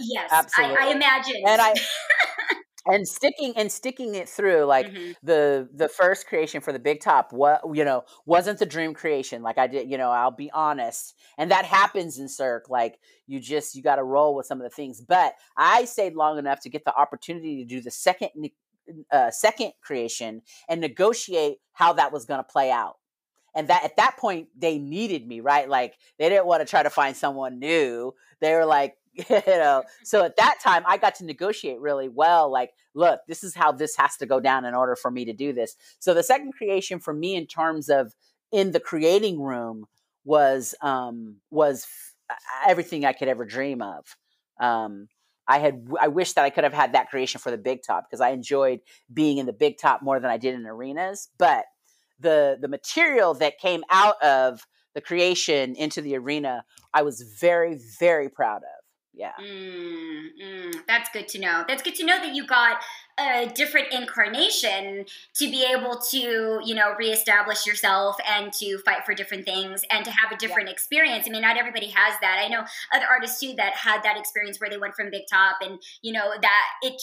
yes, 0.00 0.30
I, 0.56 0.76
I, 0.78 0.92
imagine. 0.92 1.42
And 1.46 1.60
I. 1.60 1.74
and 2.86 3.06
sticking 3.06 3.52
and 3.56 3.70
sticking 3.70 4.14
it 4.14 4.28
through 4.28 4.64
like 4.64 4.86
mm-hmm. 4.86 5.12
the 5.22 5.68
the 5.74 5.88
first 5.88 6.26
creation 6.26 6.60
for 6.60 6.72
the 6.72 6.78
big 6.78 7.00
top 7.00 7.32
what 7.32 7.60
you 7.74 7.84
know 7.84 8.02
wasn't 8.24 8.58
the 8.58 8.64
dream 8.64 8.94
creation 8.94 9.42
like 9.42 9.58
i 9.58 9.66
did 9.66 9.90
you 9.90 9.98
know 9.98 10.10
i'll 10.10 10.30
be 10.30 10.50
honest 10.52 11.14
and 11.36 11.50
that 11.50 11.64
happens 11.64 12.18
in 12.18 12.28
cirque 12.28 12.70
like 12.70 12.98
you 13.26 13.40
just 13.40 13.74
you 13.74 13.82
got 13.82 13.96
to 13.96 14.04
roll 14.04 14.34
with 14.34 14.46
some 14.46 14.58
of 14.58 14.64
the 14.64 14.70
things 14.70 15.02
but 15.02 15.34
i 15.56 15.84
stayed 15.84 16.14
long 16.14 16.38
enough 16.38 16.60
to 16.60 16.70
get 16.70 16.84
the 16.84 16.94
opportunity 16.94 17.56
to 17.56 17.64
do 17.64 17.82
the 17.82 17.90
second 17.90 18.30
uh, 19.12 19.30
second 19.30 19.72
creation 19.82 20.40
and 20.68 20.80
negotiate 20.80 21.58
how 21.72 21.92
that 21.92 22.12
was 22.12 22.24
going 22.24 22.40
to 22.40 22.44
play 22.44 22.70
out 22.70 22.94
and 23.58 23.66
that 23.68 23.84
at 23.84 23.96
that 23.96 24.16
point 24.16 24.48
they 24.56 24.78
needed 24.78 25.26
me 25.26 25.40
right? 25.40 25.68
Like 25.68 25.94
they 26.18 26.28
didn't 26.28 26.46
want 26.46 26.60
to 26.62 26.66
try 26.66 26.82
to 26.82 26.90
find 26.90 27.16
someone 27.16 27.58
new. 27.58 28.14
They 28.40 28.54
were 28.54 28.64
like 28.64 28.94
you 29.28 29.42
know 29.46 29.82
so 30.04 30.22
at 30.24 30.36
that 30.36 30.60
time 30.62 30.84
i 30.86 30.96
got 30.96 31.16
to 31.16 31.24
negotiate 31.24 31.80
really 31.80 32.08
well 32.08 32.52
like 32.52 32.70
look 32.94 33.18
this 33.26 33.42
is 33.42 33.52
how 33.52 33.72
this 33.72 33.96
has 33.96 34.16
to 34.16 34.26
go 34.26 34.38
down 34.38 34.64
in 34.64 34.74
order 34.74 34.94
for 34.94 35.10
me 35.10 35.24
to 35.24 35.32
do 35.32 35.52
this. 35.52 35.74
So 35.98 36.14
the 36.14 36.22
second 36.22 36.52
creation 36.52 37.00
for 37.00 37.12
me 37.12 37.34
in 37.34 37.46
terms 37.46 37.88
of 37.88 38.14
in 38.52 38.70
the 38.70 38.78
creating 38.78 39.40
room 39.40 39.86
was 40.24 40.76
um 40.82 41.36
was 41.50 41.84
everything 42.64 43.04
i 43.04 43.12
could 43.12 43.28
ever 43.28 43.44
dream 43.44 43.82
of. 43.82 44.16
Um 44.60 45.08
I 45.48 45.58
had 45.58 45.88
I 46.00 46.08
wish 46.08 46.34
that 46.34 46.44
I 46.44 46.50
could 46.50 46.64
have 46.64 46.74
had 46.74 46.92
that 46.92 47.08
creation 47.08 47.40
for 47.40 47.50
the 47.50 47.58
big 47.58 47.80
top 47.82 48.04
because 48.04 48.20
I 48.20 48.30
enjoyed 48.30 48.80
being 49.12 49.38
in 49.38 49.46
the 49.46 49.52
big 49.52 49.78
top 49.78 50.02
more 50.02 50.20
than 50.20 50.30
I 50.30 50.36
did 50.36 50.54
in 50.54 50.66
arenas. 50.66 51.30
But 51.38 51.64
the 52.20 52.58
the 52.60 52.68
material 52.68 53.34
that 53.34 53.58
came 53.58 53.82
out 53.90 54.22
of 54.22 54.66
the 54.94 55.00
creation 55.00 55.74
into 55.76 56.00
the 56.00 56.16
arena, 56.16 56.64
I 56.92 57.02
was 57.02 57.22
very 57.40 57.78
very 57.98 58.28
proud 58.28 58.58
of. 58.58 58.84
Yeah, 59.14 59.32
mm, 59.40 60.26
mm, 60.42 60.74
that's 60.86 61.08
good 61.12 61.28
to 61.28 61.38
know. 61.38 61.64
That's 61.66 61.82
good 61.82 61.94
to 61.96 62.04
know 62.04 62.18
that 62.18 62.34
you 62.34 62.46
got 62.46 62.82
a 63.18 63.50
different 63.54 63.92
incarnation 63.92 65.04
to 65.34 65.50
be 65.50 65.64
able 65.64 65.98
to, 66.10 66.60
you 66.64 66.74
know, 66.74 66.94
reestablish 66.98 67.66
yourself 67.66 68.16
and 68.28 68.52
to 68.54 68.78
fight 68.78 69.04
for 69.04 69.14
different 69.14 69.44
things 69.44 69.84
and 69.90 70.04
to 70.04 70.10
have 70.10 70.32
a 70.32 70.36
different 70.36 70.68
yeah. 70.68 70.72
experience. 70.72 71.26
I 71.26 71.30
mean, 71.30 71.42
not 71.42 71.56
everybody 71.56 71.88
has 71.88 72.14
that. 72.20 72.42
I 72.44 72.48
know 72.48 72.64
other 72.94 73.06
artists 73.10 73.40
too 73.40 73.54
that 73.56 73.74
had 73.74 74.02
that 74.02 74.16
experience 74.16 74.60
where 74.60 74.70
they 74.70 74.78
went 74.78 74.94
from 74.94 75.10
big 75.10 75.22
top 75.30 75.56
and, 75.60 75.78
you 76.02 76.12
know, 76.12 76.32
that 76.40 76.64
it 76.82 76.94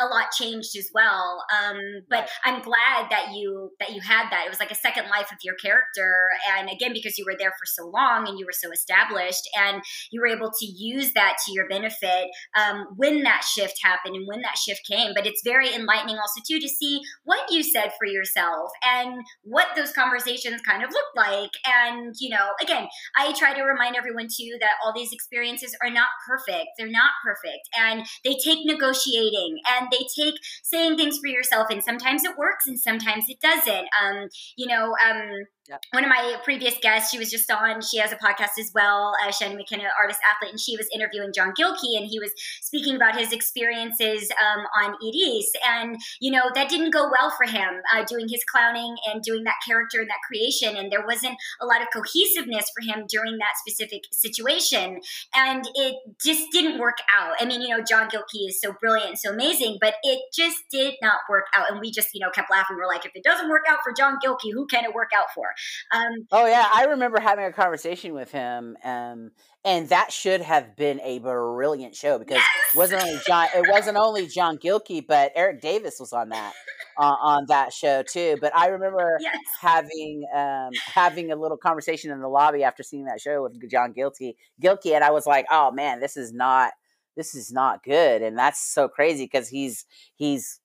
a 0.00 0.06
lot 0.06 0.30
changed 0.32 0.76
as 0.76 0.90
well. 0.94 1.44
Um, 1.52 1.78
but 2.08 2.20
right. 2.20 2.28
I'm 2.44 2.62
glad 2.62 3.10
that 3.10 3.32
you 3.34 3.70
that 3.80 3.92
you 3.92 4.00
had 4.00 4.30
that. 4.30 4.44
It 4.46 4.50
was 4.50 4.60
like 4.60 4.70
a 4.70 4.76
second 4.76 5.08
life 5.08 5.30
of 5.32 5.38
your 5.42 5.54
character 5.56 6.28
and 6.56 6.68
again 6.70 6.92
because 6.92 7.18
you 7.18 7.24
were 7.24 7.36
there 7.38 7.52
for 7.52 7.66
so 7.66 7.86
long 7.88 8.28
and 8.28 8.38
you 8.38 8.46
were 8.46 8.52
so 8.52 8.70
established 8.70 9.48
and 9.56 9.82
you 10.10 10.20
were 10.20 10.26
able 10.26 10.50
to 10.58 10.66
use 10.66 11.12
that 11.14 11.36
to 11.44 11.52
your 11.52 11.68
benefit 11.68 12.28
um, 12.58 12.86
when 12.96 13.22
that 13.22 13.44
shift 13.44 13.78
happened 13.82 14.16
and 14.16 14.26
when 14.26 14.42
that 14.42 14.58
shift 14.58 14.82
came. 14.86 15.12
But 15.14 15.26
it's 15.26 15.42
very 15.44 15.63
very 15.64 15.74
enlightening 15.74 16.16
also 16.16 16.40
too 16.46 16.60
to 16.60 16.68
see 16.68 17.00
what 17.24 17.50
you 17.50 17.62
said 17.62 17.92
for 17.98 18.06
yourself 18.06 18.70
and 18.82 19.22
what 19.42 19.68
those 19.76 19.92
conversations 19.92 20.60
kind 20.62 20.82
of 20.82 20.90
looked 20.90 21.16
like. 21.16 21.50
And, 21.66 22.14
you 22.20 22.30
know, 22.30 22.48
again, 22.62 22.86
I 23.16 23.32
try 23.32 23.54
to 23.54 23.62
remind 23.62 23.96
everyone 23.96 24.28
too 24.28 24.56
that 24.60 24.72
all 24.84 24.92
these 24.94 25.12
experiences 25.12 25.76
are 25.82 25.90
not 25.90 26.08
perfect. 26.26 26.68
They're 26.78 26.88
not 26.90 27.12
perfect. 27.24 27.68
And 27.78 28.06
they 28.24 28.36
take 28.42 28.64
negotiating 28.64 29.58
and 29.66 29.88
they 29.90 30.06
take 30.18 30.34
saying 30.62 30.96
things 30.96 31.18
for 31.18 31.28
yourself. 31.28 31.68
And 31.70 31.82
sometimes 31.82 32.24
it 32.24 32.36
works 32.36 32.66
and 32.66 32.78
sometimes 32.78 33.24
it 33.28 33.40
doesn't. 33.40 33.88
Um, 34.02 34.28
you 34.56 34.66
know, 34.66 34.94
um, 35.06 35.46
Yep. 35.68 35.80
One 35.92 36.04
of 36.04 36.10
my 36.10 36.36
previous 36.44 36.74
guests, 36.82 37.10
she 37.10 37.18
was 37.18 37.30
just 37.30 37.50
on, 37.50 37.80
she 37.80 37.96
has 37.96 38.12
a 38.12 38.16
podcast 38.16 38.60
as 38.60 38.70
well, 38.74 39.14
uh, 39.24 39.30
Shannon 39.30 39.56
McKenna, 39.56 39.88
artist 39.98 40.20
athlete, 40.30 40.50
and 40.50 40.60
she 40.60 40.76
was 40.76 40.86
interviewing 40.94 41.32
John 41.34 41.54
Gilkey, 41.58 41.96
and 41.96 42.06
he 42.06 42.20
was 42.20 42.32
speaking 42.60 42.96
about 42.96 43.16
his 43.16 43.32
experiences 43.32 44.30
um, 44.44 44.66
on 44.82 44.94
ED. 45.02 45.42
and 45.66 45.96
you 46.20 46.30
know 46.30 46.42
that 46.54 46.68
didn't 46.68 46.90
go 46.90 47.08
well 47.10 47.30
for 47.30 47.46
him 47.50 47.80
uh, 47.94 48.04
doing 48.04 48.28
his 48.28 48.44
clowning 48.44 48.94
and 49.06 49.22
doing 49.22 49.44
that 49.44 49.54
character 49.66 50.00
and 50.00 50.10
that 50.10 50.20
creation, 50.28 50.76
and 50.76 50.92
there 50.92 51.06
wasn't 51.06 51.34
a 51.62 51.66
lot 51.66 51.80
of 51.80 51.88
cohesiveness 51.90 52.66
for 52.76 52.84
him 52.84 53.06
during 53.08 53.38
that 53.38 53.54
specific 53.66 54.02
situation, 54.12 55.00
and 55.34 55.64
it 55.74 55.96
just 56.22 56.42
didn't 56.52 56.78
work 56.78 56.98
out. 57.10 57.36
I 57.40 57.46
mean, 57.46 57.62
you 57.62 57.68
know, 57.68 57.82
John 57.82 58.10
Gilkey 58.10 58.48
is 58.48 58.60
so 58.60 58.74
brilliant 58.78 59.08
and 59.08 59.18
so 59.18 59.32
amazing, 59.32 59.78
but 59.80 59.94
it 60.02 60.20
just 60.34 60.58
did 60.70 60.92
not 61.00 61.20
work 61.30 61.46
out, 61.54 61.70
and 61.70 61.80
we 61.80 61.90
just 61.90 62.08
you 62.12 62.20
know 62.20 62.30
kept 62.30 62.50
laughing. 62.50 62.76
We're 62.76 62.86
like, 62.86 63.06
if 63.06 63.12
it 63.14 63.24
doesn't 63.24 63.48
work 63.48 63.64
out 63.66 63.78
for 63.82 63.94
John 63.94 64.18
Gilkey, 64.22 64.52
who 64.52 64.66
can 64.66 64.84
it 64.84 64.92
work 64.94 65.10
out 65.16 65.32
for? 65.34 65.53
Um, 65.92 66.26
oh 66.32 66.46
yeah, 66.46 66.66
I 66.72 66.84
remember 66.84 67.20
having 67.20 67.44
a 67.44 67.52
conversation 67.52 68.14
with 68.14 68.30
him, 68.30 68.76
um, 68.84 69.30
and 69.64 69.88
that 69.88 70.12
should 70.12 70.40
have 70.40 70.76
been 70.76 71.00
a 71.00 71.18
brilliant 71.18 71.94
show 71.94 72.18
because 72.18 72.36
yes! 72.36 72.46
it 72.74 72.76
wasn't 72.76 73.02
only 73.02 73.20
John. 73.26 73.48
It 73.54 73.66
wasn't 73.70 73.96
only 73.96 74.26
John 74.26 74.58
Gilkey, 74.58 75.04
but 75.06 75.32
Eric 75.34 75.60
Davis 75.60 75.96
was 75.98 76.12
on 76.12 76.30
that 76.30 76.52
uh, 76.98 77.16
on 77.20 77.46
that 77.48 77.72
show 77.72 78.02
too. 78.02 78.36
But 78.40 78.54
I 78.56 78.68
remember 78.68 79.18
yes. 79.20 79.36
having 79.60 80.24
um, 80.34 80.70
having 80.86 81.32
a 81.32 81.36
little 81.36 81.56
conversation 81.56 82.10
in 82.10 82.20
the 82.20 82.28
lobby 82.28 82.64
after 82.64 82.82
seeing 82.82 83.04
that 83.06 83.20
show 83.20 83.42
with 83.42 83.70
John 83.70 83.92
Gilkey, 83.92 84.34
Gilkey, 84.62 84.94
and 84.94 85.04
I 85.04 85.10
was 85.10 85.26
like, 85.26 85.46
"Oh 85.50 85.70
man, 85.70 86.00
this 86.00 86.16
is 86.16 86.32
not 86.32 86.72
this 87.16 87.34
is 87.34 87.52
not 87.52 87.82
good," 87.82 88.22
and 88.22 88.38
that's 88.38 88.60
so 88.60 88.88
crazy 88.88 89.24
because 89.24 89.48
he's 89.48 89.86
he's 90.16 90.60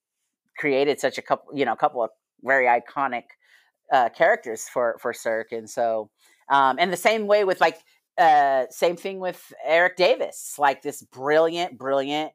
created 0.58 1.00
such 1.00 1.18
a 1.18 1.22
couple, 1.22 1.58
you 1.58 1.66
know, 1.66 1.74
a 1.74 1.78
couple 1.78 2.04
of 2.04 2.10
very 2.44 2.66
iconic 2.66 3.24
uh, 3.92 4.10
characters 4.10 4.68
for 4.68 4.98
for 5.00 5.14
Cirque, 5.14 5.52
and 5.52 5.70
so 5.70 6.10
um, 6.50 6.78
and 6.80 6.92
the 6.92 6.98
same 6.98 7.28
way 7.28 7.44
with 7.44 7.62
like 7.62 7.78
uh, 8.18 8.66
same 8.70 8.98
thing 8.98 9.20
with 9.20 9.54
Eric 9.66 9.96
Davis, 9.96 10.56
like 10.58 10.82
this 10.82 11.02
brilliant, 11.04 11.78
brilliant 11.78 12.34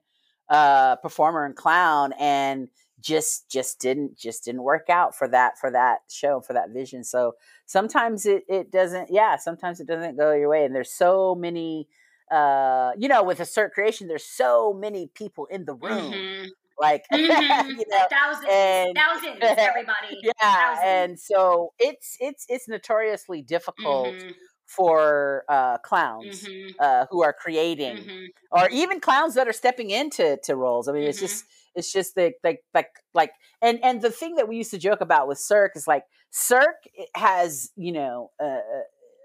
uh, 0.48 0.96
performer 0.96 1.44
and 1.44 1.54
clown, 1.54 2.12
and 2.18 2.68
just 3.00 3.50
just 3.50 3.80
didn't 3.80 4.16
just 4.16 4.44
didn't 4.44 4.62
work 4.62 4.88
out 4.88 5.14
for 5.14 5.28
that 5.28 5.58
for 5.58 5.70
that 5.70 5.98
show 6.08 6.40
for 6.40 6.54
that 6.54 6.70
vision. 6.70 7.04
So 7.04 7.34
sometimes 7.66 8.24
it 8.24 8.44
it 8.48 8.70
doesn't. 8.70 9.10
Yeah, 9.10 9.36
sometimes 9.36 9.80
it 9.80 9.86
doesn't 9.86 10.16
go 10.16 10.32
your 10.32 10.48
way, 10.48 10.64
and 10.64 10.74
there's 10.74 10.92
so 10.92 11.34
many. 11.34 11.88
Uh, 12.30 12.92
you 12.98 13.06
know, 13.06 13.22
with 13.22 13.38
a 13.38 13.44
Cirque 13.44 13.74
creation, 13.74 14.08
there's 14.08 14.24
so 14.24 14.72
many 14.72 15.10
people 15.14 15.46
in 15.46 15.66
the 15.66 15.74
room. 15.74 16.12
Mm-hmm 16.12 16.44
like 16.78 17.04
mm-hmm. 17.12 17.70
you 17.70 17.84
know, 17.88 18.06
thousands, 18.10 18.48
and, 18.50 18.96
thousands, 18.96 19.38
everybody. 19.42 20.20
Yeah, 20.22 20.32
thousands. 20.40 20.80
and 20.84 21.20
so 21.20 21.72
it's 21.78 22.16
it's 22.20 22.46
it's 22.48 22.68
notoriously 22.68 23.42
difficult 23.42 24.14
mm-hmm 24.14 24.30
for 24.66 25.44
uh, 25.48 25.78
clowns 25.78 26.44
mm-hmm. 26.44 26.70
uh, 26.78 27.06
who 27.10 27.22
are 27.22 27.32
creating, 27.32 27.96
mm-hmm. 27.96 28.24
or 28.50 28.68
even 28.70 29.00
clowns 29.00 29.34
that 29.34 29.46
are 29.46 29.52
stepping 29.52 29.90
into 29.90 30.38
to 30.42 30.56
roles. 30.56 30.88
I 30.88 30.92
mean, 30.92 31.02
mm-hmm. 31.02 31.10
it's 31.10 31.20
just 31.20 31.44
it's 31.74 31.92
just 31.92 32.14
the 32.14 32.32
like 32.42 32.60
like 32.72 32.90
like 33.12 33.32
and 33.60 33.78
and 33.82 34.00
the 34.02 34.10
thing 34.10 34.36
that 34.36 34.48
we 34.48 34.56
used 34.56 34.70
to 34.70 34.78
joke 34.78 35.00
about 35.00 35.28
with 35.28 35.38
Cirque 35.38 35.72
is 35.76 35.86
like 35.86 36.04
Cirque 36.30 36.84
has 37.14 37.70
you 37.76 37.92
know 37.92 38.30
a, 38.40 38.58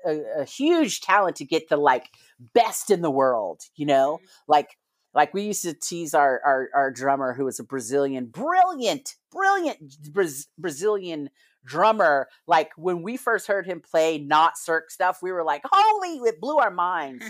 a, 0.06 0.20
a 0.40 0.46
huge 0.46 1.02
talent 1.02 1.38
to 1.38 1.46
get 1.46 1.70
the 1.70 1.78
like 1.78 2.10
best 2.54 2.92
in 2.92 3.02
the 3.02 3.12
world. 3.12 3.62
You 3.76 3.86
know, 3.86 4.18
mm-hmm. 4.18 4.26
like 4.48 4.78
like 5.14 5.34
we 5.34 5.44
used 5.44 5.64
to 5.64 5.74
tease 5.74 6.14
our 6.14 6.42
our, 6.46 6.70
our 6.74 6.92
drummer 6.92 7.34
who 7.34 7.46
was 7.46 7.60
a 7.60 7.64
Brazilian, 7.64 8.28
brilliant, 8.28 9.16
brilliant 9.32 9.80
Bra- 10.12 10.26
Brazilian 10.58 11.30
drummer. 11.66 12.28
Like 12.48 12.72
when 12.78 13.02
we 13.02 13.18
first 13.18 13.48
heard 13.48 13.66
him 13.66 13.82
play 13.82 14.18
not 14.18 14.58
Cirque 14.58 14.92
stuff, 14.92 15.20
we 15.22 15.32
were 15.32 15.44
like, 15.44 15.64
"Holy!" 15.66 16.18
It 16.28 16.40
blew 16.40 16.58
our 16.58 16.72
minds. 16.72 17.26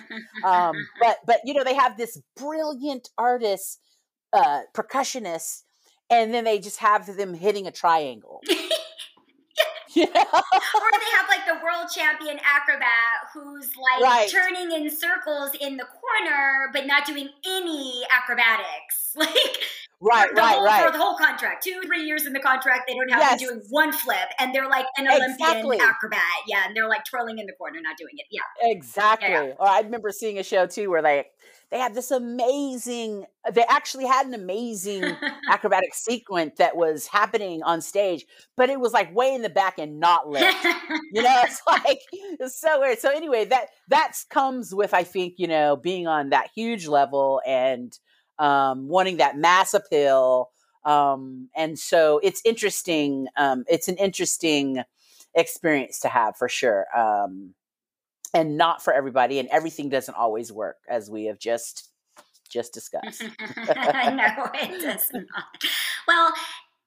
um, 0.45 0.75
but 0.99 1.17
but 1.25 1.39
you 1.45 1.53
know 1.53 1.63
they 1.63 1.75
have 1.75 1.97
this 1.97 2.21
brilliant 2.36 3.09
artist, 3.17 3.80
uh, 4.34 4.61
percussionist, 4.73 5.63
and 6.09 6.34
then 6.34 6.43
they 6.43 6.59
just 6.59 6.80
have 6.80 7.05
them 7.15 7.34
hitting 7.34 7.67
a 7.67 7.71
triangle. 7.71 8.41
Yeah. 9.95 10.05
or 10.05 10.11
they 10.13 11.11
have 11.17 11.27
like 11.29 11.45
the 11.47 11.63
world 11.63 11.89
champion 11.93 12.39
acrobat 12.45 13.33
who's 13.33 13.69
like 13.75 14.03
right. 14.03 14.29
turning 14.29 14.71
in 14.71 14.89
circles 14.89 15.51
in 15.59 15.77
the 15.77 15.85
corner 15.85 16.69
but 16.73 16.85
not 16.85 17.05
doing 17.05 17.29
any 17.45 18.03
acrobatics. 18.11 19.15
Like 19.15 19.57
Right, 20.01 20.29
right, 20.33 20.55
whole, 20.55 20.65
right. 20.65 20.85
For 20.85 20.91
the 20.93 21.03
whole 21.03 21.17
contract, 21.17 21.61
two, 21.61 21.81
three 21.85 22.03
years 22.05 22.25
in 22.25 22.31
the 22.31 22.39
contract, 22.39 22.83
they 22.87 22.93
don't 22.93 23.09
have 23.09 23.19
yes. 23.19 23.39
to 23.41 23.47
doing 23.47 23.61
one 23.69 23.91
flip, 23.91 24.29
and 24.39 24.55
they're 24.55 24.69
like 24.69 24.85
an 24.97 25.07
Olympian 25.07 25.31
exactly. 25.31 25.77
acrobat. 25.77 26.21
Yeah, 26.47 26.67
and 26.67 26.75
they're 26.75 26.87
like 26.87 27.03
twirling 27.03 27.37
in 27.37 27.45
the 27.45 27.53
corner, 27.53 27.79
not 27.81 27.97
doing 27.97 28.13
it. 28.15 28.25
Yeah, 28.31 28.71
exactly. 28.71 29.27
Yeah, 29.29 29.47
yeah. 29.47 29.53
Or 29.59 29.67
I 29.67 29.81
remember 29.81 30.11
seeing 30.11 30.39
a 30.39 30.43
show 30.43 30.67
too 30.67 30.89
where 30.89 31.01
they 31.01 31.25
they 31.72 31.78
had 31.78 31.93
this 31.93 32.09
amazing. 32.09 33.26
They 33.53 33.63
actually 33.70 34.05
had 34.05 34.26
an 34.26 34.34
amazing 34.34 35.03
acrobatic 35.49 35.93
sequence 35.93 36.57
that 36.57 36.76
was 36.76 37.05
happening 37.05 37.61
on 37.63 37.82
stage, 37.82 38.26
but 38.57 38.70
it 38.70 38.80
was 38.80 38.91
like 38.91 39.13
way 39.13 39.34
in 39.34 39.43
the 39.43 39.49
back 39.49 39.78
and 39.78 39.99
not 39.99 40.28
lit. 40.28 40.53
you 41.11 41.22
know, 41.22 41.41
it's 41.43 41.61
like 41.67 42.01
it's 42.11 42.59
so 42.59 42.80
weird. 42.80 42.99
So 42.99 43.11
anyway, 43.11 43.45
that 43.45 43.67
that 43.89 44.13
comes 44.30 44.74
with 44.74 44.93
I 44.93 45.03
think 45.03 45.36
you 45.38 45.47
know 45.47 45.76
being 45.76 46.07
on 46.07 46.30
that 46.30 46.49
huge 46.55 46.88
level 46.88 47.41
and 47.45 47.97
um, 48.39 48.88
wanting 48.88 49.17
that 49.17 49.38
mass 49.38 49.74
appeal. 49.74 50.49
Um, 50.86 51.49
and 51.55 51.78
so 51.78 52.20
it's 52.24 52.41
interesting. 52.45 53.28
Um, 53.38 53.63
it's 53.67 53.88
an 53.88 53.97
interesting 53.97 54.82
experience 55.36 55.99
to 55.99 56.09
have 56.09 56.36
for 56.36 56.49
sure. 56.49 56.88
Um, 56.97 57.53
and 58.34 58.57
not 58.57 58.84
for 58.84 58.93
everybody, 58.93 59.39
and 59.39 59.49
everything 59.49 59.89
doesn't 59.89 60.15
always 60.15 60.51
work, 60.51 60.77
as 60.89 61.09
we 61.09 61.25
have 61.25 61.39
just 61.39 61.89
just 62.49 62.73
discussed. 62.73 63.21
Know 63.57 64.49
it 64.55 64.82
does 64.82 65.09
not. 65.13 65.63
Well, 66.07 66.34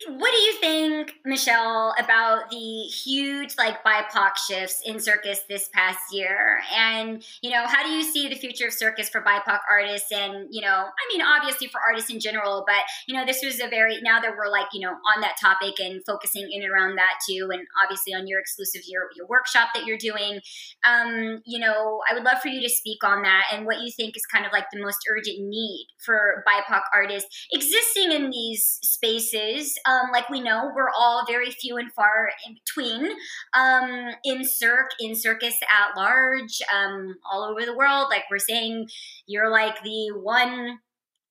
what 0.09 0.31
do 0.31 0.37
you 0.37 0.53
think, 0.55 1.15
Michelle, 1.25 1.95
about 1.99 2.51
the 2.51 2.83
huge 2.83 3.57
like 3.57 3.85
BIPOC 3.85 4.37
shifts 4.37 4.83
in 4.85 4.99
circus 4.99 5.41
this 5.49 5.69
past 5.73 5.99
year? 6.13 6.61
And, 6.75 7.25
you 7.43 7.51
know, 7.51 7.65
how 7.67 7.83
do 7.83 7.91
you 7.91 8.03
see 8.03 8.29
the 8.29 8.35
future 8.35 8.67
of 8.67 8.73
circus 8.73 9.09
for 9.09 9.21
BIPOC 9.21 9.59
artists? 9.71 10.11
And, 10.13 10.49
you 10.51 10.61
know, 10.61 10.69
I 10.69 11.13
mean, 11.13 11.23
obviously 11.23 11.69
for 11.69 11.81
artists 11.81 12.11
in 12.11 12.21
general, 12.21 12.65
but, 12.67 12.83
you 13.07 13.15
know, 13.15 13.25
this 13.25 13.43
was 13.45 13.61
a 13.61 13.69
very, 13.69 14.01
now 14.03 14.21
that 14.21 14.37
we're 14.37 14.51
like, 14.51 14.67
you 14.73 14.81
know, 14.81 14.93
on 15.15 15.21
that 15.21 15.37
topic 15.41 15.79
and 15.79 16.03
focusing 16.05 16.49
in 16.51 16.63
and 16.63 16.73
around 16.73 16.97
that 16.97 17.21
too, 17.29 17.51
and 17.53 17.67
obviously 17.83 18.15
on 18.15 18.27
your 18.27 18.41
exclusive, 18.41 18.83
your, 18.87 19.05
your 19.17 19.27
workshop 19.27 19.69
that 19.75 19.85
you're 19.85 19.99
doing, 19.99 20.41
um, 20.85 21.43
you 21.45 21.59
know, 21.59 22.01
I 22.11 22.15
would 22.15 22.25
love 22.25 22.41
for 22.41 22.49
you 22.49 22.61
to 22.63 22.69
speak 22.69 23.05
on 23.05 23.23
that 23.23 23.45
and 23.53 23.67
what 23.67 23.81
you 23.81 23.91
think 23.91 24.17
is 24.17 24.27
kind 24.27 24.47
of 24.47 24.53
like 24.53 24.67
the 24.73 24.81
most 24.81 24.99
urgent 25.11 25.39
need 25.41 25.87
for 26.05 26.45
BIPOC 26.47 26.81
artists 26.95 27.47
existing 27.53 28.13
in 28.13 28.31
these 28.31 28.79
spaces. 28.83 29.79
Um, 29.87 29.92
um, 29.93 30.11
like 30.13 30.29
we 30.31 30.41
know, 30.41 30.71
we're 30.75 30.91
all 30.97 31.25
very 31.27 31.51
few 31.51 31.77
and 31.77 31.93
far 31.93 32.31
in 32.47 32.55
between 32.55 33.13
um, 33.55 34.11
in 34.25 34.45
Cirque, 34.45 34.91
in 35.01 35.15
circus 35.15 35.55
at 35.63 35.97
large, 35.97 36.61
um, 36.75 37.17
all 37.31 37.45
over 37.45 37.65
the 37.65 37.77
world. 37.77 38.07
Like 38.11 38.25
we're 38.31 38.39
saying, 38.39 38.89
you're 39.27 39.51
like 39.51 39.83
the 39.83 40.11
one 40.13 40.79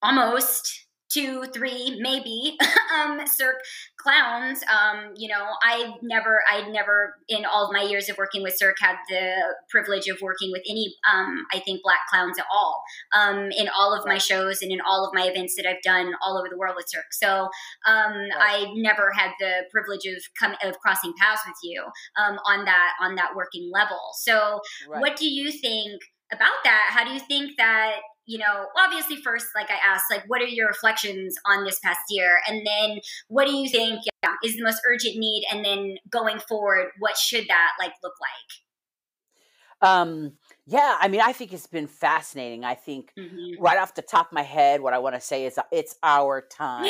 almost 0.01 0.87
two, 1.11 1.45
three, 1.53 1.97
maybe 1.99 2.57
um, 2.95 3.25
Cirque 3.25 3.61
clowns. 3.97 4.61
Um, 4.63 5.13
you 5.15 5.29
know, 5.29 5.45
I've 5.63 5.93
never, 6.01 6.41
I 6.49 6.69
never, 6.69 7.15
in 7.27 7.45
all 7.45 7.67
of 7.67 7.73
my 7.73 7.83
years 7.83 8.09
of 8.09 8.17
working 8.17 8.43
with 8.43 8.57
Cirque, 8.57 8.77
had 8.79 8.95
the 9.09 9.35
privilege 9.69 10.07
of 10.07 10.21
working 10.21 10.51
with 10.51 10.63
any, 10.67 10.95
um, 11.11 11.45
I 11.53 11.59
think, 11.59 11.81
black 11.83 11.99
clowns 12.09 12.39
at 12.39 12.45
all 12.51 12.81
um, 13.13 13.51
in 13.51 13.67
all 13.77 13.93
of 13.93 14.05
my 14.05 14.17
shows 14.17 14.61
and 14.61 14.71
in 14.71 14.79
all 14.81 15.05
of 15.05 15.13
my 15.13 15.27
events 15.27 15.55
that 15.55 15.65
I've 15.67 15.81
done 15.81 16.13
all 16.23 16.37
over 16.37 16.47
the 16.49 16.57
world 16.57 16.75
with 16.75 16.89
Cirque. 16.89 17.13
So 17.13 17.49
um, 17.85 18.13
right. 18.13 18.31
I 18.39 18.73
never 18.75 19.11
had 19.11 19.31
the 19.39 19.63
privilege 19.71 20.05
of 20.05 20.23
come 20.39 20.55
of 20.63 20.79
crossing 20.79 21.13
paths 21.19 21.41
with 21.45 21.57
you 21.63 21.83
um, 22.17 22.39
on 22.45 22.65
that 22.65 22.93
on 23.01 23.15
that 23.15 23.35
working 23.35 23.69
level. 23.73 23.99
So, 24.13 24.61
right. 24.89 25.01
what 25.01 25.15
do 25.15 25.29
you 25.29 25.51
think? 25.51 26.01
about 26.33 26.63
that 26.63 26.89
how 26.93 27.03
do 27.03 27.11
you 27.11 27.19
think 27.19 27.57
that 27.57 27.97
you 28.25 28.37
know, 28.37 28.67
obviously 28.77 29.17
first, 29.17 29.47
like 29.55 29.69
I 29.69 29.77
asked, 29.85 30.05
like, 30.11 30.23
what 30.27 30.41
are 30.41 30.47
your 30.47 30.67
reflections 30.67 31.35
on 31.45 31.65
this 31.65 31.79
past 31.79 31.99
year? 32.09 32.39
And 32.47 32.65
then 32.65 32.99
what 33.27 33.47
do 33.47 33.53
you 33.53 33.69
think 33.69 34.01
yeah, 34.23 34.33
is 34.43 34.55
the 34.55 34.63
most 34.63 34.81
urgent 34.87 35.17
need? 35.17 35.45
And 35.51 35.65
then 35.65 35.95
going 36.09 36.39
forward, 36.39 36.89
what 36.99 37.17
should 37.17 37.45
that 37.47 37.71
like 37.79 37.93
look 38.03 38.13
like? 38.21 39.89
Um, 39.89 40.33
yeah, 40.67 40.97
I 40.99 41.07
mean, 41.07 41.21
I 41.21 41.33
think 41.33 41.53
it's 41.53 41.67
been 41.67 41.87
fascinating. 41.87 42.63
I 42.63 42.75
think 42.75 43.11
mm-hmm. 43.17 43.61
right 43.61 43.79
off 43.79 43.95
the 43.95 44.03
top 44.03 44.27
of 44.27 44.33
my 44.33 44.43
head, 44.43 44.81
what 44.81 44.93
I 44.93 44.99
want 44.99 45.15
to 45.15 45.21
say 45.21 45.45
is 45.45 45.57
it's 45.71 45.95
our 46.03 46.41
time. 46.51 46.85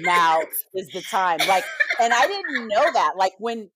Now 0.00 0.40
is 0.74 0.88
the 0.88 1.02
time. 1.02 1.38
Like, 1.48 1.64
and 2.00 2.12
I 2.12 2.26
didn't 2.26 2.68
know 2.68 2.92
that. 2.92 3.12
Like 3.16 3.32
when 3.38 3.70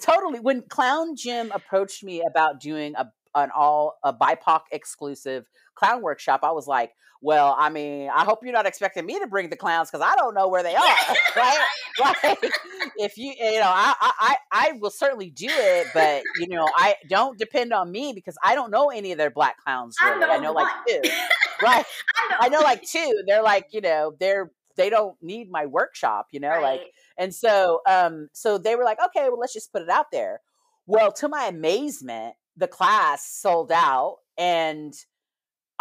totally 0.00 0.40
when 0.40 0.62
Clown 0.68 1.16
Jim 1.16 1.50
approached 1.54 2.04
me 2.04 2.22
about 2.28 2.60
doing 2.60 2.94
a 2.96 3.06
an 3.34 3.50
all 3.54 3.98
a 4.04 4.12
BIPOC 4.12 4.60
exclusive 4.72 5.46
clown 5.74 6.02
workshop, 6.02 6.40
I 6.42 6.52
was 6.52 6.66
like, 6.66 6.92
well, 7.22 7.54
I 7.56 7.70
mean, 7.70 8.10
I 8.12 8.24
hope 8.24 8.40
you're 8.42 8.52
not 8.52 8.66
expecting 8.66 9.06
me 9.06 9.20
to 9.20 9.28
bring 9.28 9.48
the 9.48 9.56
clowns 9.56 9.88
because 9.90 10.04
I 10.04 10.16
don't 10.16 10.34
know 10.34 10.48
where 10.48 10.64
they 10.64 10.74
are, 10.74 10.96
right? 11.36 11.58
Like, 12.00 12.52
if 12.96 13.16
you, 13.16 13.32
you 13.38 13.60
know, 13.60 13.72
I, 13.72 13.94
I, 14.00 14.36
I 14.50 14.72
will 14.80 14.90
certainly 14.90 15.30
do 15.30 15.48
it, 15.48 15.86
but 15.94 16.24
you 16.38 16.48
know, 16.48 16.68
I 16.76 16.96
don't 17.08 17.38
depend 17.38 17.72
on 17.72 17.92
me 17.92 18.12
because 18.12 18.36
I 18.42 18.56
don't 18.56 18.72
know 18.72 18.90
any 18.90 19.12
of 19.12 19.18
their 19.18 19.30
black 19.30 19.56
clowns. 19.62 19.96
Really. 20.02 20.16
I 20.16 20.18
know, 20.18 20.32
I 20.32 20.38
know 20.38 20.52
like 20.52 20.72
two, 20.88 21.00
right? 21.62 21.84
I 22.16 22.28
know. 22.28 22.36
I 22.40 22.48
know 22.48 22.60
like 22.60 22.82
two. 22.82 23.22
They're 23.26 23.42
like, 23.42 23.68
you 23.70 23.80
know, 23.80 24.14
they're 24.18 24.50
they 24.76 24.90
don't 24.90 25.16
need 25.22 25.50
my 25.50 25.66
workshop, 25.66 26.26
you 26.32 26.40
know, 26.40 26.48
right. 26.48 26.62
like 26.62 26.80
and 27.18 27.32
so 27.34 27.82
um 27.88 28.28
so 28.32 28.58
they 28.58 28.74
were 28.74 28.84
like, 28.84 28.98
okay, 29.06 29.28
well 29.28 29.38
let's 29.38 29.52
just 29.52 29.72
put 29.72 29.82
it 29.82 29.90
out 29.90 30.06
there. 30.10 30.40
Well, 30.86 31.12
to 31.12 31.28
my 31.28 31.44
amazement, 31.44 32.34
the 32.56 32.66
class 32.66 33.28
sold 33.28 33.70
out 33.70 34.16
and 34.36 34.92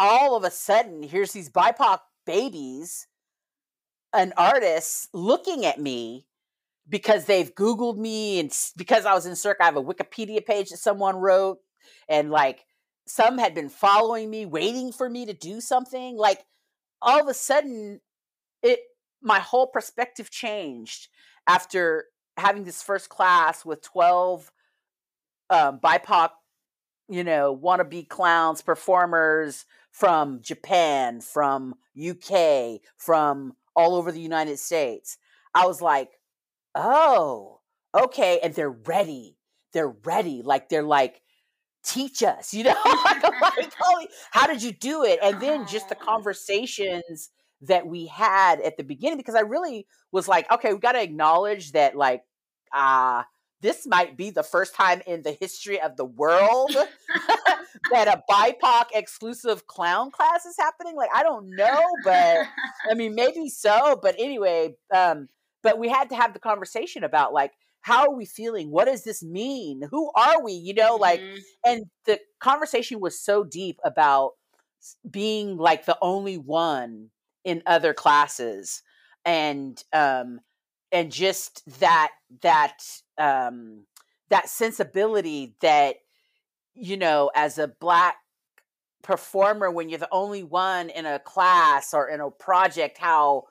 all 0.01 0.35
of 0.35 0.43
a 0.43 0.49
sudden 0.49 1.03
here's 1.03 1.31
these 1.31 1.49
BIPOC 1.49 1.99
babies 2.25 3.07
an 4.13 4.33
artist 4.35 5.07
looking 5.13 5.63
at 5.63 5.79
me 5.79 6.25
because 6.89 7.25
they've 7.25 7.53
Googled 7.53 7.97
me 7.97 8.39
and 8.39 8.51
because 8.75 9.05
I 9.05 9.13
was 9.13 9.27
in 9.27 9.35
Cirque, 9.35 9.57
I 9.61 9.65
have 9.65 9.77
a 9.77 9.83
Wikipedia 9.83 10.43
page 10.43 10.69
that 10.69 10.77
someone 10.77 11.15
wrote, 11.17 11.59
and 12.09 12.31
like 12.31 12.65
some 13.07 13.37
had 13.37 13.53
been 13.53 13.69
following 13.69 14.29
me, 14.29 14.45
waiting 14.45 14.91
for 14.91 15.07
me 15.07 15.27
to 15.27 15.33
do 15.33 15.61
something. 15.61 16.17
Like 16.17 16.43
all 17.01 17.21
of 17.21 17.27
a 17.27 17.33
sudden, 17.33 18.01
it 18.63 18.79
my 19.21 19.39
whole 19.39 19.67
perspective 19.67 20.31
changed 20.31 21.09
after 21.47 22.05
having 22.37 22.63
this 22.63 22.81
first 22.81 23.07
class 23.07 23.63
with 23.63 23.83
12 23.83 24.51
um, 25.51 25.79
BIPOC, 25.79 26.31
you 27.07 27.23
know, 27.23 27.55
wannabe 27.55 28.09
clowns, 28.09 28.61
performers 28.61 29.65
from 29.91 30.41
Japan, 30.41 31.21
from 31.21 31.75
UK, 31.99 32.81
from 32.97 33.53
all 33.75 33.95
over 33.95 34.11
the 34.11 34.21
United 34.21 34.57
States. 34.57 35.17
I 35.53 35.65
was 35.65 35.81
like, 35.81 36.09
oh, 36.75 37.59
okay. 37.93 38.39
And 38.41 38.53
they're 38.53 38.71
ready. 38.71 39.37
They're 39.73 39.93
ready. 40.03 40.41
Like 40.43 40.69
they're 40.69 40.83
like, 40.83 41.21
teach 41.83 42.23
us, 42.23 42.53
you 42.53 42.63
know? 42.63 42.75
like, 42.85 44.09
how 44.31 44.47
did 44.47 44.63
you 44.63 44.71
do 44.71 45.03
it? 45.03 45.19
And 45.21 45.39
then 45.41 45.67
just 45.67 45.89
the 45.89 45.95
conversations 46.11 47.29
that 47.61 47.85
we 47.85 48.07
had 48.07 48.59
at 48.61 48.77
the 48.77 48.83
beginning, 48.83 49.17
because 49.17 49.35
I 49.35 49.41
really 49.41 49.85
was 50.11 50.27
like, 50.27 50.51
okay, 50.51 50.73
we 50.73 50.79
got 50.79 50.93
to 50.93 51.01
acknowledge 51.01 51.73
that, 51.73 51.95
like, 51.95 52.23
ah, 52.73 53.19
uh, 53.19 53.23
this 53.61 53.85
might 53.87 54.17
be 54.17 54.29
the 54.29 54.43
first 54.43 54.75
time 54.75 55.01
in 55.05 55.21
the 55.21 55.37
history 55.39 55.79
of 55.79 55.95
the 55.95 56.05
world 56.05 56.75
that 57.91 58.07
a 58.07 58.23
BIPOC 58.29 58.85
exclusive 58.93 59.67
clown 59.67 60.11
class 60.11 60.45
is 60.45 60.55
happening. 60.59 60.95
Like, 60.95 61.09
I 61.13 61.23
don't 61.23 61.55
know, 61.55 61.83
but 62.03 62.47
I 62.89 62.95
mean, 62.95 63.15
maybe 63.15 63.49
so. 63.49 63.99
But 64.01 64.15
anyway, 64.17 64.75
um, 64.93 65.27
but 65.63 65.77
we 65.77 65.89
had 65.89 66.09
to 66.09 66.15
have 66.15 66.33
the 66.33 66.39
conversation 66.39 67.03
about 67.03 67.33
like, 67.33 67.51
how 67.81 68.07
are 68.07 68.15
we 68.15 68.25
feeling? 68.25 68.71
What 68.71 68.85
does 68.85 69.03
this 69.03 69.23
mean? 69.23 69.81
Who 69.89 70.11
are 70.15 70.43
we? 70.43 70.53
You 70.53 70.73
know, 70.73 70.95
like, 70.95 71.19
mm-hmm. 71.19 71.39
and 71.65 71.85
the 72.05 72.19
conversation 72.39 72.99
was 72.99 73.19
so 73.19 73.43
deep 73.43 73.79
about 73.83 74.31
being 75.09 75.57
like 75.57 75.85
the 75.85 75.97
only 76.01 76.37
one 76.37 77.09
in 77.43 77.61
other 77.65 77.93
classes 77.93 78.83
and 79.25 79.83
um 79.93 80.39
and 80.91 81.11
just 81.11 81.63
that 81.79 82.11
that 82.41 82.77
um 83.17 83.85
that 84.29 84.49
sensibility 84.49 85.55
that 85.61 85.95
you 86.73 86.97
know 86.97 87.31
as 87.35 87.57
a 87.57 87.67
black 87.67 88.15
performer 89.03 89.71
when 89.71 89.89
you're 89.89 89.99
the 89.99 90.07
only 90.11 90.43
one 90.43 90.89
in 90.89 91.05
a 91.05 91.19
class 91.19 91.93
or 91.93 92.07
in 92.07 92.19
a 92.19 92.29
project 92.29 92.97
how 92.99 93.43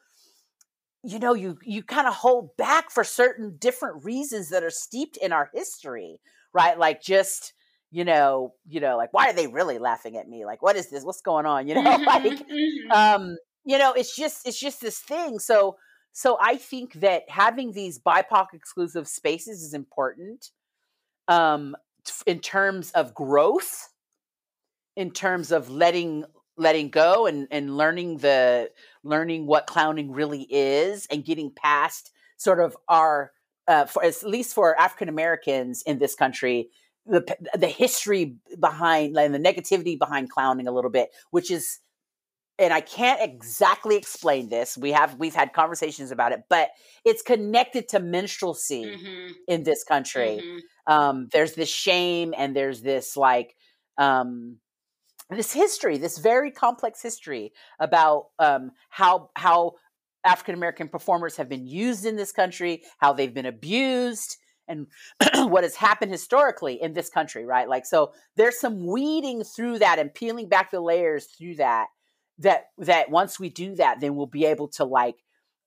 you 1.03 1.19
know 1.19 1.35
you 1.35 1.59
you 1.65 1.83
kind 1.83 2.07
of 2.07 2.15
hold 2.15 2.57
back 2.57 2.91
for 2.91 3.03
certain 3.03 3.57
different 3.59 4.05
reasons 4.05 4.51
that 4.51 4.62
are 4.62 4.71
steeped 4.71 5.17
in 5.17 5.33
our 5.33 5.51
history 5.53 6.21
right? 6.53 6.79
Like 6.79 7.03
just 7.03 7.53
you 7.93 8.05
know 8.05 8.55
you 8.69 8.81
know 8.81 8.97
like 8.97 9.12
why 9.12 9.29
are 9.29 9.33
they 9.33 9.47
really 9.47 9.79
laughing 9.79 10.17
at 10.17 10.29
me? 10.29 10.45
Like 10.45 10.62
what 10.62 10.77
is 10.77 10.91
this? 10.91 11.05
What's 11.05 11.23
going 11.23 11.47
on? 11.47 11.69
You 11.69 11.77
know 11.77 11.83
like 12.07 12.23
mm-hmm. 12.23 12.91
um 12.93 13.37
you 13.65 13.79
know 13.79 13.93
it's 13.93 14.15
just 14.17 14.47
it's 14.47 14.59
just 14.59 14.81
this 14.81 14.99
thing. 14.99 15.39
So 15.39 15.77
so 16.12 16.39
i 16.41 16.57
think 16.57 16.95
that 16.95 17.28
having 17.28 17.73
these 17.73 17.99
bipoc 17.99 18.49
exclusive 18.53 19.07
spaces 19.07 19.62
is 19.62 19.74
important 19.74 20.51
um 21.28 21.77
in 22.27 22.41
terms 22.41 22.91
of 22.93 23.15
growth 23.15 23.91
in 24.97 25.11
terms 25.11 25.53
of 25.53 25.70
letting 25.70 26.24
letting 26.57 26.91
go 26.91 27.27
and 27.27 27.49
and 27.51 27.77
learning 27.77 28.19
the 28.19 28.70
learning 29.03 29.47
what 29.47 29.66
clowning 29.66 30.12
really 30.12 30.47
is 30.51 31.07
and 31.07 31.24
getting 31.24 31.51
past 31.51 32.12
sort 32.37 32.61
of 32.61 32.77
our 32.89 33.32
uh, 33.69 33.85
for 33.87 34.05
at 34.05 34.23
least 34.24 34.55
for 34.55 34.78
African 34.81 35.09
Americans 35.09 35.82
in 35.82 35.99
this 35.99 36.15
country 36.15 36.69
the 37.07 37.24
the 37.55 37.66
history 37.66 38.37
behind 38.59 39.16
and 39.16 39.35
the 39.35 39.39
negativity 39.39 39.99
behind 39.99 40.31
clowning 40.31 40.69
a 40.69 40.73
little 40.73 40.91
bit 40.91 41.11
which 41.31 41.51
is 41.51 41.78
and 42.61 42.74
I 42.74 42.82
can't 42.82 43.23
exactly 43.23 43.97
explain 43.97 44.51
this. 44.51 44.77
We 44.77 44.93
have 44.93 45.15
we've 45.15 45.35
had 45.35 45.53
conversations 45.55 46.11
about 46.11 46.32
it, 46.32 46.43
but 46.51 46.69
it's 47.05 47.23
connected 47.23 47.89
to 47.89 48.01
minstrelsy 48.01 48.85
mm-hmm. 48.85 49.32
in 49.49 49.65
this 49.65 49.82
country. 49.82 50.41
Mm-hmm. 50.43 50.93
Um, 50.93 51.28
there's 51.32 51.55
this 51.55 51.70
shame 51.70 52.35
and 52.37 52.55
there's 52.55 52.82
this 52.82 53.16
like 53.16 53.57
um, 53.97 54.59
this 55.31 55.53
history, 55.53 55.97
this 55.97 56.19
very 56.19 56.51
complex 56.51 57.03
history 57.03 57.53
about 57.78 58.27
um, 58.39 58.73
how 58.91 59.31
how 59.35 59.73
African 60.24 60.55
American 60.55 60.89
performers 60.89 61.37
have 61.37 61.49
been 61.49 61.66
used 61.66 62.05
in 62.05 62.16
this 62.16 62.31
country, 62.31 62.82
how 62.99 63.15
they've 63.15 63.32
been 63.32 63.47
abused, 63.47 64.37
and 64.69 64.87
what 65.51 65.65
has 65.65 65.77
happened 65.77 66.12
historically 66.12 66.74
in 66.81 66.93
this 66.93 67.09
country, 67.09 67.47
right? 67.47 67.70
Like, 67.70 67.87
so 67.87 68.12
there's 68.37 68.61
some 68.61 68.87
weeding 68.87 69.45
through 69.45 69.78
that 69.78 69.99
and 69.99 70.12
peeling 70.12 70.51
back 70.51 70.70
the 70.70 70.81
layers 70.81 71.24
through 71.27 71.55
that 71.57 71.87
that 72.41 72.67
that 72.79 73.11
once 73.11 73.39
we 73.39 73.49
do 73.49 73.75
that 73.77 74.01
then 74.01 74.17
we'll 74.17 74.27
be 74.27 74.45
able 74.45 74.69
to 74.69 74.85
like 74.85 75.17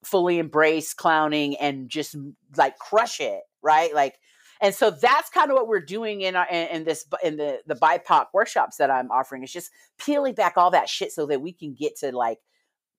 fully 0.04 0.38
embrace 0.38 0.94
clowning 0.94 1.56
and 1.58 1.90
just 1.90 2.16
like 2.58 2.78
crush 2.78 3.20
it 3.22 3.41
right? 3.64 3.94
Like 3.95 4.20
and 4.62 4.76
so 4.76 4.91
that's 4.91 5.30
kind 5.30 5.50
of 5.50 5.56
what 5.56 5.68
we're 5.68 5.80
doing 5.80 6.22
in 6.22 6.36
our 6.36 6.48
in, 6.50 6.68
in 6.68 6.84
this 6.84 7.06
in 7.24 7.38
the 7.38 7.60
the 7.66 7.76
bipoc 7.76 8.28
workshops 8.34 8.78
that 8.78 8.91
i'm 8.91 9.10
offering 9.10 9.44
is 9.44 9.52
just 9.52 9.72
peeling 9.98 10.36
back 10.36 10.54
all 10.58 10.70
that 10.72 10.90
shit 10.90 11.12
so 11.12 11.26
that 11.26 11.41
we 11.41 11.52
can 11.52 11.74
get 11.74 11.98
to 11.98 12.12
like 12.12 12.40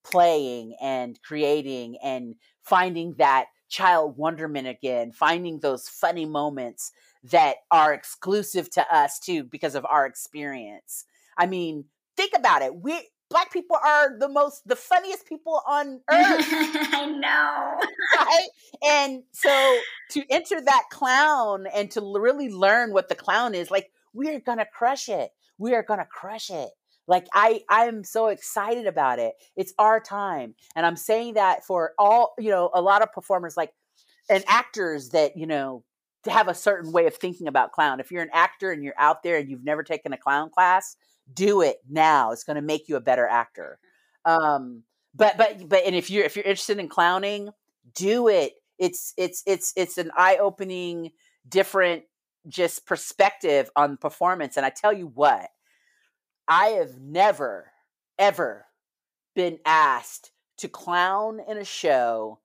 playing 0.03 0.75
and 0.81 1.19
creating 1.23 1.97
and 2.03 2.35
finding 2.61 3.13
that 3.17 3.45
child 3.69 4.15
wonderment 4.17 4.67
again 4.67 5.11
finding 5.11 5.59
those 5.59 5.87
funny 5.87 6.25
moments 6.25 6.91
that 7.23 7.55
are 7.71 7.93
exclusive 7.93 8.69
to 8.69 8.85
us 8.93 9.17
too 9.17 9.43
because 9.43 9.73
of 9.73 9.85
our 9.89 10.05
experience. 10.05 11.05
I 11.37 11.47
mean 11.47 11.85
think 12.15 12.33
about 12.35 12.61
it 12.61 12.75
we 12.75 13.07
black 13.35 13.51
people 13.51 13.77
are 13.83 14.17
the 14.17 14.29
most 14.29 14.65
the 14.65 14.77
funniest 14.77 15.27
people 15.27 15.61
on 15.67 15.99
earth. 16.09 16.45
I 16.49 17.05
know. 17.05 17.85
right? 18.17 18.47
And 18.81 19.23
so 19.33 19.77
to 20.11 20.23
enter 20.29 20.61
that 20.61 20.83
clown 20.89 21.67
and 21.75 21.91
to 21.91 22.01
really 22.01 22.49
learn 22.49 22.93
what 22.93 23.09
the 23.09 23.15
clown 23.15 23.53
is, 23.53 23.69
like 23.69 23.91
we're 24.13 24.39
gonna 24.39 24.65
crush 24.65 25.09
it. 25.09 25.31
We 25.57 25.73
are 25.73 25.83
gonna 25.83 26.07
crush 26.09 26.49
it. 26.49 26.69
Like 27.09 27.27
I 27.33 27.63
I'm 27.67 28.05
so 28.05 28.27
excited 28.27 28.87
about 28.87 29.19
it. 29.19 29.33
It's 29.57 29.73
our 29.77 29.99
time. 29.99 30.55
And 30.77 30.85
I'm 30.85 30.95
saying 30.95 31.33
that 31.33 31.65
for 31.65 31.91
all, 31.99 32.35
you 32.39 32.51
know, 32.51 32.69
a 32.73 32.81
lot 32.81 33.01
of 33.01 33.11
performers 33.11 33.57
like 33.57 33.73
and 34.29 34.45
actors 34.47 35.09
that, 35.09 35.35
you 35.35 35.45
know, 35.45 35.83
to 36.23 36.31
have 36.31 36.47
a 36.47 36.55
certain 36.55 36.93
way 36.93 37.05
of 37.05 37.15
thinking 37.15 37.49
about 37.49 37.73
clown. 37.73 37.99
If 37.99 38.11
you're 38.11 38.23
an 38.23 38.29
actor 38.31 38.71
and 38.71 38.81
you're 38.81 38.95
out 38.97 39.23
there 39.23 39.35
and 39.35 39.49
you've 39.49 39.65
never 39.65 39.83
taken 39.83 40.13
a 40.13 40.17
clown 40.17 40.49
class, 40.49 40.95
do 41.33 41.61
it 41.61 41.77
now. 41.89 42.31
It's 42.31 42.43
going 42.43 42.55
to 42.55 42.61
make 42.61 42.87
you 42.87 42.95
a 42.95 43.01
better 43.01 43.27
actor. 43.27 43.79
Um, 44.27 44.81
but 45.13 45.37
but 45.37 45.69
but 45.69 45.85
and 45.85 45.95
if 45.95 46.09
you're 46.09 46.25
if 46.25 46.35
you're 46.35 46.45
interested 46.45 46.79
in 46.79 46.89
clowning, 46.89 47.51
do 47.93 48.27
it. 48.27 48.53
It's 48.79 49.13
it's 49.17 49.43
it's 49.45 49.71
it's 49.75 49.99
an 49.99 50.09
eye 50.17 50.37
opening, 50.41 51.11
different 51.47 52.05
just 52.47 52.87
perspective 52.87 53.69
on 53.75 53.97
performance. 53.97 54.57
And 54.57 54.65
I 54.65 54.71
tell 54.71 54.91
you 54.91 55.05
what, 55.13 55.47
I 56.47 56.69
have 56.69 56.99
never 56.99 57.71
ever 58.17 58.65
been 59.35 59.59
asked 59.65 60.31
to 60.57 60.67
clown 60.67 61.39
in 61.47 61.57
a 61.57 61.65
show 61.65 62.39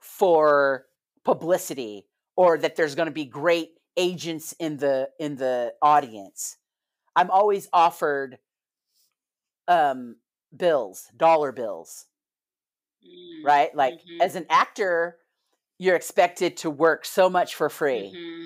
for 0.00 0.84
publicity 1.24 2.06
or 2.36 2.58
that 2.58 2.76
there's 2.76 2.94
going 2.94 3.06
to 3.06 3.12
be 3.12 3.24
great 3.24 3.70
agents 3.96 4.54
in 4.58 4.76
the 4.76 5.08
in 5.18 5.36
the 5.36 5.72
audience 5.80 6.56
I'm 7.16 7.30
always 7.30 7.68
offered 7.72 8.38
um 9.66 10.16
bills, 10.56 11.08
dollar 11.16 11.52
bills. 11.52 12.06
Mm, 13.04 13.44
right? 13.44 13.74
Like 13.74 13.94
mm-hmm. 13.94 14.20
as 14.20 14.36
an 14.36 14.46
actor, 14.50 15.16
you're 15.78 15.96
expected 15.96 16.56
to 16.58 16.70
work 16.70 17.04
so 17.04 17.28
much 17.28 17.54
for 17.54 17.68
free. 17.68 18.12
Mm-hmm. 18.14 18.44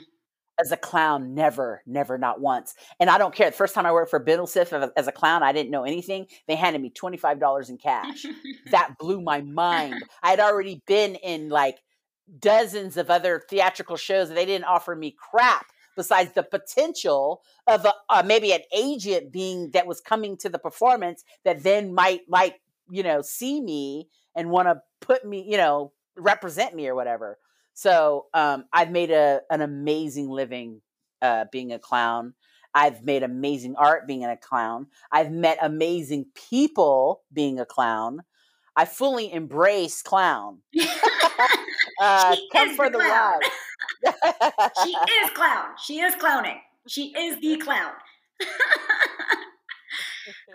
As 0.60 0.72
a 0.72 0.76
clown, 0.76 1.34
never, 1.34 1.82
never, 1.86 2.18
not 2.18 2.38
once. 2.38 2.74
And 2.98 3.08
I 3.08 3.16
don't 3.16 3.34
care. 3.34 3.48
The 3.48 3.56
first 3.56 3.74
time 3.74 3.86
I 3.86 3.92
worked 3.92 4.10
for 4.10 4.22
Bindlestiff 4.22 4.90
as 4.94 5.08
a 5.08 5.12
clown, 5.12 5.42
I 5.42 5.52
didn't 5.52 5.70
know 5.70 5.84
anything. 5.84 6.26
They 6.48 6.54
handed 6.54 6.82
me 6.82 6.90
$25 6.90 7.70
in 7.70 7.78
cash. 7.78 8.26
that 8.70 8.98
blew 8.98 9.22
my 9.22 9.40
mind. 9.40 10.04
I 10.22 10.28
had 10.28 10.40
already 10.40 10.82
been 10.86 11.14
in 11.14 11.48
like 11.48 11.78
dozens 12.38 12.98
of 12.98 13.08
other 13.08 13.42
theatrical 13.48 13.96
shows 13.96 14.28
they 14.28 14.46
didn't 14.46 14.66
offer 14.66 14.94
me 14.94 15.16
crap 15.18 15.66
besides 15.96 16.32
the 16.32 16.42
potential 16.42 17.42
of 17.66 17.84
a, 17.84 17.92
uh, 18.08 18.22
maybe 18.24 18.52
an 18.52 18.60
agent 18.74 19.32
being 19.32 19.70
that 19.72 19.86
was 19.86 20.00
coming 20.00 20.36
to 20.38 20.48
the 20.48 20.58
performance 20.58 21.24
that 21.44 21.62
then 21.62 21.94
might 21.94 22.20
like 22.28 22.60
you 22.90 23.02
know 23.02 23.22
see 23.22 23.60
me 23.60 24.08
and 24.34 24.50
want 24.50 24.68
to 24.68 24.80
put 25.00 25.24
me, 25.24 25.44
you 25.48 25.56
know, 25.56 25.92
represent 26.16 26.74
me 26.74 26.88
or 26.88 26.94
whatever. 26.94 27.38
So 27.74 28.26
um, 28.34 28.64
I've 28.72 28.90
made 28.90 29.10
a 29.10 29.40
an 29.50 29.60
amazing 29.60 30.28
living 30.28 30.80
uh, 31.22 31.46
being 31.50 31.72
a 31.72 31.78
clown. 31.78 32.34
I've 32.74 33.02
made 33.04 33.22
amazing 33.22 33.74
art 33.76 34.06
being 34.06 34.24
a 34.24 34.36
clown. 34.36 34.86
I've 35.10 35.32
met 35.32 35.58
amazing 35.60 36.26
people 36.34 37.22
being 37.32 37.58
a 37.58 37.66
clown. 37.66 38.22
I 38.76 38.84
fully 38.84 39.32
embrace 39.32 40.02
clown. 40.02 40.58
uh, 42.00 42.36
come 42.52 42.76
for 42.76 42.88
the, 42.88 42.98
the 42.98 43.04
ride. 43.04 43.40
She 44.84 44.90
is 44.90 45.30
clown. 45.34 45.66
She 45.82 46.00
is 46.00 46.14
clowning. 46.14 46.60
She 46.88 47.12
is 47.16 47.40
the 47.40 47.56
clown. 47.58 47.92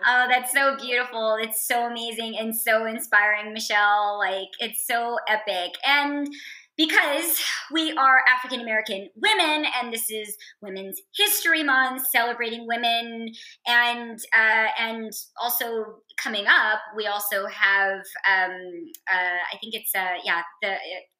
oh, 0.06 0.26
that's 0.28 0.52
so 0.52 0.76
beautiful. 0.76 1.36
It's 1.40 1.66
so 1.66 1.86
amazing 1.86 2.36
and 2.38 2.54
so 2.56 2.86
inspiring, 2.86 3.52
Michelle. 3.52 4.18
Like, 4.18 4.48
it's 4.58 4.86
so 4.86 5.18
epic. 5.28 5.72
And 5.86 6.28
because 6.76 7.40
we 7.72 7.92
are 7.96 8.20
African 8.28 8.60
American 8.60 9.08
women, 9.16 9.66
and 9.80 9.92
this 9.92 10.10
is 10.10 10.36
Women's 10.60 11.00
History 11.16 11.62
Month, 11.62 12.06
celebrating 12.08 12.66
women, 12.66 13.32
and 13.66 14.18
uh, 14.34 14.66
and 14.78 15.10
also 15.40 16.02
coming 16.18 16.46
up, 16.46 16.80
we 16.94 17.06
also 17.06 17.46
have 17.46 18.00
um, 18.30 18.90
uh, 19.10 19.38
I 19.52 19.56
think 19.60 19.74
it's 19.74 19.94
uh, 19.94 20.18
yeah 20.24 20.42
the 20.60 20.74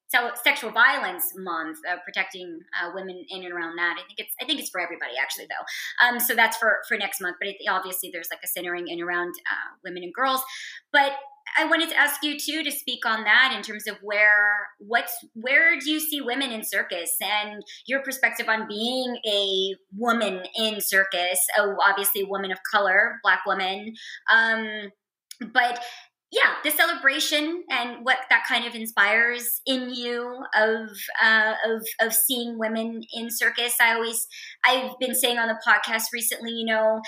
so 0.09 0.31
sexual 0.43 0.71
violence 0.71 1.33
month 1.35 1.79
uh, 1.89 1.97
protecting 2.03 2.59
uh, 2.81 2.91
women 2.93 3.25
in 3.29 3.43
and 3.43 3.53
around 3.53 3.75
that. 3.77 3.97
I 3.99 4.07
think 4.07 4.19
it's 4.19 4.33
i 4.41 4.45
think 4.45 4.59
it's 4.59 4.69
for 4.69 4.79
everybody 4.79 5.13
actually 5.21 5.45
though. 5.45 6.07
Um, 6.07 6.19
so 6.19 6.35
that's 6.35 6.57
for 6.57 6.77
for 6.87 6.97
next 6.97 7.21
month. 7.21 7.37
But 7.39 7.49
it, 7.49 7.57
obviously 7.69 8.09
there's 8.11 8.29
like 8.31 8.39
a 8.43 8.47
centering 8.47 8.87
in 8.87 9.01
around 9.01 9.33
uh, 9.49 9.75
women 9.83 10.03
and 10.03 10.13
girls. 10.13 10.41
But 10.91 11.13
i 11.57 11.63
wanted 11.63 11.87
to 11.89 11.97
ask 11.97 12.23
you 12.23 12.37
too 12.37 12.61
to 12.61 12.71
speak 12.71 13.05
on 13.05 13.23
that 13.23 13.53
in 13.55 13.63
terms 13.63 13.87
of 13.87 13.95
where 14.01 14.67
what's 14.79 15.13
where 15.33 15.79
do 15.79 15.89
you 15.89 15.99
see 15.99 16.19
women 16.19 16.51
in 16.51 16.63
circus 16.63 17.15
and 17.21 17.63
your 17.85 18.01
perspective 18.01 18.47
on 18.49 18.67
being 18.67 19.17
a 19.25 19.75
woman 19.97 20.43
in 20.55 20.81
circus? 20.81 21.39
Oh 21.57 21.75
obviously 21.87 22.21
a 22.21 22.27
woman 22.27 22.51
of 22.51 22.59
color 22.69 23.19
black 23.23 23.45
woman 23.45 23.93
um, 24.31 24.91
but 25.53 25.83
yeah, 26.29 26.55
the 26.63 26.71
celebration 26.71 27.63
and 27.69 28.03
what 28.03 28.17
that 28.29 28.43
kind 28.49 28.65
of 28.65 28.75
inspires 28.75 29.61
in 29.65 29.93
you 29.93 30.43
of 30.55 30.89
uh, 31.23 31.53
of 31.65 31.85
of 32.01 32.13
seeing 32.13 32.59
women 32.59 33.01
in 33.13 33.29
circus. 33.29 33.75
I 33.79 33.93
always 33.93 34.27
I've 34.65 34.91
been 34.99 35.15
saying 35.15 35.37
on 35.37 35.47
the 35.47 35.57
podcast 35.65 36.05
recently, 36.11 36.51
you 36.51 36.65
know, 36.65 37.01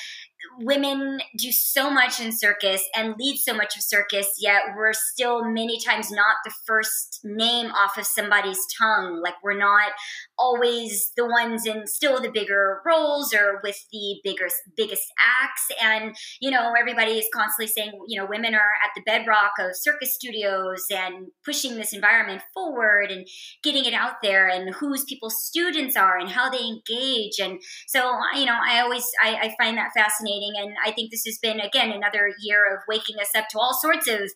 women 0.60 1.20
do 1.38 1.52
so 1.52 1.90
much 1.90 2.20
in 2.20 2.32
circus 2.32 2.84
and 2.95 3.16
lead 3.20 3.38
so 3.38 3.53
much 3.53 3.76
of 3.76 3.84
circus, 3.84 4.28
yet 4.40 4.61
we're 4.76 4.94
still 4.94 5.44
many 5.44 5.80
times 5.80 6.11
not 6.11 6.38
the 6.45 6.53
first 6.66 7.20
name 7.24 7.72
off 7.72 7.98
of 7.98 8.06
somebody's 8.06 8.60
tongue. 8.78 9.22
Like 9.22 9.36
we're 9.44 9.57
not 9.57 9.91
always 10.38 11.11
the 11.18 11.26
ones 11.26 11.66
in 11.66 11.88
still 11.88 12.22
the 12.22 12.32
bigger 12.32 12.82
roles 12.86 13.34
or 13.34 13.60
with 13.64 13.78
the 13.91 14.20
bigger 14.24 14.48
biggest 14.78 15.11
acts. 15.41 15.68
And 15.82 16.16
you 16.40 16.52
know, 16.52 16.74
everybody 16.80 17.11
is 17.11 17.26
constantly 17.34 17.68
saying, 17.68 17.91
you 18.07 18.20
know, 18.20 18.28
women 18.30 18.56
are 18.56 18.60
at 18.84 18.91
the 18.95 19.03
bedrock 19.06 19.52
of 19.60 19.76
circus 19.76 20.16
studios 20.16 20.86
and 20.91 21.28
pushing 21.45 21.76
this 21.76 21.94
environment 21.94 22.41
forward 22.53 23.11
and 23.11 23.28
getting 23.64 23.86
it 23.86 23.94
out 23.94 24.16
there 24.24 24.48
and 24.48 24.74
whose 24.76 25.03
people's 25.03 25.44
students 25.44 25.95
are 25.95 26.18
and 26.18 26.30
how 26.30 26.49
they 26.49 26.64
engage. 26.64 27.40
And 27.40 27.60
so, 27.88 28.18
you 28.36 28.45
know, 28.45 28.57
I 28.66 28.80
always 28.82 29.06
I, 29.22 29.36
I 29.36 29.56
find 29.64 29.78
that 29.78 29.91
fascinating 29.95 30.28
fascinating. 30.30 30.53
And 30.57 30.76
I 30.85 30.91
think 30.91 31.11
this 31.11 31.23
has 31.26 31.38
been, 31.41 31.60
again, 31.60 31.91
another 31.91 32.31
year 32.41 32.73
of 32.73 32.84
waking 32.88 33.18
us 33.22 33.30
up 33.35 33.47
to 33.51 33.60
all 33.60 33.77
sorts 33.80 34.07
of 34.07 34.31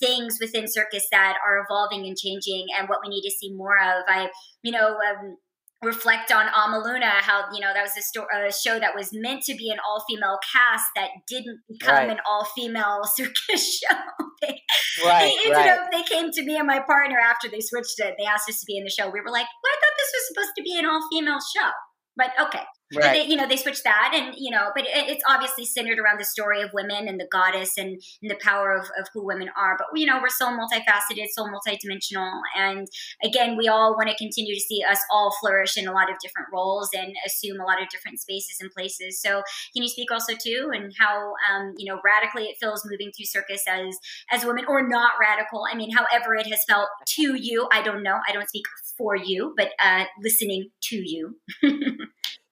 things 0.00 0.38
within 0.40 0.66
circus 0.68 1.06
that 1.10 1.36
are 1.46 1.64
evolving 1.64 2.06
and 2.06 2.16
changing 2.16 2.66
and 2.78 2.88
what 2.88 3.00
we 3.02 3.08
need 3.08 3.22
to 3.22 3.30
see 3.30 3.52
more 3.54 3.76
of. 3.78 4.04
I, 4.08 4.28
you 4.62 4.72
know, 4.72 4.96
um, 4.96 5.36
reflect 5.82 6.32
on 6.32 6.46
Amaluna, 6.46 7.20
how 7.20 7.44
you 7.52 7.60
know 7.60 7.72
that 7.72 7.82
was 7.82 7.96
a, 7.96 8.02
sto- 8.02 8.26
a, 8.34 8.52
show 8.52 8.80
that 8.80 8.96
was 8.96 9.10
meant 9.12 9.42
to 9.44 9.54
be 9.54 9.70
an 9.70 9.78
all-female 9.88 10.38
cast 10.52 10.86
that 10.96 11.10
didn't 11.28 11.60
become 11.68 11.94
right. 11.94 12.10
an 12.10 12.18
all-female 12.28 13.02
circus 13.16 13.78
show. 13.78 13.96
they, 14.42 14.60
right, 15.04 15.20
they 15.22 15.50
ended 15.50 15.52
right. 15.52 15.78
up 15.78 15.86
they 15.92 16.02
came 16.02 16.32
to 16.32 16.42
me 16.42 16.56
and 16.56 16.66
my 16.66 16.80
partner 16.80 17.18
after 17.18 17.48
they 17.48 17.60
switched 17.60 17.98
it. 17.98 18.16
They 18.18 18.24
asked 18.24 18.48
us 18.48 18.58
to 18.58 18.66
be 18.66 18.76
in 18.76 18.82
the 18.82 18.90
show. 18.90 19.08
We 19.08 19.20
were 19.20 19.30
like, 19.30 19.46
"Well, 19.46 19.72
I 19.72 19.78
thought 19.78 19.96
this 19.98 20.12
was 20.14 20.28
supposed 20.28 20.52
to 20.56 20.62
be 20.62 20.78
an 20.78 20.86
all-female 20.86 21.38
show." 21.56 21.70
But 22.16 22.30
okay, 22.40 22.64
Right. 22.94 23.12
They, 23.12 23.30
you 23.30 23.36
know, 23.36 23.46
they 23.46 23.56
switched 23.56 23.84
that, 23.84 24.12
and 24.14 24.34
you 24.38 24.50
know, 24.50 24.70
but 24.74 24.84
it, 24.84 25.10
it's 25.10 25.22
obviously 25.28 25.66
centered 25.66 25.98
around 25.98 26.18
the 26.18 26.24
story 26.24 26.62
of 26.62 26.70
women 26.72 27.06
and 27.06 27.20
the 27.20 27.28
goddess 27.30 27.76
and, 27.76 28.00
and 28.22 28.30
the 28.30 28.38
power 28.40 28.72
of, 28.72 28.84
of 28.98 29.08
who 29.12 29.24
women 29.24 29.50
are. 29.58 29.76
But 29.76 29.88
you 29.94 30.06
know, 30.06 30.18
we're 30.22 30.30
so 30.30 30.46
multifaceted, 30.46 31.26
so 31.30 31.44
multidimensional, 31.44 32.40
and 32.56 32.88
again, 33.22 33.58
we 33.58 33.68
all 33.68 33.94
want 33.94 34.08
to 34.08 34.16
continue 34.16 34.54
to 34.54 34.60
see 34.60 34.82
us 34.90 34.98
all 35.10 35.34
flourish 35.38 35.76
in 35.76 35.86
a 35.86 35.92
lot 35.92 36.10
of 36.10 36.16
different 36.22 36.48
roles 36.50 36.88
and 36.94 37.14
assume 37.26 37.60
a 37.60 37.64
lot 37.64 37.82
of 37.82 37.90
different 37.90 38.20
spaces 38.20 38.56
and 38.60 38.70
places. 38.70 39.20
So, 39.20 39.42
can 39.74 39.82
you 39.82 39.88
speak 39.88 40.10
also 40.10 40.32
too, 40.42 40.70
and 40.72 40.90
how 40.98 41.34
um, 41.52 41.74
you 41.76 41.92
know 41.92 42.00
radically 42.02 42.44
it 42.44 42.56
feels 42.58 42.86
moving 42.90 43.12
through 43.14 43.26
circus 43.26 43.64
as 43.68 43.98
as 44.32 44.46
women, 44.46 44.64
or 44.66 44.88
not 44.88 45.12
radical? 45.20 45.64
I 45.70 45.76
mean, 45.76 45.90
however 45.94 46.34
it 46.36 46.46
has 46.46 46.60
felt 46.66 46.88
to 47.06 47.34
you. 47.34 47.68
I 47.70 47.82
don't 47.82 48.02
know. 48.02 48.18
I 48.26 48.32
don't 48.32 48.48
speak 48.48 48.64
for 48.96 49.14
you, 49.14 49.54
but 49.58 49.72
uh, 49.82 50.04
listening 50.22 50.70
to 50.84 50.96
you. 50.96 51.36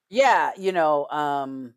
Yeah, 0.09 0.53
you 0.57 0.73
know, 0.73 1.07
um, 1.07 1.75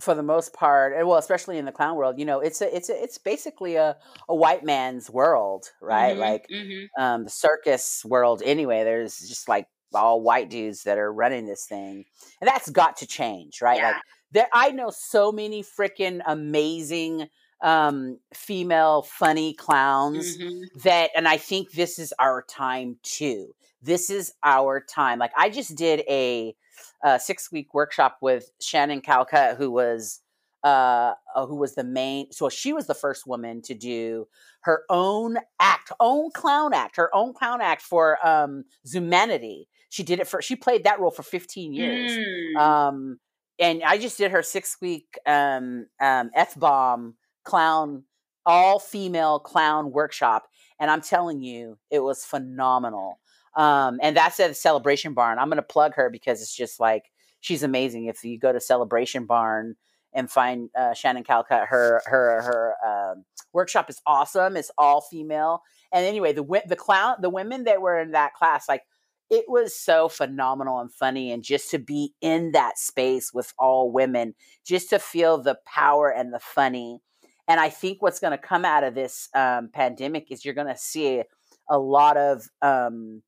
for 0.00 0.14
the 0.14 0.22
most 0.22 0.52
part, 0.52 0.94
and 0.94 1.06
well, 1.06 1.18
especially 1.18 1.58
in 1.58 1.64
the 1.64 1.72
clown 1.72 1.96
world, 1.96 2.18
you 2.18 2.24
know, 2.24 2.40
it's 2.40 2.60
a, 2.60 2.74
it's 2.74 2.90
a, 2.90 3.02
it's 3.02 3.18
basically 3.18 3.76
a, 3.76 3.96
a 4.28 4.34
white 4.34 4.64
man's 4.64 5.08
world, 5.08 5.66
right? 5.80 6.12
Mm-hmm, 6.12 6.20
like 6.20 6.46
mm-hmm. 6.52 7.02
um, 7.02 7.24
the 7.24 7.30
circus 7.30 8.04
world. 8.04 8.42
Anyway, 8.44 8.84
there's 8.84 9.18
just 9.18 9.48
like 9.48 9.66
all 9.94 10.20
white 10.20 10.50
dudes 10.50 10.82
that 10.84 10.98
are 10.98 11.12
running 11.12 11.46
this 11.46 11.66
thing, 11.66 12.04
and 12.40 12.48
that's 12.48 12.68
got 12.70 12.96
to 12.98 13.06
change, 13.06 13.62
right? 13.62 13.78
Yeah. 13.78 13.88
Like 13.88 14.02
there, 14.32 14.48
I 14.52 14.70
know 14.70 14.90
so 14.90 15.30
many 15.32 15.62
freaking 15.62 16.20
amazing 16.26 17.28
um 17.62 18.18
female 18.34 19.02
funny 19.02 19.54
clowns 19.54 20.36
mm-hmm. 20.36 20.80
that 20.82 21.10
and 21.14 21.28
i 21.28 21.36
think 21.36 21.70
this 21.70 21.96
is 21.96 22.12
our 22.18 22.42
time 22.42 22.96
too 23.04 23.54
this 23.80 24.10
is 24.10 24.32
our 24.42 24.80
time 24.80 25.20
like 25.20 25.30
i 25.36 25.48
just 25.48 25.76
did 25.76 26.00
a 26.08 26.56
a 27.02 27.18
six 27.18 27.50
week 27.50 27.74
workshop 27.74 28.18
with 28.20 28.50
Shannan 28.60 29.02
Calcutt, 29.02 29.56
who 29.56 29.70
was 29.70 30.20
uh, 30.64 31.14
who 31.34 31.56
was 31.56 31.74
the 31.74 31.84
main. 31.84 32.30
So 32.30 32.48
she 32.48 32.72
was 32.72 32.86
the 32.86 32.94
first 32.94 33.26
woman 33.26 33.62
to 33.62 33.74
do 33.74 34.28
her 34.60 34.82
own 34.88 35.38
act, 35.60 35.90
own 35.98 36.30
clown 36.32 36.72
act, 36.72 36.96
her 36.96 37.14
own 37.14 37.34
clown 37.34 37.60
act 37.60 37.82
for 37.82 38.24
um, 38.26 38.64
Zumanity. 38.86 39.64
She 39.88 40.02
did 40.02 40.20
it 40.20 40.28
for. 40.28 40.40
She 40.40 40.56
played 40.56 40.84
that 40.84 41.00
role 41.00 41.10
for 41.10 41.22
15 41.22 41.72
years. 41.72 42.12
Mm. 42.12 42.60
Um, 42.60 43.18
and 43.58 43.82
I 43.82 43.98
just 43.98 44.18
did 44.18 44.30
her 44.30 44.42
six 44.42 44.76
week 44.80 45.18
um, 45.26 45.86
um, 46.00 46.30
F 46.34 46.58
bomb 46.58 47.14
clown, 47.44 48.04
all 48.46 48.78
female 48.78 49.38
clown 49.40 49.92
workshop, 49.92 50.46
and 50.80 50.90
I'm 50.90 51.02
telling 51.02 51.42
you, 51.42 51.78
it 51.90 52.00
was 52.00 52.24
phenomenal. 52.24 53.18
Um, 53.54 53.98
and 54.02 54.16
that's 54.16 54.40
at 54.40 54.56
Celebration 54.56 55.14
Barn. 55.14 55.38
I'm 55.38 55.48
going 55.48 55.56
to 55.56 55.62
plug 55.62 55.94
her 55.94 56.08
because 56.10 56.40
it's 56.40 56.54
just 56.54 56.80
like 56.80 57.10
she's 57.40 57.62
amazing. 57.62 58.06
If 58.06 58.24
you 58.24 58.38
go 58.38 58.52
to 58.52 58.60
Celebration 58.60 59.26
Barn 59.26 59.76
and 60.14 60.30
find 60.30 60.70
uh, 60.76 60.92
Shannan 60.92 61.26
Calcutt, 61.26 61.66
her 61.66 62.02
her 62.06 62.42
her 62.42 62.74
um, 62.86 63.24
workshop 63.52 63.90
is 63.90 64.00
awesome. 64.06 64.56
It's 64.56 64.70
all 64.78 65.02
female. 65.02 65.62
And 65.92 66.06
anyway, 66.06 66.32
the 66.32 66.44
the 66.66 66.76
clown, 66.76 67.16
the 67.20 67.30
women 67.30 67.64
that 67.64 67.82
were 67.82 68.00
in 68.00 68.12
that 68.12 68.34
class, 68.34 68.68
like 68.68 68.82
it 69.30 69.44
was 69.48 69.74
so 69.74 70.08
phenomenal 70.08 70.80
and 70.80 70.92
funny, 70.92 71.30
and 71.32 71.42
just 71.42 71.70
to 71.70 71.78
be 71.78 72.14
in 72.20 72.52
that 72.52 72.78
space 72.78 73.32
with 73.32 73.52
all 73.58 73.90
women, 73.92 74.34
just 74.64 74.90
to 74.90 74.98
feel 74.98 75.38
the 75.38 75.58
power 75.66 76.10
and 76.10 76.32
the 76.32 76.38
funny. 76.38 77.00
And 77.48 77.60
I 77.60 77.68
think 77.68 78.00
what's 78.00 78.20
going 78.20 78.30
to 78.30 78.38
come 78.38 78.64
out 78.64 78.84
of 78.84 78.94
this 78.94 79.28
um, 79.34 79.68
pandemic 79.72 80.30
is 80.30 80.44
you're 80.44 80.54
going 80.54 80.68
to 80.68 80.76
see 80.76 81.22
a 81.68 81.78
lot 81.78 82.16
of 82.16 82.48
um, 82.62 83.22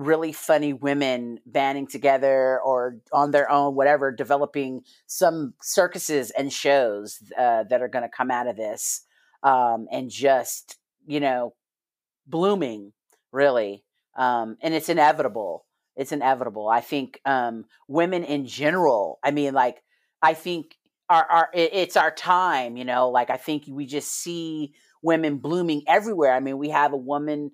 really 0.00 0.32
funny 0.32 0.72
women 0.72 1.38
banding 1.44 1.86
together 1.86 2.60
or 2.60 2.96
on 3.12 3.30
their 3.30 3.50
own, 3.50 3.74
whatever, 3.74 4.10
developing 4.10 4.82
some 5.06 5.54
circuses 5.62 6.30
and 6.30 6.52
shows 6.52 7.18
uh, 7.38 7.64
that 7.64 7.82
are 7.82 7.88
going 7.88 8.02
to 8.02 8.08
come 8.08 8.30
out 8.30 8.46
of 8.46 8.56
this 8.56 9.04
um, 9.42 9.86
and 9.92 10.10
just, 10.10 10.78
you 11.06 11.20
know, 11.20 11.54
blooming, 12.26 12.92
really. 13.30 13.84
Um, 14.16 14.56
and 14.62 14.74
it's 14.74 14.88
inevitable. 14.88 15.66
It's 15.96 16.12
inevitable. 16.12 16.68
I 16.68 16.80
think 16.80 17.20
um, 17.24 17.66
women 17.86 18.24
in 18.24 18.46
general, 18.46 19.18
I 19.22 19.30
mean, 19.32 19.52
like, 19.52 19.82
I 20.22 20.34
think 20.34 20.76
our, 21.08 21.24
our 21.24 21.50
it's 21.52 21.96
our 21.96 22.10
time, 22.10 22.76
you 22.76 22.84
know, 22.84 23.10
like 23.10 23.30
I 23.30 23.36
think 23.36 23.64
we 23.68 23.84
just 23.84 24.12
see 24.12 24.72
women 25.02 25.38
blooming 25.38 25.82
everywhere. 25.88 26.32
I 26.32 26.40
mean, 26.40 26.56
we 26.58 26.70
have 26.70 26.92
a 26.92 26.96
woman 26.96 27.50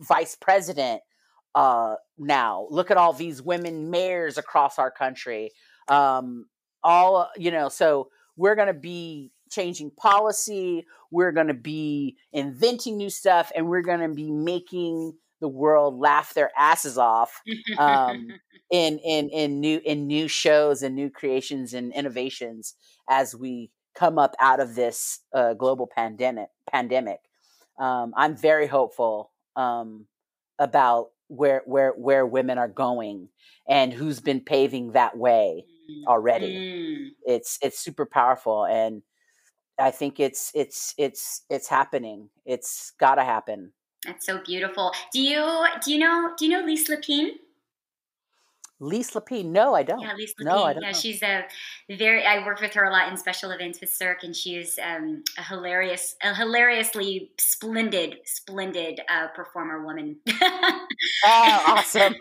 vice 0.00 0.34
president 0.34 1.02
uh, 1.54 1.96
now. 2.18 2.66
Look 2.70 2.90
at 2.90 2.96
all 2.96 3.12
these 3.12 3.42
women 3.42 3.90
mayors 3.90 4.38
across 4.38 4.78
our 4.78 4.90
country. 4.90 5.50
Um, 5.88 6.46
all 6.82 7.30
you 7.36 7.50
know, 7.50 7.68
so 7.68 8.08
we're 8.36 8.54
going 8.54 8.68
to 8.68 8.74
be 8.74 9.32
changing 9.50 9.90
policy. 9.90 10.86
We're 11.10 11.32
going 11.32 11.48
to 11.48 11.54
be 11.54 12.16
inventing 12.32 12.96
new 12.96 13.10
stuff, 13.10 13.50
and 13.54 13.68
we're 13.68 13.82
going 13.82 14.00
to 14.00 14.14
be 14.14 14.30
making 14.30 15.14
the 15.40 15.48
world 15.48 15.98
laugh 15.98 16.34
their 16.34 16.50
asses 16.58 16.98
off 16.98 17.42
um, 17.78 18.28
in 18.70 18.98
in 18.98 19.28
in 19.30 19.60
new 19.60 19.80
in 19.84 20.06
new 20.06 20.28
shows 20.28 20.82
and 20.82 20.94
new 20.94 21.10
creations 21.10 21.74
and 21.74 21.92
innovations 21.92 22.74
as 23.08 23.34
we 23.34 23.70
come 23.94 24.18
up 24.18 24.34
out 24.40 24.60
of 24.60 24.74
this 24.74 25.20
uh, 25.34 25.54
global 25.54 25.88
pandemic. 25.92 26.48
Pandemic. 26.70 27.18
Um, 27.78 28.12
I'm 28.16 28.36
very 28.36 28.66
hopeful 28.66 29.32
um, 29.56 30.06
about 30.58 31.08
where 31.28 31.62
where 31.66 31.92
where 31.92 32.26
women 32.26 32.58
are 32.58 32.68
going 32.68 33.28
and 33.68 33.92
who's 33.92 34.20
been 34.20 34.40
paving 34.40 34.92
that 34.92 35.16
way 35.16 35.64
mm, 35.90 36.04
already. 36.06 36.56
Mm. 36.56 37.10
It's 37.24 37.58
it's 37.62 37.78
super 37.78 38.06
powerful 38.06 38.64
and 38.64 39.02
I 39.78 39.90
think 39.90 40.18
it's 40.18 40.50
it's 40.54 40.94
it's 40.98 41.42
it's 41.48 41.68
happening. 41.68 42.30
It's 42.44 42.92
got 42.98 43.14
to 43.16 43.24
happen. 43.24 43.72
That's 44.04 44.26
so 44.26 44.40
beautiful. 44.44 44.92
Do 45.12 45.20
you 45.20 45.66
do 45.84 45.92
you 45.92 45.98
know 45.98 46.32
do 46.36 46.46
you 46.46 46.50
know 46.50 46.66
Lise 46.66 46.88
Lapine? 46.88 47.30
Lise 48.80 49.10
Lapine. 49.10 49.46
No, 49.46 49.74
I 49.74 49.82
don't. 49.82 50.00
Yeah, 50.00 50.14
Lise 50.14 50.34
Lapine. 50.34 50.44
No, 50.44 50.62
I 50.62 50.72
don't 50.72 50.82
yeah, 50.82 50.92
know. 50.92 50.98
she's 50.98 51.22
a 51.22 51.44
very. 51.90 52.24
I 52.24 52.44
worked 52.46 52.60
with 52.60 52.74
her 52.74 52.84
a 52.84 52.92
lot 52.92 53.10
in 53.10 53.16
special 53.16 53.50
events 53.50 53.80
with 53.80 53.92
Cirque, 53.92 54.22
and 54.22 54.34
she 54.36 54.56
is 54.56 54.78
um, 54.82 55.24
a 55.36 55.42
hilarious, 55.42 56.14
a 56.22 56.34
hilariously 56.34 57.32
splendid, 57.38 58.18
splendid 58.24 59.00
uh, 59.08 59.28
performer 59.34 59.84
woman. 59.84 60.16
oh, 60.42 61.64
awesome! 61.66 62.14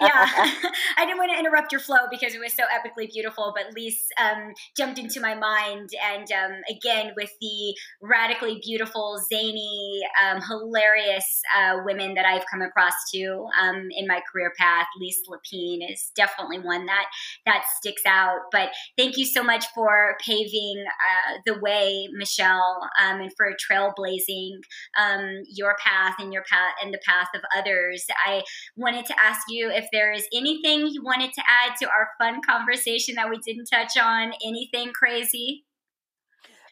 I 0.96 1.04
didn't 1.04 1.18
want 1.18 1.30
to 1.32 1.38
interrupt 1.38 1.72
your 1.72 1.80
flow 1.80 1.98
because 2.10 2.34
it 2.34 2.40
was 2.40 2.54
so 2.54 2.62
epically 2.64 3.12
beautiful, 3.12 3.54
but 3.54 3.74
Lise 3.76 4.06
um, 4.18 4.54
jumped 4.76 4.98
into 4.98 5.20
my 5.20 5.34
mind, 5.34 5.90
and 6.14 6.26
um, 6.32 6.60
again 6.70 7.12
with 7.16 7.30
the 7.40 7.74
radically 8.00 8.60
beautiful, 8.64 9.20
zany, 9.30 10.00
um, 10.24 10.40
hilarious 10.40 11.42
uh, 11.54 11.80
women 11.84 12.14
that 12.14 12.24
I've 12.24 12.44
come 12.50 12.62
across 12.62 12.94
too 13.12 13.46
um, 13.60 13.88
in 13.90 14.06
my 14.06 14.22
career 14.32 14.52
path. 14.58 14.86
Lise 14.98 15.20
Lapine 15.28 15.80
is 15.90 15.97
is 15.98 16.10
definitely 16.14 16.58
one 16.60 16.86
that 16.86 17.06
that 17.46 17.64
sticks 17.78 18.02
out. 18.06 18.40
But 18.52 18.70
thank 18.96 19.16
you 19.16 19.24
so 19.26 19.42
much 19.42 19.66
for 19.74 20.16
paving 20.24 20.84
uh, 20.86 21.38
the 21.46 21.58
way, 21.60 22.08
Michelle, 22.12 22.88
um, 23.02 23.20
and 23.20 23.32
for 23.36 23.52
trailblazing 23.70 24.58
um, 24.98 25.42
your 25.48 25.76
path 25.84 26.14
and 26.18 26.32
your 26.32 26.44
path 26.50 26.74
and 26.82 26.92
the 26.92 27.00
path 27.06 27.28
of 27.34 27.42
others. 27.56 28.04
I 28.26 28.42
wanted 28.76 29.06
to 29.06 29.14
ask 29.20 29.42
you 29.48 29.70
if 29.70 29.86
there 29.92 30.12
is 30.12 30.26
anything 30.32 30.86
you 30.88 31.02
wanted 31.02 31.32
to 31.32 31.42
add 31.48 31.76
to 31.80 31.86
our 31.86 32.08
fun 32.18 32.40
conversation 32.48 33.14
that 33.16 33.30
we 33.30 33.38
didn't 33.38 33.66
touch 33.66 33.96
on. 33.96 34.32
Anything 34.44 34.92
crazy? 34.92 35.64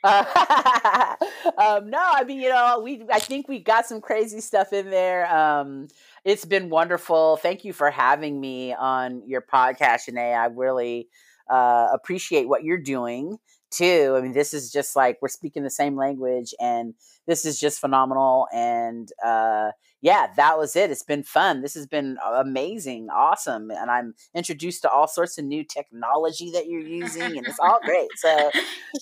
Uh, 0.03 1.17
um, 1.59 1.91
no, 1.91 1.99
I 2.01 2.25
mean, 2.25 2.41
you 2.41 2.49
know, 2.49 2.81
we 2.83 3.03
I 3.13 3.19
think 3.19 3.49
we 3.49 3.59
got 3.59 3.87
some 3.87 4.01
crazy 4.01 4.41
stuff 4.41 4.73
in 4.73 4.91
there. 4.91 5.27
Um, 5.35 5.89
it's 6.27 6.45
been 6.45 6.71
wonderful. 6.71 7.39
Thank 7.39 7.65
you 7.65 7.73
for 7.73 7.91
having 7.91 8.41
me 8.41 8.75
on 8.75 9.23
your 9.27 9.43
podcast, 9.43 10.09
Shenea. 10.11 10.37
I 10.39 10.47
really 10.47 11.09
uh, 11.51 11.89
appreciate 11.95 12.49
what 12.49 12.65
you're 12.65 12.79
doing 12.83 13.39
too. 13.71 14.15
I 14.19 14.23
mean, 14.23 14.33
this 14.33 14.55
is 14.55 14.73
just 14.73 14.97
like 14.97 15.19
we're 15.23 15.29
speaking 15.29 15.65
the 15.65 15.71
same 15.71 15.97
language, 15.97 16.55
and 16.61 16.95
this 17.27 17.45
is 17.45 17.59
just 17.59 17.81
phenomenal. 17.81 18.49
And 18.53 19.11
uh, 19.25 19.73
yeah, 20.03 20.29
that 20.37 20.59
was 20.59 20.77
it. 20.77 20.91
It's 20.91 21.03
been 21.03 21.23
fun. 21.23 21.63
This 21.63 21.75
has 21.75 21.87
been 21.87 22.19
amazing, 22.25 23.09
awesome, 23.11 23.71
and 23.71 23.91
I'm 23.91 24.15
introduced 24.35 24.83
to 24.83 24.91
all 24.91 25.09
sorts 25.09 25.39
of 25.39 25.45
new 25.45 25.65
technology 25.65 26.51
that 26.53 26.69
you're 26.69 26.81
using, 26.81 27.23
and 27.37 27.47
it's 27.47 27.59
all 27.59 27.81
great. 27.83 28.09
So, 28.17 28.51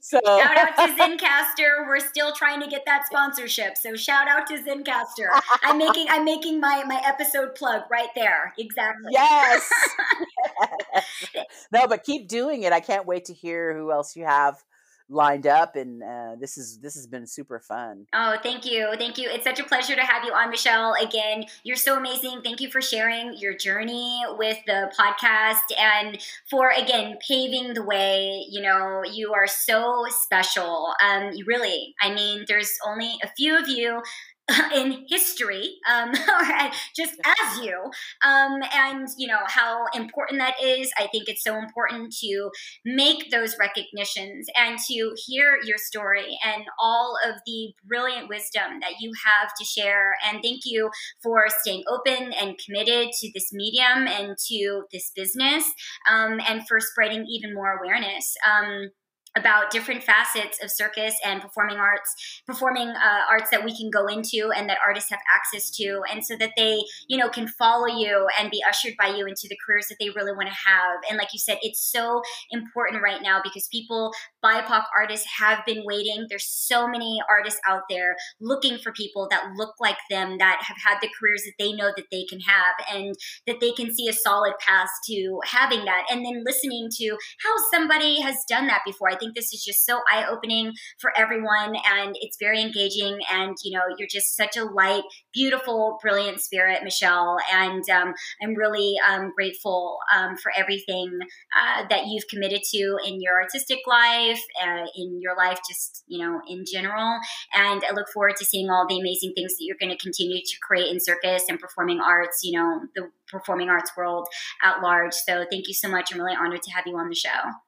so 0.01 0.20
shout 0.24 0.56
out 0.56 0.76
to 0.76 0.94
Zencastr. 1.02 1.86
We're 1.86 2.01
still 2.01 2.32
trying 2.32 2.60
to 2.60 2.68
get 2.68 2.84
that 2.86 3.06
sponsorship. 3.06 3.76
So 3.76 3.96
shout 3.96 4.28
out 4.28 4.46
to 4.46 4.55
Zencastr. 4.55 5.28
I'm 5.62 5.78
making 5.78 6.06
I'm 6.09 6.24
making 6.24 6.60
my 6.60 6.84
my 6.86 7.02
episode 7.05 7.55
plug 7.55 7.82
right 7.90 8.10
there. 8.14 8.55
Exactly. 8.59 9.10
Yes. 9.10 9.70
yes. 10.94 11.44
No, 11.72 11.88
but 11.88 12.05
keep 12.05 12.28
doing 12.28 12.62
it. 12.62 12.72
I 12.72 12.80
can't 12.80 13.06
wait 13.06 13.24
to 13.26 13.34
hear 13.34 13.76
who 13.76 13.90
else 13.90 14.14
you 14.14 14.24
have 14.24 14.62
lined 15.09 15.47
up 15.47 15.76
and 15.76 16.02
uh, 16.02 16.35
this 16.40 16.56
is 16.56 16.78
this 16.78 16.94
has 16.94 17.06
been 17.06 17.26
super 17.26 17.60
fun. 17.60 18.06
Oh 18.14 18.36
thank 18.43 18.64
you 18.64 18.93
thank 18.98 19.18
you. 19.18 19.28
It's 19.31 19.44
such 19.44 19.60
a 19.60 19.64
pleasure 19.64 19.94
to 19.94 20.02
have 20.02 20.24
you 20.24 20.32
on 20.32 20.51
michelle 20.51 20.94
again. 20.94 21.44
You're 21.62 21.76
so 21.76 21.97
amazing. 21.97 22.40
Thank 22.43 22.60
you 22.60 22.70
for 22.70 22.81
sharing 22.81 23.36
your 23.36 23.55
journey 23.56 24.22
with 24.39 24.59
the 24.66 24.93
podcast 24.98 25.78
and 25.78 26.18
for 26.51 26.70
again 26.70 27.18
paving 27.26 27.74
the 27.74 27.85
way. 27.85 28.44
You 28.48 28.62
know 28.62 29.02
you 29.10 29.32
are 29.32 29.47
so 29.47 30.06
special. 30.09 30.94
Um 31.02 31.32
you 31.32 31.44
really 31.47 31.94
i 32.01 32.12
mean 32.12 32.44
there's 32.48 32.72
only 32.86 33.14
a 33.22 33.28
few 33.36 33.59
of 33.59 33.68
you 33.68 34.02
in 34.74 35.06
history, 35.08 35.76
um, 35.90 36.12
just 36.96 37.14
as 37.24 37.64
you, 37.64 37.74
um, 38.24 38.60
and 38.74 39.08
you 39.16 39.26
know 39.26 39.40
how 39.46 39.86
important 39.94 40.38
that 40.38 40.54
is. 40.62 40.90
I 40.98 41.06
think 41.06 41.28
it's 41.28 41.42
so 41.42 41.56
important 41.56 42.14
to 42.20 42.50
make 42.84 43.30
those 43.30 43.56
recognitions 43.58 44.46
and 44.54 44.78
to 44.90 45.14
hear 45.26 45.58
your 45.64 45.78
story 45.78 46.38
and 46.44 46.64
all 46.78 47.16
of 47.26 47.36
the 47.46 47.72
brilliant 47.86 48.28
wisdom 48.28 48.80
that 48.80 49.00
you 49.00 49.12
have 49.24 49.50
to 49.58 49.64
share. 49.64 50.14
And 50.26 50.42
thank 50.42 50.62
you 50.66 50.90
for 51.22 51.46
staying 51.48 51.84
open 51.88 52.32
and 52.34 52.58
committed 52.64 53.12
to 53.12 53.30
this 53.32 53.50
medium 53.50 54.06
and 54.06 54.36
to 54.48 54.82
this 54.92 55.10
business, 55.16 55.64
um, 56.10 56.38
and 56.46 56.66
for 56.68 56.80
spreading 56.80 57.24
even 57.26 57.54
more 57.54 57.78
awareness. 57.78 58.34
Um, 58.46 58.90
about 59.36 59.70
different 59.70 60.02
facets 60.02 60.62
of 60.62 60.70
circus 60.70 61.15
and 61.24 61.40
performing 61.40 61.77
arts, 61.77 62.43
performing 62.47 62.89
uh, 62.89 63.23
arts 63.31 63.51
that 63.51 63.65
we 63.65 63.77
can 63.77 63.90
go 63.90 64.06
into 64.06 64.51
and 64.56 64.69
that 64.69 64.78
artists 64.85 65.11
have 65.11 65.20
access 65.35 65.70
to, 65.70 66.02
and 66.11 66.24
so 66.24 66.36
that 66.36 66.52
they, 66.56 66.78
you 67.09 67.19
know, 67.19 67.28
can 67.28 67.48
follow 67.48 67.86
you 67.86 68.28
and 68.39 68.51
be 68.51 68.62
ushered 68.69 68.94
by 68.98 69.09
you 69.09 69.27
into 69.27 69.48
the 69.48 69.59
careers 69.66 69.89
that 69.89 69.97
they 69.98 70.11
really 70.11 70.32
want 70.32 70.48
to 70.48 70.55
have. 70.55 70.98
And 71.09 71.19
like 71.19 71.32
you 71.32 71.39
said, 71.39 71.59
it's 71.62 71.81
so 71.81 72.23
important 72.51 73.02
right 73.02 73.23
now 73.23 73.40
because 73.43 73.66
people, 73.73 74.12
BIPOC 74.44 74.85
artists, 74.97 75.27
have 75.39 75.65
been 75.66 75.82
waiting. 75.85 76.27
There's 76.28 76.47
so 76.47 76.86
many 76.86 77.20
artists 77.28 77.61
out 77.66 77.82
there 77.90 78.16
looking 78.40 78.78
for 78.78 78.93
people 78.93 79.27
that 79.31 79.52
look 79.56 79.74
like 79.81 79.98
them, 80.11 80.39
that 80.39 80.62
have 80.62 80.77
had 80.85 80.98
the 81.01 81.11
careers 81.19 81.43
that 81.44 81.55
they 81.59 81.73
know 81.73 81.93
that 81.97 82.06
they 82.12 82.24
can 82.24 82.40
have, 82.40 82.94
and 82.94 83.15
that 83.47 83.61
they 83.61 83.73
can 83.73 83.93
see 83.93 84.09
a 84.09 84.12
solid 84.12 84.55
path 84.61 84.90
to 85.09 85.40
having 85.44 85.85
that. 85.86 86.05
And 86.11 86.24
then 86.24 86.44
listening 86.44 86.89
to 86.98 87.16
how 87.43 87.55
somebody 87.73 88.20
has 88.20 88.36
done 88.48 88.69
that 88.69 88.82
before. 88.86 89.11
I 89.11 89.16
think 89.16 89.23
this 89.34 89.52
is 89.52 89.62
just 89.64 89.84
so 89.84 90.01
eye 90.12 90.26
opening 90.28 90.72
for 90.98 91.12
everyone 91.16 91.76
and 91.86 92.16
it's 92.20 92.36
very 92.38 92.60
engaging. 92.60 93.18
And, 93.32 93.56
you 93.64 93.76
know, 93.76 93.84
you're 93.98 94.09
just 94.10 94.36
such 94.36 94.56
a 94.56 94.64
light, 94.64 95.02
beautiful, 95.32 95.98
brilliant 96.02 96.40
spirit, 96.40 96.82
Michelle. 96.82 97.38
And 97.52 97.88
um, 97.90 98.14
I'm 98.42 98.55
really 98.55 98.94
um, 99.09 99.32
grateful 99.34 99.98
um, 100.14 100.36
for 100.36 100.52
everything 100.56 101.18
uh, 101.56 101.84
that 101.88 102.06
you've 102.06 102.28
committed 102.28 102.62
to 102.72 102.98
in 103.06 103.20
your 103.20 103.40
artistic 103.40 103.80
life, 103.86 104.40
uh, 104.62 104.84
in 104.96 105.20
your 105.20 105.36
life, 105.36 105.59
just, 105.68 106.05
you 106.06 106.18
know, 106.18 106.40
in 106.48 106.64
general. 106.70 107.18
And 107.55 107.82
I 107.84 107.92
look 107.92 108.09
forward 108.12 108.36
to 108.36 108.44
seeing 108.44 108.70
all 108.70 108.86
the 108.88 108.98
amazing 108.98 109.32
things 109.34 109.52
that 109.52 109.64
you're 109.64 109.76
going 109.80 109.96
to 109.96 110.02
continue 110.02 110.40
to 110.44 110.56
create 110.62 110.90
in 110.90 111.01
circus 111.01 111.44
and 111.48 111.59
performing 111.59 112.01
arts, 112.01 112.40
you 112.42 112.59
know, 112.59 112.80
the 112.94 113.10
performing 113.28 113.68
arts 113.68 113.92
world 113.96 114.28
at 114.62 114.82
large. 114.82 115.14
So 115.14 115.44
thank 115.51 115.68
you 115.68 115.74
so 115.74 115.88
much. 115.88 116.12
I'm 116.12 116.20
really 116.20 116.36
honored 116.36 116.62
to 116.62 116.70
have 116.72 116.86
you 116.86 116.96
on 116.96 117.09
the 117.09 117.14
show. 117.14 117.64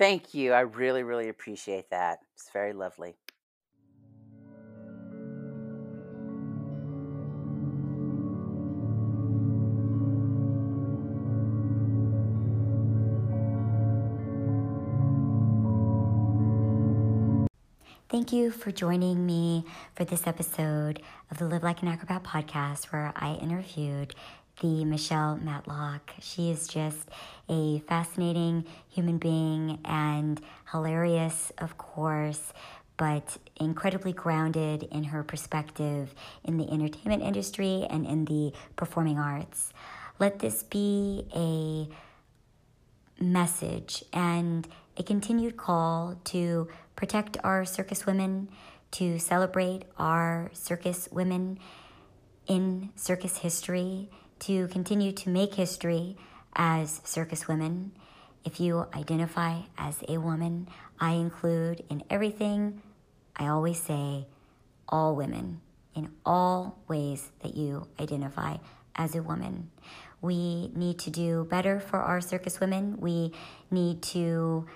Thank 0.00 0.32
you. 0.32 0.54
I 0.54 0.60
really, 0.60 1.02
really 1.02 1.28
appreciate 1.28 1.90
that. 1.90 2.20
It's 2.34 2.48
very 2.54 2.72
lovely. 2.72 3.16
Thank 18.08 18.32
you 18.32 18.50
for 18.50 18.72
joining 18.72 19.26
me 19.26 19.66
for 19.94 20.04
this 20.04 20.26
episode 20.26 21.02
of 21.30 21.36
the 21.36 21.44
Live 21.44 21.62
Like 21.62 21.82
an 21.82 21.88
Acrobat 21.88 22.24
podcast, 22.24 22.86
where 22.86 23.12
I 23.14 23.34
interviewed 23.34 24.14
the 24.60 24.84
Michelle 24.84 25.36
Matlock. 25.36 26.12
She 26.20 26.50
is 26.50 26.68
just 26.68 27.08
a 27.48 27.80
fascinating 27.88 28.64
human 28.88 29.18
being 29.18 29.80
and 29.84 30.40
hilarious, 30.70 31.50
of 31.58 31.76
course, 31.76 32.52
but 32.96 33.38
incredibly 33.56 34.12
grounded 34.12 34.82
in 34.92 35.04
her 35.04 35.22
perspective 35.22 36.14
in 36.44 36.58
the 36.58 36.70
entertainment 36.70 37.22
industry 37.22 37.86
and 37.90 38.06
in 38.06 38.26
the 38.26 38.52
performing 38.76 39.18
arts. 39.18 39.72
Let 40.18 40.38
this 40.38 40.62
be 40.62 41.26
a 41.34 41.88
message 43.22 44.04
and 44.12 44.68
a 44.96 45.02
continued 45.02 45.56
call 45.56 46.16
to 46.24 46.68
protect 46.94 47.38
our 47.42 47.64
circus 47.64 48.04
women, 48.04 48.50
to 48.90 49.18
celebrate 49.18 49.84
our 49.98 50.50
circus 50.52 51.08
women 51.10 51.58
in 52.46 52.90
circus 52.96 53.38
history, 53.38 54.10
to 54.40 54.68
continue 54.68 55.12
to 55.12 55.28
make 55.28 55.54
history 55.54 56.16
as 56.54 57.00
circus 57.04 57.46
women 57.46 57.92
If 58.44 58.58
you 58.58 58.86
identify 58.94 59.60
as 59.76 60.02
a 60.08 60.16
woman, 60.18 60.68
I 60.98 61.12
include 61.12 61.84
in 61.90 62.02
everything 62.08 62.80
I 63.36 63.48
always 63.48 63.80
say 63.80 64.26
all 64.88 65.14
women 65.14 65.60
in 65.94 66.10
all 66.24 66.78
ways 66.88 67.30
that 67.42 67.54
you 67.54 67.86
identify 67.98 68.56
as 68.94 69.14
a 69.14 69.22
woman. 69.22 69.70
We 70.20 70.68
need 70.68 70.98
to 71.00 71.10
do 71.10 71.44
better 71.44 71.80
for 71.80 71.98
our 71.98 72.20
circus 72.20 72.60
women. 72.60 72.98
We 72.98 73.32
need 73.70 74.02
to 74.14 74.66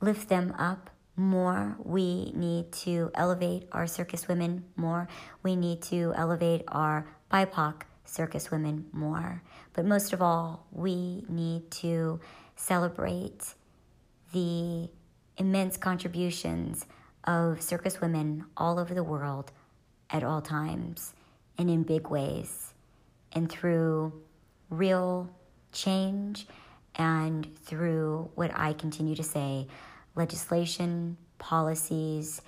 lift 0.00 0.28
them 0.28 0.54
up 0.58 0.90
more. 1.16 1.76
We 1.82 2.32
need 2.32 2.72
to 2.84 3.10
elevate 3.14 3.68
our 3.72 3.86
circus 3.86 4.28
women 4.28 4.64
more. 4.76 5.08
We 5.42 5.56
need 5.56 5.82
to 5.82 6.12
elevate 6.16 6.62
our 6.68 7.06
BIPOC 7.30 7.82
circus 8.04 8.50
women 8.50 8.86
more. 8.92 9.42
But 9.72 9.84
most 9.84 10.12
of 10.12 10.22
all, 10.22 10.66
we 10.72 11.24
need 11.28 11.70
to 11.72 12.20
celebrate 12.56 13.54
the 14.32 14.88
immense 15.36 15.76
contributions 15.76 16.86
of 17.24 17.60
circus 17.62 18.00
women 18.00 18.44
all 18.56 18.78
over 18.78 18.94
the 18.94 19.04
world 19.04 19.52
at 20.10 20.24
all 20.24 20.40
times 20.40 21.14
and 21.58 21.68
in 21.68 21.82
big 21.82 22.08
ways 22.08 22.72
and 23.32 23.50
through 23.50 24.12
real 24.70 25.30
change 25.72 26.46
and 26.94 27.46
through 27.64 28.30
what 28.34 28.50
I 28.54 28.72
continue 28.72 29.14
to 29.14 29.22
say 29.22 29.68
legislation, 30.16 31.16
policies, 31.38 32.42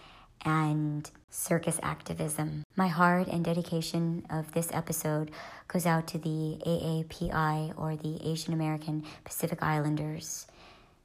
and 0.44 1.09
circus 1.31 1.78
activism. 1.82 2.65
My 2.77 2.89
heart 2.89 3.28
and 3.28 3.44
dedication 3.44 4.27
of 4.28 4.52
this 4.52 4.70
episode 4.73 5.31
goes 5.69 5.86
out 5.86 6.07
to 6.09 6.19
the 6.19 6.59
AAPI 6.66 7.73
or 7.77 7.97
the 7.97 8.19
Asian 8.28 8.52
American 8.52 9.05
Pacific 9.24 9.62
Islanders 9.62 10.47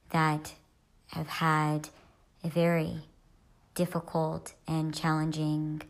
that 0.10 0.54
have 1.08 1.28
had 1.28 1.90
a 2.44 2.50
very 2.50 3.04
difficult 3.76 4.54
and 4.68 4.94
challenging 4.96 5.82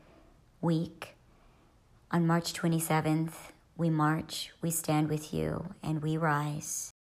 week. 0.62 1.16
On 2.12 2.28
March 2.28 2.54
27th, 2.54 3.52
we 3.78 3.90
march, 3.90 4.52
we 4.62 4.72
stand 4.72 5.10
with 5.10 5.34
you, 5.34 5.74
and 5.84 6.02
we 6.02 6.18
rise. 6.18 6.95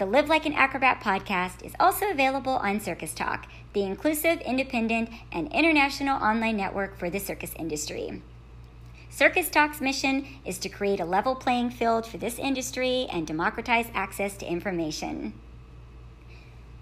The 0.00 0.06
Live 0.06 0.30
Like 0.30 0.46
an 0.46 0.54
Acrobat 0.54 1.02
podcast 1.02 1.62
is 1.62 1.74
also 1.78 2.10
available 2.10 2.54
on 2.54 2.80
Circus 2.80 3.12
Talk, 3.12 3.46
the 3.74 3.82
inclusive, 3.82 4.40
independent, 4.40 5.10
and 5.30 5.52
international 5.52 6.16
online 6.16 6.56
network 6.56 6.96
for 6.96 7.10
the 7.10 7.20
circus 7.20 7.52
industry. 7.58 8.22
Circus 9.10 9.50
Talk's 9.50 9.82
mission 9.82 10.26
is 10.46 10.56
to 10.60 10.70
create 10.70 11.00
a 11.00 11.04
level 11.04 11.34
playing 11.34 11.68
field 11.68 12.06
for 12.06 12.16
this 12.16 12.38
industry 12.38 13.08
and 13.12 13.26
democratize 13.26 13.88
access 13.92 14.38
to 14.38 14.50
information. 14.50 15.34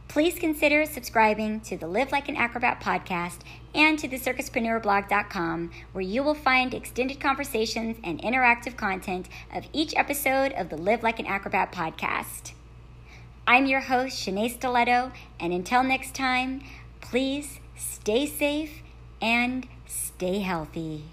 Please 0.06 0.38
consider 0.38 0.86
subscribing 0.86 1.58
to 1.62 1.76
the 1.76 1.88
Live 1.88 2.12
Like 2.12 2.28
an 2.28 2.36
Acrobat 2.36 2.80
podcast 2.80 3.40
and 3.74 3.98
to 3.98 4.06
the 4.06 4.20
circuspreneurblog.com, 4.20 5.72
where 5.90 6.04
you 6.04 6.22
will 6.22 6.36
find 6.36 6.72
extended 6.72 7.18
conversations 7.18 7.96
and 8.04 8.22
interactive 8.22 8.76
content 8.76 9.28
of 9.52 9.66
each 9.72 9.92
episode 9.96 10.52
of 10.52 10.68
the 10.68 10.78
Live 10.78 11.02
Like 11.02 11.18
an 11.18 11.26
Acrobat 11.26 11.72
podcast. 11.72 12.52
I'm 13.48 13.64
your 13.64 13.80
host, 13.80 14.26
Shenea 14.26 14.50
Stiletto, 14.50 15.10
and 15.40 15.54
until 15.54 15.82
next 15.82 16.14
time, 16.14 16.60
please 17.00 17.60
stay 17.78 18.26
safe 18.26 18.82
and 19.22 19.66
stay 19.86 20.40
healthy. 20.40 21.04